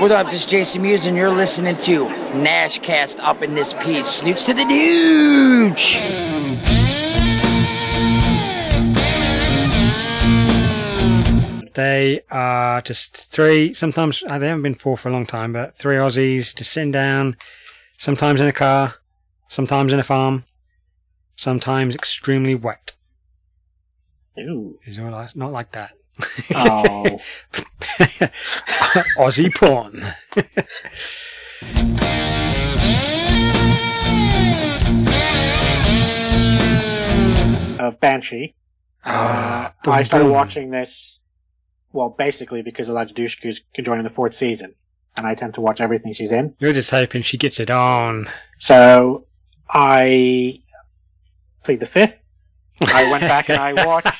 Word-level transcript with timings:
What 0.00 0.12
up, 0.12 0.30
this 0.30 0.44
is 0.44 0.46
Jason 0.46 0.80
Mewes, 0.80 1.04
and 1.04 1.14
you're 1.14 1.28
listening 1.28 1.76
to 1.76 2.06
Nashcast 2.06 3.18
up 3.18 3.42
in 3.42 3.54
this 3.54 3.74
piece. 3.74 4.06
Snoots 4.06 4.46
to 4.46 4.54
the 4.54 4.62
nooch! 4.62 6.00
They 11.74 12.22
are 12.30 12.80
just 12.80 13.30
three, 13.30 13.74
sometimes, 13.74 14.24
uh, 14.26 14.38
they 14.38 14.48
haven't 14.48 14.62
been 14.62 14.74
four 14.74 14.96
for 14.96 15.10
a 15.10 15.12
long 15.12 15.26
time, 15.26 15.52
but 15.52 15.76
three 15.76 15.96
Aussies 15.96 16.56
just 16.56 16.72
sitting 16.72 16.92
down, 16.92 17.36
sometimes 17.98 18.40
in 18.40 18.46
a 18.46 18.54
car, 18.54 18.94
sometimes 19.48 19.92
in 19.92 20.00
a 20.00 20.02
farm, 20.02 20.46
sometimes 21.36 21.94
extremely 21.94 22.54
wet. 22.54 22.96
Ooh. 24.38 24.78
It's 24.86 24.96
not 24.96 25.12
like, 25.12 25.36
not 25.36 25.52
like 25.52 25.72
that. 25.72 25.90
Oh. 26.54 27.20
Aussie 29.18 29.50
porn. 29.54 30.04
of 37.78 37.98
Banshee. 38.00 38.54
Ah, 39.04 39.72
Uh, 39.86 39.90
I 39.90 40.02
started 40.02 40.26
boom. 40.26 40.34
watching 40.34 40.70
this, 40.70 41.18
well, 41.92 42.10
basically 42.10 42.62
because 42.62 42.88
Eliza 42.88 43.14
Dushku's 43.14 43.62
joining 43.82 44.04
the 44.04 44.10
fourth 44.10 44.34
season, 44.34 44.74
and 45.16 45.26
I 45.26 45.34
tend 45.34 45.54
to 45.54 45.60
watch 45.62 45.80
everything 45.80 46.12
she's 46.12 46.32
in. 46.32 46.54
You're 46.58 46.74
just 46.74 46.90
hoping 46.90 47.22
she 47.22 47.38
gets 47.38 47.58
it 47.60 47.70
on. 47.70 48.28
So 48.58 49.24
I 49.70 50.60
played 51.64 51.80
the 51.80 51.86
fifth. 51.86 52.24
I 52.82 53.10
went 53.10 53.22
back 53.22 53.48
and 53.48 53.58
I 53.58 53.72
watched. 53.86 54.12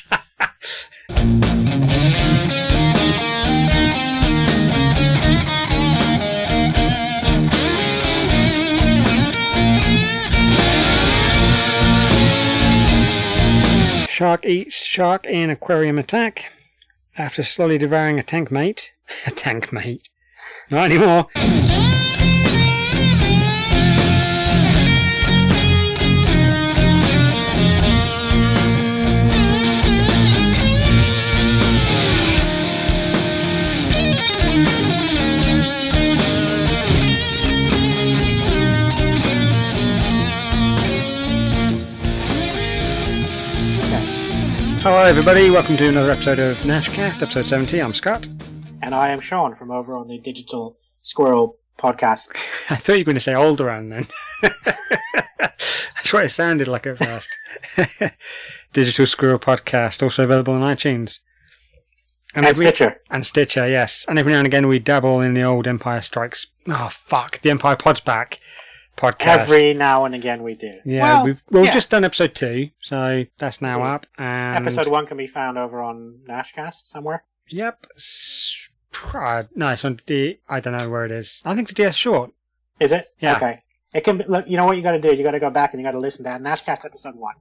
Shark 14.20 14.44
eats 14.44 14.84
shark 14.84 15.24
in 15.24 15.48
aquarium 15.48 15.98
attack. 15.98 16.52
After 17.16 17.42
slowly 17.42 17.78
devouring 17.78 18.20
a 18.20 18.22
tank 18.22 18.52
mate. 18.52 18.92
a 19.26 19.30
tank 19.30 19.72
mate. 19.72 20.10
Not 20.70 20.90
anymore. 20.92 21.26
Hello, 44.82 45.04
everybody. 45.04 45.50
Welcome 45.50 45.76
to 45.76 45.88
another 45.88 46.10
episode 46.10 46.38
of 46.38 46.56
Nashcast, 46.58 47.22
episode 47.22 47.46
70. 47.46 47.82
I'm 47.82 47.92
Scott. 47.92 48.26
And 48.82 48.94
I 48.94 49.10
am 49.10 49.20
Sean 49.20 49.54
from 49.54 49.70
over 49.70 49.94
on 49.94 50.08
the 50.08 50.18
Digital 50.18 50.78
Squirrel 51.02 51.58
podcast. 51.78 52.30
I 52.70 52.76
thought 52.76 52.94
you 52.94 53.00
were 53.00 53.04
going 53.04 53.14
to 53.16 53.20
say 53.20 53.32
Alderaan 53.34 53.90
then. 53.90 54.06
That's 55.38 56.12
what 56.12 56.24
it 56.24 56.30
sounded 56.30 56.66
like 56.68 56.86
at 56.86 56.98
first. 56.98 57.28
Digital 58.72 59.06
Squirrel 59.06 59.38
Podcast, 59.38 60.02
also 60.02 60.24
available 60.24 60.54
on 60.54 60.62
iTunes. 60.62 61.18
And 62.34 62.46
every- 62.46 62.64
Stitcher. 62.66 63.00
And 63.10 63.26
Stitcher, 63.26 63.68
yes. 63.68 64.06
And 64.08 64.18
every 64.18 64.32
now 64.32 64.38
and 64.38 64.46
again 64.46 64.66
we 64.68 64.78
dabble 64.78 65.20
in 65.20 65.34
the 65.34 65.42
old 65.42 65.66
Empire 65.66 66.00
Strikes. 66.00 66.46
Oh, 66.68 66.88
fuck. 66.90 67.40
The 67.42 67.50
Empire 67.50 67.76
Pods 67.76 68.00
Back 68.00 68.38
podcast. 69.00 69.38
Every 69.38 69.74
now 69.74 70.04
and 70.04 70.14
again 70.14 70.42
we 70.42 70.54
do. 70.54 70.72
yeah, 70.84 71.14
Well, 71.14 71.24
we've, 71.24 71.40
we've 71.50 71.72
just 71.72 71.90
done 71.90 72.04
episode 72.04 72.34
two, 72.34 72.70
so 72.82 73.24
that's 73.38 73.60
now 73.62 73.82
up. 73.82 74.06
And 74.18 74.66
Episode 74.66 74.88
one 74.90 75.06
can 75.06 75.16
be 75.16 75.26
found 75.26 75.58
over 75.58 75.82
on 75.82 76.20
Nashcast 76.28 76.86
somewhere. 76.86 77.24
Yep. 77.48 77.86
S- 77.96 78.68
uh, 79.14 79.44
no, 79.54 79.70
it's 79.70 79.84
on 79.84 79.98
the. 80.06 80.38
I 80.48 80.60
don't 80.60 80.76
know 80.76 80.88
where 80.90 81.04
it 81.04 81.10
is. 81.12 81.40
I 81.44 81.54
think 81.54 81.68
the 81.68 81.74
DS 81.74 81.96
Short. 81.96 82.32
Is 82.80 82.92
it? 82.92 83.08
Yeah. 83.20 83.36
Okay. 83.36 83.62
It 83.94 84.02
can 84.04 84.18
be, 84.18 84.24
look. 84.28 84.44
You 84.46 84.56
know 84.56 84.66
what 84.66 84.76
you 84.76 84.82
got 84.82 84.92
to 84.92 85.00
do? 85.00 85.14
You 85.14 85.22
got 85.24 85.30
to 85.32 85.40
go 85.40 85.50
back 85.50 85.72
and 85.72 85.80
you 85.80 85.86
got 85.86 85.92
to 85.92 85.98
listen 85.98 86.24
to 86.24 86.30
Nashcast 86.30 86.84
episode 86.84 87.14
one, 87.16 87.34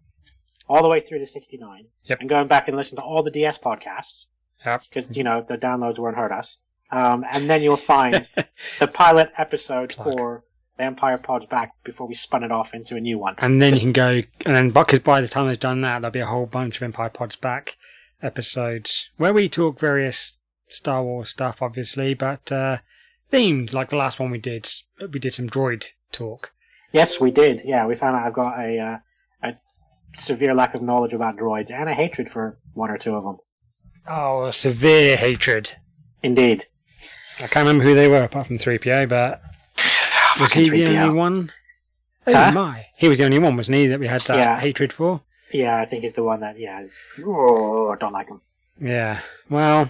all 0.67 0.81
the 0.81 0.87
way 0.89 0.99
through 0.99 1.19
to 1.19 1.25
sixty 1.25 1.57
nine. 1.57 1.85
Yep. 2.05 2.21
And 2.21 2.29
going 2.29 2.47
back 2.47 2.67
and 2.67 2.77
listen 2.77 2.95
to 2.97 3.01
all 3.03 3.23
the 3.23 3.31
DS 3.31 3.57
podcasts 3.57 4.27
Yep. 4.65 4.83
because 4.91 5.17
you 5.17 5.23
know 5.23 5.41
the 5.41 5.57
downloads 5.57 5.99
won't 5.99 6.15
hurt 6.15 6.31
us. 6.31 6.57
Um, 6.91 7.23
and 7.29 7.49
then 7.49 7.61
you'll 7.61 7.77
find 7.77 8.27
the 8.79 8.87
pilot 8.87 9.31
episode 9.37 9.89
Plug. 9.89 10.17
for 10.17 10.43
the 10.79 10.85
Empire 10.85 11.17
Pods 11.17 11.45
back 11.45 11.73
before 11.83 12.07
we 12.07 12.15
spun 12.15 12.43
it 12.43 12.51
off 12.51 12.73
into 12.73 12.95
a 12.95 12.99
new 12.99 13.19
one. 13.19 13.35
And 13.37 13.61
then 13.61 13.73
you 13.75 13.79
can 13.79 13.91
go, 13.91 14.21
and 14.45 14.55
then 14.55 14.71
because 14.71 14.99
by 14.99 15.21
the 15.21 15.27
time 15.27 15.47
they've 15.47 15.59
done 15.59 15.81
that, 15.81 16.01
there'll 16.01 16.13
be 16.13 16.19
a 16.19 16.25
whole 16.25 16.45
bunch 16.45 16.77
of 16.77 16.83
Empire 16.83 17.09
Pods 17.09 17.35
back 17.35 17.75
episodes 18.21 19.09
where 19.17 19.33
we 19.33 19.47
talk 19.47 19.79
various 19.79 20.39
Star 20.69 21.03
Wars 21.03 21.29
stuff, 21.29 21.61
obviously, 21.61 22.13
but 22.13 22.51
uh, 22.51 22.77
themed 23.29 23.73
like 23.73 23.89
the 23.89 23.97
last 23.97 24.19
one 24.19 24.31
we 24.31 24.39
did. 24.39 24.67
We 24.99 25.19
did 25.19 25.33
some 25.33 25.49
droid 25.49 25.85
talk. 26.11 26.53
Yes, 26.93 27.19
we 27.19 27.29
did. 27.29 27.61
Yeah, 27.65 27.85
we 27.85 27.93
found 27.93 28.15
out 28.15 28.25
I've 28.25 28.33
got 28.33 28.57
a 28.57 28.79
uh, 28.79 28.97
a 29.43 29.53
severe 30.15 30.55
lack 30.55 30.75
of 30.75 30.81
knowledge 30.81 31.13
about 31.13 31.37
droids 31.37 31.71
and 31.71 31.89
a 31.89 31.93
hatred 31.93 32.29
for 32.29 32.57
one 32.73 32.89
or 32.89 32.97
two 32.97 33.15
of 33.15 33.23
them. 33.23 33.37
Oh, 34.07 34.45
a 34.45 34.53
severe 34.53 35.17
hatred. 35.17 35.75
Indeed. 36.23 36.65
I 37.37 37.47
can't 37.47 37.67
remember 37.67 37.83
who 37.83 37.95
they 37.95 38.07
were 38.07 38.23
apart 38.23 38.47
from 38.47 38.57
3PO, 38.57 39.07
but 39.07 39.41
was 40.39 40.53
he 40.53 40.65
Fucking 40.65 40.79
the 40.93 40.97
only 40.99 41.15
one? 41.17 41.51
Oh 42.27 42.33
Huh? 42.33 42.51
my! 42.51 42.85
He 42.97 43.07
was 43.09 43.17
the 43.17 43.25
only 43.25 43.39
one, 43.39 43.55
wasn't 43.57 43.77
he, 43.77 43.87
that 43.87 43.99
we 43.99 44.07
had 44.07 44.21
that 44.21 44.37
Yeah. 44.37 44.59
hatred 44.59 44.93
for? 44.93 45.21
Yeah, 45.51 45.77
I 45.81 45.85
think 45.85 46.03
he's 46.03 46.13
the 46.13 46.23
one 46.23 46.41
that 46.41 46.59
yeah. 46.59 46.81
Is, 46.81 46.99
oh, 47.25 47.89
I 47.91 47.95
don't 47.97 48.13
like 48.13 48.27
him. 48.27 48.41
Yeah. 48.79 49.21
Well, 49.49 49.89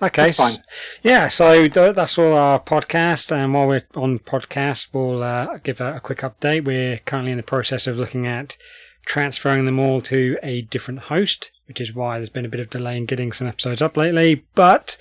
okay. 0.00 0.28
It's 0.28 0.38
fine. 0.38 0.62
Yeah, 1.02 1.28
so 1.28 1.66
that's 1.68 2.18
all 2.18 2.34
our 2.34 2.60
podcast. 2.60 3.32
And 3.32 3.52
while 3.52 3.66
we're 3.66 3.82
on 3.96 4.20
podcast, 4.20 4.88
we'll 4.92 5.22
uh, 5.22 5.58
give 5.58 5.80
a, 5.80 5.96
a 5.96 6.00
quick 6.00 6.18
update. 6.18 6.64
We're 6.64 6.98
currently 6.98 7.32
in 7.32 7.36
the 7.38 7.42
process 7.42 7.86
of 7.88 7.96
looking 7.96 8.26
at 8.26 8.56
transferring 9.04 9.64
them 9.66 9.80
all 9.80 10.00
to 10.02 10.38
a 10.44 10.62
different 10.62 11.00
host, 11.00 11.50
which 11.66 11.80
is 11.80 11.92
why 11.94 12.18
there's 12.18 12.28
been 12.28 12.44
a 12.44 12.48
bit 12.48 12.60
of 12.60 12.70
delay 12.70 12.96
in 12.96 13.06
getting 13.06 13.32
some 13.32 13.48
episodes 13.48 13.82
up 13.82 13.96
lately. 13.96 14.44
But 14.54 14.96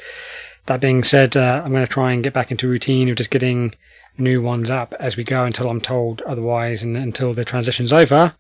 that 0.66 0.82
being 0.82 1.04
said, 1.04 1.38
uh, 1.38 1.62
I'm 1.64 1.72
going 1.72 1.86
to 1.86 1.92
try 1.92 2.12
and 2.12 2.24
get 2.24 2.34
back 2.34 2.50
into 2.50 2.68
routine 2.68 3.08
of 3.10 3.18
just 3.18 3.30
getting 3.30 3.76
new 4.22 4.42
ones 4.42 4.70
up 4.70 4.94
as 5.00 5.18
we 5.18 5.24
go 5.24 5.44
until 5.44 5.70
I'm 5.70 5.82
told 5.82 6.22
otherwise 6.22 6.84
and 6.84 6.96
until 6.96 7.34
the 7.34 7.46
transition's 7.46 7.92
over. 7.92 8.36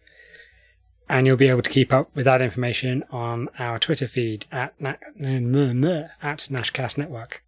And 1.09 1.27
you'll 1.27 1.35
be 1.35 1.49
able 1.49 1.61
to 1.61 1.69
keep 1.69 1.91
up 1.91 2.09
with 2.15 2.25
that 2.25 2.41
information 2.41 3.03
on 3.11 3.49
our 3.59 3.79
Twitter 3.79 4.07
feed 4.07 4.45
at, 4.51 4.79
na- 4.79 4.95
at 5.19 6.47
Nashcast 6.49 6.97
Network. 6.97 7.43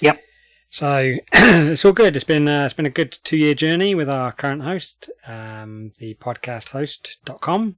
Yep. 0.00 0.20
So 0.68 1.16
it's 1.32 1.84
all 1.84 1.92
good. 1.92 2.16
It's 2.16 2.24
been 2.24 2.46
uh, 2.48 2.64
it's 2.64 2.74
been 2.74 2.84
a 2.84 2.90
good 2.90 3.12
two 3.24 3.38
year 3.38 3.54
journey 3.54 3.94
with 3.94 4.10
our 4.10 4.32
current 4.32 4.62
host, 4.62 5.10
um, 5.26 5.92
the 5.98 6.14
podcasthost.com. 6.16 7.76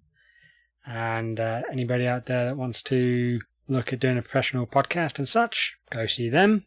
And 0.84 1.38
uh, 1.38 1.62
anybody 1.70 2.06
out 2.06 2.26
there 2.26 2.46
that 2.46 2.56
wants 2.56 2.82
to 2.84 3.40
look 3.68 3.92
at 3.92 4.00
doing 4.00 4.18
a 4.18 4.22
professional 4.22 4.66
podcast 4.66 5.18
and 5.18 5.28
such, 5.28 5.76
go 5.90 6.06
see 6.06 6.28
them. 6.28 6.64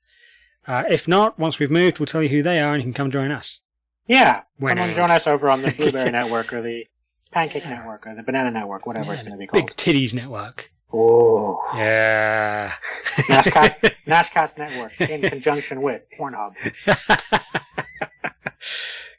Uh, 0.67 0.83
if 0.89 1.07
not, 1.07 1.37
once 1.39 1.57
we've 1.59 1.71
moved, 1.71 1.99
we'll 1.99 2.05
tell 2.05 2.21
you 2.23 2.29
who 2.29 2.43
they 2.43 2.59
are 2.61 2.73
and 2.73 2.81
you 2.81 2.85
can 2.85 2.93
come 2.93 3.09
join 3.11 3.31
us. 3.31 3.61
Yeah, 4.07 4.41
Winning. 4.59 4.77
come 4.77 4.87
and 4.89 4.95
join 4.95 5.11
us 5.11 5.27
over 5.27 5.49
on 5.49 5.61
the 5.61 5.71
Blueberry 5.77 6.11
Network 6.11 6.53
or 6.53 6.61
the 6.61 6.85
Pancake 7.31 7.65
Network 7.65 8.05
or 8.05 8.15
the 8.15 8.23
Banana 8.23 8.51
Network, 8.51 8.85
whatever 8.85 9.13
it's 9.13 9.23
going 9.23 9.33
to 9.33 9.37
be 9.37 9.47
called. 9.47 9.65
Big. 9.67 9.75
Titties 9.75 10.13
Network. 10.13 10.69
Oh, 10.93 11.61
Yeah. 11.75 12.73
Nashcast, 13.15 13.91
Nashcast 14.05 14.57
Network 14.57 14.99
in 15.01 15.21
conjunction 15.21 15.81
with 15.81 16.05
Pornhub. 16.19 16.53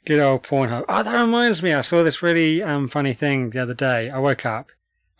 Good 0.05 0.19
old 0.19 0.43
Pornhub. 0.43 0.85
Oh, 0.89 1.01
that 1.01 1.21
reminds 1.21 1.63
me. 1.63 1.73
I 1.73 1.81
saw 1.81 2.03
this 2.03 2.21
really 2.21 2.61
um, 2.61 2.87
funny 2.89 3.13
thing 3.13 3.49
the 3.51 3.59
other 3.59 3.73
day. 3.73 4.09
I 4.09 4.19
woke 4.19 4.45
up, 4.45 4.67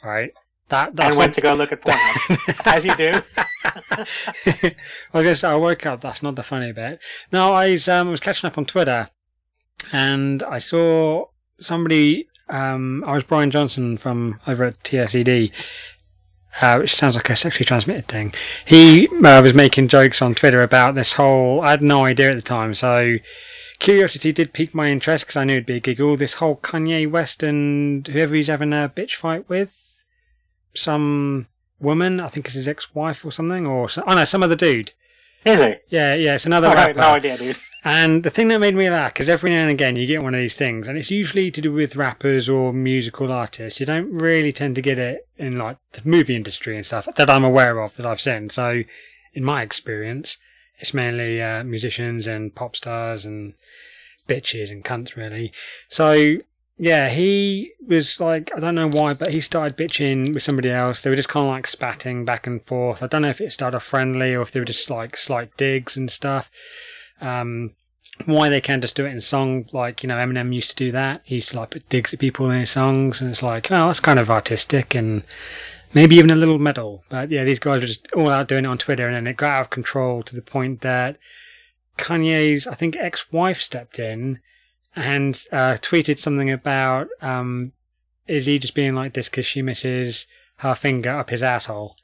right? 0.03 0.31
That 0.73 0.95
that's 0.95 1.09
and 1.09 1.19
went 1.19 1.35
to 1.35 1.41
go 1.41 1.53
look 1.53 1.71
at 1.71 1.81
Pornhub, 1.83 2.65
as 2.65 2.83
you 2.83 2.95
do. 2.95 3.21
I 3.63 4.75
was 5.13 5.23
just 5.23 5.43
I 5.43 5.55
woke 5.55 5.85
up. 5.85 6.01
That's 6.01 6.23
not 6.23 6.35
the 6.35 6.41
funny 6.41 6.71
bit. 6.71 6.99
No, 7.31 7.53
I 7.53 7.69
was, 7.69 7.87
um, 7.87 8.09
was 8.09 8.19
catching 8.19 8.47
up 8.47 8.57
on 8.57 8.65
Twitter, 8.65 9.11
and 9.91 10.41
I 10.41 10.57
saw 10.57 11.25
somebody. 11.59 12.27
Um, 12.49 13.03
I 13.05 13.13
was 13.13 13.23
Brian 13.23 13.51
Johnson 13.51 13.97
from 13.97 14.39
over 14.47 14.63
at 14.63 14.83
TSED, 14.83 15.51
uh, 16.59 16.77
which 16.77 16.95
sounds 16.95 17.15
like 17.17 17.29
a 17.29 17.35
sexually 17.35 17.65
transmitted 17.65 18.07
thing. 18.07 18.33
He 18.65 19.07
uh, 19.23 19.43
was 19.43 19.53
making 19.53 19.89
jokes 19.89 20.23
on 20.23 20.33
Twitter 20.33 20.63
about 20.63 20.95
this 20.95 21.13
whole. 21.13 21.61
I 21.61 21.69
had 21.69 21.83
no 21.83 22.03
idea 22.05 22.31
at 22.31 22.35
the 22.35 22.41
time, 22.41 22.73
so 22.73 23.17
curiosity 23.77 24.31
did 24.31 24.53
pique 24.53 24.73
my 24.73 24.89
interest 24.89 25.25
because 25.25 25.35
I 25.35 25.43
knew 25.43 25.53
it'd 25.53 25.67
be 25.67 25.75
a 25.75 25.79
giggle. 25.79 26.17
This 26.17 26.33
whole 26.33 26.55
Kanye 26.55 27.07
West 27.11 27.43
and 27.43 28.07
whoever 28.07 28.33
he's 28.33 28.47
having 28.47 28.73
a 28.73 28.91
bitch 28.95 29.13
fight 29.13 29.47
with, 29.47 29.92
some 30.75 31.47
woman, 31.79 32.19
I 32.19 32.27
think 32.27 32.45
it's 32.45 32.55
his 32.55 32.67
ex-wife 32.67 33.25
or 33.25 33.31
something, 33.31 33.65
or 33.65 33.89
so, 33.89 34.03
oh 34.07 34.15
no, 34.15 34.25
some 34.25 34.43
other 34.43 34.55
dude. 34.55 34.93
Is 35.45 35.59
he? 35.59 35.75
Yeah, 35.89 36.13
yeah, 36.15 36.35
it's 36.35 36.45
another 36.45 36.69
I 36.69 36.73
rapper. 36.73 36.99
no 36.99 37.09
idea, 37.09 37.37
dude. 37.37 37.57
And 37.83 38.23
the 38.23 38.29
thing 38.29 38.47
that 38.47 38.59
made 38.59 38.75
me 38.75 38.89
laugh, 38.89 39.13
because 39.13 39.27
every 39.27 39.49
now 39.49 39.63
and 39.63 39.71
again 39.71 39.97
you 39.97 40.07
get 40.07 40.23
one 40.23 40.33
of 40.33 40.39
these 40.39 40.55
things, 40.55 40.87
and 40.87 40.97
it's 40.97 41.11
usually 41.11 41.51
to 41.51 41.59
do 41.59 41.73
with 41.73 41.97
rappers 41.97 42.47
or 42.47 42.71
musical 42.71 43.29
artists. 43.31 43.79
You 43.79 43.85
don't 43.85 44.09
really 44.13 44.53
tend 44.53 44.75
to 44.75 44.81
get 44.81 44.97
it 44.97 45.27
in 45.37 45.57
like 45.57 45.77
the 45.91 46.01
movie 46.07 46.35
industry 46.35 46.77
and 46.77 46.85
stuff 46.85 47.07
that 47.15 47.29
I'm 47.29 47.43
aware 47.43 47.79
of 47.79 47.97
that 47.97 48.05
I've 48.05 48.21
seen. 48.21 48.49
So, 48.49 48.83
in 49.33 49.43
my 49.43 49.61
experience, 49.61 50.37
it's 50.79 50.93
mainly 50.93 51.41
uh, 51.41 51.65
musicians 51.65 52.25
and 52.25 52.55
pop 52.55 52.77
stars 52.77 53.25
and 53.25 53.53
bitches 54.29 54.71
and 54.71 54.85
cunts, 54.85 55.17
really. 55.17 55.51
So, 55.89 56.37
yeah, 56.77 57.09
he 57.09 57.71
was 57.87 58.19
like, 58.19 58.51
I 58.55 58.59
don't 58.59 58.75
know 58.75 58.89
why, 58.89 59.13
but 59.19 59.31
he 59.31 59.41
started 59.41 59.77
bitching 59.77 60.33
with 60.33 60.43
somebody 60.43 60.71
else. 60.71 61.01
They 61.01 61.09
were 61.09 61.15
just 61.15 61.29
kind 61.29 61.45
of 61.45 61.51
like 61.51 61.67
spatting 61.67 62.25
back 62.25 62.47
and 62.47 62.65
forth. 62.65 63.03
I 63.03 63.07
don't 63.07 63.21
know 63.21 63.29
if 63.29 63.41
it 63.41 63.51
started 63.51 63.79
friendly 63.81 64.33
or 64.33 64.41
if 64.41 64.51
they 64.51 64.59
were 64.59 64.65
just 64.65 64.89
like 64.89 65.15
slight 65.15 65.55
digs 65.55 65.95
and 65.95 66.09
stuff. 66.09 66.49
Um, 67.21 67.75
why 68.25 68.49
they 68.49 68.61
can't 68.61 68.81
just 68.81 68.95
do 68.95 69.05
it 69.05 69.11
in 69.11 69.21
song, 69.21 69.65
like, 69.71 70.03
you 70.03 70.07
know, 70.07 70.17
Eminem 70.17 70.53
used 70.53 70.69
to 70.71 70.75
do 70.75 70.91
that. 70.91 71.21
He 71.23 71.35
used 71.35 71.49
to 71.49 71.59
like 71.59 71.71
put 71.71 71.89
digs 71.89 72.13
at 72.13 72.19
people 72.19 72.49
in 72.49 72.59
his 72.59 72.71
songs, 72.71 73.21
and 73.21 73.29
it's 73.29 73.43
like, 73.43 73.71
oh, 73.71 73.87
that's 73.87 73.99
kind 73.99 74.19
of 74.19 74.29
artistic 74.29 74.95
and 74.95 75.23
maybe 75.93 76.15
even 76.15 76.31
a 76.31 76.35
little 76.35 76.59
metal. 76.59 77.03
But 77.09 77.31
yeah, 77.31 77.43
these 77.43 77.59
guys 77.59 77.81
were 77.81 77.87
just 77.87 78.11
all 78.13 78.29
out 78.29 78.47
doing 78.47 78.65
it 78.65 78.67
on 78.67 78.77
Twitter, 78.77 79.07
and 79.07 79.15
then 79.15 79.27
it 79.27 79.37
got 79.37 79.51
out 79.51 79.61
of 79.61 79.69
control 79.69 80.23
to 80.23 80.35
the 80.35 80.41
point 80.41 80.81
that 80.81 81.17
Kanye's, 81.97 82.67
I 82.67 82.73
think, 82.73 82.95
ex-wife 82.95 83.61
stepped 83.61 83.99
in 83.99 84.39
and 84.95 85.41
uh, 85.51 85.77
tweeted 85.81 86.19
something 86.19 86.51
about, 86.51 87.07
um, 87.21 87.73
is 88.27 88.45
he 88.45 88.59
just 88.59 88.75
being 88.75 88.95
like 88.95 89.13
this 89.13 89.29
because 89.29 89.45
she 89.45 89.61
misses 89.61 90.27
her 90.57 90.75
finger 90.75 91.11
up 91.11 91.29
his 91.29 91.43
asshole? 91.43 91.95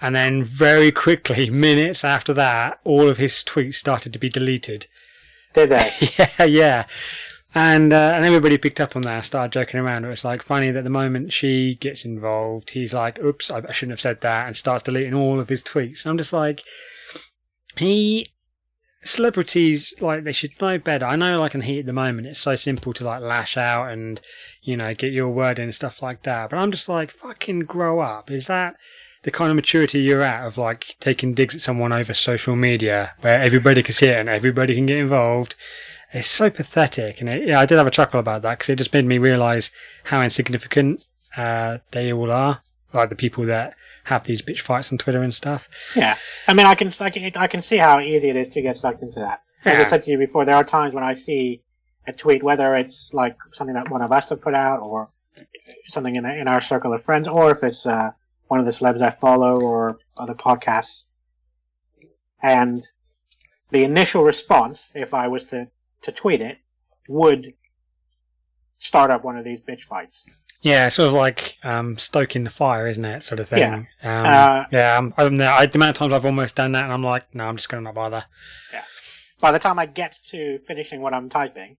And 0.00 0.14
then 0.14 0.42
very 0.42 0.90
quickly, 0.90 1.50
minutes 1.68 2.04
after 2.04 2.32
that, 2.34 2.80
all 2.84 3.08
of 3.08 3.18
his 3.18 3.44
tweets 3.46 3.76
started 3.76 4.12
to 4.12 4.18
be 4.18 4.28
deleted. 4.28 4.86
Did 5.52 5.70
they? 5.70 5.92
yeah, 6.18 6.44
yeah. 6.44 6.86
And 7.56 7.92
uh, 7.92 8.12
and 8.16 8.24
everybody 8.24 8.58
picked 8.58 8.80
up 8.80 8.96
on 8.96 9.02
that 9.02 9.14
and 9.14 9.24
started 9.24 9.52
joking 9.52 9.78
around. 9.78 10.04
It 10.04 10.08
was 10.08 10.24
like 10.24 10.42
funny 10.42 10.72
that 10.72 10.82
the 10.82 10.90
moment 10.90 11.32
she 11.32 11.76
gets 11.76 12.04
involved, 12.04 12.70
he's 12.70 12.92
like, 12.92 13.20
"Oops, 13.20 13.48
I, 13.48 13.58
I 13.58 13.70
shouldn't 13.70 13.92
have 13.92 14.00
said 14.00 14.20
that," 14.22 14.48
and 14.48 14.56
starts 14.56 14.82
deleting 14.82 15.14
all 15.14 15.38
of 15.38 15.48
his 15.48 15.62
tweets. 15.62 16.04
And 16.04 16.10
I'm 16.10 16.18
just 16.18 16.32
like, 16.32 16.64
he 17.76 18.33
celebrities 19.04 19.94
like 20.00 20.24
they 20.24 20.32
should 20.32 20.60
know 20.60 20.78
better. 20.78 21.06
I 21.06 21.16
know, 21.16 21.38
like 21.38 21.54
in 21.54 21.60
heat 21.60 21.80
at 21.80 21.86
the 21.86 21.92
moment, 21.92 22.26
it's 22.26 22.40
so 22.40 22.56
simple 22.56 22.92
to 22.94 23.04
like 23.04 23.20
lash 23.20 23.56
out 23.56 23.90
and 23.90 24.20
you 24.62 24.76
know 24.76 24.94
get 24.94 25.12
your 25.12 25.28
word 25.28 25.58
in 25.58 25.64
and 25.64 25.74
stuff 25.74 26.02
like 26.02 26.22
that. 26.22 26.50
But 26.50 26.58
I'm 26.58 26.70
just 26.70 26.88
like, 26.88 27.10
fucking 27.10 27.60
grow 27.60 28.00
up. 28.00 28.30
Is 28.30 28.46
that 28.48 28.76
the 29.22 29.30
kind 29.30 29.50
of 29.50 29.56
maturity 29.56 30.00
you're 30.00 30.22
at 30.22 30.46
of 30.46 30.58
like 30.58 30.96
taking 31.00 31.34
digs 31.34 31.54
at 31.54 31.60
someone 31.60 31.92
over 31.92 32.12
social 32.12 32.56
media 32.56 33.14
where 33.20 33.40
everybody 33.40 33.82
can 33.82 33.94
see 33.94 34.06
it 34.06 34.18
and 34.18 34.28
everybody 34.28 34.74
can 34.74 34.86
get 34.86 34.98
involved? 34.98 35.54
It's 36.12 36.28
so 36.28 36.48
pathetic, 36.48 37.20
and 37.20 37.28
it, 37.28 37.48
yeah, 37.48 37.58
I 37.58 37.66
did 37.66 37.76
have 37.76 37.88
a 37.88 37.90
chuckle 37.90 38.20
about 38.20 38.42
that 38.42 38.58
because 38.58 38.70
it 38.70 38.76
just 38.76 38.92
made 38.92 39.04
me 39.04 39.18
realise 39.18 39.70
how 40.04 40.22
insignificant 40.22 41.02
uh, 41.36 41.78
they 41.90 42.12
all 42.12 42.30
are, 42.30 42.62
like 42.92 43.08
the 43.08 43.16
people 43.16 43.44
that 43.46 43.74
have 44.04 44.24
these 44.24 44.42
bitch 44.42 44.60
fights 44.60 44.92
on 44.92 44.98
Twitter 44.98 45.22
and 45.22 45.34
stuff. 45.34 45.68
Yeah. 45.96 46.16
I 46.46 46.54
mean, 46.54 46.66
I 46.66 46.74
can, 46.74 46.90
I 47.00 47.10
can, 47.10 47.32
I 47.36 47.46
can 47.46 47.62
see 47.62 47.76
how 47.76 48.00
easy 48.00 48.30
it 48.30 48.36
is 48.36 48.50
to 48.50 48.62
get 48.62 48.76
sucked 48.76 49.02
into 49.02 49.20
that. 49.20 49.42
As 49.64 49.80
I 49.80 49.84
said 49.84 50.02
to 50.02 50.10
you 50.10 50.18
before, 50.18 50.44
there 50.44 50.56
are 50.56 50.64
times 50.64 50.94
when 50.94 51.04
I 51.04 51.14
see 51.14 51.62
a 52.06 52.12
tweet, 52.12 52.42
whether 52.42 52.74
it's 52.74 53.14
like 53.14 53.36
something 53.52 53.74
that 53.74 53.90
one 53.90 54.02
of 54.02 54.12
us 54.12 54.28
have 54.28 54.42
put 54.42 54.54
out 54.54 54.80
or 54.80 55.08
something 55.86 56.16
in, 56.16 56.26
in 56.26 56.48
our 56.48 56.60
circle 56.60 56.92
of 56.92 57.02
friends, 57.02 57.28
or 57.28 57.50
if 57.50 57.62
it's 57.62 57.86
uh, 57.86 58.10
one 58.48 58.60
of 58.60 58.66
the 58.66 58.72
celebs 58.72 59.00
I 59.00 59.08
follow 59.08 59.58
or 59.60 59.96
other 60.16 60.34
podcasts. 60.34 61.06
And 62.42 62.82
the 63.70 63.84
initial 63.84 64.22
response, 64.22 64.92
if 64.94 65.14
I 65.14 65.28
was 65.28 65.44
to, 65.44 65.68
to 66.02 66.12
tweet 66.12 66.42
it, 66.42 66.58
would 67.08 67.54
start 68.76 69.10
up 69.10 69.24
one 69.24 69.38
of 69.38 69.44
these 69.44 69.60
bitch 69.60 69.82
fights. 69.82 70.28
Yeah, 70.64 70.88
sort 70.88 71.08
of 71.08 71.12
like 71.12 71.58
um, 71.62 71.98
stoking 71.98 72.42
the 72.44 72.50
fire, 72.50 72.86
isn't 72.86 73.04
it? 73.04 73.22
Sort 73.22 73.38
of 73.38 73.48
thing. 73.48 73.86
Yeah. 74.02 74.20
Um, 74.20 74.26
Uh, 74.26 74.64
yeah, 74.72 74.96
I'm, 74.96 75.12
I'm 75.18 75.36
there. 75.36 75.52
I, 75.52 75.66
the 75.66 75.76
amount 75.76 75.90
of 75.90 75.96
times 75.96 76.14
I've 76.14 76.24
almost 76.24 76.56
done 76.56 76.72
that, 76.72 76.84
and 76.84 76.92
I'm 76.92 77.02
like, 77.02 77.34
no, 77.34 77.44
I'm 77.44 77.56
just 77.56 77.68
going 77.68 77.82
to 77.82 77.84
not 77.84 77.94
bother. 77.94 78.24
Yeah. 78.72 78.82
By 79.40 79.52
the 79.52 79.58
time 79.58 79.78
I 79.78 79.84
get 79.84 80.18
to 80.28 80.58
finishing 80.66 81.02
what 81.02 81.12
I'm 81.12 81.28
typing, 81.28 81.76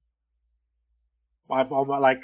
I've 1.49 1.71
almost 1.71 1.99
like 2.01 2.21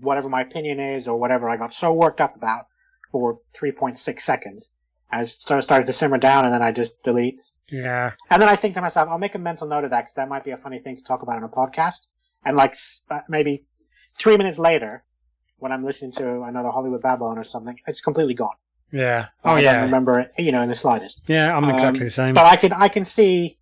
whatever 0.00 0.28
my 0.28 0.40
opinion 0.40 0.80
is 0.80 1.06
or 1.06 1.16
whatever 1.16 1.48
I 1.48 1.56
got 1.56 1.72
so 1.72 1.92
worked 1.92 2.20
up 2.20 2.34
about 2.34 2.66
for 3.12 3.38
3.6 3.56 4.20
seconds, 4.20 4.70
I 5.12 5.22
sort 5.22 5.58
of 5.58 5.64
started 5.64 5.86
to 5.86 5.92
simmer 5.92 6.18
down 6.18 6.44
and 6.44 6.52
then 6.52 6.62
I 6.62 6.72
just 6.72 7.04
delete. 7.04 7.40
Yeah. 7.70 8.14
And 8.30 8.42
then 8.42 8.48
I 8.48 8.56
think 8.56 8.74
to 8.74 8.80
myself, 8.80 9.08
I'll 9.08 9.18
make 9.18 9.36
a 9.36 9.38
mental 9.38 9.68
note 9.68 9.84
of 9.84 9.90
that 9.90 10.06
because 10.06 10.16
that 10.16 10.28
might 10.28 10.42
be 10.42 10.50
a 10.50 10.56
funny 10.56 10.80
thing 10.80 10.96
to 10.96 11.04
talk 11.04 11.22
about 11.22 11.36
on 11.36 11.44
a 11.44 11.48
podcast. 11.48 12.08
And 12.44 12.56
like 12.56 12.74
uh, 13.12 13.20
maybe 13.28 13.60
three 14.18 14.36
minutes 14.36 14.58
later, 14.58 15.04
when 15.58 15.72
I'm 15.72 15.84
listening 15.84 16.12
to 16.12 16.42
another 16.42 16.70
Hollywood 16.70 17.02
Babylon 17.02 17.38
or 17.38 17.44
something, 17.44 17.78
it's 17.86 18.00
completely 18.00 18.34
gone. 18.34 18.56
Yeah. 18.92 19.26
Oh, 19.44 19.50
I 19.52 19.54
don't 19.62 19.64
yeah. 19.64 19.82
remember 19.84 20.20
it, 20.20 20.32
you 20.38 20.52
know, 20.52 20.62
in 20.62 20.68
the 20.68 20.74
slightest. 20.76 21.22
Yeah, 21.26 21.56
I'm 21.56 21.64
exactly 21.64 22.00
Um, 22.00 22.04
the 22.06 22.10
same. 22.10 22.34
But 22.34 22.46
I 22.46 22.56
can 22.56 22.72
I 22.72 22.88
can 22.88 23.04
see. 23.04 23.58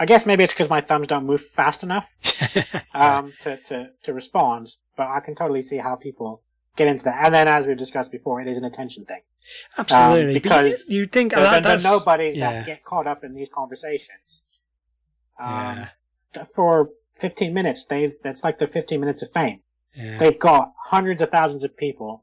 I 0.00 0.06
guess 0.06 0.26
maybe 0.26 0.44
it's 0.44 0.52
because 0.52 0.70
my 0.70 0.80
thumbs 0.80 1.08
don't 1.08 1.26
move 1.26 1.40
fast 1.40 1.82
enough 1.82 2.14
um, 2.94 3.32
to, 3.40 3.56
to, 3.62 3.88
to 4.04 4.12
respond, 4.14 4.68
but 4.96 5.08
I 5.08 5.18
can 5.18 5.34
totally 5.34 5.60
see 5.62 5.76
how 5.78 5.96
people 5.96 6.42
get 6.76 6.86
into 6.86 7.06
that. 7.06 7.24
And 7.24 7.34
then, 7.34 7.48
as 7.48 7.66
we've 7.66 7.76
discussed 7.76 8.12
before, 8.12 8.40
it 8.40 8.46
is 8.46 8.58
an 8.58 8.64
attention 8.64 9.06
thing. 9.06 9.22
Absolutely. 9.76 10.34
But 10.34 10.42
because 10.44 10.88
you, 10.88 11.00
you 11.00 11.06
think 11.06 11.34
The, 11.34 11.40
that, 11.40 11.62
that's, 11.64 11.82
nobodies 11.82 12.36
yeah. 12.36 12.52
that 12.52 12.66
get 12.66 12.84
caught 12.84 13.08
up 13.08 13.24
in 13.24 13.34
these 13.34 13.48
conversations. 13.48 14.42
Um, 15.40 15.88
Yeah. 16.34 16.44
For 16.54 16.90
15 17.16 17.52
minutes, 17.52 17.86
they've 17.86 18.12
that's 18.22 18.44
like 18.44 18.58
their 18.58 18.68
15 18.68 19.00
minutes 19.00 19.22
of 19.22 19.32
fame. 19.32 19.62
Yeah. 19.98 20.16
They've 20.16 20.38
got 20.38 20.72
hundreds 20.76 21.22
of 21.22 21.30
thousands 21.30 21.64
of 21.64 21.76
people 21.76 22.22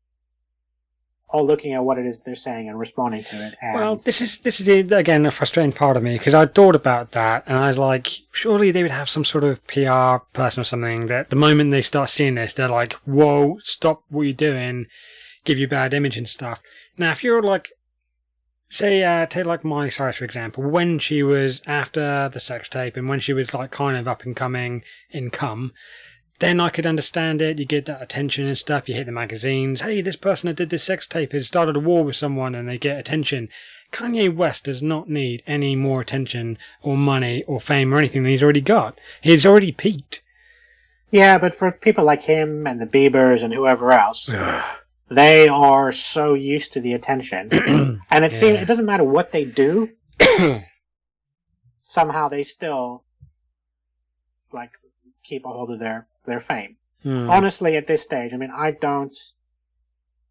all 1.30 1.46
looking 1.46 1.74
at 1.74 1.84
what 1.84 1.98
it 1.98 2.06
is 2.06 2.20
they're 2.20 2.36
saying 2.36 2.70
and 2.70 2.80
responding 2.80 3.24
to 3.26 3.46
it. 3.46 3.56
And 3.62 3.76
Well, 3.76 3.96
this 3.98 4.22
is 4.22 4.40
this 4.40 4.60
is 4.62 4.66
the, 4.66 4.96
again 4.96 5.26
a 5.26 5.32
frustrating 5.32 5.74
part 5.74 5.98
of 5.98 6.04
me 6.04 6.18
because 6.18 6.34
I 6.34 6.46
thought 6.46 6.76
about 6.76 7.12
that 7.12 7.44
and 7.48 7.58
I 7.58 7.68
was 7.68 7.78
like, 7.78 8.10
surely 8.32 8.72
they 8.72 8.82
would 8.82 8.92
have 8.92 9.10
some 9.10 9.26
sort 9.26 9.44
of 9.44 9.66
PR 9.68 10.24
person 10.32 10.62
or 10.62 10.64
something 10.64 11.08
that 11.08 11.32
the 11.32 11.36
moment 11.36 11.72
they 11.72 11.82
start 11.82 12.10
seeing 12.10 12.36
this, 12.36 12.54
they're 12.54 12.70
like, 12.70 12.94
"Whoa, 13.04 13.60
stop 13.64 14.04
what 14.10 14.24
you're 14.24 14.34
doing, 14.34 14.86
give 15.44 15.58
you 15.58 15.68
bad 15.68 15.94
image 15.94 16.18
and 16.18 16.30
stuff." 16.30 16.62
Now, 16.98 17.12
if 17.12 17.24
you're 17.24 17.42
like, 17.42 17.72
say, 18.70 19.04
uh, 19.04 19.26
take 19.26 19.46
like 19.46 19.66
Miley 19.66 19.90
Cyrus 19.90 20.18
for 20.18 20.26
example, 20.26 20.64
when 20.64 21.00
she 21.00 21.24
was 21.24 21.62
after 21.68 22.30
the 22.30 22.40
sex 22.40 22.70
tape 22.70 22.96
and 22.96 23.10
when 23.10 23.20
she 23.20 23.34
was 23.34 23.54
like 23.54 23.72
kind 23.72 23.98
of 23.98 24.08
up 24.08 24.24
and 24.24 24.36
coming 24.36 24.84
in 25.12 25.30
come. 25.32 25.74
Then 26.40 26.60
I 26.60 26.70
could 26.70 26.86
understand 26.86 27.42
it. 27.42 27.60
You 27.60 27.66
get 27.66 27.86
that 27.86 28.02
attention 28.02 28.46
and 28.46 28.58
stuff. 28.58 28.90
You 28.90 28.96
hit 28.96 29.06
the 29.06 29.12
magazines. 29.12 29.82
Hey, 29.82 30.02
this 30.02 30.18
person 30.18 30.48
that 30.48 30.58
did 30.58 30.70
this 30.70 30.84
sex 30.84 31.08
tape 31.08 31.32
has 31.32 31.48
started 31.48 31.78
a 31.78 31.80
war 31.80 32.04
with 32.04 32.18
someone, 32.18 32.56
and 32.56 32.68
they 32.68 32.78
get 32.78 32.98
attention. 32.98 33.50
Kanye 33.92 34.34
West 34.34 34.66
does 34.66 34.84
not 34.84 35.10
need 35.10 35.44
any 35.48 35.76
more 35.76 36.02
attention 36.02 36.58
or 36.82 36.98
money 36.98 37.44
or 37.44 37.62
fame 37.62 37.94
or 37.94 37.98
anything 37.98 38.24
than 38.24 38.32
he's 38.32 38.44
already 38.44 38.62
got. 38.62 39.00
He's 39.22 39.46
already 39.46 39.72
peaked. 39.72 40.22
yeah, 41.12 41.38
but 41.38 41.56
for 41.56 41.72
people 41.72 42.04
like 42.04 42.24
him 42.24 42.68
and 42.68 42.82
the 42.82 42.86
Biebers 42.86 43.44
and 43.44 43.54
whoever 43.54 43.92
else, 43.94 44.30
they 45.10 45.48
are 45.48 45.94
so 45.94 46.34
used 46.34 46.74
to 46.74 46.82
the 46.82 46.92
attention, 46.94 47.50
and 48.10 48.26
it 48.26 48.34
seems 48.34 48.60
it 48.60 48.68
doesn't 48.68 48.86
matter 48.86 49.06
what 49.06 49.32
they 49.32 49.46
do. 49.46 49.90
somehow 51.86 52.28
they 52.28 52.44
still 52.44 53.04
like 54.52 54.72
keep 55.24 55.46
a 55.46 55.48
hold 55.48 55.72
of 55.72 55.80
their 55.80 56.08
their 56.26 56.40
fame. 56.40 56.78
Hmm. 57.04 57.30
Honestly, 57.30 57.78
at 57.78 57.88
this 57.88 58.02
stage, 58.02 58.34
I 58.34 58.38
mean, 58.38 58.52
I 58.56 58.72
don't. 58.72 59.14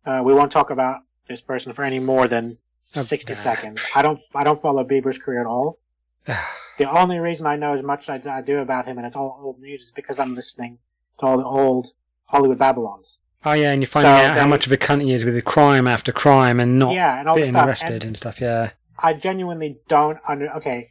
Uh, 0.04 0.22
we 0.24 0.34
won't 0.34 0.52
talk 0.52 0.70
about 0.70 1.00
this 1.28 1.40
person 1.40 1.72
for 1.72 1.82
any 1.84 1.98
more 2.00 2.28
than 2.28 2.50
sixty 2.80 3.32
nah. 3.32 3.38
seconds. 3.38 3.82
I 3.94 4.02
don't. 4.02 4.18
I 4.34 4.44
don't 4.44 4.60
follow 4.60 4.84
Bieber's 4.84 5.18
career 5.18 5.40
at 5.40 5.46
all. 5.46 5.78
The 6.76 6.90
only 6.90 7.20
reason 7.20 7.46
I 7.46 7.54
know 7.54 7.72
as 7.72 7.84
much 7.84 8.08
as 8.10 8.26
I 8.26 8.40
do 8.40 8.58
about 8.58 8.86
him, 8.86 8.98
and 8.98 9.06
it's 9.06 9.14
all 9.14 9.38
old 9.40 9.60
news, 9.60 9.82
is 9.82 9.92
because 9.92 10.18
I'm 10.18 10.34
listening 10.34 10.78
to 11.18 11.26
all 11.26 11.38
the 11.38 11.44
old 11.44 11.92
Hollywood 12.24 12.58
Babylons. 12.58 13.20
oh 13.44 13.52
yeah, 13.52 13.70
and 13.70 13.80
you're 13.80 13.86
finding 13.86 14.10
So 14.10 14.16
out 14.16 14.36
how 14.36 14.48
much 14.48 14.66
of 14.66 14.72
a 14.72 14.76
cunt 14.76 15.02
he 15.04 15.12
is 15.12 15.24
with 15.24 15.44
crime 15.44 15.86
after 15.86 16.10
crime 16.10 16.58
and 16.58 16.80
not 16.80 16.92
yeah, 16.92 17.20
and 17.20 17.28
all 17.28 17.36
being 17.36 17.46
stuff. 17.52 17.68
arrested 17.68 17.92
And 17.92 18.04
and 18.06 18.16
stuff. 18.16 18.40
Yeah. 18.40 18.70
I 18.98 19.12
genuinely 19.12 19.78
don't 19.86 20.18
under. 20.26 20.50
Okay, 20.56 20.88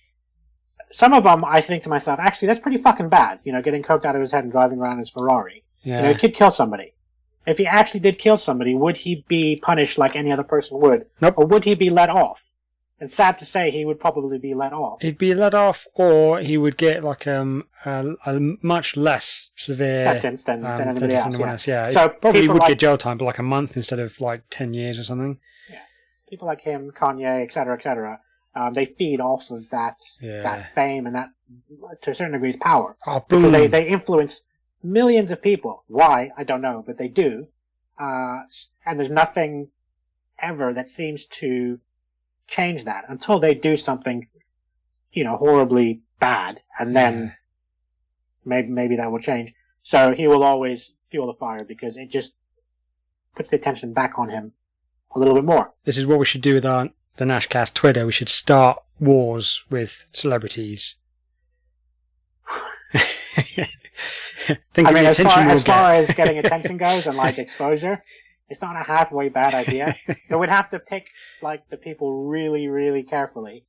some 0.93 1.13
of 1.13 1.23
them 1.23 1.43
I 1.43 1.59
think 1.61 1.83
to 1.83 1.89
myself, 1.89 2.19
actually, 2.19 2.47
that's 2.47 2.59
pretty 2.59 2.77
fucking 2.77 3.09
bad. 3.09 3.39
You 3.43 3.51
know, 3.51 3.61
getting 3.61 3.83
coked 3.83 4.05
out 4.05 4.15
of 4.15 4.21
his 4.21 4.31
head 4.31 4.43
and 4.43 4.51
driving 4.51 4.79
around 4.79 4.93
in 4.93 4.99
his 4.99 5.09
Ferrari. 5.09 5.63
You 5.83 5.93
know, 5.93 6.01
Yeah. 6.03 6.09
he 6.09 6.15
could 6.15 6.33
kill 6.33 6.51
somebody. 6.51 6.93
If 7.45 7.57
he 7.57 7.67
actually 7.67 7.99
did 7.99 8.19
kill 8.19 8.37
somebody, 8.37 8.73
would 8.73 8.95
he 8.95 9.25
be 9.27 9.59
punished 9.61 9.97
like 9.97 10.15
any 10.15 10.31
other 10.31 10.43
person 10.43 10.79
would? 10.79 11.07
Nope. 11.19 11.33
Or 11.37 11.45
would 11.45 11.63
he 11.65 11.75
be 11.75 11.89
let 11.89 12.09
off? 12.09 12.41
And 13.01 13.11
sad 13.11 13.39
to 13.39 13.45
say, 13.45 13.69
he 13.69 13.83
would 13.83 13.99
probably 13.99 14.37
be 14.37 14.53
let 14.53 14.71
off. 14.71 15.01
He'd 15.01 15.17
be 15.17 15.33
let 15.35 15.53
off, 15.53 15.85
or 15.95 16.39
he 16.39 16.57
would 16.57 16.77
get 16.77 17.03
like 17.03 17.27
um 17.27 17.65
a, 17.83 18.13
a 18.25 18.39
much 18.61 18.95
less 18.95 19.49
severe 19.57 19.97
Sentence 19.97 20.45
than, 20.45 20.63
um, 20.65 20.77
than 20.77 20.87
anybody 20.89 21.15
sentence 21.15 21.35
else. 21.39 21.67
Yeah. 21.67 21.83
else. 21.83 21.95
Yeah, 21.95 22.01
So 22.01 22.09
probably 22.09 22.47
would 22.47 22.59
like- 22.59 22.69
get 22.69 22.79
jail 22.79 22.97
time, 22.97 23.17
but 23.17 23.25
like 23.25 23.39
a 23.39 23.43
month 23.43 23.75
instead 23.75 23.99
of 23.99 24.21
like 24.21 24.43
ten 24.49 24.73
years 24.73 24.97
or 24.99 25.03
something. 25.03 25.37
Yeah, 25.69 25.79
People 26.29 26.47
like 26.47 26.61
him, 26.61 26.91
Kanye, 26.91 27.43
etc., 27.43 27.75
etc. 27.75 28.21
um, 28.55 28.73
they 28.73 28.85
feed 28.85 29.19
off 29.19 29.49
of 29.51 29.69
that 29.71 29.99
Yeah. 30.21 30.43
that 30.43 30.71
fame 30.71 31.05
and 31.07 31.15
that 31.15 31.29
to 32.01 32.11
a 32.11 32.13
certain 32.13 32.33
degree 32.33 32.49
is 32.49 32.57
power 32.57 32.95
Oh, 33.07 33.23
because 33.27 33.51
they 33.51 33.67
they 33.67 33.87
influence 33.87 34.41
millions 34.83 35.31
of 35.31 35.41
people. 35.41 35.83
Why 35.87 36.31
I 36.37 36.43
don't 36.43 36.61
know, 36.61 36.83
but 36.85 36.97
they 36.97 37.07
do. 37.07 37.47
Uh, 37.99 38.39
and 38.85 38.99
there's 38.99 39.09
nothing 39.09 39.69
ever 40.39 40.73
that 40.73 40.87
seems 40.87 41.25
to 41.25 41.79
change 42.47 42.85
that 42.85 43.05
until 43.07 43.39
they 43.39 43.53
do 43.55 43.77
something, 43.77 44.27
you 45.11 45.23
know, 45.23 45.37
horribly 45.37 46.01
bad, 46.19 46.61
and 46.79 46.95
then 46.95 47.35
maybe 48.45 48.67
maybe 48.69 48.95
that 48.97 49.11
will 49.11 49.19
change. 49.19 49.53
So 49.83 50.13
he 50.13 50.27
will 50.27 50.43
always 50.43 50.91
fuel 51.05 51.27
the 51.27 51.33
fire 51.33 51.63
because 51.63 51.97
it 51.97 52.09
just 52.09 52.35
puts 53.35 53.49
the 53.49 53.55
attention 53.57 53.93
back 53.93 54.17
on 54.19 54.29
him 54.29 54.53
a 55.15 55.19
little 55.19 55.35
bit 55.35 55.43
more. 55.43 55.71
This 55.85 55.97
is 55.97 56.05
what 56.05 56.19
we 56.19 56.25
should 56.25 56.41
do 56.41 56.53
with 56.55 56.65
our 56.65 56.89
the 57.17 57.25
Nashcast 57.25 57.73
Twitter. 57.73 58.05
We 58.05 58.11
should 58.11 58.29
start 58.29 58.81
wars 58.99 59.63
with 59.69 60.07
celebrities. 60.11 60.95
Think 64.73 64.87
I 64.87 64.91
mean, 64.91 65.05
as 65.05 65.19
far, 65.19 65.39
as 65.39 65.63
far 65.63 65.93
as 65.93 66.11
getting 66.11 66.37
attention 66.43 66.77
goes 66.77 67.07
and 67.07 67.15
like 67.15 67.37
exposure, 67.37 68.03
it's 68.49 68.61
not 68.61 68.75
a 68.75 68.83
halfway 68.83 69.29
bad 69.29 69.53
idea. 69.53 69.95
but 70.29 70.39
we'd 70.39 70.49
have 70.49 70.69
to 70.71 70.79
pick 70.79 71.07
like 71.41 71.69
the 71.69 71.77
people 71.77 72.25
really, 72.25 72.67
really 72.67 73.03
carefully 73.03 73.65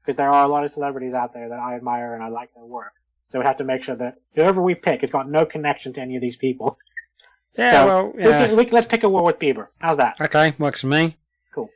because 0.00 0.16
there 0.16 0.30
are 0.30 0.44
a 0.44 0.48
lot 0.48 0.62
of 0.62 0.70
celebrities 0.70 1.14
out 1.14 1.34
there 1.34 1.48
that 1.48 1.58
I 1.58 1.74
admire 1.74 2.14
and 2.14 2.22
I 2.22 2.28
like 2.28 2.54
their 2.54 2.64
work. 2.64 2.92
So 3.26 3.40
we'd 3.40 3.46
have 3.46 3.56
to 3.56 3.64
make 3.64 3.82
sure 3.82 3.96
that 3.96 4.18
whoever 4.34 4.62
we 4.62 4.76
pick 4.76 5.00
has 5.00 5.10
got 5.10 5.28
no 5.28 5.44
connection 5.44 5.92
to 5.94 6.00
any 6.00 6.14
of 6.14 6.22
these 6.22 6.36
people. 6.36 6.78
yeah, 7.58 7.70
so 7.72 7.86
well, 7.86 8.12
yeah. 8.16 8.46
can- 8.46 8.56
we 8.56 8.66
let's 8.66 8.86
pick 8.86 9.02
a 9.02 9.08
war 9.08 9.24
with 9.24 9.40
Bieber. 9.40 9.66
How's 9.78 9.96
that? 9.96 10.20
Okay, 10.20 10.54
works 10.58 10.82
for 10.82 10.86
me. 10.86 11.16
Cool. 11.56 11.70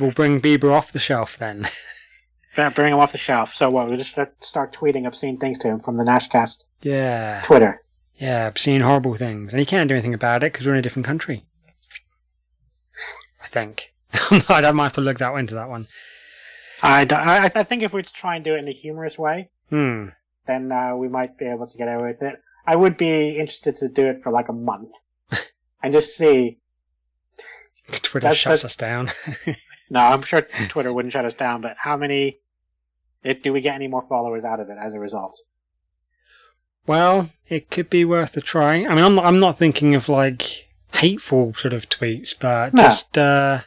We'll 0.00 0.12
bring 0.12 0.40
Bieber 0.40 0.72
off 0.72 0.92
the 0.92 0.98
shelf 0.98 1.36
then. 1.36 1.68
Bring 2.54 2.70
bring 2.70 2.92
him 2.94 3.00
off 3.00 3.12
the 3.12 3.18
shelf. 3.18 3.54
So 3.54 3.68
what? 3.68 3.86
We'll 3.86 3.98
just 3.98 4.12
start, 4.12 4.42
start 4.42 4.72
tweeting 4.72 5.06
obscene 5.06 5.36
things 5.36 5.58
to 5.58 5.68
him 5.68 5.78
from 5.78 5.98
the 5.98 6.04
Nashcast 6.04 6.64
yeah. 6.80 7.42
Twitter. 7.44 7.82
Yeah, 8.14 8.46
obscene, 8.46 8.80
horrible 8.80 9.14
things. 9.14 9.52
And 9.52 9.60
he 9.60 9.66
can't 9.66 9.88
do 9.90 9.94
anything 9.94 10.14
about 10.14 10.42
it 10.42 10.54
because 10.54 10.66
we're 10.66 10.72
in 10.72 10.78
a 10.78 10.82
different 10.82 11.04
country. 11.04 11.44
I 13.42 13.46
think. 13.46 13.92
I 14.48 14.70
might 14.72 14.84
have 14.84 14.92
to 14.94 15.02
look 15.02 15.18
that 15.18 15.34
into 15.34 15.54
that 15.56 15.68
one. 15.68 15.82
I 16.82 17.50
I 17.54 17.62
think 17.62 17.82
if 17.82 17.92
we 17.92 18.02
try 18.04 18.36
and 18.36 18.44
do 18.44 18.54
it 18.54 18.58
in 18.60 18.68
a 18.68 18.72
humorous 18.72 19.18
way, 19.18 19.50
Hmm. 19.68 20.06
then 20.46 20.72
uh, 20.72 20.96
we 20.96 21.08
might 21.08 21.36
be 21.36 21.44
able 21.44 21.66
to 21.66 21.76
get 21.76 21.88
away 21.88 22.12
with 22.12 22.22
it. 22.22 22.40
I 22.66 22.74
would 22.74 22.96
be 22.96 23.30
interested 23.30 23.74
to 23.76 23.90
do 23.90 24.06
it 24.06 24.22
for 24.22 24.32
like 24.32 24.48
a 24.48 24.54
month 24.54 24.92
and 25.82 25.92
just 25.92 26.16
see. 26.16 26.56
Twitter 27.88 28.20
That's- 28.24 28.36
shuts 28.36 28.62
that's- 28.62 28.64
us 28.64 28.76
down. 28.76 29.10
No, 29.88 30.00
I'm 30.00 30.22
sure 30.22 30.42
Twitter 30.68 30.92
wouldn't 30.92 31.12
shut 31.12 31.24
us 31.24 31.34
down, 31.34 31.60
but 31.60 31.76
how 31.78 31.96
many? 31.96 32.38
If, 33.22 33.44
do 33.44 33.52
we 33.52 33.60
get 33.60 33.76
any 33.76 33.86
more 33.86 34.02
followers 34.02 34.44
out 34.44 34.58
of 34.58 34.68
it 34.68 34.76
as 34.82 34.94
a 34.94 34.98
result? 34.98 35.40
well, 36.88 37.30
it 37.48 37.70
could 37.70 37.88
be 37.90 38.04
worth 38.04 38.36
a 38.36 38.40
try. 38.40 38.84
I 38.84 38.94
mean, 38.96 39.04
I'm 39.04 39.14
not, 39.14 39.24
I'm 39.24 39.38
not 39.40 39.56
thinking 39.58 39.94
of 39.94 40.08
like 40.08 40.68
hateful 40.92 41.54
sort 41.54 41.72
of 41.72 41.88
tweets, 41.88 42.34
but 42.38 42.74
No. 42.74 42.82
just, 42.82 43.16
uh, 43.16 43.60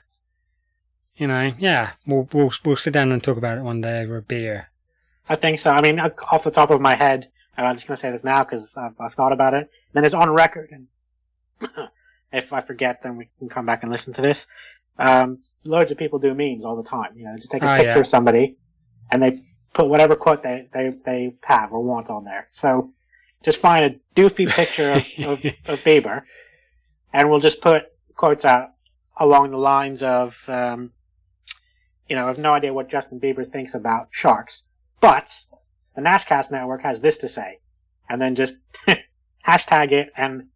you 1.15 1.27
know, 1.27 1.53
yeah, 1.57 1.91
we'll, 2.05 2.27
we'll, 2.33 2.51
we'll 2.65 2.75
sit 2.75 2.93
down 2.93 3.11
and 3.13 3.23
talk 3.23 3.37
about 3.37 3.57
it 3.57 3.61
one 3.63 3.79
day 3.81 4.01
over 4.01 4.17
a 4.17 4.21
beer. 4.21 4.69
I 5.29 5.35
think 5.35 5.59
so. 5.59 5.71
I 5.71 5.81
mean, 5.81 5.99
off 5.99 6.43
the 6.43 6.51
top 6.51 6.69
of 6.69 6.81
my 6.81 6.95
head, 6.95 7.29
and 7.57 7.67
I'm 7.67 7.75
just 7.75 7.87
going 7.87 7.95
to 7.95 8.01
say 8.01 8.11
this 8.11 8.23
now 8.23 8.43
because 8.43 8.77
I've, 8.77 8.99
I've 8.99 9.13
thought 9.13 9.31
about 9.33 9.53
it. 9.53 9.59
And 9.61 9.69
Then 9.93 10.05
it's 10.05 10.13
on 10.15 10.29
record, 10.29 10.69
and 10.71 10.87
if 12.31 12.53
I 12.53 12.61
forget, 12.61 13.01
then 13.03 13.17
we 13.17 13.29
can 13.39 13.49
come 13.49 13.65
back 13.65 13.83
and 13.83 13.91
listen 13.91 14.13
to 14.13 14.21
this. 14.21 14.47
Um, 14.97 15.39
loads 15.65 15.91
of 15.91 15.97
people 15.97 16.19
do 16.19 16.33
memes 16.33 16.65
all 16.65 16.75
the 16.75 16.83
time. 16.83 17.13
You 17.15 17.25
know, 17.25 17.35
just 17.35 17.51
take 17.51 17.63
a 17.63 17.71
Oh, 17.73 17.75
picture 17.77 17.91
yeah. 17.93 17.99
of 17.99 18.07
somebody, 18.07 18.57
and 19.11 19.21
they 19.23 19.41
put 19.73 19.87
whatever 19.87 20.15
quote 20.15 20.41
they, 20.43 20.67
they, 20.73 20.91
they 21.05 21.35
have 21.43 21.71
or 21.71 21.81
want 21.81 22.09
on 22.09 22.25
there. 22.25 22.47
So 22.51 22.91
just 23.43 23.59
find 23.59 23.85
a 23.85 24.19
doofy 24.19 24.49
picture 24.49 24.91
of, 24.91 24.97
of, 25.25 25.45
of 25.67 25.83
Bieber, 25.83 26.23
and 27.13 27.29
we'll 27.29 27.39
just 27.39 27.61
put 27.61 27.83
quotes 28.15 28.45
out 28.45 28.69
along 29.17 29.51
the 29.51 29.57
lines 29.57 30.03
of, 30.03 30.43
um, 30.49 30.91
you 32.07 32.15
know, 32.15 32.23
I 32.23 32.27
have 32.27 32.37
no 32.37 32.51
idea 32.51 32.73
what 32.73 32.89
Justin 32.89 33.19
Bieber 33.19 33.45
thinks 33.45 33.75
about 33.75 34.07
sharks, 34.11 34.63
but 34.99 35.33
the 35.95 36.01
Nashcast 36.01 36.51
Network 36.51 36.81
has 36.83 36.99
this 37.01 37.19
to 37.19 37.27
say, 37.27 37.59
and 38.09 38.21
then 38.21 38.35
just 38.35 38.55
hashtag 39.47 39.91
it 39.93 40.11
and 40.17 40.47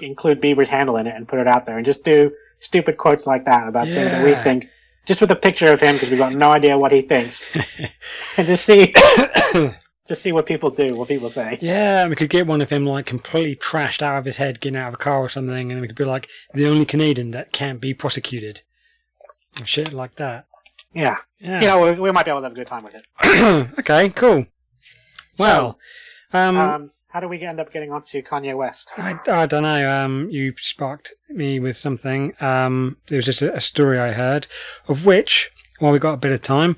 include 0.00 0.40
Bieber's 0.40 0.68
handle 0.68 0.96
in 0.96 1.06
it 1.06 1.14
and 1.16 1.26
put 1.28 1.38
it 1.38 1.46
out 1.46 1.66
there, 1.66 1.76
and 1.76 1.84
just 1.86 2.04
do 2.04 2.32
stupid 2.60 2.96
quotes 2.96 3.26
like 3.26 3.44
that 3.44 3.68
about 3.68 3.86
things 3.86 4.10
that 4.10 4.24
we 4.24 4.34
think, 4.34 4.68
just 5.06 5.20
with 5.20 5.30
a 5.30 5.36
picture 5.36 5.72
of 5.72 5.80
him 5.80 5.94
because 5.96 6.10
we've 6.10 6.18
got 6.18 6.32
no 6.34 6.50
idea 6.50 6.76
what 6.78 6.92
he 6.92 7.00
thinks, 7.02 7.46
and 8.36 8.46
just 8.46 8.64
see, 8.64 8.92
just 10.08 10.22
see 10.22 10.32
what 10.32 10.46
people 10.46 10.70
do, 10.70 10.88
what 10.96 11.08
people 11.08 11.30
say. 11.30 11.58
Yeah, 11.60 12.06
we 12.08 12.16
could 12.16 12.30
get 12.30 12.46
one 12.46 12.60
of 12.60 12.70
him 12.70 12.84
like 12.86 13.06
completely 13.06 13.56
trashed 13.56 14.02
out 14.02 14.18
of 14.18 14.24
his 14.24 14.36
head, 14.36 14.60
getting 14.60 14.78
out 14.78 14.88
of 14.88 14.94
a 14.94 14.98
car 14.98 15.18
or 15.18 15.28
something, 15.28 15.70
and 15.72 15.80
we 15.80 15.86
could 15.86 15.96
be 15.96 16.04
like 16.04 16.28
the 16.54 16.66
only 16.66 16.84
Canadian 16.84 17.30
that 17.32 17.52
can't 17.52 17.80
be 17.80 17.94
prosecuted. 17.94 18.62
And 19.56 19.68
shit 19.68 19.92
like 19.92 20.14
that. 20.16 20.46
Yeah, 20.94 21.16
Yeah. 21.40 21.60
you 21.60 21.66
know, 21.66 21.80
we, 21.80 22.00
we 22.00 22.10
might 22.12 22.24
be 22.24 22.30
able 22.30 22.40
to 22.40 22.44
have 22.44 22.52
a 22.52 22.54
good 22.54 22.66
time 22.66 22.82
with 22.84 22.94
it. 22.94 23.06
okay, 23.80 24.08
cool. 24.10 24.46
Well, 25.38 25.78
um, 26.32 26.56
Um, 26.56 26.90
how 27.08 27.20
do 27.20 27.28
we 27.28 27.40
end 27.42 27.58
up 27.60 27.72
getting 27.72 27.90
onto 27.92 28.22
Kanye 28.22 28.56
West? 28.56 28.90
I, 28.96 29.18
I 29.28 29.46
don't 29.46 29.62
know. 29.62 29.90
Um, 29.90 30.28
you 30.30 30.54
sparked 30.58 31.14
me 31.28 31.58
with 31.58 31.76
something. 31.76 32.34
Um, 32.40 32.98
there 33.08 33.16
was 33.16 33.24
just 33.24 33.42
a, 33.42 33.54
a 33.54 33.60
story 33.60 33.98
I 33.98 34.12
heard, 34.12 34.46
of 34.88 35.06
which, 35.06 35.50
while 35.78 35.92
we 35.92 35.98
got 35.98 36.14
a 36.14 36.18
bit 36.18 36.32
of 36.32 36.42
time, 36.42 36.76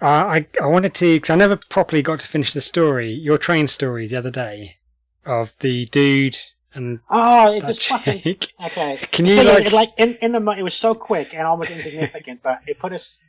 uh, 0.00 0.06
I 0.06 0.46
I 0.60 0.66
wanted 0.66 0.94
to 0.94 1.16
because 1.16 1.30
I 1.30 1.36
never 1.36 1.56
properly 1.56 2.02
got 2.02 2.20
to 2.20 2.26
finish 2.28 2.52
the 2.52 2.60
story. 2.60 3.12
Your 3.12 3.38
train 3.38 3.68
story 3.68 4.06
the 4.06 4.16
other 4.16 4.30
day 4.30 4.76
of 5.24 5.56
the 5.60 5.86
dude 5.86 6.36
and 6.74 7.00
Oh, 7.10 7.52
it 7.52 7.64
just 7.64 7.86
fucking 7.86 8.36
okay. 8.64 8.96
Can 9.10 9.26
you 9.26 9.38
is, 9.38 9.44
like? 9.46 9.66
it, 9.66 9.72
like 9.72 9.90
in, 9.98 10.16
in 10.22 10.32
the 10.32 10.40
it 10.52 10.62
was 10.62 10.74
so 10.74 10.94
quick 10.94 11.34
and 11.34 11.46
almost 11.46 11.70
insignificant, 11.70 12.40
but 12.42 12.60
it 12.66 12.78
put 12.78 12.92
us. 12.92 13.20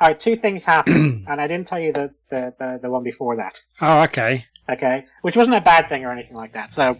All 0.00 0.08
right, 0.08 0.18
two 0.18 0.34
things 0.34 0.64
happened, 0.64 1.24
and 1.28 1.40
I 1.40 1.46
didn't 1.46 1.68
tell 1.68 1.78
you 1.78 1.92
the, 1.92 2.12
the, 2.28 2.52
the, 2.58 2.80
the 2.82 2.90
one 2.90 3.04
before 3.04 3.36
that. 3.36 3.60
oh, 3.80 4.02
okay. 4.02 4.46
Okay, 4.68 5.04
which 5.22 5.36
wasn't 5.36 5.56
a 5.56 5.60
bad 5.60 5.88
thing 5.88 6.04
or 6.04 6.12
anything 6.12 6.36
like 6.36 6.52
that. 6.52 6.72
So, 6.72 6.94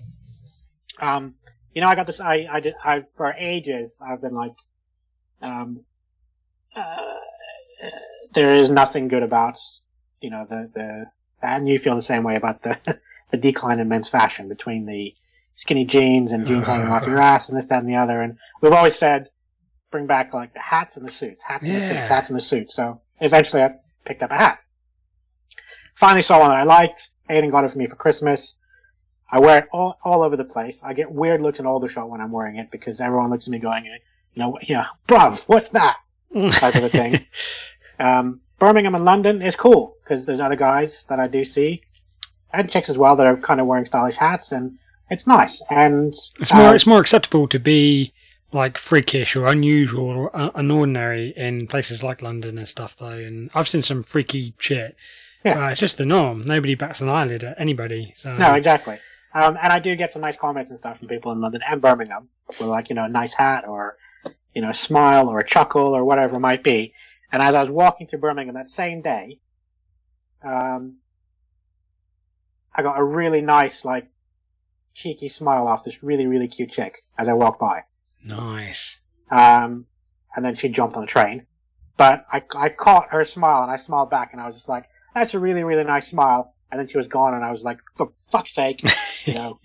um, 1.00 1.34
you 1.72 1.80
know, 1.80 1.88
I 1.88 1.94
got 1.94 2.06
this. 2.06 2.20
I 2.20 2.46
I 2.50 2.60
did. 2.60 2.74
I 2.82 3.04
for 3.14 3.32
ages 3.32 4.02
I've 4.06 4.20
been 4.20 4.34
like, 4.34 4.52
um, 5.40 5.80
uh, 6.76 6.96
there 8.32 8.52
is 8.54 8.68
nothing 8.68 9.08
good 9.08 9.22
about 9.22 9.58
you 10.20 10.30
know 10.30 10.46
the 10.48 10.70
the 10.74 11.06
and 11.42 11.68
you 11.68 11.78
feel 11.78 11.94
the 11.94 12.02
same 12.02 12.22
way 12.22 12.36
about 12.36 12.62
the 12.62 12.78
the 13.30 13.36
decline 13.36 13.80
in 13.80 13.88
men's 13.88 14.08
fashion 14.08 14.48
between 14.48 14.86
the 14.86 15.14
skinny 15.54 15.84
jeans 15.84 16.32
and 16.32 16.46
jeans 16.46 16.66
hanging 16.66 16.88
off 16.88 17.06
your 17.06 17.18
ass 17.32 17.48
and 17.48 17.56
this 17.56 17.66
that 17.66 17.80
and 17.80 17.88
the 17.88 17.96
other. 17.96 18.20
And 18.20 18.38
we've 18.60 18.72
always 18.72 18.96
said 18.96 19.30
bring 19.90 20.06
back 20.06 20.34
like 20.34 20.52
the 20.52 20.60
hats 20.60 20.96
and 20.96 21.06
the 21.06 21.10
suits, 21.10 21.44
hats 21.44 21.68
and 21.68 21.76
the 21.76 21.80
suits, 21.80 22.08
hats 22.08 22.30
and 22.30 22.36
the 22.36 22.42
suits. 22.42 22.74
So 22.74 23.00
eventually 23.20 23.62
I 23.62 23.76
picked 24.04 24.22
up 24.22 24.32
a 24.32 24.34
hat. 24.34 24.58
Finally 25.94 26.22
saw 26.22 26.40
one 26.40 26.50
that 26.50 26.56
I 26.56 26.62
liked. 26.64 27.10
Aiden 27.30 27.50
got 27.50 27.64
it 27.64 27.70
for 27.70 27.78
me 27.78 27.86
for 27.86 27.96
Christmas. 27.96 28.56
I 29.30 29.40
wear 29.40 29.58
it 29.60 29.68
all, 29.72 29.98
all 30.04 30.22
over 30.22 30.36
the 30.36 30.44
place. 30.44 30.84
I 30.84 30.92
get 30.92 31.10
weird 31.10 31.42
looks 31.42 31.58
in 31.58 31.66
Aldershot 31.66 32.08
when 32.08 32.20
I'm 32.20 32.30
wearing 32.30 32.56
it 32.56 32.70
because 32.70 33.00
everyone 33.00 33.30
looks 33.30 33.46
at 33.48 33.50
me 33.52 33.58
going, 33.58 33.84
you 33.86 33.92
know, 34.36 34.58
you 34.62 34.74
know, 34.76 34.84
bruv, 35.08 35.44
what's 35.44 35.70
that? 35.70 35.96
Type 36.52 36.74
of 36.74 36.84
a 36.84 36.88
thing. 36.88 37.26
Um, 37.96 38.40
Birmingham 38.58 38.96
and 38.96 39.04
London 39.04 39.40
is 39.40 39.54
cool 39.54 39.96
because 40.02 40.26
there's 40.26 40.40
other 40.40 40.56
guys 40.56 41.04
that 41.04 41.20
I 41.20 41.28
do 41.28 41.44
see 41.44 41.82
and 42.52 42.70
chicks 42.70 42.88
as 42.88 42.98
well 42.98 43.14
that 43.14 43.26
are 43.26 43.36
kind 43.36 43.60
of 43.60 43.66
wearing 43.66 43.84
stylish 43.84 44.16
hats 44.16 44.52
and 44.52 44.78
it's 45.10 45.26
nice. 45.26 45.62
And 45.70 46.14
It's 46.40 46.52
more 46.52 46.68
uh, 46.68 46.72
it's 46.72 46.86
more 46.86 47.00
acceptable 47.00 47.46
to 47.48 47.58
be 47.58 48.12
like 48.52 48.78
freakish 48.78 49.36
or 49.36 49.46
unusual 49.46 50.08
or 50.08 50.36
uh, 50.36 50.50
unordinary 50.52 51.32
in 51.34 51.66
places 51.66 52.02
like 52.02 52.22
London 52.22 52.58
and 52.58 52.66
stuff 52.68 52.96
though. 52.96 53.10
And 53.10 53.50
I've 53.54 53.68
seen 53.68 53.82
some 53.82 54.02
freaky 54.02 54.54
shit. 54.58 54.96
Yeah. 55.44 55.66
Uh, 55.66 55.70
it's 55.70 55.80
just 55.80 55.98
the 55.98 56.06
norm. 56.06 56.40
Nobody 56.40 56.74
bats 56.74 57.00
an 57.00 57.08
eyelid 57.08 57.44
at 57.44 57.60
anybody. 57.60 58.14
So 58.16 58.34
No, 58.36 58.54
exactly. 58.54 58.98
Um, 59.34 59.58
and 59.60 59.72
I 59.72 59.78
do 59.80 59.94
get 59.96 60.12
some 60.12 60.22
nice 60.22 60.36
comments 60.36 60.70
and 60.70 60.78
stuff 60.78 60.98
from 60.98 61.08
people 61.08 61.32
in 61.32 61.40
London 61.40 61.60
and 61.68 61.80
Birmingham 61.80 62.28
with 62.48 62.60
like, 62.62 62.88
you 62.88 62.94
know, 62.94 63.04
a 63.04 63.08
nice 63.08 63.34
hat 63.34 63.64
or, 63.66 63.96
you 64.54 64.62
know, 64.62 64.70
a 64.70 64.74
smile 64.74 65.28
or 65.28 65.40
a 65.40 65.44
chuckle 65.44 65.94
or 65.94 66.04
whatever 66.04 66.36
it 66.36 66.40
might 66.40 66.62
be. 66.62 66.92
And 67.32 67.42
as 67.42 67.54
I 67.54 67.62
was 67.62 67.70
walking 67.70 68.06
through 68.06 68.20
Birmingham 68.20 68.54
that 68.54 68.70
same 68.70 69.02
day, 69.02 69.40
um, 70.42 70.98
I 72.72 72.82
got 72.82 72.98
a 72.98 73.04
really 73.04 73.40
nice, 73.40 73.84
like, 73.84 74.06
cheeky 74.94 75.28
smile 75.28 75.66
off 75.66 75.84
this 75.84 76.04
really, 76.04 76.26
really 76.26 76.46
cute 76.46 76.70
chick 76.70 77.04
as 77.18 77.28
I 77.28 77.32
walked 77.32 77.60
by. 77.60 77.82
nice. 78.24 79.00
Um, 79.30 79.86
and 80.36 80.44
then 80.44 80.54
she 80.54 80.68
jumped 80.68 80.96
on 80.96 81.02
the 81.02 81.08
train. 81.08 81.46
But 81.96 82.24
I, 82.32 82.42
I 82.56 82.68
caught 82.68 83.10
her 83.10 83.24
smile 83.24 83.62
and 83.62 83.70
I 83.70 83.76
smiled 83.76 84.10
back 84.10 84.32
and 84.32 84.40
I 84.40 84.46
was 84.46 84.56
just 84.56 84.68
like, 84.68 84.84
that's 85.14 85.34
a 85.34 85.38
really, 85.38 85.64
really 85.64 85.84
nice 85.84 86.08
smile. 86.08 86.54
And 86.70 86.80
then 86.80 86.88
she 86.88 86.96
was 86.96 87.08
gone 87.08 87.34
and 87.34 87.44
I 87.44 87.50
was 87.50 87.62
like, 87.62 87.78
for 87.94 88.12
fuck's 88.18 88.54
sake, 88.54 88.82
you 89.24 89.34
know. 89.34 89.60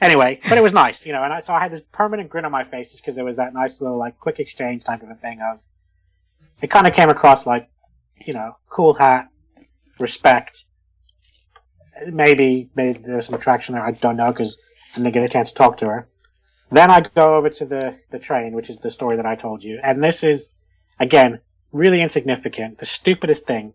anyway, 0.00 0.40
but 0.48 0.58
it 0.58 0.60
was 0.60 0.72
nice, 0.72 1.06
you 1.06 1.12
know, 1.12 1.22
and 1.22 1.32
I, 1.32 1.40
so 1.40 1.54
I 1.54 1.60
had 1.60 1.72
this 1.72 1.80
permanent 1.92 2.28
grin 2.28 2.44
on 2.44 2.52
my 2.52 2.64
face 2.64 2.90
just 2.90 3.02
because 3.02 3.16
it 3.16 3.24
was 3.24 3.36
that 3.36 3.54
nice 3.54 3.80
little, 3.80 3.98
like, 3.98 4.18
quick 4.18 4.40
exchange 4.40 4.84
type 4.84 5.02
of 5.02 5.08
a 5.08 5.14
thing 5.14 5.40
of, 5.40 5.64
it 6.60 6.68
kind 6.68 6.86
of 6.86 6.94
came 6.94 7.08
across 7.08 7.46
like 7.46 7.70
you 8.24 8.32
know, 8.32 8.56
cool 8.68 8.94
hat, 8.94 9.28
respect. 9.98 10.64
Maybe 12.06 12.70
maybe 12.74 12.98
there's 12.98 13.26
some 13.26 13.34
attraction 13.34 13.74
there. 13.74 13.84
I 13.84 13.92
don't 13.92 14.16
know 14.16 14.30
because 14.30 14.58
I 14.94 14.98
didn't 14.98 15.12
get 15.12 15.24
a 15.24 15.28
chance 15.28 15.50
to 15.50 15.56
talk 15.56 15.78
to 15.78 15.86
her. 15.86 16.08
Then 16.70 16.90
I 16.90 17.00
go 17.00 17.36
over 17.36 17.50
to 17.50 17.64
the 17.64 17.96
the 18.10 18.18
train, 18.18 18.52
which 18.52 18.70
is 18.70 18.78
the 18.78 18.90
story 18.90 19.16
that 19.16 19.26
I 19.26 19.34
told 19.34 19.62
you, 19.62 19.80
and 19.82 20.02
this 20.02 20.24
is 20.24 20.50
again 20.98 21.40
really 21.72 22.00
insignificant, 22.00 22.78
the 22.78 22.86
stupidest 22.86 23.46
thing, 23.46 23.74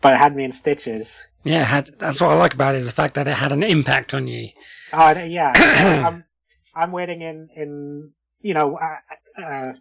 but 0.00 0.14
it 0.14 0.18
had 0.18 0.36
me 0.36 0.44
in 0.44 0.52
stitches. 0.52 1.30
Yeah, 1.44 1.62
it 1.62 1.66
had, 1.66 1.98
that's 1.98 2.20
what 2.20 2.30
I 2.30 2.34
like 2.34 2.54
about 2.54 2.74
it 2.74 2.78
is 2.78 2.86
the 2.86 2.92
fact 2.92 3.14
that 3.14 3.28
it 3.28 3.34
had 3.34 3.52
an 3.52 3.62
impact 3.62 4.14
on 4.14 4.26
you. 4.26 4.50
Oh 4.92 5.10
yeah, 5.10 5.52
I'm 6.06 6.24
I'm 6.74 6.92
waiting 6.92 7.22
in 7.22 7.48
in 7.54 8.12
you 8.40 8.54
know 8.54 8.76
uh, 8.76 9.42
uh, 9.42 9.72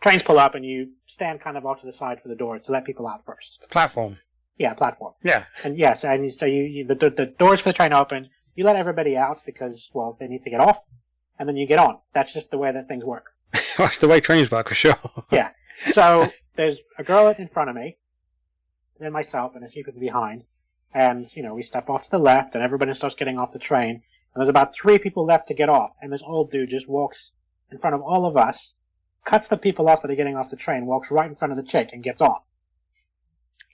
trains 0.00 0.22
pull 0.22 0.38
up 0.38 0.54
and 0.54 0.64
you 0.64 0.90
stand 1.06 1.40
kind 1.40 1.56
of 1.56 1.64
off 1.64 1.80
to 1.80 1.86
the 1.86 1.92
side 1.92 2.20
for 2.20 2.28
the 2.28 2.34
doors 2.34 2.62
to 2.62 2.72
let 2.72 2.84
people 2.84 3.06
out 3.06 3.24
first. 3.24 3.62
The 3.62 3.68
platform. 3.68 4.18
Yeah, 4.58 4.74
platform. 4.74 5.14
Yeah. 5.22 5.44
And 5.64 5.76
yes, 5.76 6.04
and 6.04 6.32
so 6.32 6.46
you, 6.46 6.62
you 6.62 6.86
the, 6.86 6.94
the 6.94 7.10
the 7.10 7.26
doors 7.26 7.60
for 7.60 7.70
the 7.70 7.74
train 7.74 7.92
open. 7.92 8.30
You 8.54 8.64
let 8.64 8.76
everybody 8.76 9.16
out 9.16 9.42
because 9.44 9.90
well 9.92 10.16
they 10.18 10.28
need 10.28 10.42
to 10.42 10.50
get 10.50 10.60
off, 10.60 10.78
and 11.38 11.48
then 11.48 11.56
you 11.56 11.66
get 11.66 11.78
on. 11.78 11.98
That's 12.12 12.32
just 12.32 12.50
the 12.50 12.58
way 12.58 12.72
that 12.72 12.88
things 12.88 13.04
work. 13.04 13.26
That's 13.78 13.98
the 13.98 14.08
way 14.08 14.20
trains 14.20 14.50
work 14.50 14.68
for 14.68 14.74
sure. 14.74 14.98
Yeah. 15.30 15.50
So 15.92 16.30
there's 16.56 16.80
a 16.98 17.04
girl 17.04 17.28
in 17.28 17.46
front 17.46 17.70
of 17.70 17.76
me, 17.76 17.98
then 18.98 19.12
myself, 19.12 19.56
and 19.56 19.64
a 19.64 19.68
few 19.68 19.84
people 19.84 20.00
behind, 20.00 20.44
and 20.94 21.26
you 21.36 21.42
know 21.42 21.54
we 21.54 21.62
step 21.62 21.88
off 21.90 22.04
to 22.04 22.10
the 22.10 22.18
left, 22.18 22.54
and 22.54 22.64
everybody 22.64 22.92
starts 22.94 23.14
getting 23.16 23.38
off 23.38 23.52
the 23.52 23.58
train, 23.58 23.90
and 23.90 24.02
there's 24.36 24.48
about 24.48 24.74
three 24.74 24.98
people 24.98 25.24
left 25.24 25.48
to 25.48 25.54
get 25.54 25.68
off, 25.68 25.92
and 26.00 26.12
this 26.12 26.22
old 26.24 26.50
dude 26.50 26.70
just 26.70 26.88
walks 26.88 27.32
in 27.70 27.78
front 27.78 27.94
of 27.94 28.02
all 28.02 28.26
of 28.26 28.36
us, 28.36 28.74
cuts 29.24 29.48
the 29.48 29.56
people 29.56 29.88
off 29.88 30.02
that 30.02 30.10
are 30.10 30.16
getting 30.16 30.36
off 30.36 30.50
the 30.50 30.56
train, 30.56 30.86
walks 30.86 31.10
right 31.10 31.28
in 31.28 31.36
front 31.36 31.52
of 31.52 31.56
the 31.56 31.64
chick, 31.64 31.90
and 31.92 32.02
gets 32.02 32.20
on. 32.22 32.36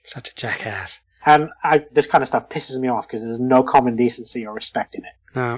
Such 0.03 0.29
a 0.31 0.35
jackass. 0.35 0.99
And 1.25 1.49
I, 1.63 1.85
this 1.91 2.07
kind 2.07 2.21
of 2.21 2.27
stuff 2.27 2.49
pisses 2.49 2.77
me 2.77 2.89
off 2.89 3.07
because 3.07 3.23
there's 3.23 3.39
no 3.39 3.63
common 3.63 3.95
decency 3.95 4.45
or 4.45 4.53
respect 4.53 4.95
in 4.95 5.03
it. 5.05 5.13
No. 5.35 5.57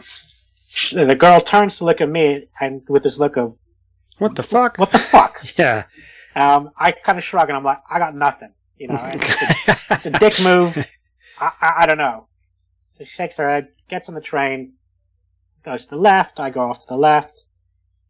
The 1.06 1.16
girl 1.16 1.40
turns 1.40 1.78
to 1.78 1.86
look 1.86 2.02
at 2.02 2.10
me 2.10 2.48
and 2.60 2.84
with 2.88 3.04
this 3.04 3.20
look 3.20 3.38
of 3.38 3.58
What 4.20 4.36
the 4.36 4.44
fuck? 4.44 4.78
"What 4.78 4.92
the 4.92 5.00
fuck?" 5.00 5.44
Yeah. 5.58 5.86
Um, 6.36 6.72
I 6.78 6.92
kind 6.92 7.18
of 7.18 7.24
shrug 7.24 7.50
and 7.50 7.58
I'm 7.58 7.64
like, 7.64 7.80
"I 7.90 7.98
got 7.98 8.14
nothing," 8.16 8.54
you 8.78 8.88
know. 8.88 9.00
It's 9.14 9.42
a, 9.68 9.78
it's 9.92 10.06
a 10.06 10.12
dick 10.12 10.42
move. 10.44 10.78
I, 11.40 11.52
I, 11.62 11.74
I 11.80 11.86
don't 11.86 11.98
know. 11.98 12.28
So 12.94 13.04
she 13.04 13.10
shakes 13.10 13.38
her 13.38 13.50
head, 13.50 13.68
gets 13.90 14.08
on 14.10 14.16
the 14.16 14.22
train, 14.22 14.74
goes 15.64 15.86
to 15.86 15.90
the 15.92 15.98
left. 16.02 16.40
I 16.40 16.50
go 16.50 16.62
off 16.62 16.80
to 16.80 16.86
the 16.88 16.98
left. 16.98 17.46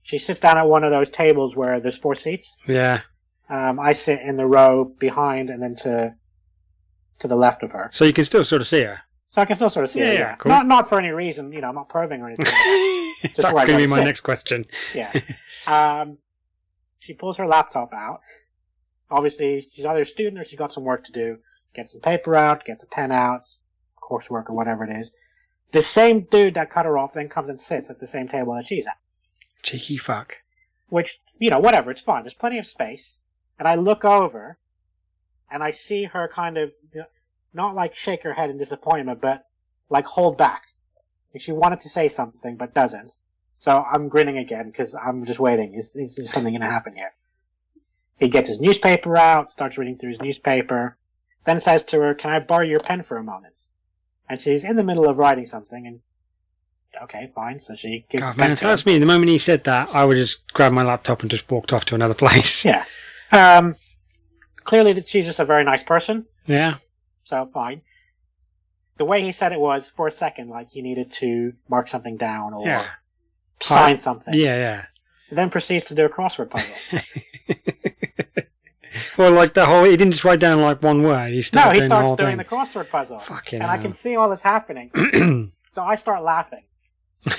She 0.04 0.18
sits 0.20 0.40
down 0.40 0.58
at 0.58 0.68
one 0.68 0.84
of 0.84 0.92
those 0.92 1.10
tables 1.10 1.56
where 1.56 1.80
there's 1.80 1.98
four 1.98 2.14
seats. 2.16 2.58
yeah. 2.68 3.02
Um, 3.50 3.80
I 3.80 3.92
sit 3.92 4.22
in 4.22 4.38
the 4.38 4.46
row 4.46 4.86
behind 4.86 5.50
and 5.52 5.62
then 5.62 5.76
to 5.84 6.16
to 7.20 7.28
the 7.28 7.36
left 7.36 7.62
of 7.64 7.72
her, 7.72 7.90
So 7.94 8.04
you 8.04 8.12
can 8.12 8.26
still 8.26 8.44
sort 8.44 8.62
of 8.62 8.68
see 8.68 8.82
her. 8.82 9.00
so 9.30 9.42
I 9.42 9.46
can 9.46 9.56
still 9.56 9.70
sort 9.70 9.84
of 9.84 9.90
see 9.90 10.00
Yeah, 10.02 10.06
her. 10.08 10.14
yeah, 10.14 10.20
Yeah, 10.20 10.36
cool. 10.36 10.50
not 10.52 10.66
not 10.68 10.90
for 10.90 10.98
any 11.00 11.10
reason. 11.10 11.52
You 11.54 11.62
know, 11.62 11.70
I'm 11.70 11.76
not 11.76 11.88
probing 11.90 12.22
or 12.22 12.28
anything. 12.28 12.46
That's 13.24 13.40
going 13.40 13.68
to 13.68 13.78
be 13.78 13.88
my 13.88 13.98
sit. 13.98 14.04
next 14.04 14.22
question. 14.22 14.66
Yeah. 14.94 15.12
Um, 15.68 16.18
she 17.00 17.14
pulls 17.14 17.38
her 17.38 17.46
laptop 17.48 17.94
out. 17.94 18.22
Obviously, 19.10 19.62
she's 19.62 19.86
either 19.86 20.02
a 20.02 20.06
student 20.06 20.40
or 20.40 20.44
she's 20.44 20.58
got 20.58 20.72
some 20.72 20.84
work 20.84 21.04
to 21.06 21.12
do. 21.12 21.38
Gets 21.74 21.92
some 21.92 22.02
paper 22.02 22.36
out, 22.36 22.66
gets 22.66 22.84
a 22.84 22.88
pen 22.88 23.12
out, 23.12 23.50
coursework 24.02 24.50
or 24.50 24.54
whatever 24.54 24.84
it 24.86 24.96
is. 24.98 25.12
The 25.72 25.82
same 25.82 26.22
dude 26.22 26.54
that 26.54 26.70
cut 26.70 26.86
her 26.86 26.98
off 26.98 27.14
then 27.14 27.30
comes 27.30 27.50
and 27.50 27.60
sits 27.60 27.90
at 27.90 28.00
the 28.00 28.08
same 28.08 28.28
table 28.28 28.54
that 28.54 28.66
she's 28.66 28.88
at. 28.88 28.98
Cheeky 29.62 29.98
fuck. 29.98 30.38
Which, 30.90 31.20
you 31.40 31.50
know, 31.50 31.60
whatever, 31.60 31.92
it's 31.92 32.02
fine. 32.02 32.24
There's 32.24 32.34
plenty 32.34 32.60
of 32.60 32.68
space. 32.68 33.20
And 33.60 33.68
I 33.68 33.76
look 33.76 34.06
over, 34.06 34.58
and 35.52 35.64
I 35.64 35.72
see 35.72 36.04
her 36.04 36.30
kind 36.34 36.58
of, 36.58 36.74
you 36.94 37.02
know, 37.02 37.06
not 37.54 37.76
like 37.76 37.96
shake 37.96 38.24
her 38.24 38.34
head 38.34 38.50
in 38.50 38.58
disappointment, 38.58 39.22
but 39.22 39.46
like 39.90 40.06
hold 40.06 40.38
back. 40.38 40.64
Like 41.34 41.42
she 41.42 41.52
wanted 41.52 41.80
to 41.80 41.90
say 41.90 42.08
something, 42.08 42.58
but 42.58 42.74
doesn't. 42.74 43.18
So 43.58 43.84
I'm 43.84 44.10
grinning 44.10 44.38
again 44.38 44.70
because 44.70 44.96
I'm 44.96 45.26
just 45.26 45.40
waiting. 45.40 45.74
Is, 45.74 45.96
is, 45.96 46.20
is 46.20 46.32
something 46.32 46.54
going 46.54 46.62
to 46.62 46.68
happen 46.68 46.96
here? 46.96 47.14
He 48.18 48.28
gets 48.30 48.48
his 48.50 48.60
newspaper 48.62 49.18
out, 49.18 49.52
starts 49.52 49.78
reading 49.78 49.98
through 49.98 50.10
his 50.10 50.22
newspaper, 50.22 50.98
then 51.46 51.60
says 51.60 51.84
to 51.84 52.00
her, 52.02 52.14
"Can 52.14 52.32
I 52.32 52.40
borrow 52.40 52.64
your 52.66 52.80
pen 52.80 53.02
for 53.02 53.18
a 53.18 53.24
moment?" 53.24 53.68
And 54.30 54.40
she's 54.40 54.64
in 54.64 54.76
the 54.76 54.84
middle 54.84 55.08
of 55.10 55.18
writing 55.18 55.46
something, 55.46 55.86
and 55.86 56.00
okay, 57.04 57.28
fine. 57.36 57.60
So 57.60 57.76
she 57.76 58.06
gives 58.10 58.24
God, 58.24 58.38
man, 58.38 58.52
if 58.52 58.60
that's 58.62 58.86
me, 58.86 58.98
the 59.00 59.06
moment 59.06 59.30
he 59.30 59.38
said 59.38 59.64
that, 59.66 59.94
I 59.96 60.06
would 60.06 60.16
just 60.16 60.52
grab 60.54 60.72
my 60.72 60.84
laptop 60.84 61.22
and 61.22 61.30
just 61.30 61.50
walked 61.52 61.74
off 61.74 61.86
to 61.86 61.96
another 61.96 62.14
place. 62.26 62.64
Yeah. 62.66 62.86
Um, 63.32 63.76
clearly, 64.64 64.94
that 64.94 65.08
she's 65.08 65.26
just 65.26 65.40
a 65.40 65.46
very 65.46 65.64
nice 65.66 65.84
person, 65.84 66.26
Yeah. 66.48 66.76
so 67.24 67.50
fine. 67.54 67.82
The 68.98 69.06
way 69.06 69.22
he 69.22 69.34
said 69.34 69.52
it 69.52 69.60
was 69.60 69.90
for 69.90 70.08
a 70.08 70.12
second, 70.12 70.50
like 70.50 70.72
he 70.72 70.82
needed 70.82 71.12
to 71.14 71.54
mark 71.68 71.90
something 71.90 72.16
down 72.16 72.54
or 72.54 72.66
Yeah. 72.66 72.86
sign 73.60 73.98
something. 73.98 74.34
Yeah, 74.34 74.56
yeah, 74.56 74.86
Then 75.32 75.50
proceeds 75.50 75.86
to 75.86 75.96
do 75.96 76.06
a 76.06 76.10
crossword 76.10 76.52
puzzle. 76.52 76.76
well, 79.18 79.32
like 79.32 79.54
the 79.54 79.66
whole, 79.66 79.84
he 79.84 79.98
didn't 79.98 80.12
just 80.12 80.24
write 80.24 80.40
down 80.40 80.62
like 80.62 80.82
one 80.84 81.04
word. 81.04 81.32
He 81.32 81.44
no, 81.54 81.70
he 81.70 81.78
doing 81.78 81.86
starts 81.88 82.12
the 82.12 82.16
doing 82.18 82.30
thing. 82.32 82.38
the 82.38 82.46
crossword 82.46 82.90
puzzle, 82.90 83.20
Fucking 83.20 83.62
and 83.62 83.72
I 83.72 83.78
can 83.78 83.94
see 83.94 84.16
all 84.16 84.30
this 84.30 84.42
happening. 84.42 84.92
so 85.72 85.84
I 85.84 85.96
start 85.96 86.24
laughing, 86.24 86.64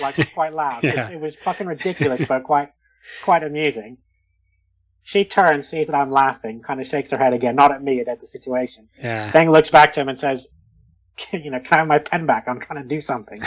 like 0.00 0.32
quite 0.34 0.52
loud. 0.52 0.84
Yeah. 0.84 1.10
It 1.10 1.20
was 1.20 1.36
fucking 1.36 1.66
ridiculous, 1.66 2.22
but 2.26 2.44
quite 2.44 2.72
quite 3.22 3.44
amusing. 3.44 3.98
She 5.02 5.24
turns, 5.24 5.68
sees 5.68 5.86
that 5.86 5.94
I'm 5.94 6.10
laughing, 6.10 6.62
kind 6.62 6.80
of 6.80 6.86
shakes 6.86 7.12
her 7.12 7.18
head 7.18 7.32
again, 7.32 7.54
not 7.54 7.70
at 7.70 7.80
me, 7.80 8.02
but 8.04 8.10
at 8.10 8.20
the 8.20 8.26
situation. 8.26 8.88
yeah. 9.00 9.30
Then 9.30 9.46
looks 9.46 9.70
back 9.70 9.92
to 9.92 10.00
him 10.00 10.08
and 10.08 10.18
says, 10.18 10.48
"You 11.32 11.52
know, 11.52 11.60
can 11.60 11.74
I 11.74 11.76
have 11.78 11.86
my 11.86 11.98
pen 12.00 12.26
back? 12.26 12.46
I'm 12.48 12.58
trying 12.58 12.82
to 12.82 12.88
do 12.88 13.00
something." 13.00 13.40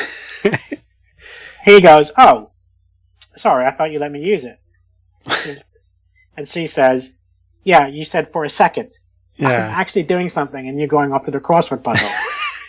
he 1.66 1.82
goes, 1.82 2.14
"Oh, 2.18 2.52
sorry, 3.40 3.66
I 3.66 3.72
thought 3.72 3.92
you 3.92 4.00
let 4.00 4.12
me 4.12 4.22
use 4.22 4.46
it." 4.46 4.60
and 6.38 6.48
she 6.48 6.66
says, 6.66 7.14
"Yeah, 7.64 7.88
you 7.88 8.06
said 8.06 8.28
for 8.28 8.44
a 8.44 8.50
second. 8.50 8.92
I'm 9.40 9.48
actually 9.48 10.04
doing 10.04 10.30
something, 10.30 10.68
and 10.68 10.78
you're 10.78 10.88
going 10.88 11.14
off 11.14 11.24
to 11.24 11.32
the 11.32 11.40
crossword 11.40 11.84
puzzle." 11.84 12.10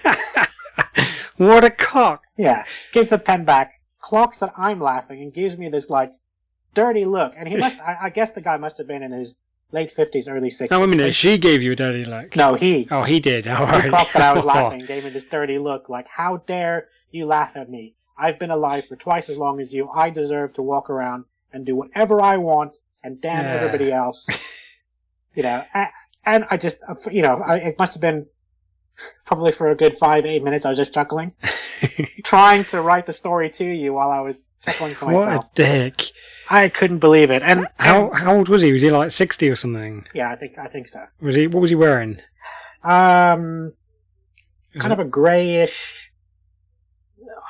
what 1.37 1.65
a 1.65 1.71
cock. 1.71 2.23
yeah, 2.37 2.65
give 2.93 3.09
the 3.11 3.19
pen 3.19 3.45
back. 3.45 3.73
Clocks 4.01 4.39
that 4.39 4.53
I'm 4.57 4.81
laughing 4.81 5.21
and 5.21 5.33
gives 5.33 5.59
me 5.59 5.69
this 5.69 5.91
like 5.91 6.11
dirty 6.75 7.05
look. 7.05 7.35
And 7.37 7.47
he 7.49 7.57
must, 7.57 7.79
I, 7.81 7.97
I 8.05 8.11
guess 8.11 8.31
the 8.31 8.41
guy 8.41 8.57
must 8.57 8.79
have 8.79 8.87
been 8.87 9.03
in 9.03 9.13
his 9.13 9.35
late 9.73 9.91
fifties, 9.91 10.27
early 10.27 10.49
sixties. 10.51 10.71
No, 10.71 10.83
I 10.83 10.87
mean, 10.87 11.11
she 11.13 11.37
gave 11.37 11.63
you 11.63 11.73
a 11.73 11.77
dirty 11.77 12.05
look. 12.07 12.35
no, 12.35 12.55
he. 12.55 12.89
Oh, 12.91 13.03
he 13.03 13.21
did. 13.21 13.47
All 13.47 13.67
He 13.67 13.73
right. 13.73 13.89
clocked 13.91 14.15
that 14.15 14.23
I 14.23 14.33
was 14.33 14.45
laughing, 14.55 14.79
gave 14.81 15.05
me 15.05 15.11
this 15.11 15.25
dirty 15.25 15.59
look, 15.59 15.89
like, 15.91 16.09
how 16.09 16.39
dare 16.39 16.89
you 17.11 17.27
laugh 17.27 17.57
at 17.59 17.69
me? 17.69 17.95
I've 18.21 18.39
been 18.39 18.51
alive 18.51 18.85
for 18.87 18.97
twice 18.97 19.29
as 19.29 19.39
long 19.39 19.61
as 19.61 19.73
you. 19.73 19.89
I 19.89 20.11
deserve 20.11 20.53
to 20.55 20.63
walk 20.63 20.91
around 20.91 21.25
and 21.53 21.65
do 21.65 21.75
whatever 21.75 22.21
I 22.23 22.37
want, 22.37 22.77
and 23.03 23.21
damn 23.21 23.45
Yeah. 23.45 23.53
everybody 23.55 23.91
else. 23.93 24.27
you 25.35 25.43
know, 25.43 25.65
and, 25.75 25.89
and 26.25 26.45
I 26.51 26.57
just, 26.57 26.85
uh, 26.89 26.95
you 27.11 27.23
know, 27.23 27.37
I, 27.45 27.57
it 27.57 27.79
must 27.79 27.95
have 27.95 28.01
been 28.03 28.27
probably 29.25 29.53
for 29.53 29.71
a 29.71 29.75
good 29.75 29.97
five, 29.97 30.27
eight 30.27 30.43
minutes. 30.45 30.67
I 30.67 30.71
was 30.71 30.79
just 30.79 30.93
chuckling, 30.93 31.33
trying 32.25 32.65
to 32.65 32.83
write 32.83 33.07
the 33.07 33.13
story 33.13 33.49
to 33.51 33.65
you 33.65 33.95
while 33.95 34.11
I 34.11 34.21
was 34.21 34.43
chuckling 34.63 34.95
to 34.97 35.07
what 35.07 35.29
a 35.31 35.43
dick. 35.55 36.03
I 36.53 36.69
couldn't 36.69 36.99
believe 36.99 37.31
it, 37.31 37.43
and 37.43 37.67
How 37.79 38.09
and- 38.11 38.17
how 38.19 38.37
old 38.37 38.49
was 38.49 38.61
he? 38.63 38.73
Was 38.73 38.83
he 38.83 38.91
like 38.91 39.13
sixty 39.13 39.49
or 39.49 39.57
something? 39.57 40.05
yeah, 40.15 40.31
I 40.31 40.37
think 40.37 40.59
I 40.59 40.67
think 40.67 40.89
so. 40.89 41.05
Was 41.21 41.37
he? 41.37 41.47
What 41.47 41.61
was 41.61 41.71
he 41.71 41.77
wearing? 41.77 42.21
Um, 42.83 43.73
kind 44.79 44.93
of 44.93 44.99
a 44.99 45.05
grayish. 45.05 46.10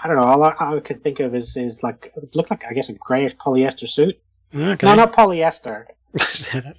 I 0.02 0.06
don't 0.06 0.16
know. 0.16 0.24
All 0.24 0.42
I, 0.42 0.54
all 0.58 0.76
I 0.76 0.80
could 0.80 1.02
think 1.02 1.20
of 1.20 1.34
is 1.34 1.56
is 1.56 1.82
like 1.82 2.12
it 2.16 2.34
looked 2.34 2.50
like 2.50 2.64
I 2.68 2.72
guess 2.72 2.88
a 2.88 2.94
grayish 2.94 3.36
polyester 3.36 3.86
suit. 3.88 4.18
Okay. 4.54 4.86
No, 4.86 4.94
not 4.94 5.12
polyester. 5.12 5.86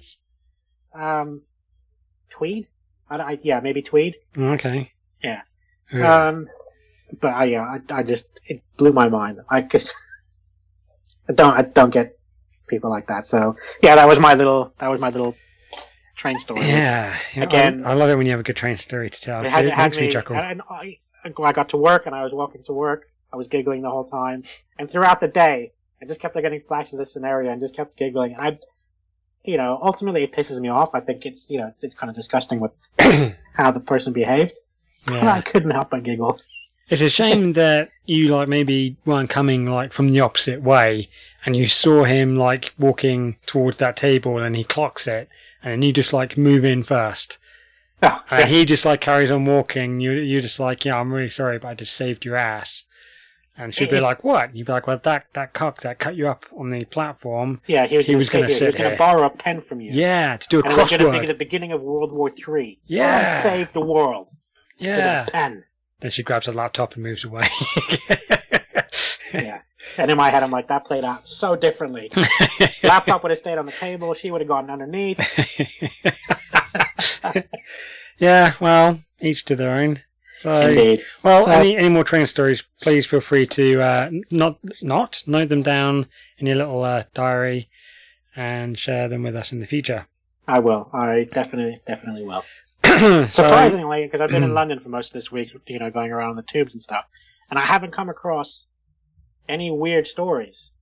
Um, 0.94 1.42
tweed. 2.28 2.68
I, 3.08 3.16
I, 3.16 3.38
yeah, 3.42 3.60
maybe 3.60 3.82
tweed. 3.82 4.16
okay. 4.36 4.92
Yeah. 5.22 5.40
Yeah. 5.92 6.14
Um, 6.26 6.48
but 7.20 7.28
I 7.34 7.44
yeah, 7.44 7.62
I, 7.62 7.78
I 7.98 8.02
just 8.02 8.40
it 8.46 8.62
blew 8.76 8.92
my 8.92 9.08
mind. 9.08 9.40
I 9.48 9.62
could. 9.62 9.82
I 11.28 11.32
don't 11.32 11.54
I 11.56 11.62
don't 11.62 11.90
get 11.92 12.18
people 12.66 12.90
like 12.90 13.06
that. 13.06 13.26
So 13.26 13.56
yeah, 13.82 13.96
that 13.96 14.06
was 14.08 14.18
my 14.18 14.34
little 14.34 14.72
that 14.80 14.88
was 14.88 15.00
my 15.00 15.08
little 15.10 15.34
train 16.16 16.38
story. 16.38 16.60
yeah. 16.60 17.16
yeah, 17.34 17.42
Again- 17.44 17.84
I, 17.84 17.92
I 17.92 17.94
love 17.94 18.10
it 18.10 18.16
when 18.16 18.26
you 18.26 18.32
have 18.32 18.40
a 18.40 18.44
good 18.44 18.56
train 18.56 18.76
story 18.76 19.08
to 19.10 19.20
tell. 19.20 19.44
It 19.44 19.50
had, 19.52 19.64
It, 19.64 19.68
it 19.68 19.74
had 19.74 19.84
makes 19.86 19.96
me, 19.96 20.06
me, 20.06 20.12
chuckle. 20.12 20.36
and 20.36 20.62
I, 20.68 20.96
I 21.24 21.52
got 21.52 21.70
to 21.70 21.76
work 21.76 22.06
and 22.06 22.14
I 22.14 22.22
was 22.24 22.32
walking 22.32 22.62
to 22.64 22.72
work. 22.72 23.08
I 23.32 23.36
was 23.36 23.48
giggling 23.48 23.82
the 23.82 23.90
whole 23.90 24.04
time, 24.04 24.44
and 24.78 24.90
throughout 24.90 25.20
the 25.20 25.28
day, 25.28 25.72
I 26.00 26.06
just 26.06 26.20
kept 26.20 26.34
getting 26.34 26.60
flashes 26.60 26.94
of 26.94 26.98
this 26.98 27.12
scenario 27.12 27.50
and 27.50 27.60
just 27.60 27.74
kept 27.74 27.96
giggling. 27.96 28.34
And 28.34 28.42
I, 28.42 28.58
you 29.44 29.56
know, 29.56 29.78
ultimately 29.80 30.24
it 30.24 30.32
pisses 30.32 30.60
me 30.60 30.68
off. 30.68 30.94
I 30.94 31.00
think 31.00 31.24
it's, 31.24 31.48
you 31.48 31.58
know, 31.58 31.68
it's, 31.68 31.82
it's 31.82 31.94
kind 31.94 32.10
of 32.10 32.16
disgusting 32.16 32.60
with 32.60 32.72
how 33.54 33.70
the 33.70 33.80
person 33.80 34.12
behaved. 34.12 34.60
But 35.06 35.24
I 35.24 35.40
couldn't 35.40 35.70
help 35.70 35.90
but 35.90 36.02
giggle. 36.02 36.40
It's 36.88 37.02
a 37.02 37.10
shame 37.10 37.52
that 37.54 37.90
you 38.04 38.28
like 38.28 38.48
maybe 38.48 38.96
weren't 39.04 39.30
coming 39.30 39.66
like 39.66 39.92
from 39.92 40.08
the 40.08 40.20
opposite 40.20 40.62
way, 40.62 41.08
and 41.46 41.56
you 41.56 41.68
saw 41.68 42.04
him 42.04 42.36
like 42.36 42.72
walking 42.78 43.36
towards 43.46 43.78
that 43.78 43.96
table, 43.96 44.38
and 44.38 44.54
he 44.56 44.64
clocks 44.64 45.06
it, 45.06 45.28
and 45.62 45.72
then 45.72 45.82
you 45.82 45.92
just 45.92 46.12
like 46.12 46.36
move 46.36 46.64
in 46.64 46.82
first, 46.82 47.38
Oh, 48.02 48.24
and 48.30 48.48
he 48.48 48.64
just 48.64 48.84
like 48.84 49.00
carries 49.00 49.30
on 49.30 49.44
walking. 49.44 50.00
You 50.00 50.12
you 50.12 50.40
just 50.40 50.58
like, 50.58 50.84
yeah, 50.84 50.98
I'm 50.98 51.12
really 51.12 51.28
sorry, 51.28 51.58
but 51.58 51.68
I 51.68 51.74
just 51.74 51.94
saved 51.94 52.24
your 52.24 52.36
ass. 52.36 52.84
And 53.62 53.74
she'd 53.74 53.88
be 53.90 54.00
like, 54.00 54.24
what? 54.24 54.54
You'd 54.54 54.66
be 54.66 54.72
like, 54.72 54.86
well, 54.86 54.98
that 55.02 55.26
that 55.34 55.52
cock 55.52 55.78
that 55.82 55.98
cut 55.98 56.16
you 56.16 56.28
up 56.28 56.46
on 56.56 56.70
the 56.70 56.84
platform. 56.84 57.60
yeah, 57.66 57.86
he 57.86 57.96
was, 57.96 58.06
he 58.06 58.16
was 58.16 58.26
sit 58.26 58.32
gonna 58.32 58.46
here. 58.46 58.54
sit 58.56 58.60
He 58.60 58.66
was 58.68 58.76
going 58.76 58.90
to 58.92 58.96
borrow 58.98 59.22
a 59.26 59.30
pen 59.30 59.60
from 59.60 59.80
you. 59.80 59.92
Yeah, 59.92 60.36
to 60.36 60.48
do 60.48 60.60
a 60.60 60.62
And 60.64 60.72
it 60.72 60.78
was 60.78 60.90
going 60.96 61.12
to 61.12 61.20
be 61.20 61.26
the 61.26 61.34
beginning 61.34 61.72
of 61.72 61.82
World 61.82 62.12
War 62.12 62.28
Three. 62.30 62.80
Yeah. 62.86 63.40
save 63.40 63.72
the 63.72 63.80
world 63.80 64.32
with 64.78 64.86
Yeah. 64.88 65.22
a 65.24 65.30
pen. 65.30 65.64
Then 66.00 66.10
she 66.10 66.22
grabs 66.22 66.46
her 66.46 66.52
laptop 66.52 66.94
and 66.94 67.02
moves 67.02 67.24
away. 67.24 67.44
Yeah. 69.34 69.62
And 69.96 70.10
in 70.10 70.18
my 70.18 70.28
head, 70.28 70.42
I'm 70.42 70.50
like, 70.50 70.68
that 70.68 70.84
played 70.84 71.06
out 71.06 71.26
so 71.26 71.56
differently. 71.56 72.10
Laptop 72.82 73.22
would 73.22 73.30
have 73.30 73.38
stayed 73.38 73.56
on 73.56 73.64
the 73.64 73.72
table. 73.72 74.12
She 74.12 74.30
would 74.30 74.42
have 74.42 74.48
gone 74.48 74.68
underneath. 74.68 75.18
yeah, 78.18 78.52
well, 78.60 79.00
each 79.20 79.44
to 79.46 79.56
their 79.56 79.72
own. 79.72 79.96
So, 80.42 80.68
Indeed. 80.68 81.04
well, 81.22 81.44
So- 81.44 81.52
any 81.52 81.76
any 81.76 81.88
more 81.88 82.02
train 82.02 82.26
stories? 82.26 82.62
Please 82.80 83.06
feel 83.06 83.20
free 83.20 83.46
to 83.46 83.80
uh, 83.80 84.10
not 84.30 84.58
not 84.82 85.22
note 85.26 85.48
them 85.50 85.62
down 85.62 86.06
in 86.38 86.46
your 86.48 86.56
little 86.56 86.82
uh, 86.82 87.04
diary 87.14 87.68
and 88.34 88.76
share 88.76 89.06
them 89.08 89.22
with 89.22 89.36
us 89.36 89.52
in 89.52 89.60
the 89.60 89.66
future. 89.66 90.08
I 90.48 90.58
will. 90.58 90.90
I 90.92 91.28
definitely, 91.32 91.76
definitely 91.86 92.24
will. 92.24 92.42
so, 92.84 93.26
Surprisingly, 93.26 94.02
because 94.02 94.20
I've 94.20 94.30
been 94.30 94.42
in 94.42 94.54
London 94.60 94.80
for 94.80 94.88
most 94.88 95.10
of 95.10 95.14
this 95.14 95.30
week, 95.30 95.50
you 95.68 95.78
know, 95.78 95.90
going 95.90 96.10
around 96.10 96.30
on 96.30 96.36
the 96.36 96.42
tubes 96.42 96.74
and 96.74 96.82
stuff, 96.82 97.04
and 97.50 97.58
I 97.58 97.62
haven't 97.62 97.92
come 97.92 98.08
across 98.08 98.66
any 99.48 99.70
weird 99.70 100.08
stories. 100.08 100.72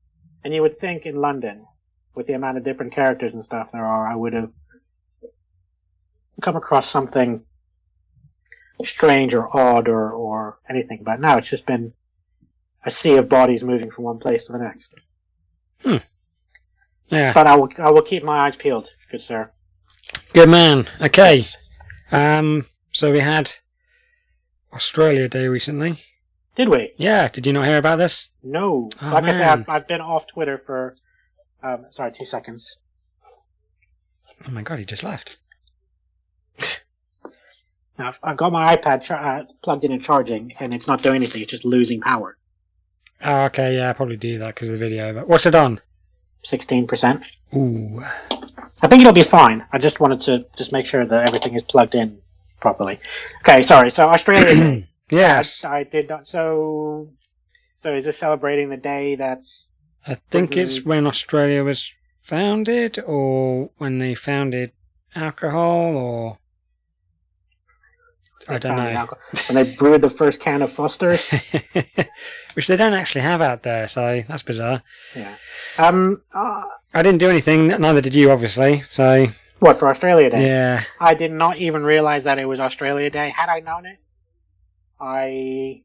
And 0.42 0.54
you 0.54 0.62
would 0.62 0.78
think 0.78 1.04
in 1.04 1.16
London, 1.16 1.66
with 2.14 2.26
the 2.26 2.32
amount 2.32 2.56
of 2.56 2.64
different 2.64 2.92
characters 2.94 3.34
and 3.34 3.44
stuff 3.44 3.72
there 3.72 3.84
are, 3.84 4.10
I 4.10 4.16
would 4.16 4.32
have 4.32 4.50
come 6.40 6.56
across 6.56 6.88
something 6.88 7.44
strange 8.84 9.34
or 9.34 9.54
odd 9.56 9.88
or, 9.88 10.12
or 10.12 10.58
anything. 10.68 11.02
But 11.04 11.20
now 11.20 11.38
it's 11.38 11.50
just 11.50 11.66
been 11.66 11.90
a 12.84 12.90
sea 12.90 13.16
of 13.16 13.28
bodies 13.28 13.62
moving 13.62 13.90
from 13.90 14.04
one 14.04 14.18
place 14.18 14.46
to 14.46 14.52
the 14.52 14.58
next. 14.58 15.00
yeah, 17.10 17.32
But 17.32 17.46
I 17.46 17.56
will, 17.56 17.68
I 17.78 17.90
will 17.90 18.02
keep 18.02 18.22
my 18.22 18.46
eyes 18.46 18.56
peeled, 18.56 18.88
good 19.10 19.20
sir. 19.20 19.50
good 20.32 20.48
man. 20.48 20.86
Okay, 21.00 21.42
um, 22.12 22.66
so 22.92 23.12
we 23.12 23.20
had 23.20 23.52
Australia 24.72 25.28
Day 25.28 25.46
recently. 25.48 26.02
Did 26.54 26.68
we? 26.68 26.92
Yeah, 26.96 27.28
did 27.28 27.46
you 27.46 27.52
not 27.52 27.66
hear 27.66 27.78
about 27.78 27.96
this? 27.96 28.28
No. 28.42 28.90
Oh, 29.00 29.10
like 29.10 29.24
I 29.24 29.32
said. 29.32 29.48
I've, 29.48 29.68
I've 29.68 29.88
been 29.88 30.00
off 30.00 30.26
Twitter 30.26 30.56
for, 30.58 30.96
um, 31.62 31.86
sorry, 31.90 32.12
two 32.12 32.24
seconds. 32.24 32.76
Oh 34.46 34.50
my 34.50 34.62
god, 34.62 34.78
he 34.78 34.84
just 34.84 35.04
left. 35.04 35.38
Now, 38.00 38.08
I've, 38.08 38.20
I've 38.22 38.36
got 38.38 38.50
my 38.50 38.74
iPad 38.74 39.02
char- 39.02 39.22
uh, 39.22 39.44
plugged 39.60 39.84
in 39.84 39.92
and 39.92 40.02
charging, 40.02 40.54
and 40.58 40.72
it's 40.72 40.86
not 40.86 41.02
doing 41.02 41.16
anything. 41.16 41.42
It's 41.42 41.50
just 41.50 41.66
losing 41.66 42.00
power. 42.00 42.34
Oh, 43.22 43.42
okay, 43.42 43.76
yeah, 43.76 43.90
I 43.90 43.92
probably 43.92 44.16
do 44.16 44.32
that 44.32 44.54
because 44.54 44.70
of 44.70 44.78
the 44.78 44.88
video. 44.88 45.12
But 45.12 45.28
what's 45.28 45.44
it 45.44 45.54
on? 45.54 45.82
16%. 46.46 47.36
Ooh, 47.54 48.02
I 48.82 48.88
think 48.88 49.02
it'll 49.02 49.12
be 49.12 49.22
fine. 49.22 49.66
I 49.70 49.76
just 49.76 50.00
wanted 50.00 50.20
to 50.20 50.46
just 50.56 50.72
make 50.72 50.86
sure 50.86 51.04
that 51.04 51.26
everything 51.28 51.54
is 51.54 51.62
plugged 51.64 51.94
in 51.94 52.22
properly. 52.58 53.00
Okay, 53.42 53.60
sorry. 53.60 53.90
So 53.90 54.08
Australia 54.08 54.86
yes. 55.10 55.62
I, 55.62 55.80
I 55.80 55.82
did 55.84 56.08
not. 56.08 56.24
So, 56.24 57.10
so 57.76 57.94
is 57.94 58.06
this 58.06 58.16
celebrating 58.16 58.70
the 58.70 58.78
day 58.78 59.16
that's 59.16 59.68
I 60.06 60.14
think 60.14 60.52
Britain- 60.52 60.64
it's 60.64 60.86
when 60.86 61.06
Australia 61.06 61.62
was 61.64 61.92
founded, 62.18 62.98
or 62.98 63.68
when 63.76 63.98
they 63.98 64.14
founded 64.14 64.72
alcohol, 65.14 65.96
or 65.98 66.38
I 68.48 68.58
don't 68.58 68.76
know. 68.76 68.88
alcohol- 68.88 69.22
when 69.48 69.64
they 69.64 69.74
brewed 69.76 70.00
the 70.00 70.08
first 70.08 70.40
can 70.40 70.62
of 70.62 70.70
Foster's? 70.72 71.30
Which 72.54 72.66
they 72.66 72.76
don't 72.76 72.94
actually 72.94 73.20
have 73.22 73.40
out 73.42 73.62
there, 73.62 73.86
so 73.88 74.22
that's 74.28 74.42
bizarre. 74.42 74.82
yeah. 75.14 75.34
Um. 75.78 76.22
Uh, 76.34 76.62
I 76.94 77.02
didn't 77.02 77.18
do 77.20 77.30
anything, 77.30 77.68
neither 77.68 78.00
did 78.00 78.14
you, 78.14 78.30
obviously. 78.32 78.82
So 78.90 79.26
what 79.60 79.76
for 79.78 79.88
Australia 79.88 80.30
Day? 80.30 80.46
yeah, 80.46 80.82
I 80.98 81.14
did 81.14 81.30
not 81.32 81.58
even 81.58 81.84
realize 81.84 82.24
that 82.24 82.38
it 82.38 82.46
was 82.46 82.58
Australia 82.60 83.10
Day. 83.10 83.28
Had 83.30 83.48
I 83.48 83.60
known 83.60 83.86
it, 83.86 83.98
I 85.00 85.82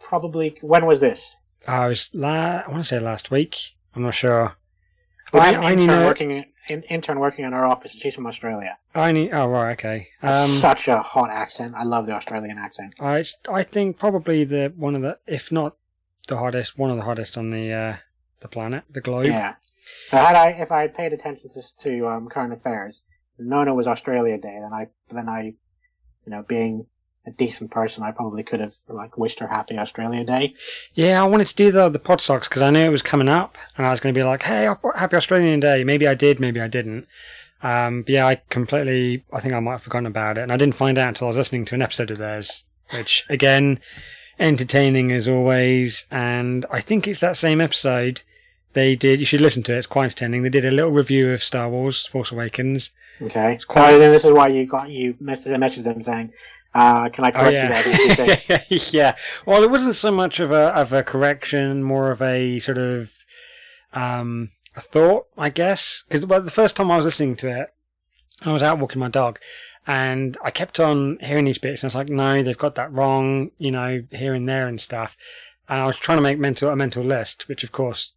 probably. 0.00 0.56
When 0.62 0.86
was 0.86 1.00
this? 1.00 1.36
I 1.66 1.86
was. 1.88 2.10
La- 2.14 2.62
I 2.66 2.68
want 2.68 2.82
to 2.82 2.88
say 2.88 2.98
last 3.00 3.30
week. 3.30 3.56
I'm 3.94 4.02
not 4.02 4.14
sure. 4.14 4.56
We 5.32 5.40
I, 5.40 5.50
an 5.50 5.56
I 5.64 5.72
only 5.72 5.86
know. 5.86 6.06
working 6.06 6.44
in, 6.68 6.82
intern 6.84 7.18
working 7.18 7.44
in 7.44 7.52
our 7.52 7.64
office. 7.64 7.92
and 7.94 8.02
She's 8.02 8.14
from 8.14 8.26
Australia. 8.26 8.76
I 8.94 9.08
only. 9.08 9.32
Oh 9.32 9.46
right, 9.48 9.72
okay. 9.72 10.08
Um, 10.22 10.32
Such 10.32 10.88
a 10.88 11.00
hot 11.02 11.30
accent. 11.30 11.74
I 11.76 11.84
love 11.84 12.06
the 12.06 12.12
Australian 12.12 12.58
accent. 12.58 12.94
I 13.00 13.24
I 13.48 13.62
think 13.62 13.98
probably 13.98 14.44
the 14.44 14.72
one 14.76 14.94
of 14.94 15.02
the, 15.02 15.18
if 15.26 15.52
not 15.52 15.76
the 16.28 16.38
hottest, 16.38 16.78
one 16.78 16.90
of 16.90 16.96
the 16.96 17.02
hottest 17.04 17.36
on 17.36 17.50
the 17.50 17.72
uh, 17.72 17.96
the 18.40 18.48
planet, 18.48 18.84
the 18.90 19.00
globe. 19.00 19.26
Yeah. 19.26 19.54
So 20.06 20.16
had 20.16 20.34
I, 20.34 20.48
if 20.50 20.72
I 20.72 20.82
had 20.82 20.94
paid 20.94 21.12
attention 21.12 21.50
to, 21.50 21.76
to 21.78 22.08
um, 22.08 22.28
current 22.28 22.52
affairs, 22.52 23.02
known 23.38 23.68
it 23.68 23.72
was 23.72 23.86
Australia 23.86 24.38
Day, 24.38 24.58
then 24.60 24.72
I, 24.72 24.86
then 25.10 25.28
I, 25.28 25.42
you 25.42 26.30
know, 26.30 26.42
being 26.42 26.86
a 27.26 27.30
decent 27.30 27.70
person, 27.70 28.04
I 28.04 28.10
probably 28.12 28.42
could 28.42 28.60
have 28.60 28.72
like 28.88 29.16
wished 29.16 29.40
her 29.40 29.46
happy 29.48 29.78
Australia 29.78 30.24
Day. 30.24 30.54
Yeah, 30.92 31.22
I 31.22 31.26
wanted 31.26 31.46
to 31.48 31.54
do 31.54 31.70
the 31.72 31.88
the 31.88 31.98
pod 31.98 32.20
socks 32.20 32.48
because 32.48 32.62
I 32.62 32.70
knew 32.70 32.80
it 32.84 32.90
was 32.90 33.02
coming 33.02 33.28
up, 33.28 33.56
and 33.76 33.86
I 33.86 33.90
was 33.90 34.00
going 34.00 34.14
to 34.14 34.18
be 34.18 34.24
like, 34.24 34.42
"Hey, 34.42 34.68
happy 34.96 35.16
Australian 35.16 35.60
Day." 35.60 35.84
Maybe 35.84 36.06
I 36.06 36.14
did, 36.14 36.40
maybe 36.40 36.60
I 36.60 36.68
didn't. 36.68 37.06
Um, 37.62 38.02
but 38.02 38.10
yeah, 38.10 38.26
I 38.26 38.36
completely. 38.50 39.24
I 39.32 39.40
think 39.40 39.54
I 39.54 39.60
might 39.60 39.72
have 39.72 39.82
forgotten 39.82 40.06
about 40.06 40.36
it, 40.38 40.42
and 40.42 40.52
I 40.52 40.56
didn't 40.58 40.74
find 40.74 40.98
out 40.98 41.08
until 41.08 41.28
I 41.28 41.30
was 41.30 41.36
listening 41.38 41.64
to 41.66 41.74
an 41.74 41.82
episode 41.82 42.10
of 42.10 42.18
theirs, 42.18 42.64
which 42.94 43.24
again, 43.30 43.80
entertaining 44.38 45.12
as 45.12 45.28
always. 45.28 46.06
And 46.10 46.66
I 46.70 46.80
think 46.80 47.06
it's 47.08 47.20
that 47.20 47.36
same 47.36 47.60
episode 47.60 48.22
they 48.74 48.96
did. 48.96 49.20
You 49.20 49.26
should 49.26 49.40
listen 49.40 49.62
to 49.64 49.74
it; 49.74 49.78
it's 49.78 49.86
quite 49.86 50.04
entertaining. 50.04 50.42
They 50.42 50.50
did 50.50 50.64
a 50.64 50.70
little 50.70 50.90
review 50.90 51.30
of 51.32 51.42
Star 51.42 51.68
Wars: 51.68 52.04
Force 52.06 52.32
Awakens. 52.32 52.90
Okay. 53.22 53.54
It's 53.54 53.64
quite- 53.64 53.94
Oh, 53.94 53.98
this 53.98 54.24
is 54.24 54.32
why 54.32 54.48
you 54.48 54.66
got 54.66 54.90
you 54.90 55.14
messaged 55.14 55.56
messaged 55.56 55.84
them 55.84 56.02
saying, 56.02 56.32
uh, 56.74 57.08
"Can 57.08 57.24
I 57.24 57.30
correct 57.30 57.52
you 57.52 57.68
guys 57.68 57.86
on 57.86 57.92
a 57.92 57.96
few 57.96 58.14
things?" 58.14 58.50
Oh, 58.50 58.88
yeah. 58.96 59.16
Well, 59.46 59.62
it 59.62 59.70
wasn't 59.70 59.96
so 59.96 60.10
much 60.10 60.40
of 60.40 60.50
a 60.50 60.68
of 60.74 60.92
a 60.92 61.02
correction, 61.02 61.82
more 61.82 62.10
of 62.10 62.20
a 62.20 62.58
sort 62.58 62.78
of 62.78 63.12
um 63.92 64.50
a 64.76 64.80
thought, 64.80 65.26
I 65.38 65.50
guess. 65.50 66.02
Because 66.08 66.26
well, 66.26 66.42
the 66.42 66.50
first 66.50 66.76
time 66.76 66.90
I 66.90 66.96
was 66.96 67.04
listening 67.06 67.36
to 67.36 67.60
it, 67.60 67.74
I 68.42 68.52
was 68.52 68.62
out 68.62 68.78
walking 68.78 69.00
my 69.00 69.08
dog, 69.08 69.38
and 69.86 70.36
I 70.42 70.50
kept 70.50 70.80
on 70.80 71.18
hearing 71.20 71.44
these 71.44 71.58
bits, 71.58 71.82
and 71.82 71.88
I 71.88 71.90
was 71.90 71.94
like, 71.94 72.08
"No, 72.08 72.42
they've 72.42 72.58
got 72.58 72.74
that 72.74 72.92
wrong," 72.92 73.50
you 73.58 73.70
know, 73.70 74.02
here 74.10 74.34
and 74.34 74.48
there 74.48 74.66
and 74.66 74.80
stuff. 74.80 75.16
And 75.68 75.80
I 75.80 75.86
was 75.86 75.96
trying 75.96 76.18
to 76.18 76.22
make 76.22 76.38
mental 76.38 76.70
a 76.70 76.76
mental 76.76 77.04
list, 77.04 77.48
which 77.48 77.64
of 77.64 77.72
course. 77.72 78.12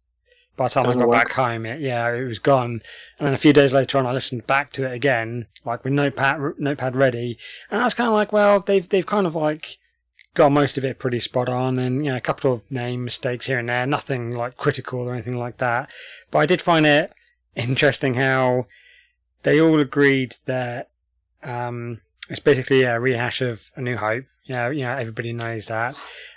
By 0.58 0.64
the 0.64 0.70
time 0.70 0.84
Doesn't 0.84 1.00
I 1.00 1.04
got 1.04 1.08
work. 1.08 1.28
back 1.28 1.32
home, 1.34 1.64
it, 1.64 1.80
yeah, 1.80 2.10
it 2.12 2.24
was 2.24 2.40
gone. 2.40 2.82
And 3.18 3.26
then 3.26 3.32
a 3.32 3.38
few 3.38 3.52
days 3.52 3.72
later 3.72 3.96
on, 3.96 4.06
I 4.06 4.12
listened 4.12 4.46
back 4.48 4.72
to 4.72 4.86
it 4.86 4.92
again, 4.92 5.46
like 5.64 5.84
with 5.84 5.92
notepad, 5.92 6.58
notepad 6.58 6.96
ready. 6.96 7.38
And 7.70 7.80
I 7.80 7.84
was 7.84 7.94
kind 7.94 8.08
of 8.08 8.14
like, 8.14 8.32
well, 8.32 8.58
they've, 8.58 8.86
they've 8.86 9.06
kind 9.06 9.26
of 9.26 9.36
like 9.36 9.78
got 10.34 10.50
most 10.50 10.76
of 10.76 10.84
it 10.84 10.98
pretty 10.98 11.20
spot 11.20 11.48
on 11.48 11.78
and, 11.78 12.04
you 12.04 12.10
know, 12.10 12.16
a 12.16 12.20
couple 12.20 12.52
of 12.52 12.68
name 12.72 13.04
mistakes 13.04 13.46
here 13.46 13.58
and 13.58 13.68
there, 13.68 13.86
nothing 13.86 14.32
like 14.32 14.56
critical 14.56 14.98
or 14.98 15.14
anything 15.14 15.38
like 15.38 15.58
that. 15.58 15.88
But 16.32 16.40
I 16.40 16.46
did 16.46 16.60
find 16.60 16.84
it 16.84 17.12
interesting 17.54 18.14
how 18.14 18.66
they 19.44 19.60
all 19.60 19.78
agreed 19.78 20.34
that, 20.46 20.90
um, 21.44 22.00
it's 22.28 22.40
basically 22.40 22.82
a 22.82 22.98
rehash 22.98 23.40
of 23.40 23.70
A 23.76 23.80
New 23.80 23.96
Hope. 23.96 24.24
You 24.44 24.54
know, 24.54 24.70
you 24.70 24.82
know, 24.82 24.92
everybody 24.92 25.32
knows 25.32 25.66
that. 25.66 25.94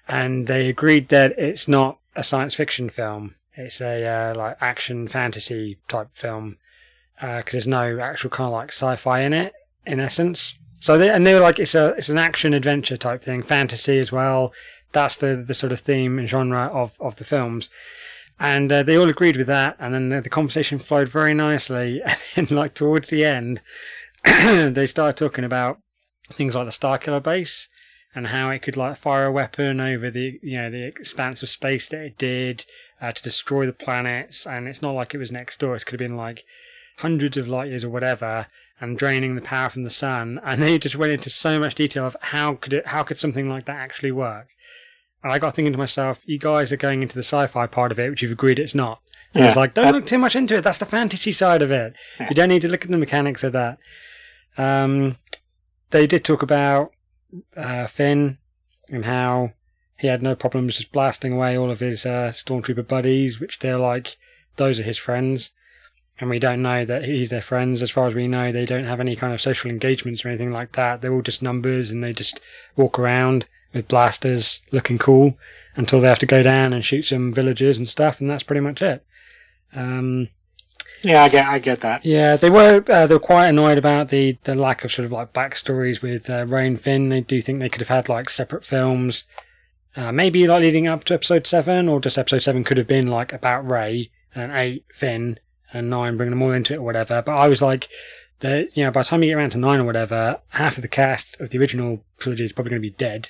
And 0.08 0.46
they 0.46 0.70
agreed 0.70 1.10
that 1.10 1.38
it's 1.40 1.68
not 1.68 1.98
a 2.16 2.24
science 2.24 2.54
fiction 2.54 2.90
film. 2.90 3.36
It's 3.66 3.82
a, 3.82 4.06
uh, 4.06 4.36
like 4.36 4.58
action 4.62 5.08
fantasy 5.08 5.78
type 5.88 6.10
film. 6.14 6.58
Uh 7.22 7.42
'cause 7.42 7.52
there's 7.52 7.68
no 7.68 8.00
actual 8.00 8.30
kind 8.32 8.48
of 8.48 8.54
like 8.54 8.70
sci-fi 8.70 9.20
in 9.20 9.34
it, 9.34 9.54
in 9.86 10.00
essence. 10.00 10.58
So 10.80 10.98
they, 10.98 11.10
and 11.12 11.26
they 11.26 11.36
were 11.36 11.40
like, 11.40 11.60
it's 11.60 11.76
a, 11.76 11.90
it's 11.98 12.10
an 12.10 12.18
action 12.18 12.54
adventure 12.56 12.98
type 12.98 13.22
thing, 13.22 13.44
fantasy 13.44 14.00
as 14.00 14.12
well. 14.12 14.52
That's 14.94 15.16
the, 15.16 15.44
the 15.48 15.54
sort 15.54 15.72
of 15.72 15.80
theme 15.80 16.18
and 16.18 16.28
genre 16.28 16.66
of, 16.74 16.96
of 17.00 17.18
the 17.18 17.24
films. 17.24 17.70
And 18.40 18.72
uh, 18.72 18.82
they 18.82 18.98
all 18.98 19.08
agreed 19.08 19.38
with 19.38 19.46
that. 19.46 19.76
And 19.80 19.94
then 19.94 20.10
the, 20.10 20.22
the 20.22 20.30
conversation 20.30 20.80
flowed 20.80 21.08
very 21.08 21.36
nicely. 21.36 22.02
And 22.36 22.48
then 22.48 22.58
like 22.58 22.74
towards 22.74 23.10
the 23.10 23.24
end, 23.24 23.62
they 24.24 24.88
started 24.88 25.18
talking 25.18 25.44
about 25.44 25.78
things 26.30 26.56
like 26.56 26.66
the 26.66 26.72
Starkiller 26.72 27.22
base 27.22 27.68
and 28.16 28.28
how 28.28 28.50
it 28.50 28.62
could 28.64 28.78
like 28.78 28.98
fire 28.98 29.26
a 29.26 29.32
weapon 29.32 29.80
over 29.80 30.10
the, 30.10 30.40
you 30.42 30.58
know, 30.58 30.72
the 30.72 30.84
expanse 30.86 31.44
of 31.44 31.50
space 31.50 31.88
that 31.90 32.02
it 32.02 32.18
did, 32.18 32.66
uh, 33.02 33.12
to 33.12 33.24
destroy 33.24 33.66
the 33.66 33.74
planets. 33.74 34.46
And 34.46 34.68
it's 34.68 34.82
not 34.82 34.92
like 34.92 35.14
it 35.14 35.18
was 35.18 35.32
next 35.32 35.60
door. 35.60 35.76
It 35.76 35.86
could 35.86 36.00
have 36.00 36.08
been 36.08 36.18
like 36.18 36.44
hundreds 36.98 37.38
of 37.38 37.48
light 37.48 37.70
years 37.70 37.84
or 37.84 37.90
whatever 37.90 38.48
and 38.80 38.98
draining 38.98 39.36
the 39.36 39.42
power 39.42 39.70
from 39.70 39.84
the 39.84 39.90
sun, 39.90 40.40
and 40.46 40.62
they 40.62 40.78
just 40.80 40.96
went 40.96 41.12
into 41.12 41.30
so 41.30 41.60
much 41.60 41.76
detail 41.76 42.06
of 42.06 42.18
how 42.22 42.56
could 42.56 42.74
it, 42.74 42.88
how 42.88 43.04
could 43.04 43.18
something 43.18 43.48
like 43.48 43.66
that 43.66 43.78
actually 43.78 44.12
work. 44.12 44.48
And 45.24 45.32
I 45.32 45.38
got 45.38 45.54
thinking 45.54 45.72
to 45.72 45.78
myself, 45.78 46.20
you 46.26 46.40
guys 46.40 46.72
are 46.72 46.78
going 46.78 47.04
into 47.04 47.14
the 47.14 47.24
sci-fi 47.24 47.68
part 47.68 47.92
of 47.92 48.00
it, 48.00 48.10
which 48.10 48.24
you've 48.24 48.32
agreed 48.32 48.58
it's 48.58 48.74
not. 48.74 49.02
And 49.36 49.44
I 49.44 49.48
was 49.48 49.56
like, 49.56 49.76
don't 49.76 49.86
that's- 49.86 50.02
look 50.02 50.10
too 50.10 50.18
much 50.18 50.36
into 50.36 50.58
it. 50.58 50.62
That's 50.62 50.80
the 50.80 50.86
fantasy 50.86 51.32
side 51.32 51.62
of 51.62 51.70
it. 51.70 51.94
Yeah. 52.20 52.30
You 52.30 52.36
don't 52.36 52.50
need 52.50 52.64
to 52.64 52.68
look 52.68 52.84
at 52.84 52.90
the 52.90 52.98
mechanics 52.98 53.44
of 53.44 53.54
that. 53.54 53.78
Um, 54.58 55.18
they 55.92 56.08
did 56.08 56.26
talk 56.26 56.42
about 56.42 56.92
uh, 57.56 57.86
Finn 57.88 58.40
and 58.92 59.06
how 59.06 59.52
he 60.02 60.08
had 60.08 60.22
no 60.24 60.36
problems 60.36 60.78
just 60.78 60.92
blasting 60.92 61.34
away 61.34 61.58
all 61.58 61.72
of 61.72 61.80
his 61.80 62.06
uh, 62.06 62.30
stormtrooper 62.34 62.88
buddies, 62.88 63.40
which 63.40 63.60
they're 63.60 63.78
like, 63.78 64.18
those 64.58 64.80
are 64.80 64.84
his 64.84 64.98
friends. 64.98 65.52
And 66.20 66.30
we 66.30 66.40
don't 66.40 66.62
know 66.62 66.86
that 66.86 67.06
he's 67.06 67.30
their 67.30 67.42
friends. 67.42 67.82
As 67.82 67.90
far 67.92 68.08
as 68.08 68.14
we 68.16 68.28
know, 68.28 68.52
they 68.52 68.66
don't 68.66 68.86
have 68.86 69.00
any 69.00 69.16
kind 69.16 69.34
of 69.34 69.42
social 69.42 69.72
engagements 69.72 70.24
or 70.24 70.30
anything 70.30 70.52
like 70.52 70.74
that. 70.74 71.02
They're 71.02 71.14
all 71.14 71.22
just 71.22 71.42
numbers 71.42 71.90
and 71.90 72.04
they 72.04 72.14
just 72.14 72.40
walk 72.76 73.00
around 73.00 73.46
with 73.74 73.88
blasters 73.88 74.60
looking 74.72 74.98
cool 74.98 75.38
until 75.76 76.00
they 76.02 76.08
have 76.08 76.20
to 76.20 76.26
go 76.26 76.44
down 76.44 76.74
and 76.74 76.84
shoot 76.86 77.04
some 77.04 77.34
villagers 77.34 77.78
and 77.78 77.88
stuff. 77.90 78.20
And 78.22 78.30
that's 78.30 78.44
pretty 78.44 78.60
much 78.60 78.82
it. 78.82 79.04
Um, 79.74 80.30
Yeah, 81.02 81.24
I 81.24 81.30
get, 81.30 81.48
I 81.48 81.58
get 81.60 81.80
that. 81.80 82.06
yeah, 82.06 82.36
they 82.36 82.50
were 82.52 82.84
uh, 82.88 83.08
they 83.08 83.16
were 83.16 83.20
quite 83.20 83.48
annoyed 83.48 83.78
about 83.80 84.10
the, 84.10 84.38
the 84.44 84.54
lack 84.54 84.84
of 84.84 84.92
sort 84.92 85.06
of 85.06 85.12
like 85.12 85.34
backstories 85.34 86.02
with 86.02 86.30
uh, 86.30 86.46
Rey 86.46 86.68
and 86.68 86.80
Finn. 86.80 87.10
They 87.10 87.22
do 87.22 87.42
think 87.42 87.60
they 87.60 87.70
could 87.70 87.82
have 87.82 87.88
had 87.88 88.10
like 88.10 88.30
separate 88.30 88.66
films, 88.66 89.24
uh, 89.96 90.12
maybe 90.12 90.48
like 90.48 90.62
leading 90.62 90.88
up 90.88 91.04
to 91.06 91.14
episode 91.14 91.46
seven, 91.48 91.88
or 91.88 92.00
just 92.00 92.18
episode 92.18 92.40
seven 92.40 92.64
could 92.64 92.78
have 92.78 92.88
been 92.88 93.08
like 93.08 93.34
about 93.34 93.70
Rey 93.70 94.12
and 94.34 94.52
eight 94.52 94.86
Finn 94.94 95.40
and 95.74 95.90
nine 95.90 96.18
bringing 96.18 96.32
them 96.32 96.42
all 96.42 96.52
into 96.52 96.74
it 96.74 96.78
or 96.78 96.84
whatever. 96.84 97.22
But 97.22 97.36
I 97.36 97.48
was 97.48 97.62
like, 97.62 97.90
that 98.42 98.76
you 98.76 98.84
know 98.84 98.92
by 98.92 99.02
the 99.02 99.08
time 99.08 99.24
you 99.24 99.30
get 99.30 99.38
around 99.38 99.52
to 99.52 99.58
nine 99.58 99.80
or 99.80 99.86
whatever, 99.86 100.40
half 100.50 100.78
of 100.78 100.82
the 100.82 100.88
cast 100.88 101.40
of 101.40 101.50
the 101.50 101.60
original 101.60 102.04
trilogy 102.18 102.44
is 102.44 102.52
probably 102.52 102.72
going 102.72 102.82
to 102.82 102.90
be 102.90 102.96
dead, 102.96 103.30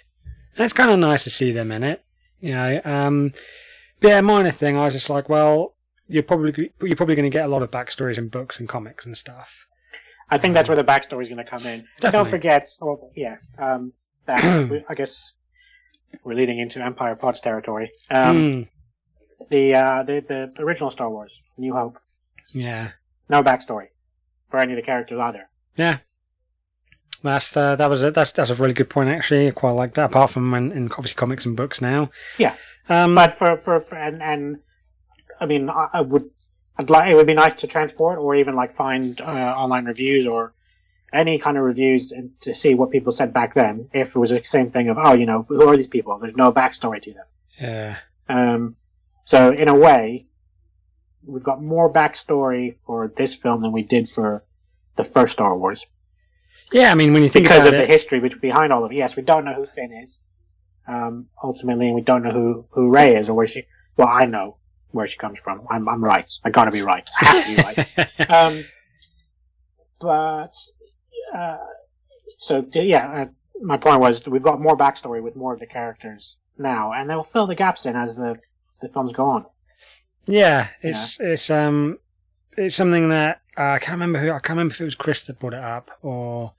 and 0.56 0.65
it's 0.65 0.74
kind 0.74 0.89
of 0.89 1.00
nice 1.00 1.24
to 1.26 1.30
see 1.30 1.52
them 1.52 1.71
in 1.71 1.84
it. 1.84 2.04
You 2.39 2.54
know, 2.54 2.82
um, 2.84 3.32
but 4.00 4.10
yeah, 4.10 4.21
minor 4.21 4.52
thing. 4.52 4.78
I 4.78 4.86
was 4.86 4.93
just 4.93 5.10
like, 5.10 5.30
well, 5.30 5.76
you're 6.08 6.24
probably 6.24 6.71
you're 6.82 6.95
probably 6.95 7.15
going 7.15 7.30
to 7.30 7.36
get 7.36 7.45
a 7.45 7.50
lot 7.50 7.62
of 7.62 7.71
backstories 7.71 8.17
in 8.17 8.30
books 8.30 8.60
and 8.60 8.67
comics 8.67 9.06
and 9.06 9.15
stuff. 9.15 9.67
I 10.30 10.38
think 10.38 10.54
that's 10.54 10.69
where 10.69 10.78
the 10.78 10.84
backstory 10.84 11.24
is 11.24 11.30
going 11.30 11.43
to 11.43 11.43
come 11.43 11.65
in. 11.65 11.86
Don't 12.00 12.28
forget, 12.28 12.65
oh, 12.82 13.12
yeah, 13.17 13.36
um, 13.58 13.91
that 14.28 14.86
I 14.89 14.95
guess 14.95 15.34
we're 16.24 16.36
leading 16.36 16.60
into 16.60 16.84
Empire 16.84 17.15
Pods 17.15 17.41
territory. 17.41 17.91
Um, 18.10 18.38
Mm, 18.38 18.67
the, 19.50 19.76
uh, 19.76 20.04
the 20.04 20.21
the 20.56 20.63
original 20.63 20.91
Star 20.91 21.10
Wars, 21.10 21.41
New 21.58 21.74
Hope, 21.74 21.97
yeah, 22.54 22.91
no 23.30 23.41
backstory 23.43 23.88
for 24.50 24.60
any 24.60 24.74
of 24.74 24.78
the 24.78 24.84
characters 24.84 25.19
either. 25.19 25.50
yeah. 25.78 25.97
That's 27.24 27.56
uh, 27.56 27.76
that 27.76 27.88
was 27.89 28.02
a, 28.02 28.10
that's 28.10 28.32
that's 28.32 28.50
a 28.50 28.56
really 28.56 28.74
good 28.74 28.89
point 28.89 29.10
actually. 29.10 29.47
I 29.47 29.52
quite 29.52 29.71
like 29.71 29.93
that. 29.93 30.10
Apart 30.10 30.32
from 30.32 30.50
when 30.52 30.71
in 30.71 30.86
obviously 30.91 31.13
comics 31.19 31.45
and 31.45 31.56
books 31.56 31.80
now. 31.80 32.10
Yeah. 32.39 32.56
Um, 32.89 33.13
But 33.13 33.36
for 33.36 33.58
for, 33.58 33.80
for 33.80 33.95
and 33.95 34.24
and 34.24 34.58
I 35.39 35.45
mean, 35.45 35.69
I, 35.69 35.88
I 35.93 36.02
would, 36.02 36.32
I'd 36.80 36.89
like 36.89 37.12
it 37.12 37.15
would 37.15 37.28
be 37.28 37.36
nice 37.36 37.54
to 37.62 37.67
transport 37.67 38.17
or 38.17 38.34
even 38.36 38.56
like 38.56 38.71
find 38.71 39.21
uh, 39.21 39.54
online 39.56 39.86
reviews 39.86 40.26
or 40.26 40.54
any 41.13 41.39
kind 41.39 41.58
of 41.58 41.63
reviews 41.63 42.12
and 42.12 42.32
to 42.41 42.54
see 42.54 42.74
what 42.74 42.91
people 42.91 43.12
said 43.12 43.34
back 43.34 43.54
then. 43.54 43.89
If 43.93 44.15
it 44.15 44.19
was 44.19 44.30
the 44.30 44.43
same 44.43 44.69
thing 44.69 44.89
of 44.89 44.97
oh, 44.97 45.13
you 45.13 45.26
know, 45.26 45.45
who 45.47 45.67
are 45.67 45.78
these 45.78 45.88
people? 45.88 46.17
There's 46.19 46.36
no 46.36 46.52
backstory 46.52 47.02
to 47.02 47.13
them. 47.13 47.26
yeah, 47.60 47.97
Um, 48.30 48.76
so 49.26 49.52
in 49.52 49.67
a 49.67 49.76
way, 49.76 50.26
we've 51.26 51.43
got 51.43 51.62
more 51.62 51.91
backstory 51.91 52.74
for 52.74 53.08
this 53.08 53.36
film 53.36 53.62
than 53.62 53.71
we 53.71 53.84
did 53.84 54.10
for 54.10 54.43
the 54.95 55.04
first 55.04 55.34
Star 55.34 55.58
Wars 55.58 55.86
yeah. 56.71 56.91
I 56.91 56.95
mean, 56.95 57.13
when 57.13 57.24
you 57.24 57.30
think 57.30 57.45
because 57.45 57.65
about 57.65 57.74
of 57.74 57.80
the 57.80 57.86
history 57.86 58.19
which 58.19 58.39
behind 58.39 58.74
all 58.74 58.84
of 58.84 58.91
it. 58.91 58.95
Yes, 58.95 59.15
we 59.15 59.24
don't 59.24 59.45
know 59.45 59.54
who 59.54 59.65
Finn 59.65 59.91
is, 59.91 60.21
um, 60.88 61.28
ultimately, 61.43 61.88
and 61.88 61.95
we 61.95 62.02
don't 62.02 62.24
know 62.24 62.32
who 62.32 62.65
who 62.71 62.89
Rey 62.89 63.15
is 63.15 63.30
or 63.30 63.34
where 63.34 63.47
she. 63.47 63.63
Well, 63.97 64.08
I 64.08 64.26
know 64.26 64.58
where 64.91 65.08
she 65.08 65.17
comes 65.17 65.39
from. 65.39 65.67
I'm 65.69 65.88
I'm 65.88 66.04
right. 66.04 66.30
I 66.43 66.50
gotta 66.50 66.71
be 66.71 66.82
right. 66.82 67.08
I 67.19 67.26
have 67.26 67.45
to 67.45 67.56
be 67.56 67.62
right. 67.62 68.10
Um, 68.30 68.63
but 70.00 70.56
uh, 71.34 71.58
so 72.38 72.62
d- 72.62 72.82
yeah, 72.82 73.12
uh, 73.12 73.26
my 73.63 73.78
point 73.78 74.00
was 74.00 74.26
we've 74.26 74.41
got 74.41 74.60
more 74.60 74.76
backstory 74.78 75.22
with 75.22 75.36
more 75.36 75.54
of 75.54 75.60
the 75.60 75.67
characters 75.67 76.38
now, 76.58 76.94
and 76.94 77.10
they'll 77.10 77.24
fill 77.24 77.48
the 77.48 77.56
gaps 77.56 77.86
in 77.86 77.96
as 77.96 78.15
the 78.15 78.39
the 78.82 78.89
films 78.89 79.13
go 79.13 79.26
on. 79.26 79.46
yeah, 80.26 80.67
it's 80.82 81.20
it's 81.20 81.50
um 81.50 82.00
it's 82.58 82.76
something 82.76 83.10
that 83.10 83.41
uh, 83.58 83.62
I 83.74 83.80
can't 83.80 83.94
remember 83.94 84.20
who 84.20 84.30
I 84.30 84.39
can't 84.39 84.50
remember 84.50 84.74
if 84.74 84.82
it 84.82 84.86
was 84.86 84.96
Chris 84.96 85.26
that 85.28 85.39
brought 85.39 85.54
it 85.54 85.63
up 85.63 85.91
or 86.02 86.54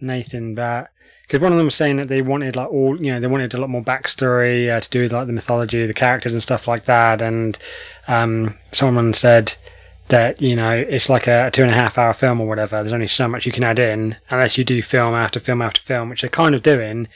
Nathan, 0.00 0.54
but 0.54 0.90
because 1.22 1.40
one 1.40 1.52
of 1.52 1.58
them 1.58 1.66
was 1.66 1.74
saying 1.74 1.96
that 1.96 2.08
they 2.08 2.22
wanted 2.22 2.56
like 2.56 2.70
all 2.70 3.00
you 3.00 3.12
know 3.12 3.20
they 3.20 3.26
wanted 3.26 3.54
a 3.54 3.58
lot 3.58 3.70
more 3.70 3.82
backstory 3.82 4.74
uh, 4.74 4.80
to 4.80 4.90
do 4.90 5.02
with 5.02 5.12
like 5.12 5.26
the 5.26 5.32
mythology 5.32 5.86
the 5.86 5.94
characters 5.94 6.32
and 6.32 6.42
stuff 6.42 6.68
like 6.68 6.84
that, 6.84 7.22
and 7.22 7.58
um, 8.06 8.56
someone 8.72 9.12
said 9.14 9.54
that 10.08 10.40
you 10.40 10.54
know 10.54 10.70
it's 10.70 11.08
like 11.08 11.26
a 11.26 11.50
two 11.50 11.62
and 11.62 11.70
a 11.70 11.74
half 11.74 11.98
hour 11.98 12.12
film 12.12 12.40
or 12.40 12.46
whatever. 12.46 12.76
There's 12.76 12.92
only 12.92 13.08
so 13.08 13.28
much 13.28 13.46
you 13.46 13.52
can 13.52 13.64
add 13.64 13.78
in 13.78 14.16
unless 14.30 14.56
you 14.56 14.64
do 14.64 14.82
film 14.82 15.14
after 15.14 15.40
film 15.40 15.62
after 15.62 15.80
film, 15.80 16.08
which 16.08 16.20
they're 16.20 16.30
kind 16.30 16.54
of 16.54 16.62
doing, 16.62 17.08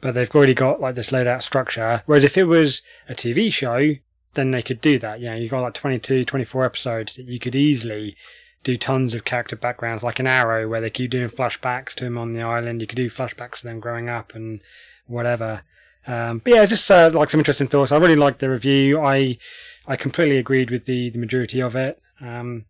but 0.00 0.14
they've 0.14 0.34
already 0.34 0.54
got 0.54 0.80
like 0.80 0.94
this 0.94 1.12
laid 1.12 1.26
out 1.26 1.42
structure. 1.42 2.02
Whereas 2.06 2.24
if 2.24 2.38
it 2.38 2.44
was 2.44 2.82
a 3.08 3.14
TV 3.14 3.52
show, 3.52 3.94
then 4.34 4.50
they 4.50 4.62
could 4.62 4.80
do 4.80 4.98
that. 4.98 5.20
You 5.20 5.26
know, 5.26 5.36
you've 5.36 5.50
got 5.50 5.60
like 5.60 5.74
22, 5.74 6.24
24 6.24 6.64
episodes 6.64 7.16
that 7.16 7.26
you 7.26 7.38
could 7.38 7.54
easily 7.54 8.16
do 8.62 8.76
tons 8.76 9.14
of 9.14 9.24
character 9.24 9.56
backgrounds, 9.56 10.02
like 10.02 10.18
an 10.18 10.26
Arrow, 10.26 10.68
where 10.68 10.80
they 10.80 10.90
keep 10.90 11.10
doing 11.10 11.28
flashbacks 11.28 11.94
to 11.94 12.04
him 12.04 12.18
on 12.18 12.34
the 12.34 12.42
island. 12.42 12.80
You 12.80 12.86
could 12.86 12.96
do 12.96 13.08
flashbacks 13.08 13.60
to 13.60 13.68
them 13.68 13.80
growing 13.80 14.08
up 14.08 14.34
and 14.34 14.60
whatever. 15.06 15.62
Um, 16.06 16.38
but 16.38 16.54
yeah, 16.54 16.66
just 16.66 16.90
uh, 16.90 17.10
like 17.12 17.30
some 17.30 17.40
interesting 17.40 17.68
thoughts. 17.68 17.92
I 17.92 17.96
really 17.98 18.16
liked 18.16 18.40
the 18.40 18.50
review. 18.50 19.00
I 19.00 19.38
I 19.86 19.96
completely 19.96 20.38
agreed 20.38 20.70
with 20.70 20.84
the, 20.84 21.10
the 21.10 21.18
majority 21.18 21.60
of 21.60 21.74
it. 21.74 22.00
Um, 22.20 22.66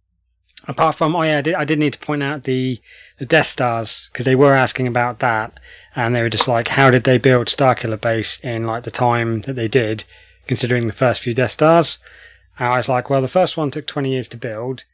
apart 0.67 0.97
from, 0.97 1.17
oh 1.17 1.23
yeah, 1.23 1.39
I 1.39 1.43
did, 1.43 1.55
I 1.55 1.65
did 1.65 1.79
need 1.79 1.93
to 1.95 1.99
point 1.99 2.23
out 2.23 2.45
the, 2.45 2.81
the 3.19 3.27
Death 3.27 3.47
Stars 3.47 4.09
because 4.13 4.25
they 4.25 4.35
were 4.35 4.55
asking 4.55 4.87
about 4.87 5.19
that, 5.21 5.59
and 5.95 6.15
they 6.15 6.23
were 6.23 6.31
just 6.31 6.49
like, 6.49 6.69
how 6.69 6.91
did 6.91 7.05
they 7.05 7.19
build 7.19 7.49
Starkiller 7.49 8.01
Base 8.01 8.41
in 8.41 8.67
like 8.67 8.85
the 8.85 8.91
time 8.91 9.43
that 9.43 9.55
they 9.55 9.69
did, 9.69 10.05
considering 10.47 10.87
the 10.87 10.93
first 10.93 11.23
few 11.23 11.35
Death 11.35 11.53
Stars? 11.53 11.99
And 12.59 12.69
I 12.69 12.77
was 12.77 12.89
like, 12.89 13.09
well, 13.09 13.23
the 13.23 13.29
first 13.29 13.57
one 13.57 13.71
took 13.71 13.87
20 13.87 14.13
years 14.13 14.29
to 14.29 14.37
build, 14.37 14.85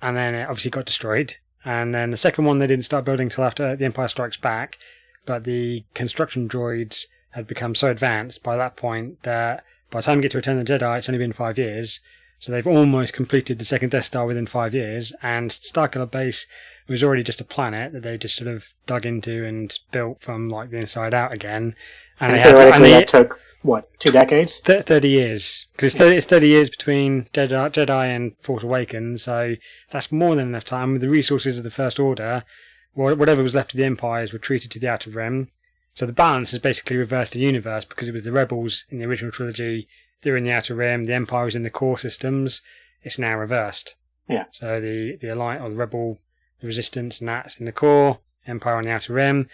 and 0.00 0.16
then 0.16 0.34
it 0.34 0.44
obviously 0.44 0.70
got 0.70 0.86
destroyed. 0.86 1.36
And 1.64 1.94
then 1.94 2.10
the 2.10 2.16
second 2.16 2.44
one 2.44 2.58
they 2.58 2.66
didn't 2.66 2.84
start 2.84 3.04
building 3.04 3.28
till 3.28 3.44
after 3.44 3.74
The 3.74 3.84
Empire 3.84 4.08
Strikes 4.08 4.36
Back, 4.36 4.78
but 5.26 5.44
the 5.44 5.84
construction 5.94 6.48
droids 6.48 7.06
had 7.30 7.46
become 7.46 7.74
so 7.74 7.90
advanced 7.90 8.42
by 8.42 8.56
that 8.56 8.76
point 8.76 9.22
that 9.22 9.64
by 9.90 10.00
the 10.00 10.04
time 10.04 10.16
you 10.16 10.22
get 10.22 10.32
to 10.32 10.38
Return 10.38 10.58
of 10.58 10.66
the 10.66 10.72
Jedi, 10.72 10.98
it's 10.98 11.08
only 11.08 11.18
been 11.18 11.32
five 11.32 11.58
years. 11.58 12.00
So 12.38 12.52
they've 12.52 12.66
almost 12.66 13.12
completed 13.12 13.58
the 13.58 13.64
second 13.64 13.90
Death 13.90 14.04
Star 14.04 14.26
within 14.26 14.46
five 14.46 14.74
years, 14.74 15.12
and 15.22 15.50
Starkiller 15.50 16.10
Base 16.10 16.46
was 16.88 17.02
already 17.02 17.22
just 17.22 17.40
a 17.40 17.44
planet 17.44 17.92
that 17.92 18.02
they 18.02 18.18
just 18.18 18.36
sort 18.36 18.48
of 18.48 18.74
dug 18.86 19.06
into 19.06 19.44
and 19.44 19.76
built 19.90 20.20
from 20.20 20.50
like 20.50 20.70
the 20.70 20.76
inside 20.76 21.14
out 21.14 21.32
again. 21.32 21.74
And, 22.20 22.32
And 22.32 22.34
they 22.34 22.38
had 22.40 22.56
to, 22.56 22.74
and 22.74 22.84
they, 22.84 22.90
that 22.90 23.08
took 23.08 23.40
what 23.62 23.88
two 23.98 24.10
decades? 24.10 24.60
Th- 24.60 24.84
30 24.84 25.08
years. 25.08 25.66
Because 25.72 25.94
it's, 25.94 25.98
30 25.98 26.16
it's 26.16 26.26
30 26.26 26.48
years 26.48 26.70
between 26.70 27.24
Jedi, 27.32 27.70
Jedi 27.70 28.06
and 28.06 28.36
Force 28.40 28.62
Awakens, 28.62 29.22
so 29.22 29.54
that's 29.90 30.12
more 30.12 30.36
than 30.36 30.48
enough 30.48 30.64
time. 30.64 30.92
With 30.92 31.00
the 31.00 31.08
resources 31.08 31.56
of 31.56 31.64
the 31.64 31.70
First 31.70 31.98
Order, 31.98 32.44
whatever 32.92 33.42
was 33.42 33.54
left 33.54 33.72
of 33.72 33.78
the 33.78 33.84
Empire 33.84 34.22
is 34.22 34.32
retreated 34.32 34.70
to 34.72 34.78
the 34.78 34.88
Outer 34.88 35.10
Rim. 35.10 35.50
So 35.94 36.06
the 36.06 36.12
balance 36.12 36.50
has 36.50 36.60
basically 36.60 36.96
reversed 36.96 37.32
the 37.32 37.38
universe 37.38 37.84
because 37.84 38.08
it 38.08 38.12
was 38.12 38.24
the 38.24 38.32
Rebels 38.32 38.84
in 38.90 38.98
the 38.98 39.04
original 39.04 39.30
trilogy, 39.30 39.88
they 40.22 40.30
were 40.30 40.36
in 40.36 40.44
the 40.44 40.52
Outer 40.52 40.74
Rim, 40.74 41.04
the 41.04 41.14
Empire 41.14 41.44
was 41.44 41.54
in 41.54 41.62
the 41.62 41.70
core 41.70 41.98
systems. 41.98 42.62
It's 43.02 43.18
now 43.18 43.36
reversed. 43.36 43.96
Yeah. 44.28 44.44
So 44.50 44.80
the, 44.80 45.16
the 45.16 45.28
Alliance, 45.28 45.62
or 45.62 45.68
the 45.68 45.76
Rebel, 45.76 46.18
the 46.60 46.66
Resistance, 46.66 47.20
and 47.20 47.28
that's 47.28 47.58
in 47.58 47.66
the 47.66 47.72
core, 47.72 48.18
Empire 48.46 48.76
on 48.76 48.84
the 48.84 48.90
Outer 48.90 49.12
Rim. 49.12 49.48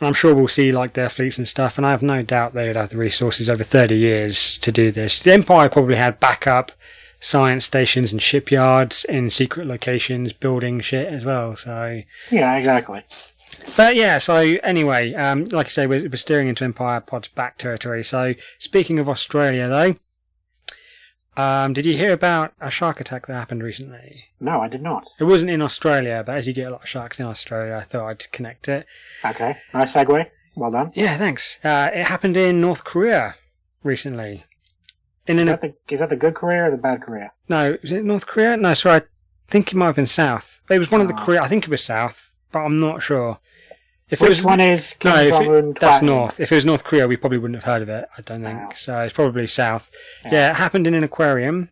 And 0.00 0.06
I'm 0.06 0.14
sure 0.14 0.34
we'll 0.34 0.48
see 0.48 0.72
like 0.72 0.94
their 0.94 1.08
fleets 1.08 1.38
and 1.38 1.46
stuff, 1.46 1.76
and 1.76 1.86
I 1.86 1.90
have 1.90 2.02
no 2.02 2.22
doubt 2.22 2.54
they 2.54 2.66
would 2.68 2.76
have 2.76 2.88
the 2.88 2.96
resources 2.96 3.50
over 3.50 3.62
30 3.62 3.96
years 3.96 4.58
to 4.58 4.72
do 4.72 4.90
this. 4.90 5.22
The 5.22 5.32
Empire 5.32 5.68
probably 5.68 5.96
had 5.96 6.20
backup 6.20 6.72
science 7.20 7.64
stations 7.64 8.12
and 8.12 8.22
shipyards 8.22 9.04
in 9.04 9.30
secret 9.30 9.66
locations 9.66 10.32
building 10.32 10.80
shit 10.80 11.12
as 11.12 11.24
well, 11.24 11.56
so. 11.56 12.02
Yeah, 12.30 12.56
exactly. 12.56 13.00
But 13.76 13.96
yeah, 13.96 14.18
so 14.18 14.34
anyway, 14.62 15.14
um, 15.14 15.44
like 15.46 15.66
I 15.66 15.70
say, 15.70 15.86
we're, 15.86 16.08
we're 16.08 16.16
steering 16.16 16.48
into 16.48 16.64
Empire 16.64 17.00
Pod's 17.00 17.28
back 17.28 17.58
territory. 17.58 18.04
So 18.04 18.34
speaking 18.58 18.98
of 18.98 19.08
Australia 19.08 19.68
though, 19.68 19.96
um, 21.42 21.72
did 21.72 21.86
you 21.86 21.96
hear 21.96 22.12
about 22.12 22.52
a 22.60 22.70
shark 22.70 23.00
attack 23.00 23.26
that 23.26 23.34
happened 23.34 23.62
recently? 23.62 24.24
No, 24.40 24.60
I 24.60 24.68
did 24.68 24.82
not. 24.82 25.08
It 25.20 25.24
wasn't 25.24 25.52
in 25.52 25.62
Australia, 25.62 26.22
but 26.26 26.36
as 26.36 26.48
you 26.48 26.52
get 26.52 26.66
a 26.66 26.70
lot 26.70 26.82
of 26.82 26.88
sharks 26.88 27.20
in 27.20 27.26
Australia, 27.26 27.76
I 27.76 27.82
thought 27.84 28.08
I'd 28.08 28.32
connect 28.32 28.68
it. 28.68 28.86
Okay, 29.24 29.56
nice 29.72 29.94
segue. 29.94 30.26
Well 30.56 30.70
done. 30.72 30.90
Yeah, 30.94 31.16
thanks. 31.16 31.60
Uh, 31.64 31.90
it 31.94 32.06
happened 32.06 32.36
in 32.36 32.60
North 32.60 32.82
Korea 32.82 33.36
recently. 33.84 34.44
In 35.28 35.38
Is 35.38 35.46
that 35.46 35.60
the 35.60 35.74
is 35.90 36.00
that 36.00 36.08
the 36.08 36.16
good 36.16 36.34
Korea 36.34 36.64
or 36.64 36.70
the 36.70 36.76
bad 36.78 37.02
Korea? 37.02 37.30
no, 37.48 37.76
is 37.82 37.92
it 37.92 38.04
North 38.04 38.26
Korea? 38.26 38.56
No, 38.56 38.74
sorry. 38.74 39.00
I 39.02 39.02
think 39.46 39.70
it 39.72 39.76
might 39.76 39.86
have 39.86 39.96
been 39.96 40.06
south. 40.06 40.60
It 40.70 40.78
was 40.78 40.90
one 40.90 41.00
of 41.00 41.08
the 41.08 41.14
Ah. 41.14 41.24
Korea. 41.24 41.42
I 41.42 41.48
think 41.48 41.64
it 41.64 41.70
was 41.70 41.84
south, 41.84 42.34
but 42.50 42.60
I'm 42.60 42.76
not 42.78 43.02
sure. 43.02 43.38
If 44.10 44.20
Which 44.22 44.28
it 44.28 44.30
was 44.30 44.42
one 44.42 44.60
is 44.60 44.94
Kim 44.98 45.12
no, 45.12 45.28
Jong 45.28 45.54
Un? 45.54 45.74
that's 45.78 46.02
north. 46.02 46.40
If 46.40 46.50
it 46.50 46.54
was 46.54 46.64
North 46.64 46.82
Korea, 46.82 47.06
we 47.06 47.16
probably 47.16 47.36
wouldn't 47.38 47.62
have 47.62 47.64
heard 47.70 47.82
of 47.82 47.90
it. 47.90 48.08
I 48.16 48.22
don't 48.22 48.42
think 48.42 48.58
Wow. 48.58 48.70
so. 48.74 49.00
It's 49.00 49.12
probably 49.12 49.46
south. 49.46 49.90
Yeah. 50.24 50.32
Yeah. 50.32 50.50
it 50.50 50.56
happened 50.56 50.86
in 50.86 50.94
an 50.94 51.04
aquarium. 51.04 51.68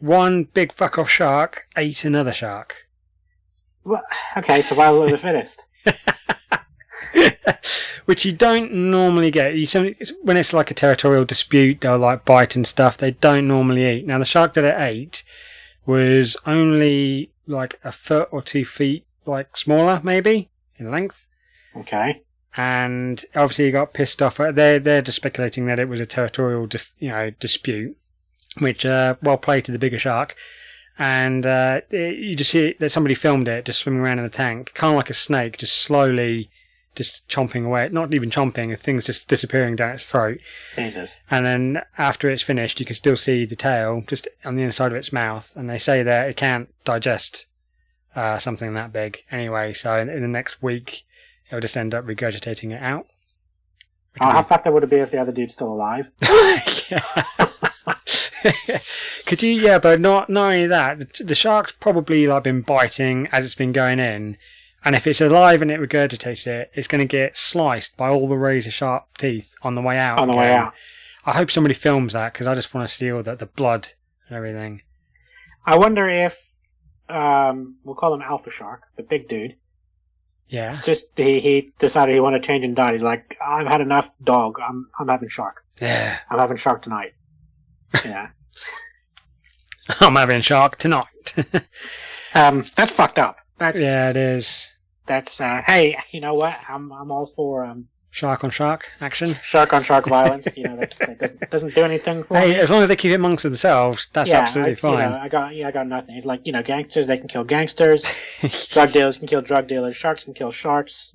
One 0.00 0.44
big 0.44 0.72
fuck 0.72 0.98
off 0.98 1.08
shark 1.08 1.66
ate 1.76 2.04
another 2.04 2.32
shark. 2.32 2.74
Well, 3.84 4.02
okay, 4.36 4.60
survival 4.62 5.04
of 5.04 5.10
the 5.10 5.18
fittest. 5.18 5.64
Which 8.04 8.24
you 8.24 8.32
don't 8.32 8.72
normally 8.72 9.30
get. 9.30 9.54
You 9.54 9.94
when 10.22 10.36
it's 10.36 10.52
like 10.52 10.70
a 10.70 10.74
territorial 10.74 11.24
dispute, 11.24 11.80
they'll 11.80 11.98
like 11.98 12.24
bite 12.24 12.56
and 12.56 12.66
stuff. 12.66 12.96
They 12.96 13.12
don't 13.12 13.48
normally 13.48 13.84
eat. 13.84 14.06
Now 14.06 14.18
the 14.18 14.24
shark 14.24 14.54
that 14.54 14.64
it 14.64 14.78
ate 14.78 15.24
was 15.86 16.36
only 16.46 17.30
like 17.46 17.78
a 17.84 17.92
foot 17.92 18.28
or 18.30 18.42
two 18.42 18.64
feet, 18.64 19.06
like 19.26 19.56
smaller 19.56 20.00
maybe 20.02 20.50
in 20.76 20.90
length. 20.90 21.26
Okay. 21.76 22.22
And 22.56 23.24
obviously 23.34 23.66
he 23.66 23.70
got 23.70 23.94
pissed 23.94 24.22
off. 24.22 24.38
They're 24.38 24.78
they're 24.78 25.02
just 25.02 25.16
speculating 25.16 25.66
that 25.66 25.78
it 25.78 25.88
was 25.88 26.00
a 26.00 26.06
territorial, 26.06 26.66
dif- 26.66 26.92
you 26.98 27.10
know, 27.10 27.30
dispute. 27.30 27.96
Which 28.58 28.84
uh, 28.84 29.16
well 29.22 29.36
played 29.36 29.64
to 29.66 29.72
the 29.72 29.78
bigger 29.78 29.98
shark. 29.98 30.34
And 30.98 31.46
uh, 31.46 31.82
you 31.90 32.34
just 32.34 32.50
see 32.50 32.74
that 32.80 32.90
somebody 32.90 33.14
filmed 33.14 33.46
it 33.46 33.64
just 33.64 33.78
swimming 33.78 34.00
around 34.00 34.18
in 34.18 34.24
the 34.24 34.30
tank, 34.30 34.72
kind 34.74 34.92
of 34.92 34.96
like 34.96 35.10
a 35.10 35.14
snake, 35.14 35.58
just 35.58 35.78
slowly, 35.78 36.50
just 36.98 37.26
chomping 37.28 37.64
away. 37.64 37.88
Not 37.90 38.12
even 38.12 38.30
chomping, 38.30 38.68
the 38.68 38.76
thing's 38.76 39.06
just 39.06 39.28
disappearing 39.28 39.76
down 39.76 39.92
its 39.92 40.04
throat. 40.04 40.38
Jesus. 40.76 41.18
And 41.30 41.46
then 41.46 41.82
after 41.96 42.28
it's 42.28 42.42
finished, 42.42 42.78
you 42.78 42.86
can 42.86 42.94
still 42.94 43.16
see 43.16 43.46
the 43.46 43.56
tail 43.56 44.02
just 44.06 44.28
on 44.44 44.56
the 44.56 44.62
inside 44.62 44.92
of 44.92 44.98
its 44.98 45.12
mouth. 45.12 45.52
And 45.56 45.70
they 45.70 45.78
say 45.78 46.02
that 46.02 46.28
it 46.28 46.36
can't 46.36 46.68
digest 46.84 47.46
uh, 48.14 48.38
something 48.38 48.74
that 48.74 48.92
big 48.92 49.24
anyway. 49.30 49.72
So 49.72 49.98
in, 49.98 50.10
in 50.10 50.20
the 50.20 50.28
next 50.28 50.62
week, 50.62 51.04
it'll 51.48 51.60
just 51.60 51.76
end 51.76 51.94
up 51.94 52.04
regurgitating 52.04 52.72
it 52.72 52.82
out. 52.82 53.06
Oh, 54.20 54.30
how 54.30 54.42
fucked 54.42 54.66
up 54.66 54.74
would 54.74 54.82
it 54.82 54.90
be 54.90 54.96
if 54.96 55.10
the 55.10 55.18
other 55.18 55.32
dude's 55.32 55.52
still 55.52 55.72
alive? 55.72 56.10
Could 59.26 59.42
you? 59.42 59.50
Yeah, 59.50 59.78
but 59.78 60.00
not 60.00 60.28
not 60.28 60.52
only 60.52 60.66
that. 60.66 60.98
The, 60.98 61.24
the 61.24 61.34
shark's 61.34 61.72
probably 61.72 62.26
like 62.26 62.44
been 62.44 62.62
biting 62.62 63.26
as 63.32 63.44
it's 63.44 63.54
been 63.54 63.72
going 63.72 63.98
in, 63.98 64.36
and 64.84 64.94
if 64.94 65.06
it's 65.06 65.20
alive 65.20 65.62
and 65.62 65.70
it 65.70 65.80
regurgitates 65.80 66.46
it, 66.46 66.70
it's 66.74 66.88
going 66.88 67.00
to 67.00 67.06
get 67.06 67.36
sliced 67.36 67.96
by 67.96 68.08
all 68.08 68.28
the 68.28 68.36
razor 68.36 68.70
sharp 68.70 69.04
teeth 69.18 69.54
on 69.62 69.74
the 69.74 69.82
way 69.82 69.98
out. 69.98 70.18
On 70.18 70.28
the 70.28 70.36
way 70.36 70.52
out. 70.52 70.72
I 71.24 71.32
hope 71.32 71.50
somebody 71.50 71.74
films 71.74 72.12
that 72.14 72.32
because 72.32 72.46
I 72.46 72.54
just 72.54 72.72
want 72.72 72.88
to 72.88 72.94
see 72.94 73.10
all 73.12 73.22
the, 73.22 73.34
the 73.34 73.46
blood 73.46 73.88
and 74.28 74.36
everything. 74.36 74.82
I 75.66 75.76
wonder 75.76 76.08
if 76.08 76.38
um, 77.08 77.76
we'll 77.84 77.96
call 77.96 78.14
him 78.14 78.22
Alpha 78.22 78.50
Shark, 78.50 78.82
the 78.96 79.02
big 79.02 79.28
dude. 79.28 79.56
Yeah, 80.50 80.80
Just 80.82 81.04
he, 81.14 81.40
he 81.40 81.72
decided 81.78 82.14
he 82.14 82.20
wanted 82.20 82.42
to 82.42 82.46
change 82.46 82.64
and 82.64 82.74
died. 82.74 82.94
He's 82.94 83.02
like, 83.02 83.36
I've 83.46 83.66
had 83.66 83.82
enough 83.82 84.08
dog. 84.22 84.58
I'm 84.66 84.88
I'm 84.98 85.08
having 85.08 85.28
shark. 85.28 85.62
yeah. 85.78 86.18
I'm 86.30 86.38
having 86.38 86.56
shark 86.56 86.80
tonight. 86.82 87.12
Yeah. 88.04 88.28
I'm 90.00 90.14
having 90.16 90.40
shark 90.42 90.76
tonight. 90.76 91.06
um, 92.34 92.64
that's 92.76 92.92
fucked 92.92 93.18
up. 93.18 93.36
That's 93.58 93.78
yeah, 93.78 94.10
it 94.10 94.16
is. 94.16 94.82
That's 95.06 95.40
uh, 95.40 95.62
hey, 95.66 95.98
you 96.10 96.20
know 96.20 96.34
what? 96.34 96.58
I'm 96.68 96.92
I'm 96.92 97.10
all 97.10 97.26
for 97.26 97.64
um, 97.64 97.86
Shark 98.10 98.42
on 98.42 98.50
shark 98.50 98.90
action. 99.00 99.34
shark 99.34 99.72
on 99.72 99.82
shark 99.82 100.06
violence. 100.06 100.56
You 100.56 100.64
know, 100.64 100.76
that's, 100.76 100.98
that 100.98 101.18
doesn't, 101.18 101.50
doesn't 101.50 101.74
do 101.74 101.82
anything 101.82 102.24
for 102.24 102.36
Hey, 102.36 102.52
me. 102.52 102.56
as 102.56 102.70
long 102.70 102.82
as 102.82 102.88
they 102.88 102.96
keep 102.96 103.12
it 103.12 103.14
amongst 103.14 103.42
themselves, 103.44 104.08
that's 104.12 104.30
yeah, 104.30 104.40
absolutely 104.40 104.72
I, 104.72 104.76
fine. 104.76 104.92
You 105.04 105.14
know, 105.14 105.20
I 105.22 105.28
got 105.28 105.54
yeah, 105.54 105.68
I 105.68 105.70
got 105.70 105.86
nothing. 105.86 106.16
It's 106.16 106.26
like 106.26 106.40
you 106.44 106.52
know, 106.52 106.62
gangsters 106.62 107.06
they 107.06 107.18
can 107.18 107.28
kill 107.28 107.44
gangsters, 107.44 108.02
drug 108.70 108.92
dealers 108.92 109.18
can 109.18 109.28
kill 109.28 109.40
drug 109.42 109.68
dealers, 109.68 109.94
sharks 109.96 110.24
can 110.24 110.34
kill 110.34 110.50
sharks. 110.50 111.14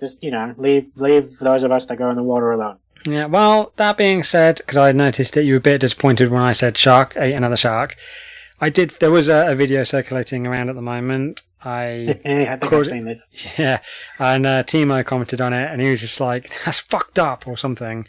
Just 0.00 0.22
you 0.22 0.30
know, 0.30 0.54
leave 0.58 0.88
leave 0.96 1.38
those 1.38 1.62
of 1.62 1.70
us 1.72 1.86
that 1.86 1.96
go 1.96 2.10
in 2.10 2.16
the 2.16 2.22
water 2.22 2.50
alone. 2.50 2.78
Yeah, 3.06 3.26
well, 3.26 3.72
that 3.76 3.96
being 3.96 4.22
said, 4.22 4.56
because 4.58 4.76
I 4.76 4.92
noticed 4.92 5.34
that 5.34 5.44
you 5.44 5.54
were 5.54 5.58
a 5.58 5.62
bit 5.62 5.80
disappointed 5.82 6.30
when 6.30 6.42
I 6.42 6.52
said 6.52 6.76
shark 6.76 7.14
ate 7.16 7.34
another 7.34 7.56
shark. 7.56 7.96
I 8.60 8.70
did, 8.70 8.90
there 9.00 9.10
was 9.10 9.28
a, 9.28 9.46
a 9.48 9.54
video 9.54 9.84
circulating 9.84 10.46
around 10.46 10.68
at 10.70 10.74
the 10.74 10.80
moment. 10.82 11.42
I, 11.64 12.20
I 12.24 12.56
think 12.58 12.72
I've 12.72 12.86
seen 12.86 13.04
this. 13.04 13.28
yeah, 13.58 13.80
and 14.18 14.46
uh, 14.46 14.62
Timo 14.64 15.04
commented 15.04 15.40
on 15.40 15.52
it 15.52 15.70
and 15.70 15.80
he 15.80 15.90
was 15.90 16.00
just 16.00 16.20
like, 16.20 16.50
that's 16.64 16.80
fucked 16.80 17.18
up 17.18 17.46
or 17.46 17.56
something. 17.56 18.06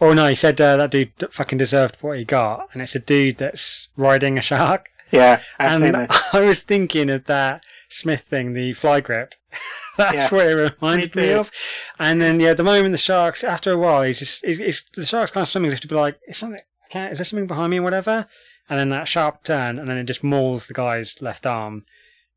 Oh 0.00 0.12
no, 0.12 0.26
he 0.26 0.34
said 0.34 0.60
uh, 0.60 0.76
that 0.76 0.90
dude 0.90 1.12
fucking 1.30 1.58
deserved 1.58 1.96
what 2.00 2.18
he 2.18 2.24
got. 2.24 2.68
And 2.72 2.82
it's 2.82 2.94
a 2.94 3.00
dude 3.00 3.36
that's 3.36 3.88
riding 3.96 4.38
a 4.38 4.42
shark. 4.42 4.88
Yeah, 5.10 5.40
I've 5.58 5.80
seen 5.80 5.94
and. 5.94 6.10
I 6.32 6.40
was 6.40 6.60
thinking 6.60 7.10
of 7.10 7.24
that 7.24 7.62
Smith 7.88 8.22
thing, 8.22 8.54
the 8.54 8.72
fly 8.72 9.00
grip. 9.00 9.34
That's 9.96 10.14
Yeah. 10.14 10.28
what 10.30 10.46
it 10.46 10.54
reminded 10.80 11.14
Me 11.14 11.22
me, 11.28 11.32
of. 11.32 11.52
And 12.00 12.20
then, 12.20 12.40
yeah, 12.40 12.54
the 12.54 12.64
moment 12.64 12.90
the 12.90 12.98
sharks, 12.98 13.44
after 13.44 13.70
a 13.72 13.78
while, 13.78 14.02
he's 14.02 14.18
just, 14.18 14.44
he's, 14.44 14.58
he's, 14.58 14.82
the 14.94 15.06
shark's 15.06 15.30
kind 15.30 15.42
of 15.42 15.48
swimming 15.48 15.70
if 15.70 15.78
to 15.80 15.86
be 15.86 15.94
like, 15.94 16.16
is 16.26 16.38
something, 16.38 16.60
can, 16.90 17.12
is 17.12 17.18
there 17.18 17.24
something 17.24 17.46
behind 17.46 17.70
me 17.70 17.78
or 17.78 17.82
whatever? 17.82 18.26
And 18.68 18.80
then 18.80 18.88
that 18.90 19.06
sharp 19.06 19.44
turn, 19.44 19.78
and 19.78 19.86
then 19.86 19.96
it 19.96 20.04
just 20.04 20.24
mauls 20.24 20.66
the 20.66 20.74
guy's 20.74 21.22
left 21.22 21.46
arm. 21.46 21.84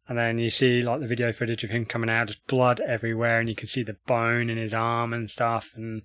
And 0.10 0.18
then 0.18 0.40
you 0.40 0.50
see 0.50 0.82
like 0.82 1.02
the 1.02 1.08
video 1.08 1.34
footage 1.34 1.64
of 1.64 1.70
him 1.70 1.86
coming 1.86 2.10
out, 2.10 2.28
just 2.28 2.46
blood 2.48 2.80
everywhere, 2.80 3.40
and 3.40 3.50
you 3.50 3.56
can 3.56 3.68
see 3.68 3.84
the 3.84 3.98
bone 4.06 4.50
in 4.50 4.58
his 4.58 4.74
arm 4.74 5.14
and 5.14 5.30
stuff. 5.30 5.72
And 5.76 6.02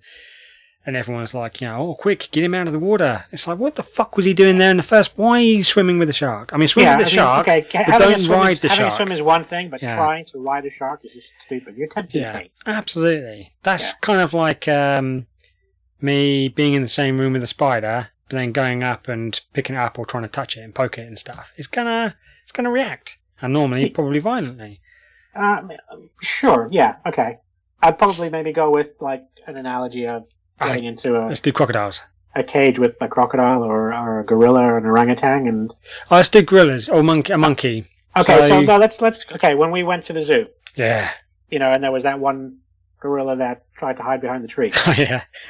and 0.85 0.97
everyone's 0.97 1.33
like, 1.33 1.61
you 1.61 1.67
know, 1.67 1.77
oh, 1.91 1.95
quick, 1.95 2.27
get 2.31 2.43
him 2.43 2.53
out 2.53 2.67
of 2.67 2.73
the 2.73 2.79
water. 2.79 3.23
It's 3.31 3.47
like, 3.47 3.57
what 3.57 3.75
the 3.75 3.83
fuck 3.83 4.17
was 4.17 4.25
he 4.25 4.33
doing 4.33 4.57
there 4.57 4.69
in 4.71 4.75
the 4.75 4.83
first? 4.83 5.13
Why 5.17 5.37
are 5.37 5.41
you 5.41 5.63
swimming 5.63 5.97
with 5.97 6.09
a 6.09 6.13
shark? 6.13 6.51
I 6.53 6.57
mean, 6.57 6.67
swim 6.67 6.83
yeah, 6.83 6.97
with 6.97 7.05
mean, 7.05 7.15
shark, 7.15 7.47
okay, 7.47 7.65
but 7.73 7.97
don't 7.99 8.19
swim 8.19 8.31
ride 8.37 8.57
the 8.57 8.67
having 8.67 8.81
shark. 8.81 8.91
a 8.93 8.95
swim 8.97 9.11
is 9.13 9.21
one 9.21 9.45
thing, 9.45 9.69
but 9.69 9.81
Yeah. 9.81 9.95
trying 9.95 10.25
to 10.25 10.39
ride 10.39 10.65
a 10.65 10.69
shark 10.69 11.05
is 11.05 11.13
just 11.13 11.39
stupid. 11.39 11.77
You're 11.77 11.87
tempting 11.87 12.21
Yeah, 12.23 12.33
fate. 12.33 12.51
absolutely. 12.65 13.53
That's 13.63 13.91
Yeah. 13.91 13.97
kind 14.01 14.19
of 14.19 14.33
like 14.33 14.67
um, 14.67 15.27
me 16.01 16.49
being 16.49 16.73
in 16.73 16.81
the 16.81 16.89
same 16.89 17.17
room 17.17 17.31
with 17.31 17.43
a 17.43 17.47
spider, 17.47 18.09
but 18.27 18.35
then 18.35 18.51
going 18.51 18.83
up 18.83 19.07
and 19.07 19.39
picking 19.53 19.75
it 19.75 19.79
up 19.79 19.97
or 19.97 20.05
trying 20.05 20.23
to 20.23 20.29
touch 20.29 20.57
it 20.57 20.61
and 20.63 20.75
poke 20.75 20.97
it 20.97 21.07
and 21.07 21.17
stuff. 21.17 21.53
It's 21.55 21.67
gonna, 21.67 22.17
it's 22.43 22.51
gonna 22.51 22.71
react, 22.71 23.19
and 23.43 23.53
normally 23.53 23.89
probably 23.89 24.19
violently. 24.19 24.79
Uh, 25.35 25.61
sure, 26.21 26.67
yeah, 26.71 26.95
okay. 27.05 27.37
I'd 27.81 27.97
probably 27.99 28.29
maybe 28.29 28.53
go 28.53 28.71
with 28.71 28.93
like 29.01 29.23
an 29.45 29.57
analogy 29.57 30.07
of 30.07 30.25
getting 30.59 30.85
into 30.85 31.17
a, 31.17 31.27
Let's 31.27 31.41
do 31.41 31.51
crocodiles. 31.51 32.01
a 32.35 32.43
cage 32.43 32.79
with 32.79 32.95
a 33.01 33.07
crocodile 33.07 33.61
or, 33.63 33.93
or 33.93 34.21
a 34.21 34.25
gorilla 34.25 34.61
or 34.63 34.77
an 34.77 34.85
orangutan, 34.85 35.47
and 35.47 35.75
Oh, 36.09 36.15
let's 36.15 36.29
do 36.29 36.41
gorillas 36.41 36.87
or 36.89 37.03
monkey. 37.03 37.33
A 37.33 37.37
monkey. 37.37 37.85
okay, 38.15 38.41
so, 38.41 38.47
So- 38.47 38.61
no, 38.61 38.77
let's 38.77 39.01
let's 39.01 39.29
okay. 39.33 39.55
When 39.55 39.71
we 39.71 39.83
went 39.83 40.05
to 40.05 40.13
the 40.13 40.21
zoo, 40.21 40.47
Yeah. 40.75 41.09
you 41.49 41.59
know, 41.59 41.71
and 41.71 41.83
there 41.83 41.91
was 41.91 42.03
that 42.03 42.19
one 42.19 42.59
gorilla 43.01 43.35
that 43.35 43.63
tried 43.75 43.97
to 43.97 44.03
hide 44.03 44.21
behind 44.21 44.43
the 44.43 44.47
tree. 44.47 44.71
Oh 44.87 44.95
yeah. 44.97 45.23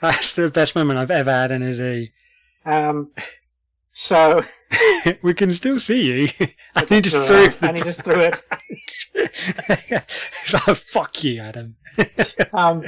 That's 0.00 0.34
the 0.34 0.50
best 0.52 0.74
moment 0.76 0.98
I've 0.98 1.10
ever 1.10 1.30
had 1.30 1.50
in 1.50 1.62
a 1.62 1.72
zoo. 1.72 2.08
Um, 2.66 3.12
so 3.94 4.42
we 5.22 5.32
can 5.32 5.50
still 5.52 5.80
see 5.80 6.02
you. 6.02 6.28
and 6.76 6.90
he 6.90 7.00
just 7.00 7.26
threw 7.26 7.44
it. 7.44 7.62
and 7.62 7.76
he 7.76 7.82
just 7.82 8.02
threw 8.02 8.20
it. 8.20 8.42
it's 9.14 10.52
like, 10.52 10.76
fuck 10.76 11.24
you, 11.24 11.40
Adam. 11.40 11.76
Um, 12.52 12.84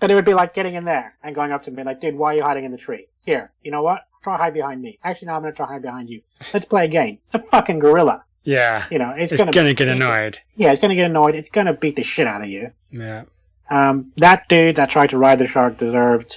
but 0.00 0.10
it 0.10 0.14
would 0.14 0.24
be 0.24 0.34
like 0.34 0.52
getting 0.52 0.74
in 0.74 0.84
there 0.84 1.14
and 1.22 1.34
going 1.34 1.52
up 1.52 1.62
to 1.62 1.70
me 1.70 1.84
like, 1.84 2.00
dude, 2.00 2.16
why 2.16 2.32
are 2.32 2.36
you 2.36 2.42
hiding 2.42 2.64
in 2.64 2.72
the 2.72 2.76
tree? 2.76 3.06
Here, 3.20 3.52
you 3.62 3.70
know 3.70 3.82
what? 3.82 4.02
Try 4.24 4.36
hide 4.36 4.52
behind 4.52 4.82
me. 4.82 4.98
Actually, 5.04 5.28
no, 5.28 5.34
I'm 5.34 5.42
gonna 5.42 5.52
try 5.52 5.66
hide 5.66 5.82
behind 5.82 6.10
you. 6.10 6.22
Let's 6.52 6.64
play 6.64 6.84
a 6.84 6.88
game. 6.88 7.18
It's 7.26 7.36
a 7.36 7.38
fucking 7.38 7.78
gorilla. 7.78 8.24
Yeah. 8.42 8.86
You 8.90 8.98
know, 8.98 9.10
it's, 9.10 9.30
It's 9.30 9.40
gonna, 9.40 9.52
gonna 9.52 9.74
get 9.74 9.86
annoyed. 9.86 10.40
Yeah, 10.56 10.72
it's 10.72 10.80
gonna 10.80 10.96
get 10.96 11.08
annoyed. 11.08 11.36
It's 11.36 11.50
gonna 11.50 11.72
beat 11.72 11.94
the 11.94 12.02
shit 12.02 12.26
out 12.26 12.42
of 12.42 12.48
you. 12.48 12.72
Yeah. 12.90 13.24
Um, 13.70 14.12
that 14.16 14.48
dude 14.48 14.76
that 14.76 14.90
tried 14.90 15.10
to 15.10 15.18
ride 15.18 15.38
the 15.38 15.46
shark 15.46 15.78
deserved. 15.78 16.36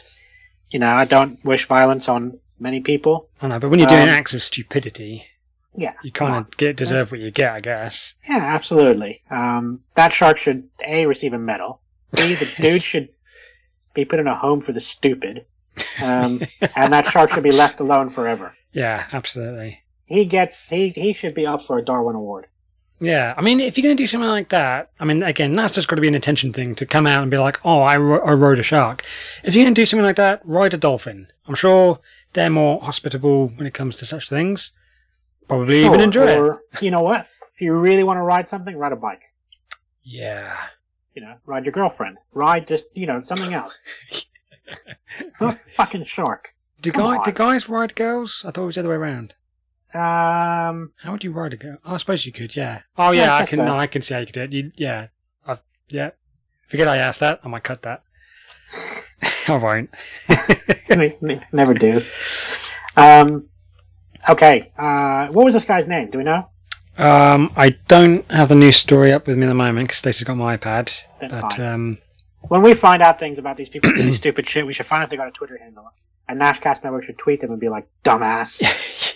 You 0.70 0.78
know, 0.80 0.90
I 0.90 1.06
don't 1.06 1.32
wish 1.44 1.66
violence 1.66 2.08
on 2.08 2.40
many 2.60 2.80
people. 2.80 3.30
I 3.42 3.48
know, 3.48 3.60
but 3.60 3.70
when 3.70 3.80
you're 3.80 3.88
doing 3.88 4.04
Um, 4.04 4.10
acts 4.10 4.34
of 4.34 4.42
stupidity, 4.44 5.26
Yeah, 5.76 5.94
you 6.04 6.12
kind 6.12 6.36
of 6.36 6.56
get 6.58 6.76
deserve 6.78 7.12
what 7.12 7.20
you 7.20 7.32
get, 7.32 7.52
I 7.54 7.60
guess. 7.60 8.14
yeah, 8.30 8.38
absolutely. 8.38 9.22
Um, 9.30 9.82
that 9.96 10.14
shark 10.14 10.38
should 10.38 10.70
a 10.86 11.06
receive 11.06 11.34
a 11.34 11.38
medal. 11.40 11.82
B 12.16 12.34
the 12.34 12.54
dude 12.62 12.84
should 12.84 13.10
be 13.94 14.06
put 14.06 14.20
in 14.20 14.28
a 14.28 14.36
home 14.36 14.62
for 14.62 14.72
the 14.72 14.80
stupid. 14.80 15.46
Um, 16.02 16.42
and 16.76 16.94
that 16.94 17.06
shark 17.06 17.30
should 17.30 17.44
be 17.44 17.52
left 17.52 17.80
alone 17.80 18.10
forever. 18.10 18.54
Yeah, 18.72 19.06
absolutely. 19.12 19.82
He 20.06 20.26
gets 20.26 20.70
he 20.70 20.90
he 20.90 21.14
should 21.14 21.34
be 21.34 21.46
up 21.48 21.62
for 21.62 21.78
a 21.78 21.84
Darwin 21.84 22.16
Award. 22.16 22.48
Yeah, 23.02 23.34
I 23.36 23.42
mean, 23.42 23.60
if 23.60 23.78
you're 23.78 23.84
going 23.84 23.98
to 23.98 24.02
do 24.02 24.08
something 24.08 24.30
like 24.30 24.50
that, 24.50 24.90
I 25.02 25.04
mean, 25.06 25.22
again, 25.22 25.54
that's 25.54 25.74
just 25.74 25.90
got 25.90 25.98
to 25.98 26.02
be 26.02 26.08
an 26.08 26.16
attention 26.16 26.54
thing 26.54 26.76
to 26.76 26.86
come 26.86 27.06
out 27.06 27.22
and 27.24 27.30
be 27.30 27.38
like, 27.38 27.60
oh, 27.66 27.82
I, 27.82 27.98
ro- 27.98 28.22
I 28.24 28.32
rode 28.32 28.58
a 28.58 28.64
shark. 28.64 29.04
If 29.44 29.54
you're 29.54 29.66
going 29.66 29.76
to 29.76 29.82
do 29.82 29.86
something 29.86 30.06
like 30.06 30.16
that, 30.16 30.40
ride 30.46 30.74
a 30.74 30.78
dolphin. 30.78 31.28
I'm 31.46 31.56
sure 31.56 32.00
they're 32.36 32.50
more 32.52 32.80
hospitable 32.82 33.48
when 33.48 33.66
it 33.66 33.74
comes 33.74 33.98
to 33.98 34.06
such 34.06 34.30
things. 34.30 34.72
Probably 35.48 35.80
even 35.80 35.94
Sure, 35.94 36.02
enjoy 36.04 36.54
it. 36.54 36.82
You 36.82 36.92
know 36.92 37.02
what? 37.02 37.28
If 37.56 37.62
you 37.62 37.74
really 37.74 38.04
want 38.04 38.18
to 38.18 38.22
ride 38.22 38.48
something, 38.48 38.76
ride 38.78 38.92
a 38.92 38.96
bike. 38.96 39.22
Yeah. 40.04 40.54
You 41.16 41.22
know, 41.24 41.36
ride 41.46 41.66
your 41.66 41.72
girlfriend. 41.74 42.18
Ride 42.34 42.68
just 42.68 42.86
you 42.94 43.08
know 43.08 43.22
something 43.22 43.54
else. 43.54 43.80
It's 45.20 45.42
not 45.42 45.56
a 45.56 45.60
fucking 45.60 46.04
shark. 46.04 46.50
Do, 46.82 46.92
guy, 46.92 47.24
do 47.24 47.32
guys 47.32 47.70
ride 47.70 47.96
girls? 47.96 48.44
I 48.46 48.52
thought 48.52 48.64
it 48.64 48.66
was 48.66 48.76
the 48.76 48.82
other 48.82 48.90
way 48.90 48.96
around. 48.96 49.34
Um, 49.94 50.92
How 51.02 51.12
would 51.14 51.24
you 51.24 51.32
ride 51.32 51.54
a 51.54 51.58
girl? 51.58 51.78
Oh, 51.86 51.94
I 51.94 51.98
suppose 51.98 52.26
you 52.26 52.34
could. 52.34 52.56
Yeah. 52.56 52.82
Oh 52.98 53.12
Yeah, 53.12 53.26
yeah, 53.26 53.34
I 53.36 53.40
I 53.42 53.46
can. 53.46 53.58
so. 53.58 53.66
No, 53.66 53.78
I 53.78 53.88
can 53.88 54.02
see 54.02 54.14
how 54.14 54.20
you 54.20 54.26
could 54.26 54.34
do 54.36 54.42
it. 54.44 54.52
You, 54.54 54.72
yeah. 54.76 55.08
I've, 55.48 55.62
yeah. 55.88 56.10
Forget 56.68 56.88
I 56.90 56.98
asked 56.98 57.22
that. 57.22 57.40
I 57.44 57.48
might 57.48 57.64
cut 57.64 57.82
that. 57.84 58.04
I 59.48 59.58
won't. 59.58 59.90
ne- 60.90 61.18
ne- 61.22 61.46
never 61.52 61.74
do. 61.74 62.02
Um, 62.98 63.48
okay. 64.30 64.72
Uh, 64.78 65.28
what 65.28 65.46
was 65.46 65.54
this 65.54 65.66
guy's 65.66 65.88
name? 65.88 66.10
Do 66.10 66.18
we 66.20 66.24
know? 66.24 66.50
Um, 66.98 67.52
I 67.58 67.72
don't 67.88 68.30
have 68.32 68.50
the 68.50 68.56
news 68.56 68.78
story 68.78 69.12
up 69.12 69.28
with 69.28 69.38
me 69.38 69.44
at 69.46 69.50
the 69.50 69.54
moment 69.54 69.88
because 69.88 69.98
Stacey's 70.00 70.24
got 70.26 70.38
my 70.38 70.56
iPad. 70.58 71.04
That's 71.20 71.36
but 71.36 71.54
fine. 71.54 71.66
um, 71.66 71.98
When 72.48 72.62
we 72.62 72.74
find 72.74 73.02
out 73.02 73.20
things 73.20 73.38
about 73.38 73.58
these 73.58 73.70
people 73.70 73.92
doing 73.96 74.14
stupid 74.14 74.48
shit, 74.48 74.66
we 74.66 74.74
should 74.74 74.86
find 74.86 75.04
out 75.04 75.10
they 75.10 75.18
got 75.18 75.28
a 75.28 75.32
Twitter 75.32 75.58
handle. 75.58 75.92
And 76.28 76.40
Nashcast 76.42 76.84
Network 76.84 77.04
should 77.04 77.18
tweet 77.20 77.40
them 77.42 77.52
and 77.52 77.60
be 77.60 77.70
like, 77.70 77.88
"Dumbass." 78.04 78.64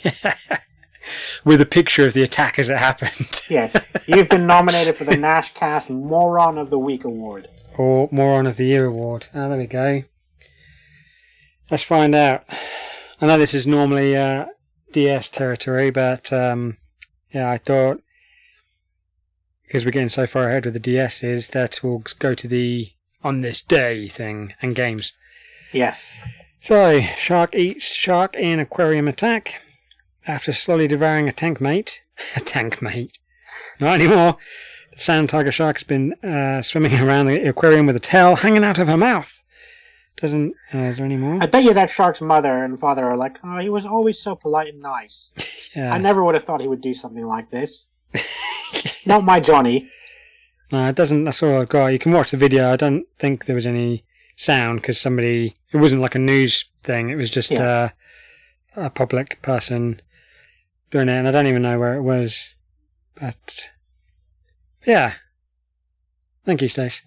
with 1.43 1.59
a 1.61 1.65
picture 1.65 2.05
of 2.05 2.13
the 2.13 2.21
attack 2.21 2.59
as 2.59 2.69
it 2.69 2.77
happened, 2.77 3.41
yes, 3.49 3.91
you've 4.07 4.29
been 4.29 4.45
nominated 4.45 4.95
for 4.95 5.05
the 5.05 5.13
Nashcast 5.15 5.89
Moron 5.89 6.57
of 6.59 6.69
the 6.69 6.77
Week 6.77 7.05
award. 7.05 7.47
or 7.77 8.09
Moron 8.11 8.45
of 8.45 8.57
the 8.57 8.65
Year 8.65 8.85
award. 8.85 9.27
Oh, 9.33 9.49
there 9.49 9.57
we 9.57 9.65
go. 9.65 10.03
Let's 11.71 11.83
find 11.83 12.15
out. 12.15 12.43
I 13.21 13.27
know 13.27 13.37
this 13.37 13.53
is 13.53 13.67
normally 13.67 14.15
uh, 14.15 14.45
DS 14.91 15.29
territory, 15.29 15.91
but 15.91 16.31
um, 16.33 16.77
yeah, 17.31 17.49
I 17.49 17.57
thought 17.57 18.01
because 19.63 19.85
we're 19.85 19.91
getting 19.91 20.09
so 20.09 20.25
far 20.25 20.45
ahead 20.45 20.65
with 20.65 20.73
the 20.73 20.79
DS 20.79 21.23
is 21.23 21.49
that 21.49 21.81
we'll 21.83 22.03
go 22.17 22.33
to 22.33 22.47
the 22.47 22.91
on 23.23 23.41
this 23.41 23.61
day 23.61 24.07
thing 24.07 24.55
and 24.61 24.73
games. 24.75 25.13
Yes. 25.71 26.25
So, 26.59 27.01
shark 27.01 27.53
eats 27.55 27.93
shark 27.93 28.35
in 28.35 28.59
aquarium 28.59 29.07
attack. 29.07 29.61
After 30.25 30.53
slowly 30.53 30.87
devouring 30.87 31.29
a 31.29 31.31
tank 31.31 31.61
mate. 31.61 32.01
a 32.35 32.39
tank 32.39 32.81
mate. 32.81 33.17
Not 33.79 34.01
anymore. 34.01 34.37
The 34.91 34.99
sand 34.99 35.29
tiger 35.29 35.51
shark 35.51 35.77
has 35.77 35.83
been 35.83 36.13
uh, 36.23 36.63
swimming 36.63 36.99
around 36.99 37.27
the 37.27 37.47
aquarium 37.47 37.85
with 37.85 37.95
a 37.95 37.99
tail 37.99 38.37
hanging 38.37 38.63
out 38.63 38.79
of 38.79 38.87
her 38.87 38.97
mouth. 38.97 39.38
Doesn't. 40.21 40.53
Uh, 40.73 40.79
is 40.79 40.97
there 40.97 41.05
any 41.05 41.15
more? 41.15 41.41
I 41.41 41.45
bet 41.45 41.63
you 41.63 41.73
that 41.73 41.89
shark's 41.89 42.19
mother 42.19 42.63
and 42.65 42.77
father 42.77 43.05
are 43.05 43.15
like, 43.15 43.37
"Oh, 43.43 43.57
he 43.59 43.69
was 43.69 43.85
always 43.85 44.19
so 44.19 44.35
polite 44.35 44.67
and 44.73 44.81
nice. 44.81 45.31
Yeah. 45.75 45.93
I 45.93 45.99
never 45.99 46.23
would 46.23 46.33
have 46.33 46.43
thought 46.45 46.61
he 46.61 46.67
would 46.67 46.81
do 46.81 46.95
something 46.95 47.25
like 47.27 47.51
this. 47.51 47.87
Not 49.05 49.23
my 49.23 49.39
Johnny." 49.39 49.87
No, 50.71 50.87
it 50.89 50.95
doesn't. 50.95 51.23
That's 51.23 51.41
all 51.41 51.61
I've 51.61 51.69
got. 51.69 51.87
You 51.87 51.99
can 51.99 52.11
watch 52.11 52.31
the 52.31 52.37
video. 52.37 52.71
I 52.71 52.75
don't 52.75 53.05
think 53.17 53.45
there 53.45 53.55
was 53.55 53.65
any 53.67 54.03
sound 54.35 54.81
because 54.81 54.99
somebody. 54.99 55.55
It 55.71 55.77
wasn't 55.77 56.01
like 56.01 56.15
a 56.15 56.19
news 56.19 56.65
thing. 56.83 57.09
It 57.11 57.15
was 57.15 57.29
just 57.29 57.51
Yeah. 57.51 57.89
uh, 58.75 58.85
a 58.85 58.89
public 58.89 59.41
person 59.41 60.01
doing 60.91 61.07
it, 61.07 61.13
and 61.13 61.27
I 61.27 61.31
don't 61.31 61.47
even 61.47 61.61
know 61.61 61.79
where 61.79 61.95
it 61.95 62.01
was. 62.01 62.45
But 63.15 63.69
yeah, 64.85 65.13
thank 66.45 66.61
you, 66.61 66.67
Stace. 66.67 67.03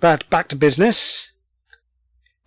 But 0.00 0.28
back 0.30 0.48
to 0.48 0.56
business. 0.56 1.29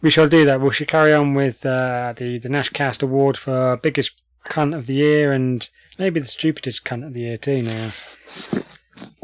We 0.03 0.11
shall 0.11 0.27
do 0.27 0.45
that. 0.45 0.61
We 0.61 0.71
shall 0.71 0.85
carry 0.85 1.13
on 1.13 1.33
with 1.33 1.65
uh, 1.65 2.13
the 2.15 2.37
the 2.37 2.49
Nashcast 2.49 3.01
Award 3.01 3.37
for 3.37 3.77
biggest 3.77 4.21
cunt 4.45 4.75
of 4.75 4.85
the 4.85 4.93
year, 4.95 5.31
and 5.31 5.67
maybe 5.97 6.19
the 6.19 6.27
stupidest 6.27 6.83
cunt 6.85 7.07
of 7.07 7.13
the 7.13 7.21
year 7.21 7.37
too. 7.37 7.61
Now 7.63 7.89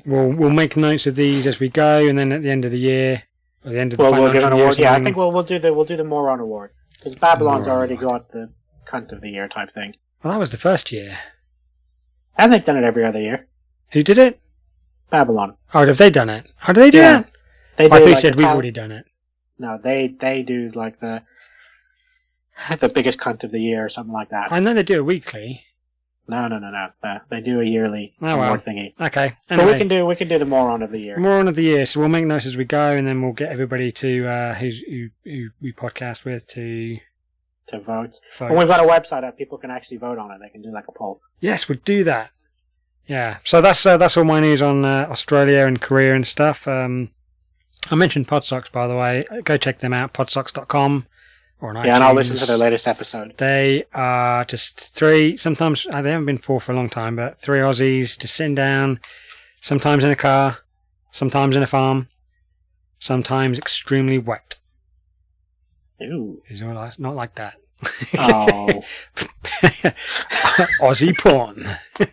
we'll 0.06 0.32
we'll 0.32 0.50
make 0.50 0.78
notes 0.78 1.06
of 1.06 1.16
these 1.16 1.46
as 1.46 1.60
we 1.60 1.70
go, 1.70 2.08
and 2.08 2.18
then 2.18 2.32
at 2.32 2.42
the 2.44 2.50
end 2.50 2.64
of 2.66 2.72
the 2.72 2.80
year, 2.80 3.24
at 3.66 3.74
the 3.74 3.80
end 3.80 3.92
of 3.94 3.98
the 3.98 4.04
Well, 4.04 4.14
we'll 4.24 4.32
give 4.34 4.44
an 4.44 4.54
year, 4.56 4.64
award. 4.64 4.80
Yeah, 4.80 4.94
I 4.96 5.04
think 5.04 5.18
we'll 5.18 5.32
we'll 5.34 5.44
do 5.44 5.60
the 5.60 5.74
we'll 5.74 5.84
do 5.86 5.98
the 5.98 6.06
Moron 6.06 6.40
award 6.40 6.72
because 6.94 7.14
Babylon's 7.16 7.68
Moron 7.68 7.78
already 7.78 7.96
award. 7.96 8.24
got 8.24 8.32
the 8.32 8.50
cunt 8.88 9.12
of 9.12 9.20
the 9.22 9.30
year 9.32 9.48
type 9.50 9.72
thing. 9.74 9.96
Well, 10.24 10.34
that 10.34 10.40
was 10.40 10.52
the 10.52 10.58
first 10.58 10.92
year. 10.94 11.20
And 12.38 12.54
they've 12.54 12.64
done 12.64 12.78
it 12.78 12.86
every 12.86 13.04
other 13.06 13.20
year. 13.20 13.48
Who 13.92 14.02
did 14.02 14.18
it? 14.18 14.40
Babylon. 15.10 15.56
Oh, 15.74 15.86
have 15.86 15.98
they 15.98 16.10
done 16.10 16.30
it? 16.30 16.46
How 16.56 16.72
do 16.72 16.80
they 16.80 16.90
do 16.90 16.98
Yeah. 17.00 17.12
that? 17.18 17.32
They 17.76 17.90
Oh, 17.90 17.94
I 17.94 17.98
do, 18.00 18.04
thought 18.06 18.10
you 18.12 18.18
said 18.18 18.36
we've 18.36 18.48
already 18.48 18.72
done 18.72 18.92
it. 18.94 19.06
No, 19.60 19.78
they 19.82 20.07
they 20.07 20.41
do 20.41 20.72
like 20.74 20.99
the 20.99 21.22
the 22.80 22.89
biggest 22.89 23.20
cunt 23.20 23.43
of 23.43 23.51
the 23.51 23.60
year 23.62 23.86
or 23.86 23.89
something 23.89 24.14
like 24.14 24.30
that. 24.30 24.51
I 24.51 24.60
know 24.60 24.74
they 24.74 24.84
do 24.84 24.99
a 24.99 25.03
weekly. 25.03 25.64
No, 26.28 26.47
no, 26.47 26.60
no, 26.60 26.70
no. 26.70 27.18
They 27.30 27.41
do 27.41 27.60
a 27.60 27.64
yearly 27.66 28.14
Oh, 28.22 28.38
well. 28.38 28.55
thingy. 28.57 28.93
Okay. 29.01 29.34
But 29.47 29.66
we 29.66 29.78
can 29.80 29.88
do 29.88 30.05
we 30.05 30.16
can 30.16 30.28
do 30.28 30.38
the 30.38 30.45
moron 30.45 30.84
of 30.84 30.91
the 30.91 30.99
year. 30.99 31.18
more 31.18 31.39
on 31.39 31.47
of 31.47 31.55
the 31.55 31.64
year, 31.64 31.86
so 31.88 31.99
we'll 31.99 32.10
make 32.10 32.26
notes 32.26 32.45
as 32.45 32.55
we 32.55 32.66
go, 32.66 32.91
and 32.91 33.07
then 33.07 33.22
we'll 33.22 33.34
get 33.34 33.51
everybody 33.51 33.91
to 33.93 34.28
uh, 34.28 34.53
who's, 34.53 34.78
who 34.80 35.10
who 35.24 35.49
we 35.62 35.74
podcast 35.74 36.26
with 36.26 36.45
to 36.49 36.97
to 37.68 37.80
vote. 37.80 38.20
vote. 38.38 38.47
And 38.49 38.57
we've 38.57 38.68
got 38.68 38.80
a 38.80 38.88
website 38.88 39.22
that 39.22 39.38
people 39.38 39.57
can 39.57 39.72
actually 39.72 39.97
vote 39.97 40.18
on 40.20 40.32
it. 40.32 40.38
They 40.41 40.49
can 40.49 40.62
do 40.62 40.72
like 40.72 40.88
a 40.88 40.91
poll. 40.91 41.20
Yes, 41.39 41.68
we'll 41.68 41.80
do 41.84 42.03
that. 42.03 42.30
Yeah. 43.07 43.38
So 43.43 43.60
that's 43.60 43.84
uh, 43.86 43.97
that's 43.97 44.16
all 44.16 44.24
my 44.24 44.39
news 44.39 44.62
on 44.62 44.86
uh, 44.86 45.07
Australia 45.10 45.66
and 45.66 45.82
Korea 45.82 46.14
and 46.16 46.28
stuff. 46.28 46.68
Um, 46.68 47.10
I 47.92 47.96
mentioned 47.96 48.28
Podsocks 48.28 48.72
by 48.72 48.88
the 48.88 48.96
way. 48.96 49.26
Go 49.44 49.58
check 49.58 49.80
them 49.80 49.94
out. 49.94 50.14
Podsocks.com 50.14 51.06
or 51.62 51.76
on 51.76 51.86
Yeah, 51.86 51.96
and 51.96 52.04
I'll 52.04 52.14
listen 52.14 52.38
to 52.38 52.46
the 52.46 52.58
latest 52.58 52.88
episode. 52.88 53.38
They 53.38 53.86
are 53.94 54.46
just 54.46 54.96
three. 54.96 55.38
Sometimes 55.38 55.88
uh, 55.92 56.02
they 56.02 56.12
haven't 56.12 56.26
been 56.26 56.38
four 56.38 56.62
for 56.62 56.72
a 56.72 56.76
long 56.76 56.90
time, 56.90 57.16
but 57.16 57.40
three 57.40 57.60
Aussies 57.60 58.18
just 58.18 58.36
sitting 58.36 58.56
down. 58.56 59.00
Sometimes 59.62 60.04
in 60.04 60.10
a 60.10 60.16
car, 60.16 60.58
sometimes 61.12 61.56
in 61.56 61.64
a 61.64 61.68
farm, 61.68 62.08
sometimes 63.00 63.58
extremely 63.58 64.18
wet. 64.18 64.56
Ooh. 66.02 66.42
Is 66.48 66.62
all 66.62 66.74
not 66.98 67.16
like 67.16 67.36
that. 67.36 67.56
Oh. 68.18 68.84
Aussie 70.82 71.18
porn. 71.18 71.78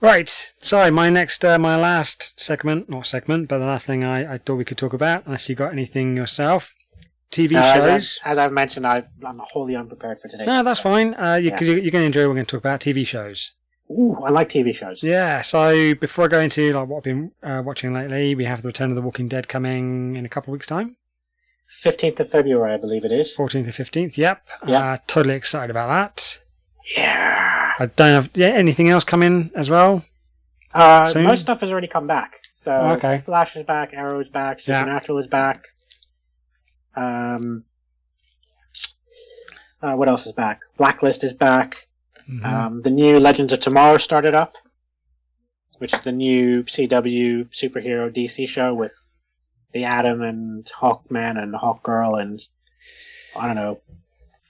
right. 0.00 0.28
Sorry, 0.28 0.90
my 0.90 1.10
next, 1.10 1.44
uh, 1.44 1.58
my 1.58 1.76
last 1.76 2.38
segment, 2.40 2.88
not 2.88 3.06
segment, 3.06 3.48
but 3.48 3.58
the 3.58 3.66
last 3.66 3.86
thing 3.86 4.04
I, 4.04 4.34
I 4.34 4.38
thought 4.38 4.56
we 4.56 4.64
could 4.64 4.78
talk 4.78 4.92
about, 4.92 5.24
unless 5.26 5.48
you 5.48 5.54
got 5.54 5.72
anything 5.72 6.16
yourself. 6.16 6.74
TV 7.30 7.56
Uh, 7.56 7.58
as, 7.76 7.84
shows. 7.84 8.20
I, 8.24 8.30
as 8.30 8.38
I've 8.38 8.52
mentioned, 8.52 8.86
I've, 8.86 9.08
I'm 9.26 9.40
wholly 9.42 9.74
unprepared 9.74 10.20
for 10.20 10.28
today. 10.28 10.46
No, 10.46 10.62
that's 10.62 10.80
fine. 10.80 11.14
Uh, 11.14 11.34
you, 11.34 11.50
Yeah. 11.50 11.60
you, 11.60 11.72
you're 11.74 11.90
going 11.90 12.02
to 12.02 12.06
enjoy. 12.06 12.20
What 12.22 12.28
we're 12.28 12.34
going 12.34 12.46
to 12.46 12.50
talk 12.52 12.60
about 12.60 12.80
TV 12.80 13.06
shows. 13.06 13.52
Ooh, 13.90 14.16
I 14.24 14.30
like 14.30 14.48
TV 14.48 14.74
shows. 14.74 15.02
Yeah. 15.02 15.42
So 15.42 15.94
before 15.94 16.24
I 16.26 16.28
go 16.28 16.40
into 16.40 16.72
like 16.72 16.88
what 16.88 16.98
I've 16.98 17.02
been 17.04 17.32
uh, 17.42 17.62
watching 17.64 17.92
lately, 17.92 18.34
we 18.34 18.44
have 18.44 18.62
the 18.62 18.68
Return 18.68 18.90
of 18.90 18.96
the 18.96 19.02
Walking 19.02 19.28
Dead 19.28 19.48
coming 19.48 20.16
in 20.16 20.24
a 20.24 20.28
couple 20.28 20.52
of 20.52 20.54
weeks' 20.54 20.66
time, 20.66 20.96
15th 21.84 22.20
of 22.20 22.30
February, 22.30 22.74
I 22.74 22.78
believe 22.78 23.04
it 23.04 23.12
is. 23.12 23.36
14th 23.36 23.68
or 23.68 23.72
15th. 23.84 24.16
Yep. 24.16 24.48
Yeah. 24.66 24.84
Uh, 24.92 24.98
totally 25.06 25.34
excited 25.34 25.70
about 25.70 25.88
that. 25.88 26.40
Yeah. 26.96 27.55
I 27.78 27.86
don't 27.86 28.22
have 28.22 28.30
yeah 28.34 28.48
anything 28.48 28.88
else 28.88 29.04
coming 29.04 29.50
as 29.54 29.68
well. 29.70 30.04
Uh, 30.74 31.06
Soon? 31.12 31.24
most 31.24 31.40
stuff 31.42 31.60
has 31.60 31.70
already 31.70 31.88
come 31.88 32.06
back. 32.06 32.40
So 32.54 32.72
Okay. 32.72 33.18
Flash 33.18 33.56
is 33.56 33.62
back, 33.62 33.92
Arrow 33.92 34.20
is 34.20 34.28
back, 34.28 34.58
Yeah. 34.66 34.80
Supernatural 34.80 35.18
is 35.18 35.26
back. 35.26 35.64
Um, 36.94 37.64
uh, 39.82 39.92
what 39.94 40.08
else 40.08 40.26
is 40.26 40.32
back? 40.32 40.60
Blacklist 40.76 41.22
is 41.24 41.32
back. 41.32 41.86
Mhm. 42.28 42.44
Um, 42.44 42.82
the 42.82 42.90
new 42.90 43.20
Legends 43.20 43.52
of 43.52 43.60
Tomorrow 43.60 43.98
started 43.98 44.34
up, 44.34 44.56
which 45.78 45.94
is 45.94 46.00
the 46.00 46.12
new 46.12 46.64
CW 46.64 47.44
superhero 47.52 48.12
DC 48.12 48.46
show 48.48 48.74
with 48.74 48.92
the 49.72 49.84
Atom 49.84 50.22
and 50.22 50.64
Hawkman 50.66 51.40
and 51.40 51.54
Hawkgirl 51.54 52.20
and 52.20 52.40
I 53.36 53.46
don't 53.46 53.56
know, 53.56 53.80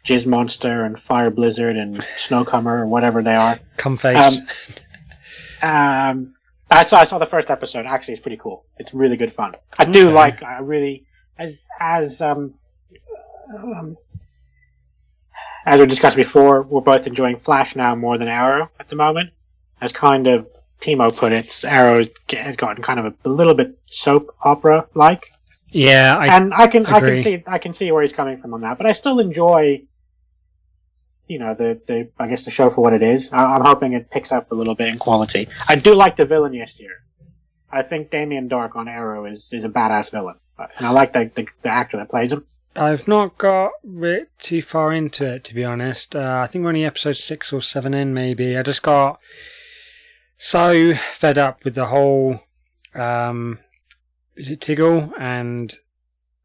Jizz 0.07 0.25
Monster 0.27 0.85
and 0.85 0.99
Fire 0.99 1.31
Blizzard 1.31 1.77
and 1.77 1.99
Snowcomer 2.17 2.81
or 2.81 2.87
whatever 2.87 3.23
they 3.23 3.35
are. 3.35 3.59
Come 3.77 3.97
face. 3.97 4.17
Um, 5.63 5.69
um, 5.71 6.35
I 6.71 6.83
saw 6.85 6.99
I 6.99 7.05
saw 7.05 7.19
the 7.19 7.27
first 7.27 7.51
episode. 7.51 7.87
Actually, 7.87 8.15
it's 8.15 8.21
pretty 8.21 8.37
cool. 8.39 8.65
It's 8.79 8.95
really 8.95 9.17
good 9.17 9.33
fun. 9.33 9.55
I 9.79 9.85
do 9.85 10.07
Okay. 10.07 10.13
like. 10.13 10.43
I 10.43 10.59
really 10.61 11.07
as 11.39 11.69
as 11.81 12.23
um, 12.23 12.55
um 13.55 13.97
as 15.65 15.81
we 15.81 15.87
discussed 15.87 16.17
before. 16.17 16.67
We're 16.69 16.81
both 16.81 17.07
enjoying 17.07 17.37
Flash 17.37 17.77
now 17.77 17.95
more 17.95 18.17
than 18.19 18.29
Arrow 18.29 18.71
at 18.79 18.89
the 18.89 18.97
moment. 18.97 19.31
As 19.81 19.93
kind 19.93 20.27
of 20.27 20.49
Timo 20.81 21.17
put 21.17 21.33
it, 21.33 21.65
Arrow 21.65 22.05
has 22.31 22.57
gotten 22.57 22.83
kind 22.83 23.01
of 23.01 23.15
a, 23.25 23.29
little 23.29 23.55
bit 23.55 23.79
soap 23.87 24.35
opera 24.43 24.87
like, 24.95 25.33
yeah, 25.71 26.17
I, 26.19 26.27
and 26.29 26.55
I 26.55 26.67
can 26.69 26.87
I 26.87 27.01
can 27.01 27.17
see 27.17 27.43
I 27.47 27.59
can 27.59 27.73
see 27.73 27.91
where 27.93 28.03
he's 28.03 28.13
coming 28.13 28.37
from 28.37 28.55
on 28.55 28.61
that. 28.63 28.79
But 28.79 28.87
I 28.87 28.93
still 28.93 29.19
enjoy. 29.19 29.83
You 31.29 31.39
know 31.41 31.55
the, 31.55 31.81
the 31.87 32.09
I 32.19 32.29
guess 32.29 32.45
the 32.45 32.51
show 32.51 32.71
for 32.71 32.83
what 32.83 32.93
it 32.93 33.03
is. 33.03 33.33
I, 33.33 33.43
I'm 33.57 33.63
hoping 33.63 33.93
it 33.95 34.11
picks 34.11 34.31
up 34.33 34.53
a 34.53 34.55
little 34.55 34.75
bit 34.75 34.89
in 34.89 34.99
quality. 34.99 35.49
I 35.69 35.77
do 35.77 35.95
like 35.95 36.17
the 36.17 36.25
villain 36.25 36.53
this 36.53 36.81
year. 36.81 37.03
I 37.71 37.83
think 37.83 38.11
Damien 38.11 38.49
Darhk 38.49 38.77
on 38.77 38.87
Arrow 38.89 39.25
is, 39.27 39.53
is 39.53 39.65
a 39.65 39.69
badass 39.69 40.11
villain, 40.13 40.37
and 40.79 40.87
I 40.87 40.91
like 40.91 41.13
the, 41.13 41.31
the 41.35 41.47
the 41.63 41.69
actor 41.69 41.97
that 41.97 42.09
plays 42.11 42.33
him. 42.33 42.45
I've 42.77 43.09
not 43.09 43.39
got 43.39 43.73
too 44.39 44.61
far 44.63 44.93
into 44.93 45.25
it 45.27 45.45
to 45.45 45.55
be 45.55 45.65
honest. 45.65 46.15
Uh, 46.15 46.41
I 46.45 46.47
think 46.47 46.63
we're 46.63 46.69
only 46.69 46.85
episode 46.85 47.17
six 47.17 47.53
or 47.53 47.61
seven 47.61 47.93
in, 47.95 48.15
maybe. 48.15 48.57
I 48.57 48.63
just 48.63 48.83
got 48.83 49.19
so 50.39 50.95
fed 50.95 51.39
up 51.39 51.65
with 51.65 51.75
the 51.75 51.87
whole. 51.87 52.41
Um, 52.95 53.59
is 54.37 54.49
it 54.51 54.61
Diggle 54.61 55.13
and 55.19 55.75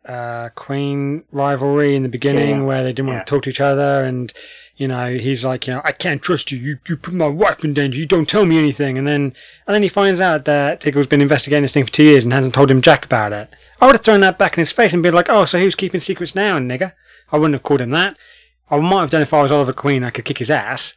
uh, 0.06 0.50
Queen 0.56 1.24
rivalry 1.32 1.96
in 1.96 2.04
the 2.04 2.10
beginning 2.10 2.58
Yeah. 2.60 2.64
where 2.64 2.84
they 2.84 2.94
didn't 2.94 3.10
Yeah. 3.10 3.16
want 3.16 3.28
to 3.28 3.30
talk 3.36 3.44
to 3.44 3.50
each 3.50 3.62
other, 3.62 4.04
and 4.04 4.34
you 4.82 4.88
know 4.88 5.14
he's 5.14 5.46
like, 5.46 5.68
you 5.68 5.74
know, 5.74 5.82
I 5.86 5.92
can't 5.92 6.24
trust 6.24 6.52
you. 6.52 6.58
You 6.58 6.80
you 6.88 6.98
put 6.98 7.14
my 7.14 7.28
wife 7.28 7.64
in 7.64 7.72
danger. 7.72 8.00
You 8.00 8.08
don't 8.08 8.28
tell 8.28 8.48
me 8.48 8.58
anything, 8.58 8.98
and 8.98 9.08
then 9.08 9.22
and 9.68 9.76
then 9.76 9.84
he 9.84 9.90
finds 9.90 10.20
out 10.20 10.46
that 10.46 10.80
Diggle's 10.80 11.06
been 11.06 11.22
investigating 11.22 11.62
this 11.62 11.74
thing 11.74 11.86
for 11.86 11.92
two 11.92 12.04
years 12.04 12.24
and 12.24 12.34
hasn't 12.34 12.56
told 12.56 12.72
him 12.72 12.82
jack 12.82 13.06
about 13.06 13.32
it. 13.32 13.48
I 13.80 13.86
would 13.86 13.94
have 13.94 14.04
thrown 14.04 14.22
that 14.22 14.40
back 14.40 14.58
in 14.58 14.62
his 14.62 14.72
face 14.72 14.92
and 14.92 15.04
been 15.04 15.14
like, 15.14 15.30
oh, 15.30 15.44
so 15.44 15.60
who's 15.60 15.76
keeping 15.76 16.02
secrets 16.02 16.34
now, 16.34 16.58
nigger? 16.58 16.94
I 17.32 17.38
wouldn't 17.38 17.54
have 17.54 17.62
called 17.64 17.82
him 17.82 17.92
that. 17.92 18.18
I 18.72 18.80
might 18.80 19.02
have 19.02 19.12
done 19.12 19.22
if 19.22 19.36
I 19.36 19.44
was 19.44 19.52
Oliver 19.52 19.74
Queen. 19.74 20.04
I 20.04 20.10
could 20.10 20.26
kick 20.26 20.40
his 20.40 20.50
ass. 20.50 20.96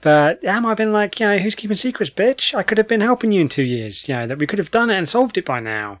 But 0.00 0.38
yeah, 0.40 0.56
I 0.56 0.60
might 0.60 0.68
have 0.70 0.78
been 0.78 0.92
like, 0.92 1.18
you 1.18 1.26
know, 1.26 1.38
who's 1.38 1.56
keeping 1.56 1.76
secrets, 1.76 2.12
bitch? 2.12 2.54
I 2.54 2.62
could 2.62 2.78
have 2.78 2.86
been 2.86 3.00
helping 3.00 3.32
you 3.32 3.40
in 3.40 3.48
two 3.48 3.64
years. 3.64 4.06
You 4.08 4.14
know, 4.14 4.26
that 4.28 4.38
we 4.38 4.46
could 4.46 4.60
have 4.60 4.70
done 4.70 4.90
it 4.90 4.96
and 4.96 5.08
solved 5.08 5.36
it 5.38 5.44
by 5.44 5.58
now. 5.58 5.98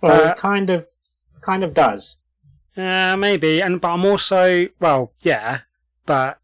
Well, 0.00 0.26
Uh, 0.26 0.30
it 0.30 0.36
kind 0.36 0.68
of, 0.68 0.84
kind 1.42 1.62
of 1.62 1.74
does. 1.74 2.16
Uh, 2.76 3.16
maybe, 3.16 3.60
and 3.62 3.80
but 3.80 3.92
I'm 3.92 4.04
also 4.04 4.66
well, 4.80 5.12
yeah, 5.20 5.60
but 6.06 6.38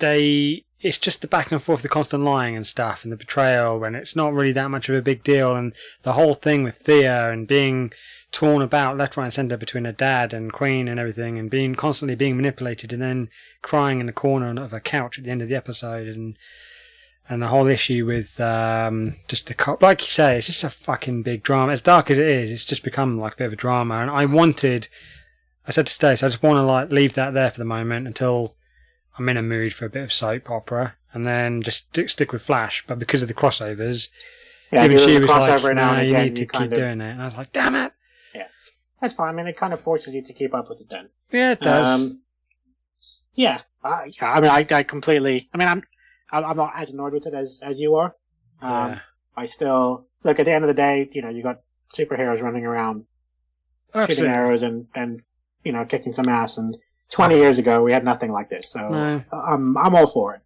they 0.00 0.64
it's 0.80 0.98
just 0.98 1.20
the 1.20 1.28
back 1.28 1.52
and 1.52 1.62
forth, 1.62 1.82
the 1.82 1.88
constant 1.88 2.24
lying 2.24 2.56
and 2.56 2.66
stuff, 2.66 3.04
and 3.04 3.12
the 3.12 3.16
betrayal, 3.16 3.84
and 3.84 3.94
it's 3.94 4.16
not 4.16 4.32
really 4.32 4.52
that 4.52 4.70
much 4.70 4.88
of 4.88 4.94
a 4.94 5.02
big 5.02 5.22
deal, 5.22 5.54
and 5.54 5.74
the 6.02 6.14
whole 6.14 6.34
thing 6.34 6.62
with 6.62 6.76
Thea 6.76 7.30
and 7.30 7.46
being 7.46 7.92
torn 8.32 8.62
about 8.62 8.96
left, 8.96 9.16
right, 9.16 9.24
and 9.24 9.32
centre 9.32 9.56
between 9.56 9.84
her 9.84 9.92
dad 9.92 10.32
and 10.32 10.52
Queen 10.52 10.88
and 10.88 10.98
everything, 10.98 11.38
and 11.38 11.50
being 11.50 11.74
constantly 11.74 12.14
being 12.14 12.36
manipulated, 12.36 12.92
and 12.92 13.02
then 13.02 13.28
crying 13.60 14.00
in 14.00 14.06
the 14.06 14.12
corner 14.12 14.62
of 14.62 14.72
a 14.72 14.80
couch 14.80 15.18
at 15.18 15.24
the 15.24 15.30
end 15.30 15.42
of 15.42 15.48
the 15.48 15.56
episode, 15.56 16.08
and 16.08 16.38
and 17.28 17.42
the 17.42 17.48
whole 17.48 17.66
issue 17.66 18.06
with 18.06 18.40
um, 18.40 19.16
just 19.28 19.46
the 19.46 19.54
cop, 19.54 19.82
like 19.82 20.02
you 20.02 20.08
say, 20.08 20.36
it's 20.36 20.46
just 20.46 20.64
a 20.64 20.70
fucking 20.70 21.22
big 21.22 21.42
drama. 21.42 21.72
As 21.72 21.82
dark 21.82 22.10
as 22.10 22.18
it 22.18 22.26
is, 22.26 22.50
it's 22.50 22.64
just 22.64 22.82
become 22.82 23.20
like 23.20 23.34
a 23.34 23.36
bit 23.36 23.46
of 23.46 23.52
a 23.52 23.56
drama, 23.56 23.96
and 23.96 24.10
I 24.10 24.24
wanted. 24.24 24.88
I 25.68 25.72
said 25.72 25.86
to 25.86 25.92
Stace, 25.92 26.22
I 26.22 26.28
just 26.28 26.42
want 26.42 26.56
to 26.56 26.62
like 26.62 26.90
leave 26.90 27.14
that 27.14 27.34
there 27.34 27.50
for 27.50 27.58
the 27.58 27.66
moment 27.66 28.06
until 28.06 28.56
I'm 29.20 29.28
in 29.28 29.36
a 29.36 29.42
mood 29.42 29.74
for 29.74 29.84
a 29.84 29.90
bit 29.90 30.02
of 30.02 30.12
soap 30.12 30.48
opera, 30.50 30.94
and 31.12 31.26
then 31.26 31.60
just 31.60 31.88
stick, 31.88 32.08
stick 32.08 32.32
with 32.32 32.40
Flash. 32.40 32.82
But 32.86 32.98
because 32.98 33.20
of 33.20 33.28
the 33.28 33.34
crossovers, 33.34 34.08
Yeah, 34.72 34.86
even 34.86 34.96
she 34.98 35.18
was 35.18 35.28
like, 35.28 35.62
"No, 35.74 35.82
and 35.82 36.08
you 36.08 36.16
need 36.16 36.36
to 36.36 36.42
you 36.42 36.48
keep 36.48 36.60
of- 36.62 36.72
doing 36.72 37.00
it." 37.02 37.10
And 37.12 37.20
I 37.20 37.26
was 37.26 37.36
like, 37.36 37.52
"Damn 37.52 37.74
it!" 37.74 37.92
Yeah, 38.34 38.46
that's 39.00 39.14
fine. 39.14 39.28
I 39.28 39.32
mean, 39.32 39.46
it 39.46 39.58
kind 39.58 39.74
of 39.74 39.80
forces 39.80 40.14
you 40.14 40.22
to 40.22 40.32
keep 40.32 40.54
up 40.54 40.70
with 40.70 40.80
it 40.80 40.88
then. 40.88 41.10
Yeah, 41.30 41.52
it 41.52 41.60
does. 41.60 42.00
Um, 42.00 42.20
yeah, 43.34 43.60
I, 43.84 44.10
yeah, 44.18 44.32
I 44.32 44.40
mean, 44.40 44.50
I, 44.50 44.66
I 44.70 44.82
completely. 44.84 45.48
I 45.52 45.58
mean, 45.58 45.68
I'm, 45.68 45.82
I'm 46.32 46.56
not 46.56 46.72
as 46.76 46.90
annoyed 46.90 47.12
with 47.12 47.26
it 47.26 47.34
as 47.34 47.60
as 47.62 47.78
you 47.78 47.96
are. 47.96 48.14
Um, 48.62 48.92
yeah. 48.92 48.98
I 49.36 49.44
still 49.44 50.06
look 50.24 50.38
at 50.38 50.46
the 50.46 50.52
end 50.52 50.64
of 50.64 50.68
the 50.68 50.74
day. 50.74 51.10
You 51.12 51.20
know, 51.20 51.28
you 51.28 51.42
got 51.42 51.60
superheroes 51.94 52.42
running 52.42 52.64
around 52.64 53.04
shooting 54.06 54.26
arrows 54.26 54.62
and 54.62 54.86
and 54.94 55.20
you 55.62 55.72
know 55.72 55.84
kicking 55.84 56.14
some 56.14 56.28
ass. 56.28 56.56
And 56.56 56.76
20 57.10 57.36
years 57.36 57.58
ago, 57.58 57.82
we 57.82 57.92
had 57.92 58.04
nothing 58.04 58.30
like 58.32 58.48
this. 58.48 58.70
So 58.70 58.88
No. 58.88 59.22
I'm 59.32 59.76
I'm 59.76 59.94
all 59.94 60.06
for 60.06 60.34
it. 60.34 60.40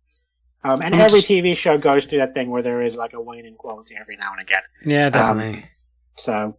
Um, 0.64 0.80
and 0.82 0.94
I'm 0.94 1.00
every 1.00 1.20
just- 1.20 1.30
TV 1.30 1.54
show 1.56 1.76
goes 1.78 2.06
through 2.06 2.20
that 2.20 2.32
thing 2.34 2.50
where 2.50 2.62
there 2.62 2.82
is 2.82 2.96
like 2.96 3.12
a 3.14 3.22
wane 3.22 3.44
in 3.46 3.54
quality 3.54 3.96
every 4.00 4.16
now 4.16 4.30
and 4.32 4.40
again. 4.40 4.62
Yeah, 4.84 5.10
definitely. 5.10 5.66
So 6.16 6.56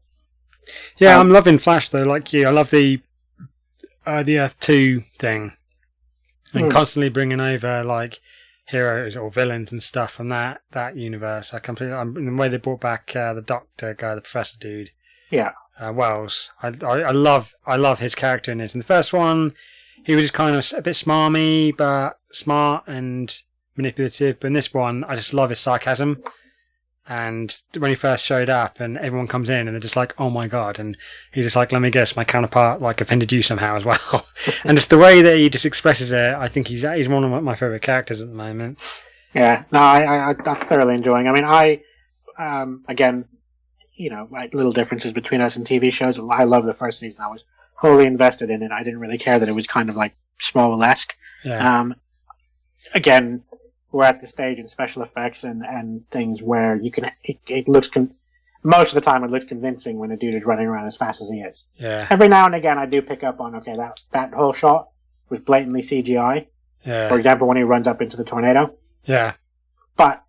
yeah, 0.98 1.16
um, 1.16 1.28
I'm 1.28 1.30
loving 1.34 1.58
Flash 1.58 1.90
though. 1.90 2.04
Like 2.04 2.32
you, 2.34 2.48
I 2.48 2.52
love 2.52 2.70
the 2.70 3.02
uh, 4.06 4.24
the 4.24 4.40
Earth 4.40 4.60
Two 4.60 5.02
thing, 5.18 5.54
and 6.54 6.66
Hmm. 6.66 6.70
constantly 6.72 7.10
bringing 7.10 7.40
over 7.42 7.84
like 7.84 8.20
heroes 8.68 9.16
or 9.16 9.30
villains 9.30 9.72
and 9.72 9.82
stuff 9.82 10.12
from 10.12 10.28
that 10.30 10.62
that 10.72 10.96
universe. 10.98 11.54
I 11.54 11.60
completely. 11.60 11.96
I'm, 11.96 12.14
the 12.14 12.32
way 12.40 12.48
they 12.48 12.58
brought 12.58 12.82
back 12.82 13.16
uh, 13.16 13.34
the 13.34 13.42
Doctor 13.42 13.94
guy, 13.96 14.16
the 14.16 14.22
Professor 14.22 14.58
dude. 14.60 14.92
Yeah. 15.32 15.52
uh, 15.80 15.92
Wells. 15.94 16.52
I, 16.62 16.68
I 16.84 17.02
I 17.02 17.12
love 17.12 17.54
I 17.66 17.76
love 17.76 18.00
his 18.00 18.14
character 18.16 18.52
in 18.52 18.60
this. 18.60 18.76
In 18.76 18.80
the 18.80 18.86
first 18.86 19.14
one, 19.14 19.54
he 20.04 20.16
was 20.16 20.32
kind 20.32 20.56
of 20.56 20.66
a 20.78 20.82
bit 20.82 20.96
smarmy, 20.96 21.76
but 21.76 22.20
smart 22.32 22.84
and 22.88 23.42
manipulative. 23.76 24.40
But 24.40 24.48
in 24.48 24.54
this 24.54 24.74
one, 24.74 25.04
I 25.04 25.16
just 25.16 25.34
love 25.34 25.50
his 25.50 25.60
sarcasm. 25.60 26.24
And 27.08 27.56
when 27.78 27.90
he 27.90 27.96
first 27.96 28.26
showed 28.26 28.50
up, 28.50 28.80
and 28.80 28.98
everyone 28.98 29.28
comes 29.28 29.48
in, 29.48 29.68
and 29.68 29.70
they're 29.70 29.80
just 29.80 29.96
like, 29.96 30.20
"Oh 30.20 30.32
my 30.32 30.48
god!" 30.48 30.80
and 30.80 30.98
he's 31.32 31.46
just 31.46 31.56
like, 31.56 31.72
"Let 31.72 31.84
me 31.84 31.92
guess, 31.92 32.16
my 32.16 32.24
counterpart 32.24 32.82
like 32.82 33.00
offended 33.00 33.32
you 33.32 33.44
somehow 33.44 33.76
as 33.76 33.86
well." 33.86 34.26
and 34.64 34.76
just 34.76 34.90
the 34.90 34.98
way 34.98 35.22
that 35.22 35.38
he 35.38 35.50
just 35.50 35.68
expresses 35.68 36.12
it, 36.12 36.34
I 36.34 36.48
think 36.48 36.68
he's 36.68 36.82
he's 36.82 37.08
one 37.08 37.24
of 37.24 37.44
my- 37.44 37.54
favorite 37.54 37.84
characters 37.84 38.22
at 38.22 38.28
the 38.28 38.34
moment. 38.34 38.80
Yeah, 39.36 39.66
no, 39.72 39.80
I, 39.80 40.32
I, 40.32 40.34
thoroughly 40.56 40.96
enjoying. 40.96 41.28
I 41.28 41.34
mean, 41.34 41.44
I, 41.44 41.82
um, 42.40 42.86
again, 42.88 43.26
you 43.94 44.10
know, 44.10 44.28
like 44.32 44.54
little 44.54 44.72
differences 44.72 45.12
between 45.12 45.42
us 45.42 45.58
and 45.58 45.66
TV 45.66 45.94
shows. 45.94 46.20
I 46.20 46.46
love 46.46 46.66
the 46.66 46.74
first 46.74 47.00
season. 47.00 47.22
I 47.22 47.28
was 47.28 47.44
wholly 47.76 48.06
invested 48.06 48.50
in 48.50 48.64
it. 48.64 48.72
I 48.72 48.84
didn't 48.84 49.00
really 49.00 49.18
care 49.18 49.38
that 49.40 49.48
it 49.50 49.56
was 49.56 49.68
kind 49.68 49.90
of 49.90 49.96
like 49.96 50.14
small-esque. 50.40 51.14
Yeah, 51.44 51.80
Um, 51.80 51.96
again, 52.94 53.44
we're 53.92 54.04
at 54.06 54.20
the 54.20 54.28
stage 54.28 54.60
in 54.60 54.68
special 54.68 55.02
effects 55.02 55.44
and, 55.44 55.64
and 55.64 56.10
things 56.10 56.42
where 56.42 56.76
you 56.76 56.92
can, 56.92 57.12
it, 57.24 57.38
it 57.48 57.68
looks, 57.68 57.88
con- 57.90 58.14
most 58.64 58.90
of 58.90 58.96
the 58.96 59.02
time 59.02 59.24
it 59.24 59.30
looks 59.32 59.46
convincing 59.46 59.98
when 60.00 60.12
a 60.12 60.18
dude 60.18 60.36
is 60.36 60.46
running 60.46 60.66
around 60.68 60.88
as 60.88 60.98
fast 60.98 61.22
as 61.22 61.30
he 61.30 61.40
is. 61.42 61.66
yeah, 61.78 62.08
Every 62.10 62.28
now 62.28 62.46
and 62.46 62.56
again 62.56 62.78
I 62.78 62.86
do 62.88 63.02
pick 63.02 63.24
up 63.24 63.40
on, 63.40 63.56
okay, 63.58 63.76
that, 63.76 64.02
that 64.12 64.34
whole 64.34 64.54
shot 64.54 64.90
was 65.30 65.40
blatantly 65.40 65.82
CGI. 65.82 66.48
For 67.10 67.16
example, 67.16 67.48
when 67.48 67.58
he 67.58 67.64
runs 67.64 67.88
up 67.88 68.02
into 68.02 68.16
the 68.18 68.24
tornado. 68.24 68.76
yeah. 69.06 69.34
But 69.98 70.24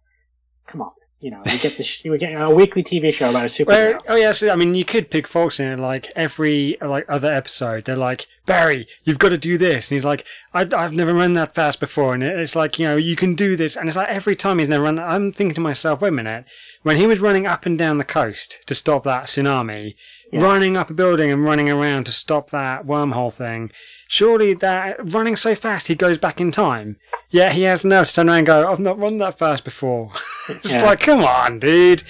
come 0.67 0.81
on, 0.83 0.93
you 1.21 1.31
know, 1.31 1.43
you 1.47 1.59
get 1.59 1.77
the 1.77 1.83
sh- 1.83 2.05
you 2.05 2.17
get 2.19 2.41
a 2.41 2.51
weekly 2.51 2.83
TV 2.83 3.13
show 3.13 3.31
about 3.31 3.45
a 3.45 3.47
superhero. 3.47 3.93
Well, 3.93 4.03
oh 4.09 4.17
yeah, 4.17 4.33
so, 4.33 4.51
I 4.51 4.57
mean, 4.57 4.75
you 4.75 4.85
could 4.85 5.11
pick 5.11 5.27
faults 5.27 5.59
in 5.59 5.67
it. 5.67 5.79
Like 5.79 6.13
every 6.15 6.77
like 6.81 7.07
other 7.09 7.33
episode, 7.33 7.85
they're 7.85 7.97
like 7.97 8.27
Barry, 8.45 8.87
you've 9.05 9.19
got 9.19 9.31
to 9.31 9.39
do 9.39 9.57
this, 9.57 9.91
and 9.91 9.97
he's 9.97 10.05
like, 10.05 10.27
I, 10.53 10.69
I've 10.77 10.93
never 10.93 11.15
run 11.15 11.33
that 11.35 11.55
fast 11.55 11.81
before, 11.81 12.13
and 12.13 12.23
it's 12.23 12.55
like 12.55 12.79
you 12.79 12.87
know 12.87 12.97
you 12.97 13.17
can 13.17 13.35
do 13.35 13.57
this, 13.57 13.77
and 13.77 13.89
it's 13.89 13.97
like 13.97 14.09
every 14.09 14.37
time 14.37 14.59
he's 14.59 14.69
never 14.69 14.85
run 14.85 14.97
that. 14.97 15.11
I'm 15.11 15.33
thinking 15.33 15.55
to 15.55 15.61
myself, 15.61 16.03
wait 16.03 16.09
a 16.09 16.13
minute, 16.13 16.45
when 16.83 16.99
he 16.99 17.07
was 17.07 17.21
running 17.21 17.47
up 17.47 17.65
and 17.65 17.79
down 17.79 17.99
the 17.99 18.05
coast 18.05 18.61
to 18.67 18.75
stop 18.75 19.05
that 19.05 19.25
tsunami, 19.25 19.95
Yeah. 20.33 20.43
running 20.43 20.77
up 20.77 20.91
a 20.91 20.95
building 20.95 21.31
and 21.31 21.45
running 21.45 21.71
around 21.71 22.05
to 22.05 22.13
stop 22.13 22.51
that 22.51 22.85
wormhole 22.87 23.33
thing. 23.33 23.71
Surely 24.09 24.55
that 24.55 25.13
running 25.15 25.37
so 25.37 25.55
fast 25.55 25.87
he 25.89 25.95
goes 25.95 26.19
back 26.19 26.41
in 26.41 26.51
time. 26.51 26.97
Yeah, 27.31 27.53
he 27.53 27.63
has 27.63 27.85
nerve 27.85 28.07
to 28.09 28.13
turn 28.15 28.29
around 28.29 28.39
and 28.39 28.47
go, 28.47 28.71
I've 28.71 28.81
not 28.81 28.99
run 28.99 29.19
that 29.19 29.39
fast 29.39 29.65
before. 29.65 30.13
it's 30.49 30.75
Yeah. 30.75 30.85
like, 30.85 31.01
come 31.01 31.23
on, 31.25 31.59
dude. 31.61 32.03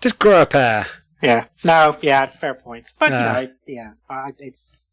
Just 0.00 0.18
grow 0.18 0.42
a 0.42 0.46
pair. 0.46 0.86
yeah, 1.22 1.44
no, 1.64 1.96
yeah, 2.02 2.26
fair 2.26 2.54
point. 2.54 2.90
But 2.98 3.10
Yeah. 3.10 3.40
you 3.40 3.46
know, 3.48 3.52
yeah, 3.66 3.90
uh, 4.08 4.30
it's 4.38 4.90